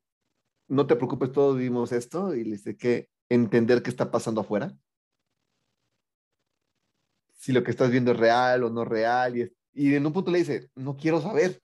no 0.68 0.86
te 0.86 0.96
preocupes, 0.96 1.32
todos 1.32 1.58
vimos 1.58 1.92
esto. 1.92 2.36
Y 2.36 2.44
le 2.44 2.52
dice 2.52 2.78
que 2.78 3.10
entender 3.30 3.82
qué 3.82 3.90
está 3.90 4.12
pasando 4.12 4.42
afuera. 4.42 4.72
Si 7.34 7.52
lo 7.52 7.64
que 7.64 7.72
estás 7.72 7.90
viendo 7.90 8.12
es 8.12 8.18
real 8.18 8.64
o 8.64 8.70
no 8.70 8.86
real. 8.86 9.36
Y, 9.38 9.52
y 9.74 9.96
en 9.96 10.06
un 10.06 10.14
punto 10.14 10.30
le 10.30 10.38
dice, 10.38 10.70
no 10.76 10.96
quiero 10.96 11.20
saber. 11.20 11.60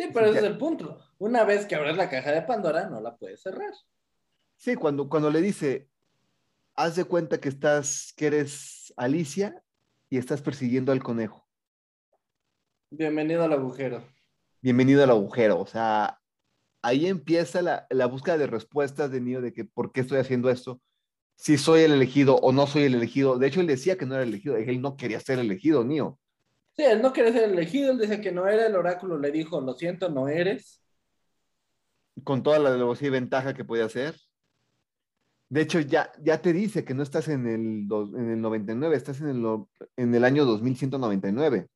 Sí, 0.00 0.08
pero 0.14 0.28
ese 0.28 0.38
es 0.38 0.44
el 0.44 0.56
punto. 0.56 0.98
Una 1.18 1.44
vez 1.44 1.66
que 1.66 1.74
abres 1.74 1.94
la 1.94 2.08
caja 2.08 2.32
de 2.32 2.40
Pandora, 2.40 2.88
no 2.88 3.02
la 3.02 3.18
puedes 3.18 3.42
cerrar. 3.42 3.74
Sí, 4.56 4.74
cuando, 4.74 5.10
cuando 5.10 5.30
le 5.30 5.42
dice, 5.42 5.90
haz 6.74 6.96
de 6.96 7.04
cuenta 7.04 7.38
que 7.38 7.50
estás, 7.50 8.14
que 8.16 8.28
eres 8.28 8.94
Alicia 8.96 9.62
y 10.08 10.16
estás 10.16 10.40
persiguiendo 10.40 10.90
al 10.90 11.02
conejo. 11.02 11.46
Bienvenido 12.88 13.44
al 13.44 13.52
agujero. 13.52 14.02
Bienvenido 14.62 15.04
al 15.04 15.10
agujero. 15.10 15.60
O 15.60 15.66
sea, 15.66 16.18
ahí 16.80 17.06
empieza 17.06 17.60
la, 17.60 18.06
búsqueda 18.06 18.38
de 18.38 18.46
respuestas 18.46 19.10
de 19.10 19.20
Neo 19.20 19.42
de 19.42 19.52
que 19.52 19.66
por 19.66 19.92
qué 19.92 20.00
estoy 20.00 20.16
haciendo 20.16 20.48
esto, 20.48 20.80
si 21.36 21.58
soy 21.58 21.82
el 21.82 21.92
elegido 21.92 22.36
o 22.36 22.52
no 22.52 22.66
soy 22.66 22.84
el 22.84 22.94
elegido. 22.94 23.36
De 23.36 23.48
hecho, 23.48 23.60
él 23.60 23.66
decía 23.66 23.98
que 23.98 24.06
no 24.06 24.14
era 24.14 24.24
elegido, 24.24 24.56
él 24.56 24.80
no 24.80 24.96
quería 24.96 25.20
ser 25.20 25.38
elegido, 25.40 25.84
Neo. 25.84 26.18
Sí, 26.80 26.86
él 26.86 27.02
no 27.02 27.12
quería 27.12 27.30
ser 27.30 27.50
elegido, 27.50 27.92
él 27.92 27.98
dice 27.98 28.22
que 28.22 28.32
no 28.32 28.46
era, 28.48 28.64
el 28.64 28.74
oráculo 28.74 29.18
le 29.18 29.30
dijo, 29.30 29.60
lo 29.60 29.74
siento, 29.74 30.08
no 30.08 30.28
eres. 30.28 30.82
Con 32.24 32.42
toda 32.42 32.58
la 32.58 32.96
y 32.98 33.08
ventaja 33.10 33.52
que 33.52 33.66
podía 33.66 33.84
hacer. 33.84 34.16
De 35.50 35.60
hecho, 35.60 35.80
ya, 35.80 36.10
ya 36.22 36.40
te 36.40 36.54
dice 36.54 36.82
que 36.82 36.94
no 36.94 37.02
estás 37.02 37.28
en 37.28 37.46
el, 37.46 37.86
en 38.16 38.30
el 38.30 38.40
99, 38.40 38.96
estás 38.96 39.20
en 39.20 39.28
el, 39.28 39.66
en 39.98 40.14
el 40.14 40.24
año 40.24 40.46
2199. 40.46 41.68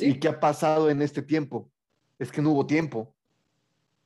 ¿Y 0.00 0.18
qué 0.18 0.28
ha 0.28 0.40
pasado 0.40 0.88
en 0.88 1.02
este 1.02 1.20
tiempo? 1.20 1.70
es 2.18 2.32
que 2.32 2.40
no 2.40 2.52
hubo 2.52 2.66
tiempo. 2.66 3.14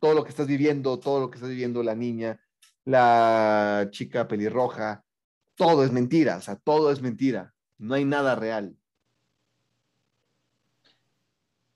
Todo 0.01 0.15
lo 0.15 0.25
que 0.25 0.31
estás 0.31 0.49
viviendo, 0.49 0.99
todo 0.99 1.21
lo 1.21 1.31
que 1.31 1.37
estás 1.37 1.51
viviendo 1.51 1.81
la 1.85 1.95
niña, 1.95 2.41
la 2.85 3.87
chica 3.93 4.27
pelirroja, 4.27 5.05
todo 5.55 5.85
es 5.85 5.93
mentira, 5.93 6.39
o 6.39 6.41
sea, 6.41 6.57
todo 6.57 6.91
es 6.91 7.01
mentira. 7.01 7.52
No 7.83 7.95
hay 7.95 8.05
nada 8.05 8.35
real. 8.35 8.77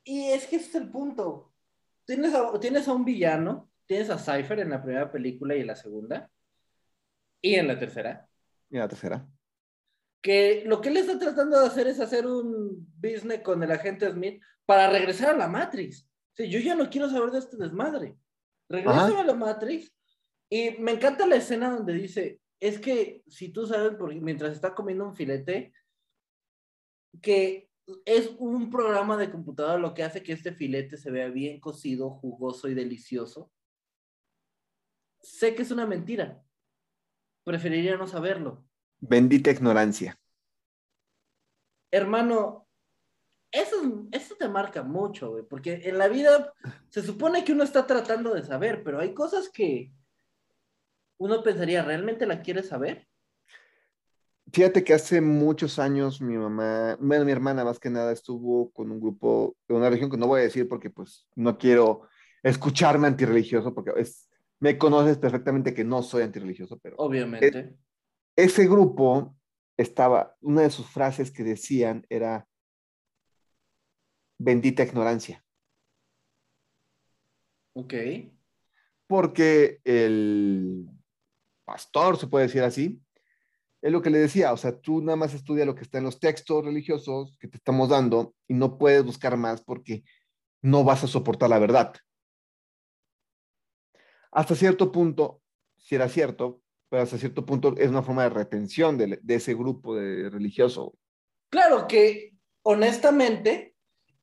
Y 0.04 0.26
es 0.26 0.46
que 0.46 0.56
ese 0.56 0.68
es 0.68 0.74
el 0.76 0.90
punto. 0.90 1.52
Tienes 2.04 2.34
a, 2.34 2.58
tienes 2.60 2.86
a 2.86 2.92
un 2.92 3.04
villano, 3.04 3.70
tienes 3.86 4.08
a 4.10 4.18
Cypher 4.18 4.60
en 4.60 4.70
la 4.70 4.82
primera 4.82 5.10
película 5.10 5.56
y 5.56 5.60
en 5.60 5.66
la 5.66 5.76
segunda, 5.76 6.30
y 7.42 7.56
en 7.56 7.66
la 7.66 7.78
tercera. 7.78 8.28
Y 8.70 8.76
en 8.76 8.82
la 8.82 8.88
tercera. 8.88 9.28
Que 10.22 10.62
lo 10.66 10.80
que 10.80 10.90
él 10.90 10.96
está 10.98 11.18
tratando 11.18 11.60
de 11.60 11.66
hacer 11.66 11.88
es 11.88 12.00
hacer 12.00 12.26
un 12.26 12.86
business 12.96 13.40
con 13.42 13.62
el 13.62 13.72
agente 13.72 14.10
Smith 14.10 14.40
para 14.64 14.88
regresar 14.88 15.34
a 15.34 15.36
la 15.36 15.48
Matrix 15.48 16.08
yo 16.44 16.58
ya 16.58 16.74
no 16.74 16.90
quiero 16.90 17.08
saber 17.08 17.30
de 17.30 17.38
este 17.38 17.56
desmadre. 17.56 18.16
Regreso 18.68 19.18
a 19.18 19.24
la 19.24 19.34
Matrix 19.34 19.92
y 20.50 20.72
me 20.78 20.92
encanta 20.92 21.26
la 21.26 21.36
escena 21.36 21.70
donde 21.70 21.94
dice, 21.94 22.40
es 22.60 22.78
que 22.78 23.22
si 23.26 23.50
tú 23.50 23.66
sabes, 23.66 23.92
porque 23.98 24.20
mientras 24.20 24.52
está 24.52 24.74
comiendo 24.74 25.06
un 25.06 25.14
filete, 25.14 25.72
que 27.20 27.70
es 28.04 28.30
un 28.38 28.70
programa 28.70 29.16
de 29.16 29.30
computadora 29.30 29.78
lo 29.78 29.94
que 29.94 30.02
hace 30.02 30.22
que 30.22 30.32
este 30.32 30.52
filete 30.52 30.96
se 30.96 31.10
vea 31.10 31.28
bien 31.28 31.60
cocido, 31.60 32.10
jugoso 32.10 32.68
y 32.68 32.74
delicioso. 32.74 33.52
Sé 35.20 35.54
que 35.54 35.62
es 35.62 35.70
una 35.70 35.86
mentira. 35.86 36.42
Preferiría 37.44 37.96
no 37.96 38.06
saberlo. 38.06 38.64
Bendita 38.98 39.50
ignorancia. 39.50 40.18
Hermano, 41.90 42.66
eso, 43.52 44.08
eso 44.10 44.34
te 44.36 44.48
marca 44.48 44.82
mucho, 44.82 45.30
güey, 45.30 45.44
porque 45.44 45.82
en 45.84 45.98
la 45.98 46.08
vida 46.08 46.52
se 46.88 47.02
supone 47.02 47.44
que 47.44 47.52
uno 47.52 47.62
está 47.62 47.86
tratando 47.86 48.34
de 48.34 48.42
saber, 48.42 48.82
pero 48.82 48.98
hay 48.98 49.14
cosas 49.14 49.48
que 49.48 49.92
uno 51.18 51.42
pensaría, 51.42 51.82
¿realmente 51.82 52.26
la 52.26 52.42
quiere 52.42 52.62
saber? 52.62 53.08
Fíjate 54.52 54.84
que 54.84 54.94
hace 54.94 55.20
muchos 55.20 55.78
años 55.78 56.20
mi 56.20 56.36
mamá, 56.36 56.96
bueno, 57.00 57.24
mi 57.24 57.32
hermana 57.32 57.64
más 57.64 57.80
que 57.80 57.90
nada 57.90 58.12
estuvo 58.12 58.70
con 58.70 58.90
un 58.92 59.00
grupo 59.00 59.56
de 59.66 59.74
una 59.74 59.90
región 59.90 60.08
que 60.08 60.16
no 60.16 60.28
voy 60.28 60.40
a 60.40 60.44
decir 60.44 60.68
porque 60.68 60.88
pues 60.88 61.26
no 61.34 61.58
quiero 61.58 62.08
escucharme 62.42 63.08
antirreligioso 63.08 63.74
porque 63.74 63.92
es, 63.96 64.30
me 64.60 64.78
conoces 64.78 65.18
perfectamente 65.18 65.74
que 65.74 65.84
no 65.84 66.02
soy 66.02 66.22
antirreligioso, 66.22 66.78
pero... 66.78 66.96
Obviamente. 66.98 67.76
ese 68.36 68.66
grupo 68.66 69.36
estaba, 69.76 70.36
una 70.40 70.62
de 70.62 70.70
sus 70.70 70.86
frases 70.86 71.32
que 71.32 71.42
decían 71.42 72.06
era, 72.08 72.46
bendita 74.38 74.84
ignorancia. 74.84 75.42
Ok. 77.74 77.94
porque 79.06 79.80
el 79.84 80.88
pastor, 81.64 82.16
se 82.16 82.26
puede 82.26 82.46
decir 82.46 82.62
así, 82.62 83.02
es 83.82 83.92
lo 83.92 84.02
que 84.02 84.10
le 84.10 84.18
decía, 84.18 84.52
o 84.52 84.56
sea, 84.56 84.80
tú 84.80 85.02
nada 85.02 85.16
más 85.16 85.34
estudia 85.34 85.64
lo 85.64 85.74
que 85.74 85.82
está 85.82 85.98
en 85.98 86.04
los 86.04 86.18
textos 86.18 86.64
religiosos 86.64 87.36
que 87.38 87.48
te 87.48 87.58
estamos 87.58 87.88
dando 87.88 88.34
y 88.48 88.54
no 88.54 88.78
puedes 88.78 89.04
buscar 89.04 89.36
más 89.36 89.62
porque 89.62 90.04
no 90.62 90.84
vas 90.84 91.04
a 91.04 91.06
soportar 91.06 91.50
la 91.50 91.58
verdad. 91.58 91.94
Hasta 94.32 94.54
cierto 94.54 94.92
punto, 94.92 95.40
si 95.76 95.94
era 95.94 96.08
cierto, 96.08 96.60
pero 96.88 97.02
hasta 97.02 97.18
cierto 97.18 97.46
punto 97.46 97.74
es 97.76 97.88
una 97.88 98.02
forma 98.02 98.24
de 98.24 98.30
retención 98.30 98.98
de, 98.98 99.18
de 99.22 99.34
ese 99.34 99.54
grupo 99.54 99.94
de 99.94 100.30
religioso. 100.30 100.96
Claro 101.50 101.86
que, 101.86 102.34
honestamente, 102.62 103.76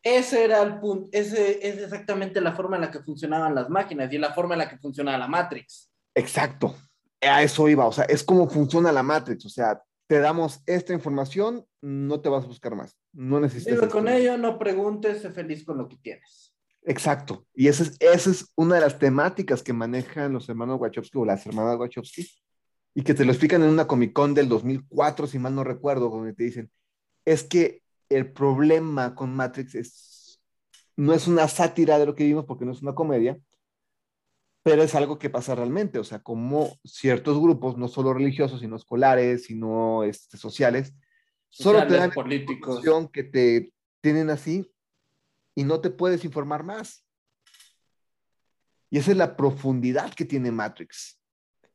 ese 0.04 0.44
era 0.44 0.62
el 0.62 0.80
punto, 0.80 1.10
ese 1.14 1.66
es 1.66 1.78
exactamente 1.78 2.42
la 2.42 2.54
forma 2.54 2.76
en 2.76 2.82
la 2.82 2.92
que 2.92 3.00
funcionaban 3.00 3.56
las 3.56 3.70
máquinas 3.70 4.12
y 4.12 4.18
la 4.18 4.34
forma 4.34 4.56
en 4.56 4.60
la 4.60 4.70
que 4.70 4.78
funcionaba 4.78 5.18
la 5.18 5.28
Matrix. 5.28 5.90
Exacto, 6.14 6.76
a 7.28 7.44
eso 7.44 7.68
iba, 7.70 7.86
o 7.86 7.92
sea, 7.92 8.06
es 8.06 8.24
como 8.24 8.50
funciona 8.50 8.92
la 8.92 9.04
Matrix, 9.04 9.46
o 9.46 9.50
sea, 9.50 9.82
te 10.08 10.20
damos 10.20 10.62
esta 10.66 10.94
información, 10.94 11.66
no 11.82 12.22
te 12.22 12.30
vas 12.30 12.44
a 12.44 12.48
buscar 12.48 12.76
más, 12.76 12.98
no 13.14 13.40
necesitas. 13.40 13.76
Vive 13.76 13.90
con 13.90 14.08
ello, 14.08 14.38
no 14.38 14.60
preguntes, 14.60 15.22
sé 15.22 15.32
feliz 15.32 15.64
con 15.66 15.78
lo 15.78 15.88
que 15.88 15.98
tienes. 15.98 16.54
Exacto, 16.84 17.46
y 17.54 17.68
esa 17.68 17.84
es, 17.84 17.96
esa 18.00 18.30
es 18.30 18.52
una 18.56 18.76
de 18.76 18.82
las 18.82 19.00
temáticas 19.00 19.64
que 19.64 19.74
manejan 19.74 20.34
los 20.34 20.50
hermanos 20.50 20.80
Wachowski 20.82 21.18
o 21.18 21.26
las 21.26 21.46
hermanas 21.46 21.78
Wachowski, 21.78 22.30
y 22.96 23.04
que 23.04 23.14
te 23.14 23.26
lo 23.26 23.32
explican 23.32 23.64
en 23.64 23.70
una 23.70 23.88
Comic 23.88 24.14
Con 24.14 24.34
del 24.34 24.50
2004, 24.50 25.28
si 25.28 25.40
mal 25.40 25.56
no 25.56 25.64
recuerdo, 25.64 26.10
donde 26.10 26.34
te 26.34 26.44
dicen, 26.44 26.72
es 27.26 27.44
que 27.44 27.82
el 28.10 28.32
problema 28.32 29.16
con 29.16 29.36
Matrix 29.36 29.76
es, 29.76 30.42
no 30.96 31.14
es 31.14 31.28
una 31.28 31.48
sátira 31.48 31.98
de 31.98 32.06
lo 32.06 32.16
que 32.16 32.26
vimos 32.26 32.46
porque 32.46 32.66
no 32.66 32.72
es 32.72 32.82
una 32.82 32.94
comedia, 32.94 33.40
pero 34.64 34.82
es 34.82 34.96
algo 34.96 35.20
que 35.20 35.30
pasa 35.30 35.56
realmente, 35.56 36.00
o 36.00 36.04
sea, 36.06 36.20
como 36.20 36.80
ciertos 36.86 37.40
grupos, 37.40 37.78
no 37.78 37.90
solo 37.90 38.14
religiosos, 38.14 38.62
sino 38.62 38.78
escolares, 38.78 39.44
sino 39.44 40.04
este, 40.04 40.38
sociales, 40.38 40.94
solo 41.50 41.86
te 41.86 41.96
dan 41.96 42.12
políticos 42.12 42.82
que 43.12 43.24
te 43.24 43.74
tienen 44.02 44.30
así 44.30 44.72
y 45.54 45.66
no 45.66 45.82
te 45.82 45.90
puedes 45.90 46.24
informar 46.24 46.64
más. 46.64 47.06
Y 48.90 49.00
esa 49.00 49.12
es 49.12 49.18
la 49.18 49.36
profundidad 49.36 50.14
que 50.14 50.24
tiene 50.24 50.52
Matrix. 50.52 51.20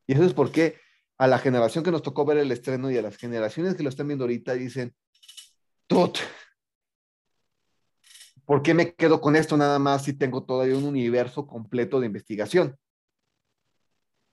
Y 0.06 0.14
eso 0.14 0.24
es 0.24 0.32
porque 0.32 0.80
a 1.18 1.26
la 1.26 1.38
generación 1.38 1.84
que 1.84 1.90
nos 1.90 2.02
tocó 2.02 2.24
ver 2.24 2.38
el 2.38 2.52
estreno 2.52 2.90
y 2.90 2.96
a 2.96 3.02
las 3.02 3.16
generaciones 3.16 3.74
que 3.74 3.82
lo 3.82 3.88
están 3.90 4.06
viendo 4.06 4.24
ahorita 4.24 4.54
dicen, 4.54 4.94
Tot, 5.86 6.18
¿por 8.48 8.62
qué 8.62 8.72
me 8.72 8.94
quedo 8.94 9.20
con 9.20 9.36
esto 9.36 9.58
nada 9.58 9.78
más 9.78 10.04
si 10.04 10.14
tengo 10.14 10.42
todavía 10.42 10.74
un 10.74 10.86
universo 10.86 11.46
completo 11.46 12.00
de 12.00 12.06
investigación? 12.06 12.78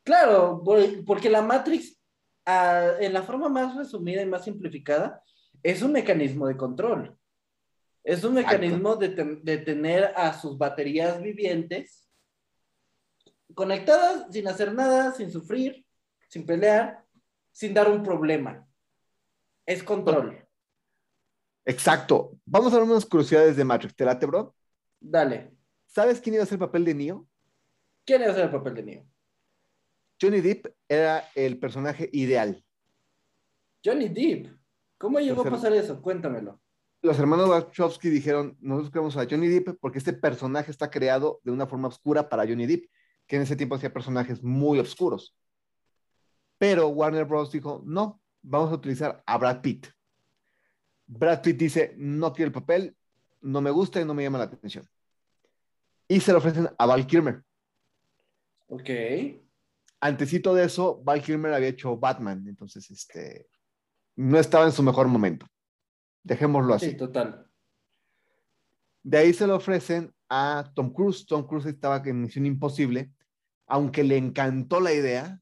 Claro, 0.05 0.63
porque 1.05 1.29
la 1.29 1.41
Matrix, 1.41 1.99
ah, 2.45 2.91
en 3.01 3.11
la 3.11 3.23
forma 3.23 3.49
más 3.49 3.75
resumida 3.75 4.21
y 4.21 4.25
más 4.25 4.45
simplificada, 4.45 5.21
es 5.61 5.81
un 5.81 5.91
mecanismo 5.91 6.47
de 6.47 6.55
control. 6.55 7.17
Es 8.05 8.23
un 8.23 8.35
mecanismo 8.35 8.95
de, 8.95 9.09
de, 9.43 9.57
tener 9.57 10.13
a 10.15 10.31
sus 10.31 10.57
baterías 10.57 11.21
vivientes 11.21 12.07
conectadas 13.53 14.27
sin 14.31 14.47
hacer 14.47 14.73
nada, 14.73 15.11
sin 15.11 15.29
sufrir, 15.29 15.85
sin 16.29 16.45
pelear, 16.45 17.03
sin 17.51 17.73
dar 17.73 17.91
un 17.91 18.01
problema. 18.01 18.65
Es 19.65 19.83
control. 19.83 20.44
Exacto. 21.65 22.37
Vamos 22.45 22.71
a 22.73 22.77
ver 22.77 22.85
unas 22.85 23.05
curiosidades 23.05 23.57
de 23.57 23.65
Matrix. 23.65 23.95
¿Te 23.95 24.05
late, 24.05 24.25
bro? 24.25 24.55
Dale. 24.99 25.51
¿Sabes 25.87 26.21
quién 26.21 26.35
iba 26.35 26.43
a 26.43 26.45
ser 26.45 26.55
el 26.55 26.59
papel 26.59 26.85
de 26.85 26.93
Neo? 26.93 27.27
¿Quién 28.05 28.21
iba 28.21 28.31
a 28.31 28.35
ser 28.35 28.45
el 28.45 28.51
papel 28.51 28.75
de 28.75 28.83
Neo? 28.83 29.05
Johnny 30.21 30.41
Depp 30.41 30.67
era 30.87 31.27
el 31.35 31.59
personaje 31.59 32.09
ideal. 32.13 32.63
Johnny 33.83 34.09
Depp. 34.09 34.55
¿Cómo 34.97 35.19
llegó 35.19 35.41
a 35.41 35.49
pasar 35.49 35.73
eso? 35.73 36.01
Cuéntamelo. 36.01 36.61
Los 37.01 37.19
hermanos 37.19 37.49
Wachowski 37.49 38.09
dijeron, 38.09 38.57
nosotros 38.59 38.91
queremos 38.91 39.17
a 39.17 39.27
Johnny 39.29 39.47
Depp 39.47 39.77
porque 39.79 39.99
este 39.99 40.13
personaje 40.13 40.71
está 40.71 40.89
creado 40.89 41.39
de 41.43 41.51
una 41.51 41.67
forma 41.67 41.87
oscura 41.87 42.29
para 42.29 42.47
Johnny 42.47 42.65
Depp, 42.65 42.85
que 43.27 43.35
en 43.35 43.41
ese 43.41 43.55
tiempo 43.55 43.75
hacía 43.75 43.93
personajes 43.93 44.41
muy 44.41 44.79
oscuros. 44.79 45.35
Pero 46.57 46.87
Warner 46.87 47.25
Bros. 47.25 47.51
dijo, 47.51 47.83
no, 47.85 48.21
vamos 48.41 48.71
a 48.71 48.75
utilizar 48.75 49.21
a 49.25 49.37
Brad 49.37 49.61
Pitt. 49.61 49.87
Brad 51.07 51.41
Pitt 51.41 51.57
dice, 51.57 51.93
no 51.97 52.33
quiero 52.33 52.47
el 52.47 52.53
papel, 52.53 52.95
no 53.41 53.61
me 53.61 53.71
gusta 53.71 54.01
y 54.01 54.05
no 54.05 54.13
me 54.13 54.23
llama 54.23 54.39
la 54.39 54.45
atención. 54.45 54.87
Y 56.07 56.19
se 56.19 56.31
lo 56.31 56.39
ofrecen 56.39 56.69
a 56.77 56.85
Val 56.85 57.05
Kilmer. 57.05 57.43
Ok. 58.67 58.89
Antecito 59.99 60.53
de 60.53 60.65
eso, 60.65 61.01
Val 61.03 61.21
Kilmer 61.21 61.53
había 61.53 61.69
hecho 61.69 61.97
Batman, 61.97 62.45
entonces 62.47 62.89
este, 62.91 63.47
no 64.15 64.39
estaba 64.39 64.65
en 64.65 64.71
su 64.71 64.83
mejor 64.83 65.07
momento. 65.07 65.47
Dejémoslo 66.23 66.73
así. 66.73 66.91
Sí, 66.91 66.97
total. 66.97 67.47
De 69.03 69.17
ahí 69.17 69.33
se 69.33 69.45
lo 69.45 69.55
ofrecen 69.55 70.13
a 70.29 70.71
Tom 70.73 70.91
Cruise. 70.91 71.25
Tom 71.25 71.45
Cruise 71.45 71.67
estaba 71.67 72.01
en 72.03 72.21
Misión 72.21 72.45
Imposible, 72.45 73.11
aunque 73.67 74.03
le 74.03 74.17
encantó 74.17 74.79
la 74.79 74.93
idea, 74.93 75.39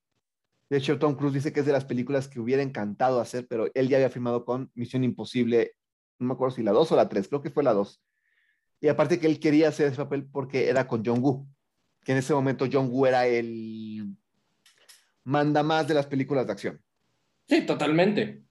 de 0.73 0.79
hecho, 0.79 0.97
Tom 0.97 1.13
Cruise 1.13 1.35
dice 1.35 1.53
que 1.53 1.59
es 1.59 1.67
de 1.67 1.71
las 1.71 1.85
películas 1.85 2.27
que 2.27 2.39
hubiera 2.39 2.63
encantado 2.63 3.21
hacer, 3.21 3.45
pero 3.47 3.67
él 3.75 3.89
ya 3.89 3.97
había 3.97 4.09
firmado 4.09 4.43
con 4.43 4.71
Misión 4.73 5.03
Imposible, 5.03 5.75
no 6.17 6.25
me 6.25 6.33
acuerdo 6.33 6.55
si 6.55 6.63
la 6.63 6.71
2 6.71 6.91
o 6.91 6.95
la 6.95 7.07
3, 7.07 7.27
creo 7.27 7.43
que 7.43 7.51
fue 7.51 7.61
la 7.61 7.73
2. 7.73 8.01
Y 8.81 8.87
aparte 8.87 9.19
que 9.19 9.27
él 9.27 9.39
quería 9.39 9.67
hacer 9.67 9.85
ese 9.85 9.97
papel 9.97 10.25
porque 10.25 10.69
era 10.69 10.87
con 10.87 11.03
John 11.05 11.21
Woo, 11.21 11.47
que 12.03 12.13
en 12.13 12.17
ese 12.17 12.33
momento 12.33 12.65
John 12.71 12.89
Woo 12.89 13.05
era 13.05 13.27
el 13.27 14.17
manda 15.23 15.61
más 15.61 15.87
de 15.87 15.93
las 15.93 16.07
películas 16.07 16.47
de 16.47 16.53
acción. 16.53 16.81
Sí, 17.47 17.63
totalmente. 17.67 18.43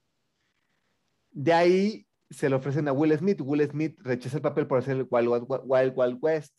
De 1.32 1.52
ahí 1.52 2.06
se 2.30 2.48
le 2.48 2.54
ofrecen 2.54 2.86
a 2.86 2.92
Will 2.92 3.18
Smith. 3.18 3.40
Will 3.40 3.68
Smith 3.68 3.98
rechaza 3.98 4.36
el 4.36 4.42
papel 4.42 4.68
por 4.68 4.78
hacer 4.78 4.96
el 4.96 5.08
Wild 5.10 5.44
Wild, 5.64 6.18
West. 6.20 6.56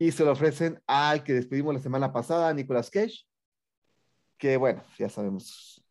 Y 0.00 0.10
se 0.10 0.24
lo 0.24 0.32
ofrecen 0.32 0.82
al 0.88 1.22
que 1.22 1.34
despedimos 1.34 1.74
la 1.74 1.80
semana 1.80 2.12
pasada, 2.12 2.52
Nicolas 2.52 2.90
Cage 2.90 3.27
que 4.38 4.56
bueno, 4.56 4.82
ya 4.98 5.08
sabemos. 5.08 5.84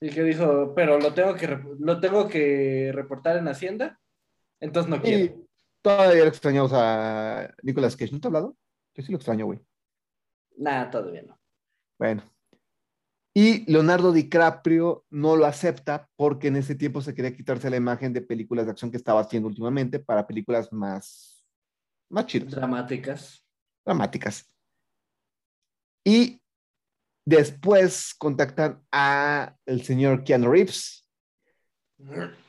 Y 0.00 0.10
que 0.10 0.22
dijo, 0.22 0.72
pero 0.74 0.98
lo 0.98 1.12
tengo 1.12 1.34
que, 1.34 1.46
lo 1.78 2.00
tengo 2.00 2.28
que 2.28 2.90
reportar 2.94 3.36
en 3.36 3.48
Hacienda, 3.48 4.00
entonces 4.60 4.90
no 4.90 5.02
quiero. 5.02 5.24
Y 5.24 5.48
todavía 5.82 6.22
lo 6.22 6.28
extrañamos 6.28 6.72
a 6.74 7.52
Nicolas 7.62 7.96
Cage, 7.96 8.12
¿no 8.12 8.20
te 8.20 8.26
ha 8.26 8.30
hablado? 8.30 8.56
Yo 8.94 9.02
sí 9.02 9.12
lo 9.12 9.18
extraño, 9.18 9.46
güey. 9.46 9.60
Nada, 10.56 10.90
todavía 10.90 11.22
no. 11.22 11.38
Bueno. 11.98 12.22
Y 13.34 13.70
Leonardo 13.70 14.12
DiCaprio 14.12 15.04
no 15.10 15.36
lo 15.36 15.46
acepta 15.46 16.08
porque 16.16 16.48
en 16.48 16.56
ese 16.56 16.74
tiempo 16.74 17.00
se 17.00 17.14
quería 17.14 17.36
quitarse 17.36 17.70
la 17.70 17.76
imagen 17.76 18.12
de 18.12 18.22
películas 18.22 18.66
de 18.66 18.72
acción 18.72 18.90
que 18.90 18.96
estaba 18.96 19.20
haciendo 19.20 19.48
últimamente 19.48 20.00
para 20.00 20.26
películas 20.26 20.72
más, 20.72 21.44
más 22.08 22.26
chidas. 22.26 22.50
Dramáticas. 22.50 23.46
Dramáticas. 23.84 24.52
Y 26.04 26.40
Después 27.28 28.14
contactan 28.14 28.82
a 28.90 29.54
el 29.66 29.82
señor 29.82 30.24
Keanu 30.24 30.50
Reeves. 30.50 31.06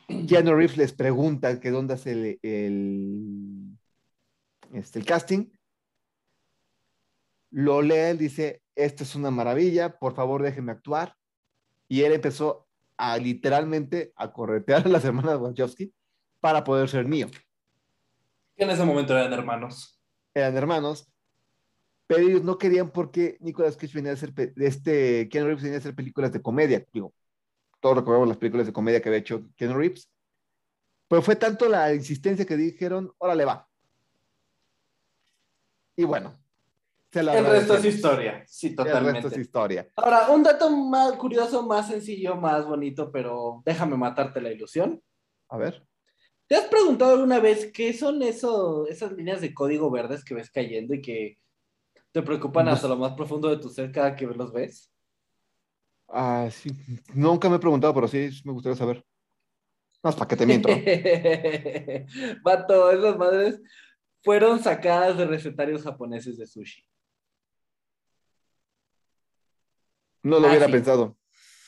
Keanu 0.08 0.56
Reeves 0.56 0.78
les 0.78 0.94
pregunta 0.94 1.60
que 1.60 1.70
dónde 1.70 1.96
hace 1.96 2.40
el, 2.42 3.78
este, 4.72 5.00
el 5.00 5.06
casting. 5.06 5.48
Lo 7.52 7.82
lee, 7.82 7.94
él 7.94 8.18
dice, 8.18 8.62
esto 8.74 9.04
es 9.04 9.16
una 9.16 9.32
maravilla, 9.32 10.00
por 10.00 10.16
favor 10.16 10.44
déjenme 10.44 10.72
actuar. 10.72 11.14
Y 11.90 12.04
él 12.04 12.14
empezó 12.14 12.66
a 12.96 13.18
literalmente 13.18 14.14
a 14.16 14.32
corretear 14.32 14.86
a 14.86 14.90
las 14.90 15.04
hermanas 15.04 15.42
Wachowski 15.42 15.94
para 16.40 16.64
poder 16.64 16.88
ser 16.88 17.06
mío. 17.06 17.28
En 18.56 18.70
ese 18.70 18.86
momento 18.86 19.12
eran 19.12 19.34
hermanos. 19.34 20.02
Eran 20.34 20.56
hermanos 20.56 21.12
pero 22.10 22.28
ellos 22.28 22.44
no 22.44 22.58
querían 22.58 22.90
porque 22.90 23.38
Nicolas 23.40 23.78
Cage 23.78 23.94
venía 23.94 24.10
a 24.10 24.14
hacer, 24.16 24.34
este, 24.56 25.30
Ken 25.30 25.46
Reeves 25.46 25.62
venía 25.62 25.78
a 25.78 25.80
hacer 25.80 25.94
películas 25.94 26.34
de 26.34 26.42
comedia, 26.42 26.84
digo, 26.92 27.14
todos 27.80 27.98
recordamos 27.98 28.28
las 28.28 28.38
películas 28.38 28.66
de 28.66 28.74
comedia 28.74 29.00
que 29.00 29.10
había 29.10 29.20
hecho 29.20 29.46
Ken 29.56 29.78
Reeves, 29.78 30.10
pero 31.08 31.22
fue 31.22 31.36
tanto 31.36 31.70
la 31.70 31.94
insistencia 31.94 32.48
que 32.48 32.58
dijeron, 32.58 33.14
órale 33.20 33.46
va. 33.46 33.70
Y 35.96 36.04
bueno. 36.04 36.36
el 37.12 37.46
resto 37.46 37.76
es 37.76 37.86
historia, 37.86 38.44
sí, 38.48 38.76
totalmente. 38.76 39.10
El 39.10 39.14
resto 39.14 39.28
es 39.28 39.46
historia. 39.46 39.88
Ahora, 39.96 40.32
un 40.32 40.42
dato 40.42 40.68
más 40.72 41.14
curioso, 41.14 41.62
más 41.62 41.90
sencillo, 41.90 42.36
más 42.36 42.66
bonito, 42.66 43.12
pero 43.12 43.62
déjame 43.64 43.96
matarte 43.98 44.42
la 44.42 44.52
ilusión. 44.52 45.00
A 45.48 45.58
ver. 45.58 45.86
¿Te 46.48 46.56
has 46.56 46.66
preguntado 46.66 47.14
alguna 47.14 47.40
vez 47.40 47.72
qué 47.72 47.94
son 47.94 48.24
eso, 48.24 48.88
esas 48.88 49.12
líneas 49.12 49.42
de 49.42 49.54
código 49.54 49.92
verdes 49.92 50.24
que 50.24 50.34
ves 50.34 50.50
cayendo 50.50 50.96
y 50.96 51.02
que 51.04 51.38
¿Te 52.20 52.26
preocupan 52.26 52.68
hasta 52.68 52.90
lo 52.90 52.98
más 52.98 53.14
profundo 53.14 53.48
de 53.48 53.56
tu 53.56 53.70
ser 53.70 53.94
cada 53.94 54.14
que 54.14 54.28
los 54.28 54.52
ves? 54.52 54.92
Ah, 56.10 56.50
sí. 56.52 56.70
Nunca 57.14 57.48
me 57.50 57.56
he 57.56 57.60
preguntado, 57.60 57.94
pero 57.94 58.10
sí 58.10 58.30
me 58.44 58.52
gustaría 58.52 58.76
saber. 58.76 59.06
Más 60.04 60.18
para 60.18 60.28
que 60.28 60.36
te 60.36 60.46
miento. 60.46 60.68
Vato, 62.44 62.92
esas 62.92 63.18
madres 63.18 63.62
fueron 64.22 64.62
sacadas 64.62 65.18
de 65.18 65.28
recetarios 65.28 65.82
japoneses 65.84 66.38
de 66.38 66.46
sushi. 66.46 66.86
No 70.24 70.42
lo 70.42 70.48
Ah, 70.48 70.50
hubiera 70.50 70.66
sí. 70.66 70.72
pensado. 70.74 71.18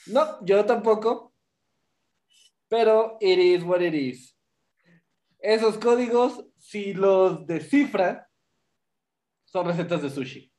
No, 0.08 0.44
yo 0.46 0.66
tampoco. 0.66 1.34
Pero 2.68 3.16
it 3.22 3.40
is 3.40 3.64
what 3.64 3.80
it 3.80 3.94
is. 3.94 4.38
Esos 5.40 5.78
códigos, 5.78 6.46
si 6.58 6.94
los 6.94 7.48
descifra, 7.48 8.28
son 9.52 9.66
recetas 9.68 10.02
de 10.02 10.10
sushi. 10.10 10.52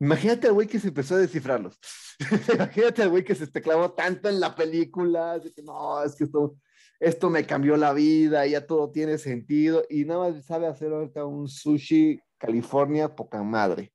Imagínate 0.00 0.48
al 0.48 0.54
güey 0.54 0.66
que 0.66 0.80
se 0.80 0.88
empezó 0.88 1.14
a 1.14 1.18
descifrarlos. 1.18 1.78
Imagínate 2.54 3.02
al 3.02 3.10
güey 3.10 3.24
que 3.24 3.34
se 3.34 3.46
te 3.46 3.60
clavó 3.62 3.92
tanto 3.92 4.28
en 4.28 4.40
la 4.40 4.54
película, 4.54 5.40
que 5.54 5.62
no, 5.62 6.02
es 6.02 6.14
que 6.16 6.24
esto, 6.24 6.56
esto 7.00 7.30
me 7.30 7.46
cambió 7.46 7.76
la 7.76 7.92
vida, 7.92 8.46
ya 8.46 8.66
todo 8.66 8.90
tiene 8.90 9.18
sentido, 9.18 9.84
y 9.88 10.04
nada 10.04 10.30
más 10.30 10.44
sabe 10.44 10.66
hacer 10.66 10.92
ahorita 10.92 11.24
un 11.24 11.48
sushi 11.48 12.20
California 12.38 13.14
poca 13.14 13.42
madre. 13.42 13.92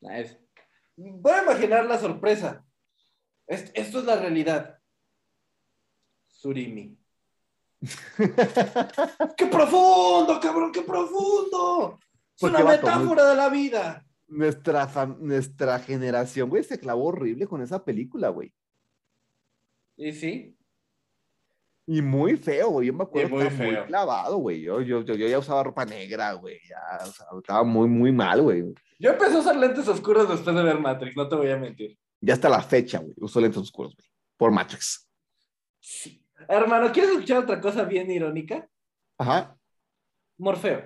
Nice. 0.00 0.38
Voy 0.96 1.32
a 1.32 1.42
imaginar 1.42 1.84
la 1.86 1.98
sorpresa. 1.98 2.64
Es- 3.46 3.70
esto 3.74 3.98
es 4.00 4.04
la 4.04 4.16
realidad. 4.16 4.78
Surimi. 6.26 6.98
¡Qué 9.36 9.46
profundo, 9.46 10.38
cabrón! 10.40 10.72
¡Qué 10.72 10.82
profundo! 10.82 11.98
Es 12.00 12.40
Porque, 12.40 12.56
una 12.56 12.64
vato, 12.64 12.86
metáfora 12.86 13.24
de 13.30 13.36
la 13.36 13.48
vida. 13.48 14.04
nuestra, 14.28 14.88
fam- 14.88 15.18
nuestra 15.18 15.78
generación, 15.78 16.48
güey, 16.48 16.64
se 16.64 16.78
clavó 16.78 17.06
horrible 17.06 17.46
con 17.46 17.62
esa 17.62 17.84
película, 17.84 18.28
güey. 18.30 18.52
¿Y 19.96 20.12
sí? 20.12 20.52
Y 21.86 22.02
muy 22.02 22.36
feo, 22.36 22.70
güey. 22.70 22.88
Yo 22.88 22.94
me 22.94 23.04
acuerdo 23.04 23.28
que 23.28 23.34
muy 23.34 23.44
estaba 23.44 23.64
muy 23.64 23.74
feo. 23.76 23.86
clavado, 23.86 24.36
güey. 24.38 24.60
Yo, 24.60 24.80
yo, 24.80 25.02
yo, 25.02 25.14
yo 25.14 25.28
ya 25.28 25.38
usaba 25.38 25.62
ropa 25.62 25.84
negra, 25.84 26.32
güey. 26.32 26.58
Ya, 26.68 27.06
o 27.06 27.12
sea, 27.12 27.26
estaba 27.38 27.62
muy, 27.62 27.88
muy 27.88 28.10
mal, 28.12 28.42
güey. 28.42 28.64
Yo 28.98 29.10
empecé 29.10 29.36
a 29.36 29.38
usar 29.38 29.56
lentes 29.56 29.86
oscuros 29.86 30.28
después 30.28 30.56
de 30.56 30.62
ver 30.62 30.80
Matrix, 30.80 31.16
no 31.16 31.28
te 31.28 31.36
voy 31.36 31.50
a 31.50 31.56
mentir. 31.56 31.96
Ya 32.20 32.34
hasta 32.34 32.48
la 32.48 32.60
fecha, 32.60 32.98
güey. 32.98 33.14
Uso 33.18 33.40
lentes 33.40 33.62
oscuros, 33.62 33.94
güey. 33.94 34.08
Por 34.36 34.50
Matrix. 34.50 35.08
Sí. 35.80 36.25
Hermano, 36.48 36.92
¿quieres 36.92 37.12
escuchar 37.12 37.38
otra 37.38 37.60
cosa 37.60 37.84
bien 37.84 38.10
irónica? 38.10 38.68
Ajá. 39.18 39.56
Morfeo. 40.38 40.82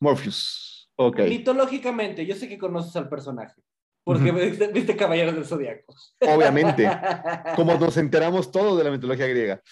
Morpheus. 0.00 0.90
Ok. 0.96 1.20
Mitológicamente, 1.20 2.26
yo 2.26 2.34
sé 2.34 2.48
que 2.48 2.58
conoces 2.58 2.94
al 2.96 3.08
personaje. 3.08 3.62
Porque 4.04 4.32
viste, 4.32 4.66
viste 4.68 4.96
Caballeros 4.96 5.34
del 5.34 5.44
Zodiaco. 5.44 5.94
Obviamente. 6.20 6.88
Como 7.56 7.74
nos 7.74 7.96
enteramos 7.96 8.50
todo 8.50 8.76
de 8.76 8.84
la 8.84 8.90
mitología 8.90 9.26
griega. 9.26 9.62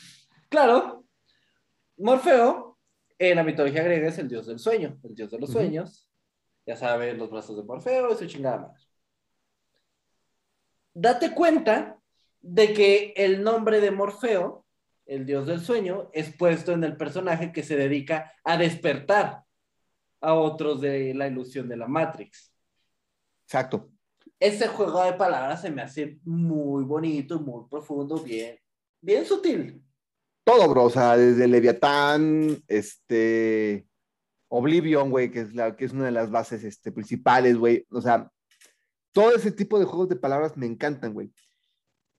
Claro. 0.48 1.04
Morfeo, 1.96 2.78
en 3.18 3.36
la 3.36 3.42
mitología 3.42 3.82
griega, 3.82 4.08
es 4.08 4.18
el 4.18 4.28
dios 4.28 4.46
del 4.46 4.58
sueño, 4.58 4.98
el 5.02 5.14
dios 5.14 5.30
de 5.30 5.38
los 5.38 5.50
sueños. 5.50 6.08
Ya 6.64 6.76
sabes, 6.76 7.18
los 7.18 7.30
brazos 7.30 7.56
de 7.56 7.64
Morfeo 7.64 8.12
y 8.12 8.16
su 8.16 8.26
chingada 8.26 8.58
madre. 8.58 8.80
Date 10.94 11.34
cuenta 11.34 11.98
de 12.40 12.72
que 12.72 13.12
el 13.16 13.42
nombre 13.42 13.80
de 13.80 13.90
Morfeo, 13.90 14.64
el 15.10 15.26
dios 15.26 15.48
del 15.48 15.60
sueño, 15.60 16.08
es 16.12 16.32
puesto 16.36 16.70
en 16.72 16.84
el 16.84 16.96
personaje 16.96 17.52
que 17.52 17.64
se 17.64 17.76
dedica 17.76 18.32
a 18.44 18.56
despertar 18.56 19.42
a 20.20 20.34
otros 20.34 20.80
de 20.80 21.12
la 21.14 21.26
ilusión 21.26 21.68
de 21.68 21.76
la 21.76 21.88
Matrix. 21.88 22.54
Exacto. 23.44 23.90
Ese 24.38 24.68
juego 24.68 25.02
de 25.02 25.14
palabras 25.14 25.62
se 25.62 25.70
me 25.70 25.82
hace 25.82 26.20
muy 26.22 26.84
bonito, 26.84 27.40
muy 27.40 27.68
profundo, 27.68 28.18
bien, 28.18 28.56
bien 29.00 29.26
sutil. 29.26 29.82
Todo, 30.44 30.68
bro. 30.68 30.84
O 30.84 30.90
sea, 30.90 31.16
desde 31.16 31.48
Leviatán, 31.48 32.62
este. 32.68 33.86
Oblivion, 34.48 35.10
güey, 35.10 35.30
que 35.30 35.40
es, 35.40 35.54
la, 35.54 35.76
que 35.76 35.84
es 35.84 35.92
una 35.92 36.06
de 36.06 36.12
las 36.12 36.30
bases 36.30 36.64
este, 36.64 36.92
principales, 36.92 37.56
güey. 37.56 37.86
O 37.90 38.00
sea, 38.00 38.30
todo 39.12 39.34
ese 39.34 39.50
tipo 39.50 39.78
de 39.78 39.84
juegos 39.84 40.08
de 40.08 40.16
palabras 40.16 40.56
me 40.56 40.66
encantan, 40.66 41.14
güey. 41.14 41.32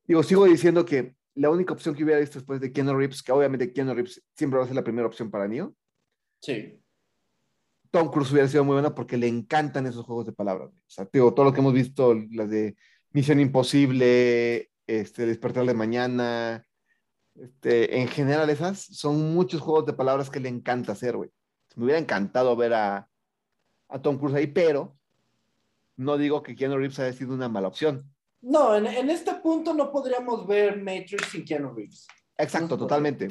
Digo, 0.05 0.23
sigo 0.23 0.45
diciendo 0.45 0.85
que 0.85 1.15
la 1.35 1.49
única 1.49 1.73
opción 1.73 1.95
que 1.95 2.03
hubiera 2.03 2.19
visto 2.19 2.39
después 2.39 2.59
de 2.59 2.71
Keanu 2.71 2.95
Reeves, 2.95 3.23
que 3.23 3.31
obviamente 3.31 3.71
Keanu 3.71 3.93
Reeves 3.93 4.23
siempre 4.35 4.57
va 4.57 4.65
a 4.65 4.67
ser 4.67 4.75
la 4.75 4.83
primera 4.83 5.07
opción 5.07 5.31
para 5.31 5.47
Neo, 5.47 5.75
Sí. 6.41 6.81
Tom 7.91 8.09
Cruise 8.09 8.31
hubiera 8.31 8.47
sido 8.47 8.63
muy 8.63 8.73
buena 8.73 8.95
porque 8.95 9.17
le 9.17 9.27
encantan 9.27 9.85
esos 9.85 10.05
juegos 10.05 10.25
de 10.25 10.33
palabras. 10.33 10.69
O 10.69 10.89
sea, 10.89 11.05
todo 11.05 11.43
lo 11.43 11.53
que 11.53 11.59
hemos 11.59 11.73
visto, 11.73 12.15
las 12.31 12.49
de 12.49 12.75
Misión 13.11 13.39
Imposible, 13.39 14.71
este, 14.87 15.25
Despertar 15.25 15.65
de 15.65 15.73
Mañana, 15.73 16.65
este, 17.35 17.99
en 17.99 18.07
general 18.07 18.49
esas, 18.49 18.79
son 18.79 19.33
muchos 19.33 19.61
juegos 19.61 19.85
de 19.85 19.93
palabras 19.93 20.29
que 20.29 20.39
le 20.39 20.49
encanta 20.49 20.93
hacer, 20.93 21.17
güey. 21.17 21.29
Me 21.75 21.85
hubiera 21.85 21.99
encantado 21.99 22.55
ver 22.55 22.73
a, 22.73 23.09
a 23.89 24.01
Tom 24.01 24.17
Cruise 24.17 24.35
ahí, 24.35 24.47
pero 24.47 24.97
no 25.97 26.17
digo 26.17 26.43
que 26.43 26.55
Keanu 26.55 26.77
Reeves 26.77 26.99
haya 26.99 27.13
sido 27.13 27.33
una 27.33 27.49
mala 27.49 27.67
opción. 27.67 28.10
No, 28.41 28.75
en, 28.75 28.87
en 28.87 29.09
este 29.09 29.33
punto 29.35 29.73
no 29.73 29.91
podríamos 29.91 30.47
ver 30.47 30.77
Matrix 30.81 31.27
sin 31.31 31.45
Keanu 31.45 31.73
Reeves. 31.73 32.07
Exacto, 32.37 32.69
No, 32.75 32.77
totalmente. 32.79 33.27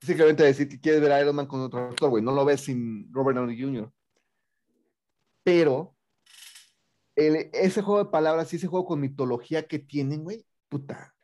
Simplemente 0.00 0.44
decir 0.44 0.66
que 0.68 0.80
quieres 0.80 1.02
ver 1.02 1.12
a 1.12 1.20
Iron 1.20 1.36
Man 1.36 1.46
con 1.46 1.60
otro 1.60 1.90
actor, 1.90 2.08
güey. 2.08 2.22
No 2.22 2.32
lo 2.32 2.44
ves 2.44 2.62
sin 2.62 3.12
Robert 3.12 3.36
Downey 3.36 3.60
Jr. 3.60 3.92
Pero 5.42 5.94
el- 7.16 7.50
ese 7.52 7.82
juego 7.82 8.04
de 8.04 8.10
palabras 8.10 8.52
y 8.52 8.56
ese 8.56 8.66
juego 8.66 8.86
con 8.86 9.00
mitología 9.00 9.66
que 9.66 9.78
tienen, 9.78 10.24
güey, 10.24 10.44
puta. 10.68 11.14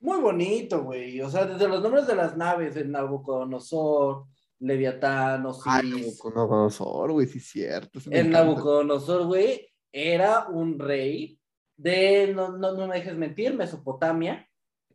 Muy 0.00 0.20
bonito, 0.20 0.82
güey. 0.84 1.20
O 1.20 1.28
sea, 1.30 1.44
desde 1.46 1.68
los 1.68 1.82
nombres 1.82 2.06
de 2.06 2.14
las 2.16 2.36
naves, 2.36 2.76
el 2.76 2.90
Nabucodonosor, 2.90 4.26
Leviatán, 4.60 5.44
Osiris. 5.46 5.92
Nabucodonosor, 6.24 7.12
güey, 7.12 7.26
sí 7.26 7.38
es 7.38 7.46
cierto. 7.48 8.00
el. 8.10 8.30
Nabucodonosor, 8.30 9.26
güey, 9.26 9.68
era 9.92 10.48
un 10.48 10.78
rey 10.78 11.38
de, 11.76 12.32
no, 12.34 12.56
no, 12.56 12.72
no 12.72 12.86
me 12.88 12.96
dejes 12.96 13.16
mentir, 13.16 13.54
Mesopotamia, 13.54 14.48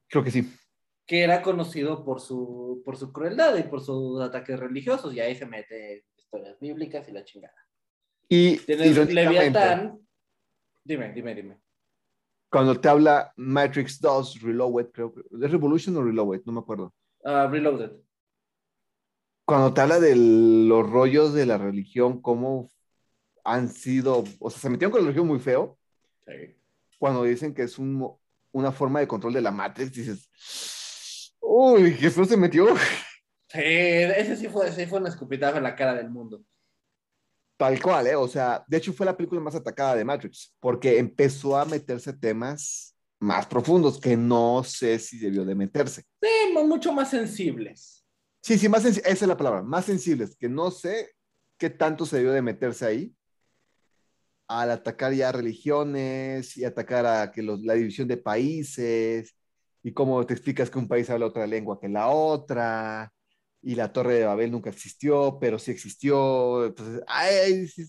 Creo 0.08 0.24
que 0.24 0.32
sí. 0.32 0.52
que 1.06 1.22
era 1.24 1.42
conocido 1.42 2.04
por 2.04 2.20
su, 2.20 2.82
por 2.84 2.98
su 2.98 3.12
crueldad 3.14 3.56
y 3.58 3.64
por 3.64 3.82
sus 3.82 4.20
ataques 4.22 4.60
religiosos. 4.60 5.14
Y 5.14 5.20
ahí 5.20 5.36
se 5.36 5.46
mete 5.46 6.06
historias 6.18 6.60
bíblicas 6.60 7.08
y 7.08 7.12
la 7.14 7.24
chingada. 7.24 7.56
Y 8.28 8.58
Tienes 8.58 9.14
Leviatán. 9.14 10.00
Dime, 10.84 11.14
dime, 11.14 11.36
dime. 11.36 11.62
cuando 12.50 12.80
te 12.80 12.90
habla 12.90 13.32
Matrix 13.38 14.02
2 14.02 14.42
Reloaded, 14.42 14.92
creo 14.92 15.14
que 15.14 15.22
¿es 15.22 15.52
Revolution 15.52 15.96
o 15.98 16.04
Reloaded? 16.04 16.42
No 16.46 16.54
me 16.54 16.60
acuerdo. 16.60 16.94
Ah, 17.24 17.48
Reloaded. 17.50 17.92
Cuando 19.46 19.74
te 19.74 19.82
habla 19.82 20.00
de 20.00 20.16
los 20.16 20.90
rollos 20.90 21.34
de 21.34 21.46
la 21.46 21.58
religión, 21.58 22.22
cómo 22.22 22.70
han 23.44 23.70
sido, 23.70 24.24
o 24.40 24.50
sea, 24.50 24.60
se 24.60 24.70
metieron 24.70 24.92
con 24.92 25.02
la 25.02 25.08
religión 25.08 25.28
muy 25.28 25.40
feo, 25.40 25.78
Sí. 26.26 26.56
Cuando 27.02 27.24
dicen 27.24 27.52
que 27.56 27.64
es 27.64 27.80
un, 27.80 28.08
una 28.52 28.72
forma 28.72 29.00
de 29.00 29.08
control 29.08 29.34
de 29.34 29.42
la 29.42 29.50
Matrix, 29.50 29.92
dices, 29.92 31.34
uy, 31.42 31.94
feo 31.96 32.26
se 32.26 32.38
metió. 32.38 32.68
Sí, 33.50 33.60
ese 33.60 34.36
sí 34.38 34.48
fue, 34.50 34.70
ese 34.70 34.88
fue 34.88 35.00
un 35.00 35.08
escupitajo 35.08 35.58
en 35.58 35.64
la 35.64 35.76
cara 35.76 35.94
del 35.96 36.10
mundo. 36.12 36.44
Tal 37.58 37.82
cual, 37.82 38.06
¿eh? 38.06 38.16
O 38.16 38.28
sea, 38.28 38.64
de 38.68 38.78
hecho 38.78 38.94
fue 38.94 39.06
la 39.08 39.18
película 39.18 39.42
más 39.42 39.56
atacada 39.56 39.96
de 39.96 40.06
Matrix, 40.06 40.56
porque 40.60 41.00
empezó 41.00 41.58
a 41.58 41.66
meterse 41.66 42.14
temas 42.14 42.96
más 43.20 43.48
profundos 43.48 44.00
que 44.00 44.16
no 44.16 44.64
sé 44.64 45.00
si 45.00 45.18
debió 45.18 45.44
de 45.44 45.56
meterse. 45.56 46.04
Sí, 46.22 46.54
mu- 46.54 46.68
mucho 46.68 46.94
más 46.94 47.10
sensibles. 47.10 48.06
Sí, 48.44 48.60
sí, 48.60 48.70
más 48.70 48.86
esa 48.86 49.02
es 49.10 49.22
la 49.24 49.38
palabra, 49.38 49.64
más 49.64 49.86
sensibles, 49.86 50.36
que 50.36 50.50
no 50.50 50.70
sé 50.70 51.10
qué 51.58 51.72
tanto 51.72 52.06
se 52.06 52.18
debió 52.18 52.32
de 52.32 52.44
meterse 52.44 52.86
ahí 52.86 53.16
al 54.60 54.72
atacar 54.72 55.14
ya 55.14 55.32
religiones 55.32 56.58
y 56.58 56.66
atacar 56.66 57.06
a 57.06 57.32
que 57.32 57.42
los- 57.42 57.62
la 57.62 57.74
división 57.76 58.08
de 58.08 58.18
países 58.18 59.36
y 59.84 59.94
cómo 59.94 60.26
te 60.26 60.34
explicas 60.34 60.70
que 60.70 60.80
un 60.80 60.88
país 60.88 61.10
habla 61.10 61.28
otra 61.28 61.48
lengua 61.48 61.80
que 61.80 61.90
la 61.90 62.08
otra 62.10 63.12
y 63.62 63.76
la 63.76 63.92
torre 63.94 64.16
de 64.16 64.26
Babel 64.26 64.52
nunca 64.52 64.70
existió, 64.72 65.38
pero 65.40 65.60
sí 65.60 65.72
existió. 65.72 66.66
Entonces, 66.68 67.04
ay, 67.08 67.68
sí, 67.68 67.84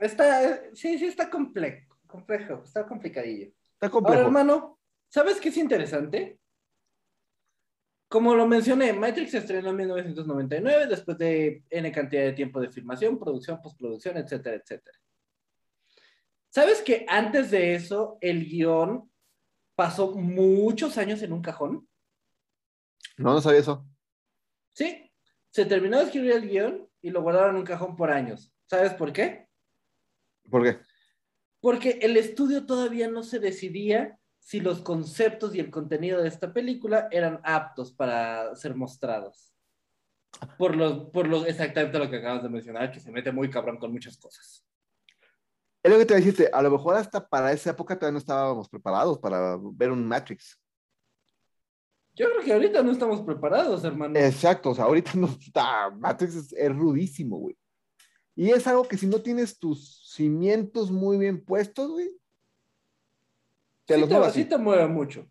Está, 0.00 0.60
sí, 0.74 0.98
sí, 0.98 1.06
está 1.06 1.30
complejo, 1.30 1.96
complejo, 2.06 2.62
está 2.64 2.86
complicadillo. 2.86 3.52
está 3.74 3.90
Ahora, 4.02 4.20
complejo. 4.20 4.22
hermano, 4.22 4.78
¿sabes 5.08 5.40
qué 5.40 5.50
es 5.50 5.56
interesante? 5.56 6.38
Como 8.08 8.34
lo 8.34 8.46
mencioné, 8.46 8.92
Matrix 8.92 9.30
se 9.32 9.38
estrenó 9.38 9.70
en 9.70 9.76
1999, 9.76 10.86
después 10.86 11.16
de 11.18 11.64
N 11.70 11.90
cantidad 11.92 12.22
de 12.24 12.32
tiempo 12.34 12.60
de 12.60 12.70
filmación, 12.70 13.18
producción, 13.18 13.60
postproducción, 13.62 14.18
etcétera, 14.18 14.56
etcétera. 14.56 14.98
¿Sabes 16.52 16.82
que 16.82 17.06
antes 17.08 17.50
de 17.50 17.74
eso 17.74 18.18
el 18.20 18.44
guion 18.44 19.10
pasó 19.74 20.14
muchos 20.14 20.98
años 20.98 21.22
en 21.22 21.32
un 21.32 21.40
cajón? 21.40 21.88
No, 23.16 23.32
no 23.32 23.40
sabía 23.40 23.60
eso. 23.60 23.86
Sí, 24.74 25.10
se 25.50 25.64
terminó 25.64 25.96
de 25.96 26.04
escribir 26.04 26.32
el 26.32 26.46
guion 26.46 26.86
y 27.00 27.08
lo 27.08 27.22
guardaron 27.22 27.52
en 27.52 27.60
un 27.60 27.66
cajón 27.66 27.96
por 27.96 28.10
años. 28.10 28.52
¿Sabes 28.66 28.92
por 28.92 29.14
qué? 29.14 29.48
¿Por 30.50 30.62
qué? 30.62 30.78
Porque 31.58 32.00
el 32.02 32.18
estudio 32.18 32.66
todavía 32.66 33.08
no 33.08 33.22
se 33.22 33.38
decidía 33.38 34.18
si 34.38 34.60
los 34.60 34.82
conceptos 34.82 35.54
y 35.54 35.60
el 35.60 35.70
contenido 35.70 36.20
de 36.20 36.28
esta 36.28 36.52
película 36.52 37.08
eran 37.10 37.40
aptos 37.44 37.92
para 37.92 38.54
ser 38.56 38.74
mostrados. 38.74 39.54
Por 40.58 40.76
lo, 40.76 41.10
por 41.10 41.26
lo 41.28 41.46
exactamente 41.46 41.98
lo 41.98 42.10
que 42.10 42.16
acabas 42.16 42.42
de 42.42 42.50
mencionar, 42.50 42.92
que 42.92 43.00
se 43.00 43.10
mete 43.10 43.32
muy 43.32 43.48
cabrón 43.48 43.78
con 43.78 43.90
muchas 43.90 44.18
cosas. 44.18 44.66
Es 45.82 45.90
lo 45.90 45.98
que 45.98 46.06
te 46.06 46.14
voy 46.14 46.46
a 46.52 46.62
lo 46.62 46.70
mejor 46.70 46.94
hasta 46.94 47.28
para 47.28 47.52
esa 47.52 47.70
época 47.70 47.98
todavía 47.98 48.12
no 48.12 48.18
estábamos 48.18 48.68
preparados 48.68 49.18
para 49.18 49.58
ver 49.74 49.90
un 49.90 50.06
Matrix. 50.06 50.58
Yo 52.14 52.28
creo 52.30 52.44
que 52.44 52.52
ahorita 52.52 52.82
no 52.82 52.92
estamos 52.92 53.22
preparados, 53.22 53.82
hermano. 53.84 54.18
Exacto, 54.18 54.70
o 54.70 54.74
sea, 54.74 54.84
ahorita 54.84 55.12
no 55.14 55.26
está, 55.26 55.90
Matrix 55.90 56.34
es, 56.34 56.52
es 56.52 56.76
rudísimo, 56.76 57.38
güey. 57.38 57.56
Y 58.36 58.50
es 58.50 58.66
algo 58.66 58.84
que 58.84 58.96
si 58.96 59.06
no 59.06 59.20
tienes 59.20 59.58
tus 59.58 60.08
cimientos 60.10 60.90
muy 60.90 61.18
bien 61.18 61.44
puestos, 61.44 61.90
güey, 61.90 62.10
te 63.84 63.94
sí, 63.94 64.00
los 64.00 64.08
te, 64.08 64.14
mueve 64.14 64.32
sí 64.32 64.40
así. 64.40 64.48
te 64.48 64.58
mueve 64.58 64.86
mucho. 64.88 65.26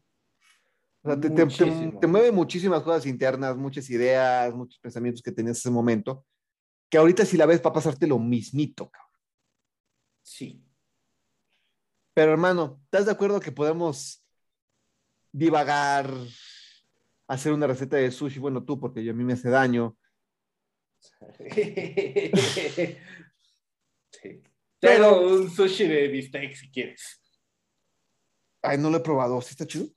O 1.03 1.09
sea, 1.09 1.19
te, 1.19 1.29
te 1.29 2.07
mueve 2.07 2.31
muchísimas 2.31 2.83
cosas 2.83 3.05
internas, 3.05 3.55
muchas 3.57 3.89
ideas, 3.89 4.53
muchos 4.53 4.79
pensamientos 4.79 5.21
que 5.23 5.31
tenías 5.31 5.57
en 5.57 5.59
ese 5.61 5.71
momento, 5.71 6.25
que 6.89 6.97
ahorita 6.97 7.25
si 7.25 7.37
la 7.37 7.45
ves 7.45 7.61
va 7.65 7.69
a 7.69 7.73
pasarte 7.73 8.05
lo 8.05 8.19
mismito, 8.19 8.89
cabrón. 8.89 9.10
Sí. 10.21 10.63
Pero 12.13 12.31
hermano, 12.31 12.79
¿estás 12.85 13.05
de 13.05 13.11
acuerdo 13.11 13.39
que 13.39 13.51
podemos 13.51 14.25
divagar, 15.31 16.11
hacer 17.27 17.53
una 17.53 17.67
receta 17.67 17.97
de 17.97 18.11
sushi? 18.11 18.39
Bueno, 18.39 18.63
tú, 18.63 18.79
porque 18.79 19.03
yo, 19.03 19.11
a 19.11 19.15
mí 19.15 19.23
me 19.23 19.33
hace 19.33 19.49
daño. 19.49 19.97
sí. 24.11 24.43
Pero- 24.79 25.21
un 25.21 25.49
sushi 25.49 25.87
de 25.87 26.07
bistec 26.07 26.53
si 26.55 26.69
quieres. 26.71 27.21
Ay, 28.61 28.77
no 28.77 28.89
lo 28.91 28.97
he 28.97 29.01
probado, 29.01 29.41
¿sí 29.41 29.51
está 29.51 29.65
chido? 29.65 29.87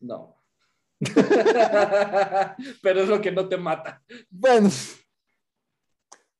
No. 0.00 0.42
Pero 2.82 3.02
es 3.02 3.08
lo 3.08 3.20
que 3.20 3.30
no 3.30 3.48
te 3.48 3.56
mata. 3.56 4.02
Bueno, 4.28 4.68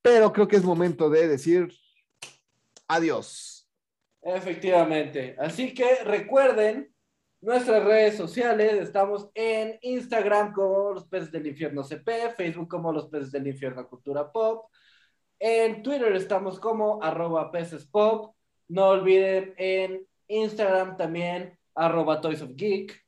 pero 0.02 0.32
creo 0.32 0.48
que 0.48 0.56
es 0.56 0.64
momento 0.64 1.08
de 1.10 1.28
decir 1.28 1.68
adiós. 2.88 3.68
Efectivamente. 4.22 5.36
Así 5.38 5.72
que 5.72 6.02
recuerden 6.04 6.92
nuestras 7.40 7.84
redes 7.84 8.16
sociales. 8.16 8.74
Estamos 8.74 9.30
en 9.34 9.78
Instagram 9.82 10.52
como 10.52 10.92
Los 10.92 11.06
Peces 11.06 11.30
del 11.30 11.46
Infierno 11.46 11.84
CP, 11.84 12.34
Facebook 12.36 12.68
como 12.68 12.92
Los 12.92 13.08
Peces 13.08 13.30
del 13.30 13.46
Infierno 13.46 13.88
Cultura 13.88 14.30
Pop. 14.32 14.66
En 15.38 15.82
Twitter 15.82 16.14
estamos 16.16 16.58
como 16.58 17.02
arroba 17.02 17.50
peces 17.52 17.86
pop. 17.86 18.34
No 18.68 18.88
olviden 18.88 19.54
en 19.56 20.06
Instagram 20.26 20.96
también 20.96 21.58
arroba 21.74 22.20
Toys 22.20 22.42
of 22.42 22.50
Geek. 22.54 23.00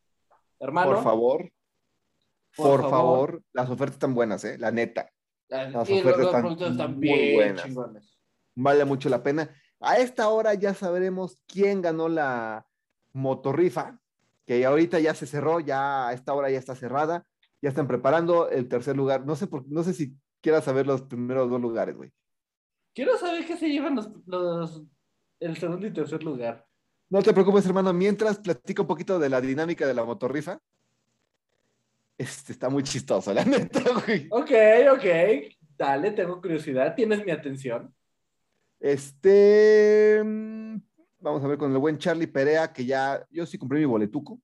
Hermano. 0.60 0.92
Por 0.92 1.02
favor, 1.02 1.52
por, 2.56 2.88
favor. 2.88 3.42
las 3.52 3.68
ofertas 3.68 3.96
están 3.96 4.14
buenas, 4.14 4.44
¿eh? 4.44 4.58
La 4.58 4.70
neta. 4.70 5.10
las 5.48 5.88
y 5.88 6.00
los, 6.02 6.04
ofertas 6.04 6.18
los 6.18 6.26
están 6.26 6.42
productos 6.42 6.70
están 6.70 6.94
muy 6.94 7.08
bien 7.08 7.34
buenas. 7.34 7.64
chingones. 7.64 8.18
Vale 8.54 8.84
mucho 8.84 9.08
la 9.08 9.22
pena. 9.22 9.50
A 9.80 9.98
esta 9.98 10.28
hora 10.28 10.54
ya 10.54 10.74
sabremos 10.74 11.38
quién 11.46 11.80
ganó 11.82 12.08
la 12.08 12.66
motorrifa, 13.12 13.98
que 14.46 14.64
ahorita 14.64 15.00
ya 15.00 15.14
se 15.14 15.26
cerró, 15.26 15.60
ya 15.60 16.08
a 16.08 16.12
esta 16.12 16.34
hora 16.34 16.50
ya 16.50 16.58
está 16.58 16.74
cerrada, 16.74 17.26
ya 17.62 17.68
están 17.70 17.86
preparando 17.88 18.48
el 18.50 18.68
tercer 18.68 18.96
lugar. 18.96 19.24
No 19.26 19.36
sé 19.36 19.46
por, 19.46 19.66
no 19.68 19.82
sé 19.82 19.94
si 19.94 20.14
quieras 20.40 20.64
saber 20.64 20.86
los 20.86 21.02
primeros 21.02 21.48
dos 21.50 21.60
lugares, 21.60 21.96
güey. 21.96 22.12
Quiero 22.94 23.16
saber 23.16 23.46
qué 23.46 23.56
se 23.56 23.68
llevan 23.68 23.94
los, 23.96 24.10
los- 24.26 24.82
el 25.38 25.56
segundo 25.56 25.86
y 25.86 25.92
tercer 25.92 26.22
lugar. 26.22 26.66
No 27.08 27.22
te 27.22 27.32
preocupes, 27.32 27.64
hermano. 27.66 27.92
Mientras 27.92 28.38
platico 28.38 28.82
un 28.82 28.88
poquito 28.88 29.18
de 29.18 29.28
la 29.30 29.40
dinámica 29.40 29.86
de 29.86 29.94
la 29.94 30.04
motorrifa. 30.04 30.60
Este 32.18 32.52
está 32.52 32.68
muy 32.68 32.82
chistoso, 32.82 33.32
la 33.32 33.44
neta, 33.46 33.80
güey. 34.06 34.26
Ok, 34.30 34.50
ok. 34.92 35.04
Dale, 35.78 36.10
tengo 36.12 36.40
curiosidad. 36.40 36.94
¿Tienes 36.94 37.24
mi 37.24 37.30
atención? 37.32 37.94
Este. 38.80 40.22
mm, 40.24 40.76
Vamos 41.20 41.44
a 41.44 41.48
ver 41.48 41.58
con 41.58 41.70
el 41.70 41.78
buen 41.78 41.98
Charlie 41.98 42.26
Perea, 42.26 42.72
que 42.72 42.84
ya. 42.84 43.26
Yo 43.30 43.44
sí 43.44 43.58
compré 43.58 43.78
mi 43.78 43.84
boletuco. 43.84 44.40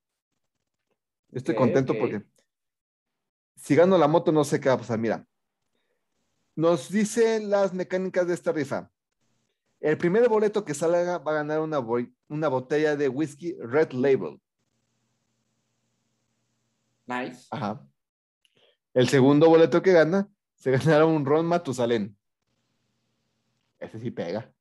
Estoy 1.32 1.54
contento 1.54 1.94
porque. 1.98 2.22
Si 3.56 3.74
gano 3.74 3.96
la 3.96 4.06
moto, 4.06 4.30
no 4.30 4.44
sé 4.44 4.60
qué 4.60 4.68
va 4.68 4.74
a 4.74 4.78
pasar. 4.78 4.98
Mira. 4.98 5.26
Nos 6.54 6.90
dice 6.90 7.40
las 7.40 7.74
mecánicas 7.74 8.26
de 8.26 8.34
esta 8.34 8.52
rifa. 8.52 8.90
El 9.80 9.98
primer 9.98 10.28
boleto 10.28 10.64
que 10.64 10.74
salga 10.74 11.18
va 11.18 11.32
a 11.32 11.34
ganar 11.36 11.60
una, 11.60 11.80
una 12.28 12.48
botella 12.48 12.96
de 12.96 13.08
whisky 13.08 13.54
Red 13.60 13.92
Label. 13.92 14.40
Nice. 17.06 17.46
Ajá. 17.50 17.86
El 18.94 19.08
segundo 19.08 19.48
boleto 19.48 19.82
que 19.82 19.92
gana 19.92 20.28
se 20.54 20.70
ganará 20.72 21.04
un 21.04 21.24
Ron 21.24 21.46
Matusalén. 21.46 22.16
Ese 23.78 23.98
sí 23.98 24.10
pega. 24.10 24.52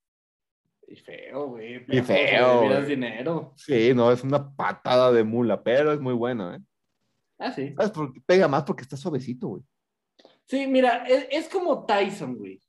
Y 0.87 0.95
feo, 0.97 1.47
güey. 1.47 1.83
Y 1.87 2.01
feo, 2.01 2.63
güey. 2.63 2.85
dinero. 2.85 3.53
Sí, 3.55 3.93
no, 3.93 4.11
es 4.11 4.23
una 4.23 4.55
patada 4.55 5.11
de 5.11 5.23
mula, 5.23 5.63
pero 5.63 5.91
es 5.91 5.99
muy 5.99 6.13
bueno, 6.13 6.53
¿eh? 6.53 6.59
Ah, 7.39 7.51
sí. 7.51 7.73
¿Sabes 7.75 7.91
por 7.91 8.13
qué 8.13 8.21
pega 8.21 8.47
más? 8.47 8.63
Porque 8.63 8.83
está 8.83 8.95
suavecito, 8.95 9.47
güey. 9.47 9.63
Sí, 10.47 10.67
mira, 10.67 11.05
es, 11.07 11.27
es 11.31 11.49
como 11.49 11.85
Tyson, 11.85 12.37
güey. 12.37 12.61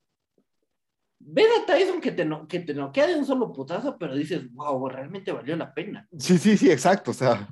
Ves 1.18 1.46
a 1.60 1.66
Tyson 1.66 2.00
que 2.00 2.12
te, 2.12 2.24
no, 2.24 2.46
que 2.48 2.60
te 2.60 2.72
noquea 2.74 3.06
de 3.06 3.16
un 3.16 3.26
solo 3.26 3.52
putazo, 3.52 3.98
pero 3.98 4.14
dices, 4.14 4.50
wow, 4.52 4.88
realmente 4.88 5.32
valió 5.32 5.56
la 5.56 5.74
pena. 5.74 6.08
Sí, 6.18 6.38
sí, 6.38 6.56
sí, 6.56 6.70
exacto. 6.70 7.10
O 7.10 7.14
sea. 7.14 7.48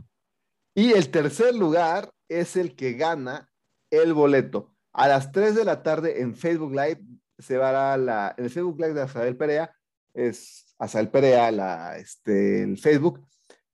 Y 0.74 0.92
el 0.92 1.10
tercer 1.10 1.54
lugar 1.54 2.10
es 2.28 2.56
el 2.56 2.74
que 2.74 2.94
gana 2.94 3.50
el 3.90 4.12
boleto. 4.12 4.74
A 4.92 5.08
las 5.08 5.30
3 5.30 5.54
de 5.54 5.64
la 5.64 5.82
tarde 5.82 6.20
en 6.20 6.34
Facebook 6.34 6.72
Live 6.72 7.00
se 7.44 7.58
va 7.58 7.92
a 7.92 7.96
la. 7.96 8.34
En 8.36 8.44
el 8.44 8.50
Facebook 8.50 8.80
Live 8.80 8.94
de 8.94 9.02
Azael 9.02 9.36
Perea, 9.36 9.74
es 10.12 10.74
Azael 10.78 11.10
Perea, 11.10 11.50
la, 11.50 11.96
este, 11.98 12.62
el 12.62 12.78
Facebook, 12.78 13.26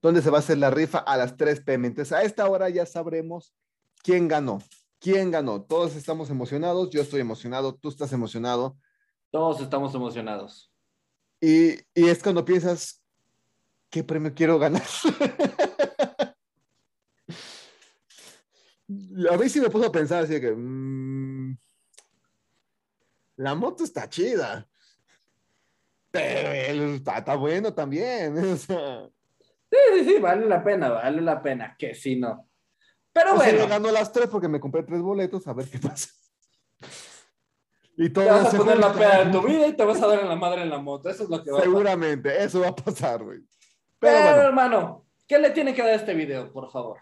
donde 0.02 0.22
se 0.22 0.30
va 0.30 0.38
a 0.38 0.40
hacer 0.40 0.58
la 0.58 0.70
rifa 0.70 0.98
a 0.98 1.16
las 1.16 1.36
3 1.36 1.60
pm. 1.60 1.88
Entonces, 1.88 2.12
a 2.12 2.22
esta 2.22 2.48
hora 2.48 2.68
ya 2.68 2.86
sabremos 2.86 3.54
quién 4.02 4.28
ganó. 4.28 4.60
¿Quién 4.98 5.30
ganó? 5.30 5.62
Todos 5.62 5.96
estamos 5.96 6.30
emocionados. 6.30 6.90
Yo 6.90 7.00
estoy 7.00 7.20
emocionado. 7.20 7.74
Tú 7.74 7.88
estás 7.88 8.12
emocionado. 8.12 8.76
Todos 9.30 9.60
estamos 9.60 9.94
emocionados. 9.94 10.72
Y, 11.40 11.74
y 11.94 12.08
es 12.08 12.22
cuando 12.22 12.44
piensas, 12.44 13.02
¿qué 13.88 14.04
premio 14.04 14.34
quiero 14.34 14.58
ganar? 14.58 14.82
a 19.30 19.36
mí 19.36 19.48
sí 19.48 19.60
me 19.60 19.70
puso 19.70 19.86
a 19.86 19.92
pensar 19.92 20.24
así 20.24 20.40
que 20.40 20.52
mm, 20.52 21.19
la 23.40 23.54
moto 23.54 23.84
está 23.84 24.08
chida, 24.08 24.68
pero 26.10 26.52
él 26.52 26.94
está, 26.96 27.18
está 27.18 27.36
bueno 27.36 27.72
también. 27.72 28.36
o 28.52 28.56
sea, 28.56 29.08
Sí, 29.70 29.78
sí, 29.94 30.04
sí, 30.04 30.18
vale 30.18 30.46
la 30.46 30.64
pena, 30.64 30.88
vale 30.90 31.22
la 31.22 31.40
pena, 31.40 31.76
que 31.78 31.94
sí, 31.94 32.16
no. 32.16 32.48
Pero 33.12 33.36
bueno, 33.36 33.58
le 33.58 33.66
ganó 33.68 33.90
las 33.92 34.12
tres 34.12 34.26
porque 34.26 34.48
me 34.48 34.58
compré 34.58 34.82
tres 34.82 35.00
boletos, 35.00 35.46
a 35.46 35.52
ver 35.52 35.68
qué 35.68 35.78
pasa. 35.78 36.08
Y 37.96 38.10
todo 38.10 38.24
te 38.24 38.30
vas 38.30 38.54
a 38.54 38.56
poner 38.56 38.78
la 38.78 38.92
peda 38.92 39.24
de 39.24 39.32
tu 39.32 39.42
vida 39.46 39.66
y 39.68 39.76
te 39.76 39.84
vas 39.84 40.02
a 40.02 40.06
dar 40.08 40.20
en 40.20 40.28
la 40.28 40.36
madre 40.36 40.62
en 40.62 40.70
la 40.70 40.78
moto. 40.78 41.08
Eso 41.08 41.22
es 41.24 41.30
lo 41.30 41.42
que 41.42 41.50
va 41.50 41.58
a 41.58 41.60
pasar. 41.60 41.72
Seguramente, 41.72 42.42
eso 42.42 42.60
va 42.60 42.68
a 42.68 42.74
pasar, 42.74 43.22
güey. 43.22 43.38
Pero, 43.98 44.16
Pero 44.16 44.22
bueno. 44.22 44.42
hermano, 44.42 45.06
¿qué 45.28 45.38
le 45.38 45.50
tiene 45.50 45.72
que 45.72 45.82
dar 45.82 45.92
a 45.92 45.96
este 45.96 46.14
video, 46.14 46.52
por 46.52 46.70
favor? 46.70 46.98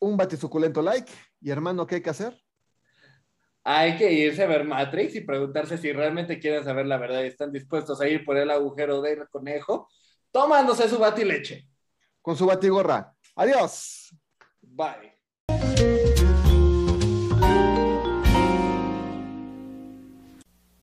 un 0.00 0.16
batisuculento 0.16 0.80
like. 0.80 1.12
Y 1.40 1.50
hermano, 1.50 1.86
¿qué 1.86 1.96
hay 1.96 2.02
que 2.02 2.10
hacer? 2.10 2.36
Hay 3.70 3.98
que 3.98 4.10
irse 4.10 4.42
a 4.42 4.46
ver 4.46 4.64
Matrix 4.64 5.14
y 5.16 5.20
preguntarse 5.20 5.76
si 5.76 5.92
realmente 5.92 6.38
quieren 6.38 6.64
saber 6.64 6.86
la 6.86 6.96
verdad 6.96 7.22
y 7.22 7.26
están 7.26 7.52
dispuestos 7.52 8.00
a 8.00 8.08
ir 8.08 8.24
por 8.24 8.38
el 8.38 8.50
agujero 8.50 9.02
del 9.02 9.28
conejo 9.28 9.90
tomándose 10.30 10.88
su 10.88 10.98
batileche. 10.98 11.68
Con 12.22 12.34
su 12.34 12.46
batigorra. 12.46 13.14
Adiós. 13.36 14.08
Bye. 14.62 15.07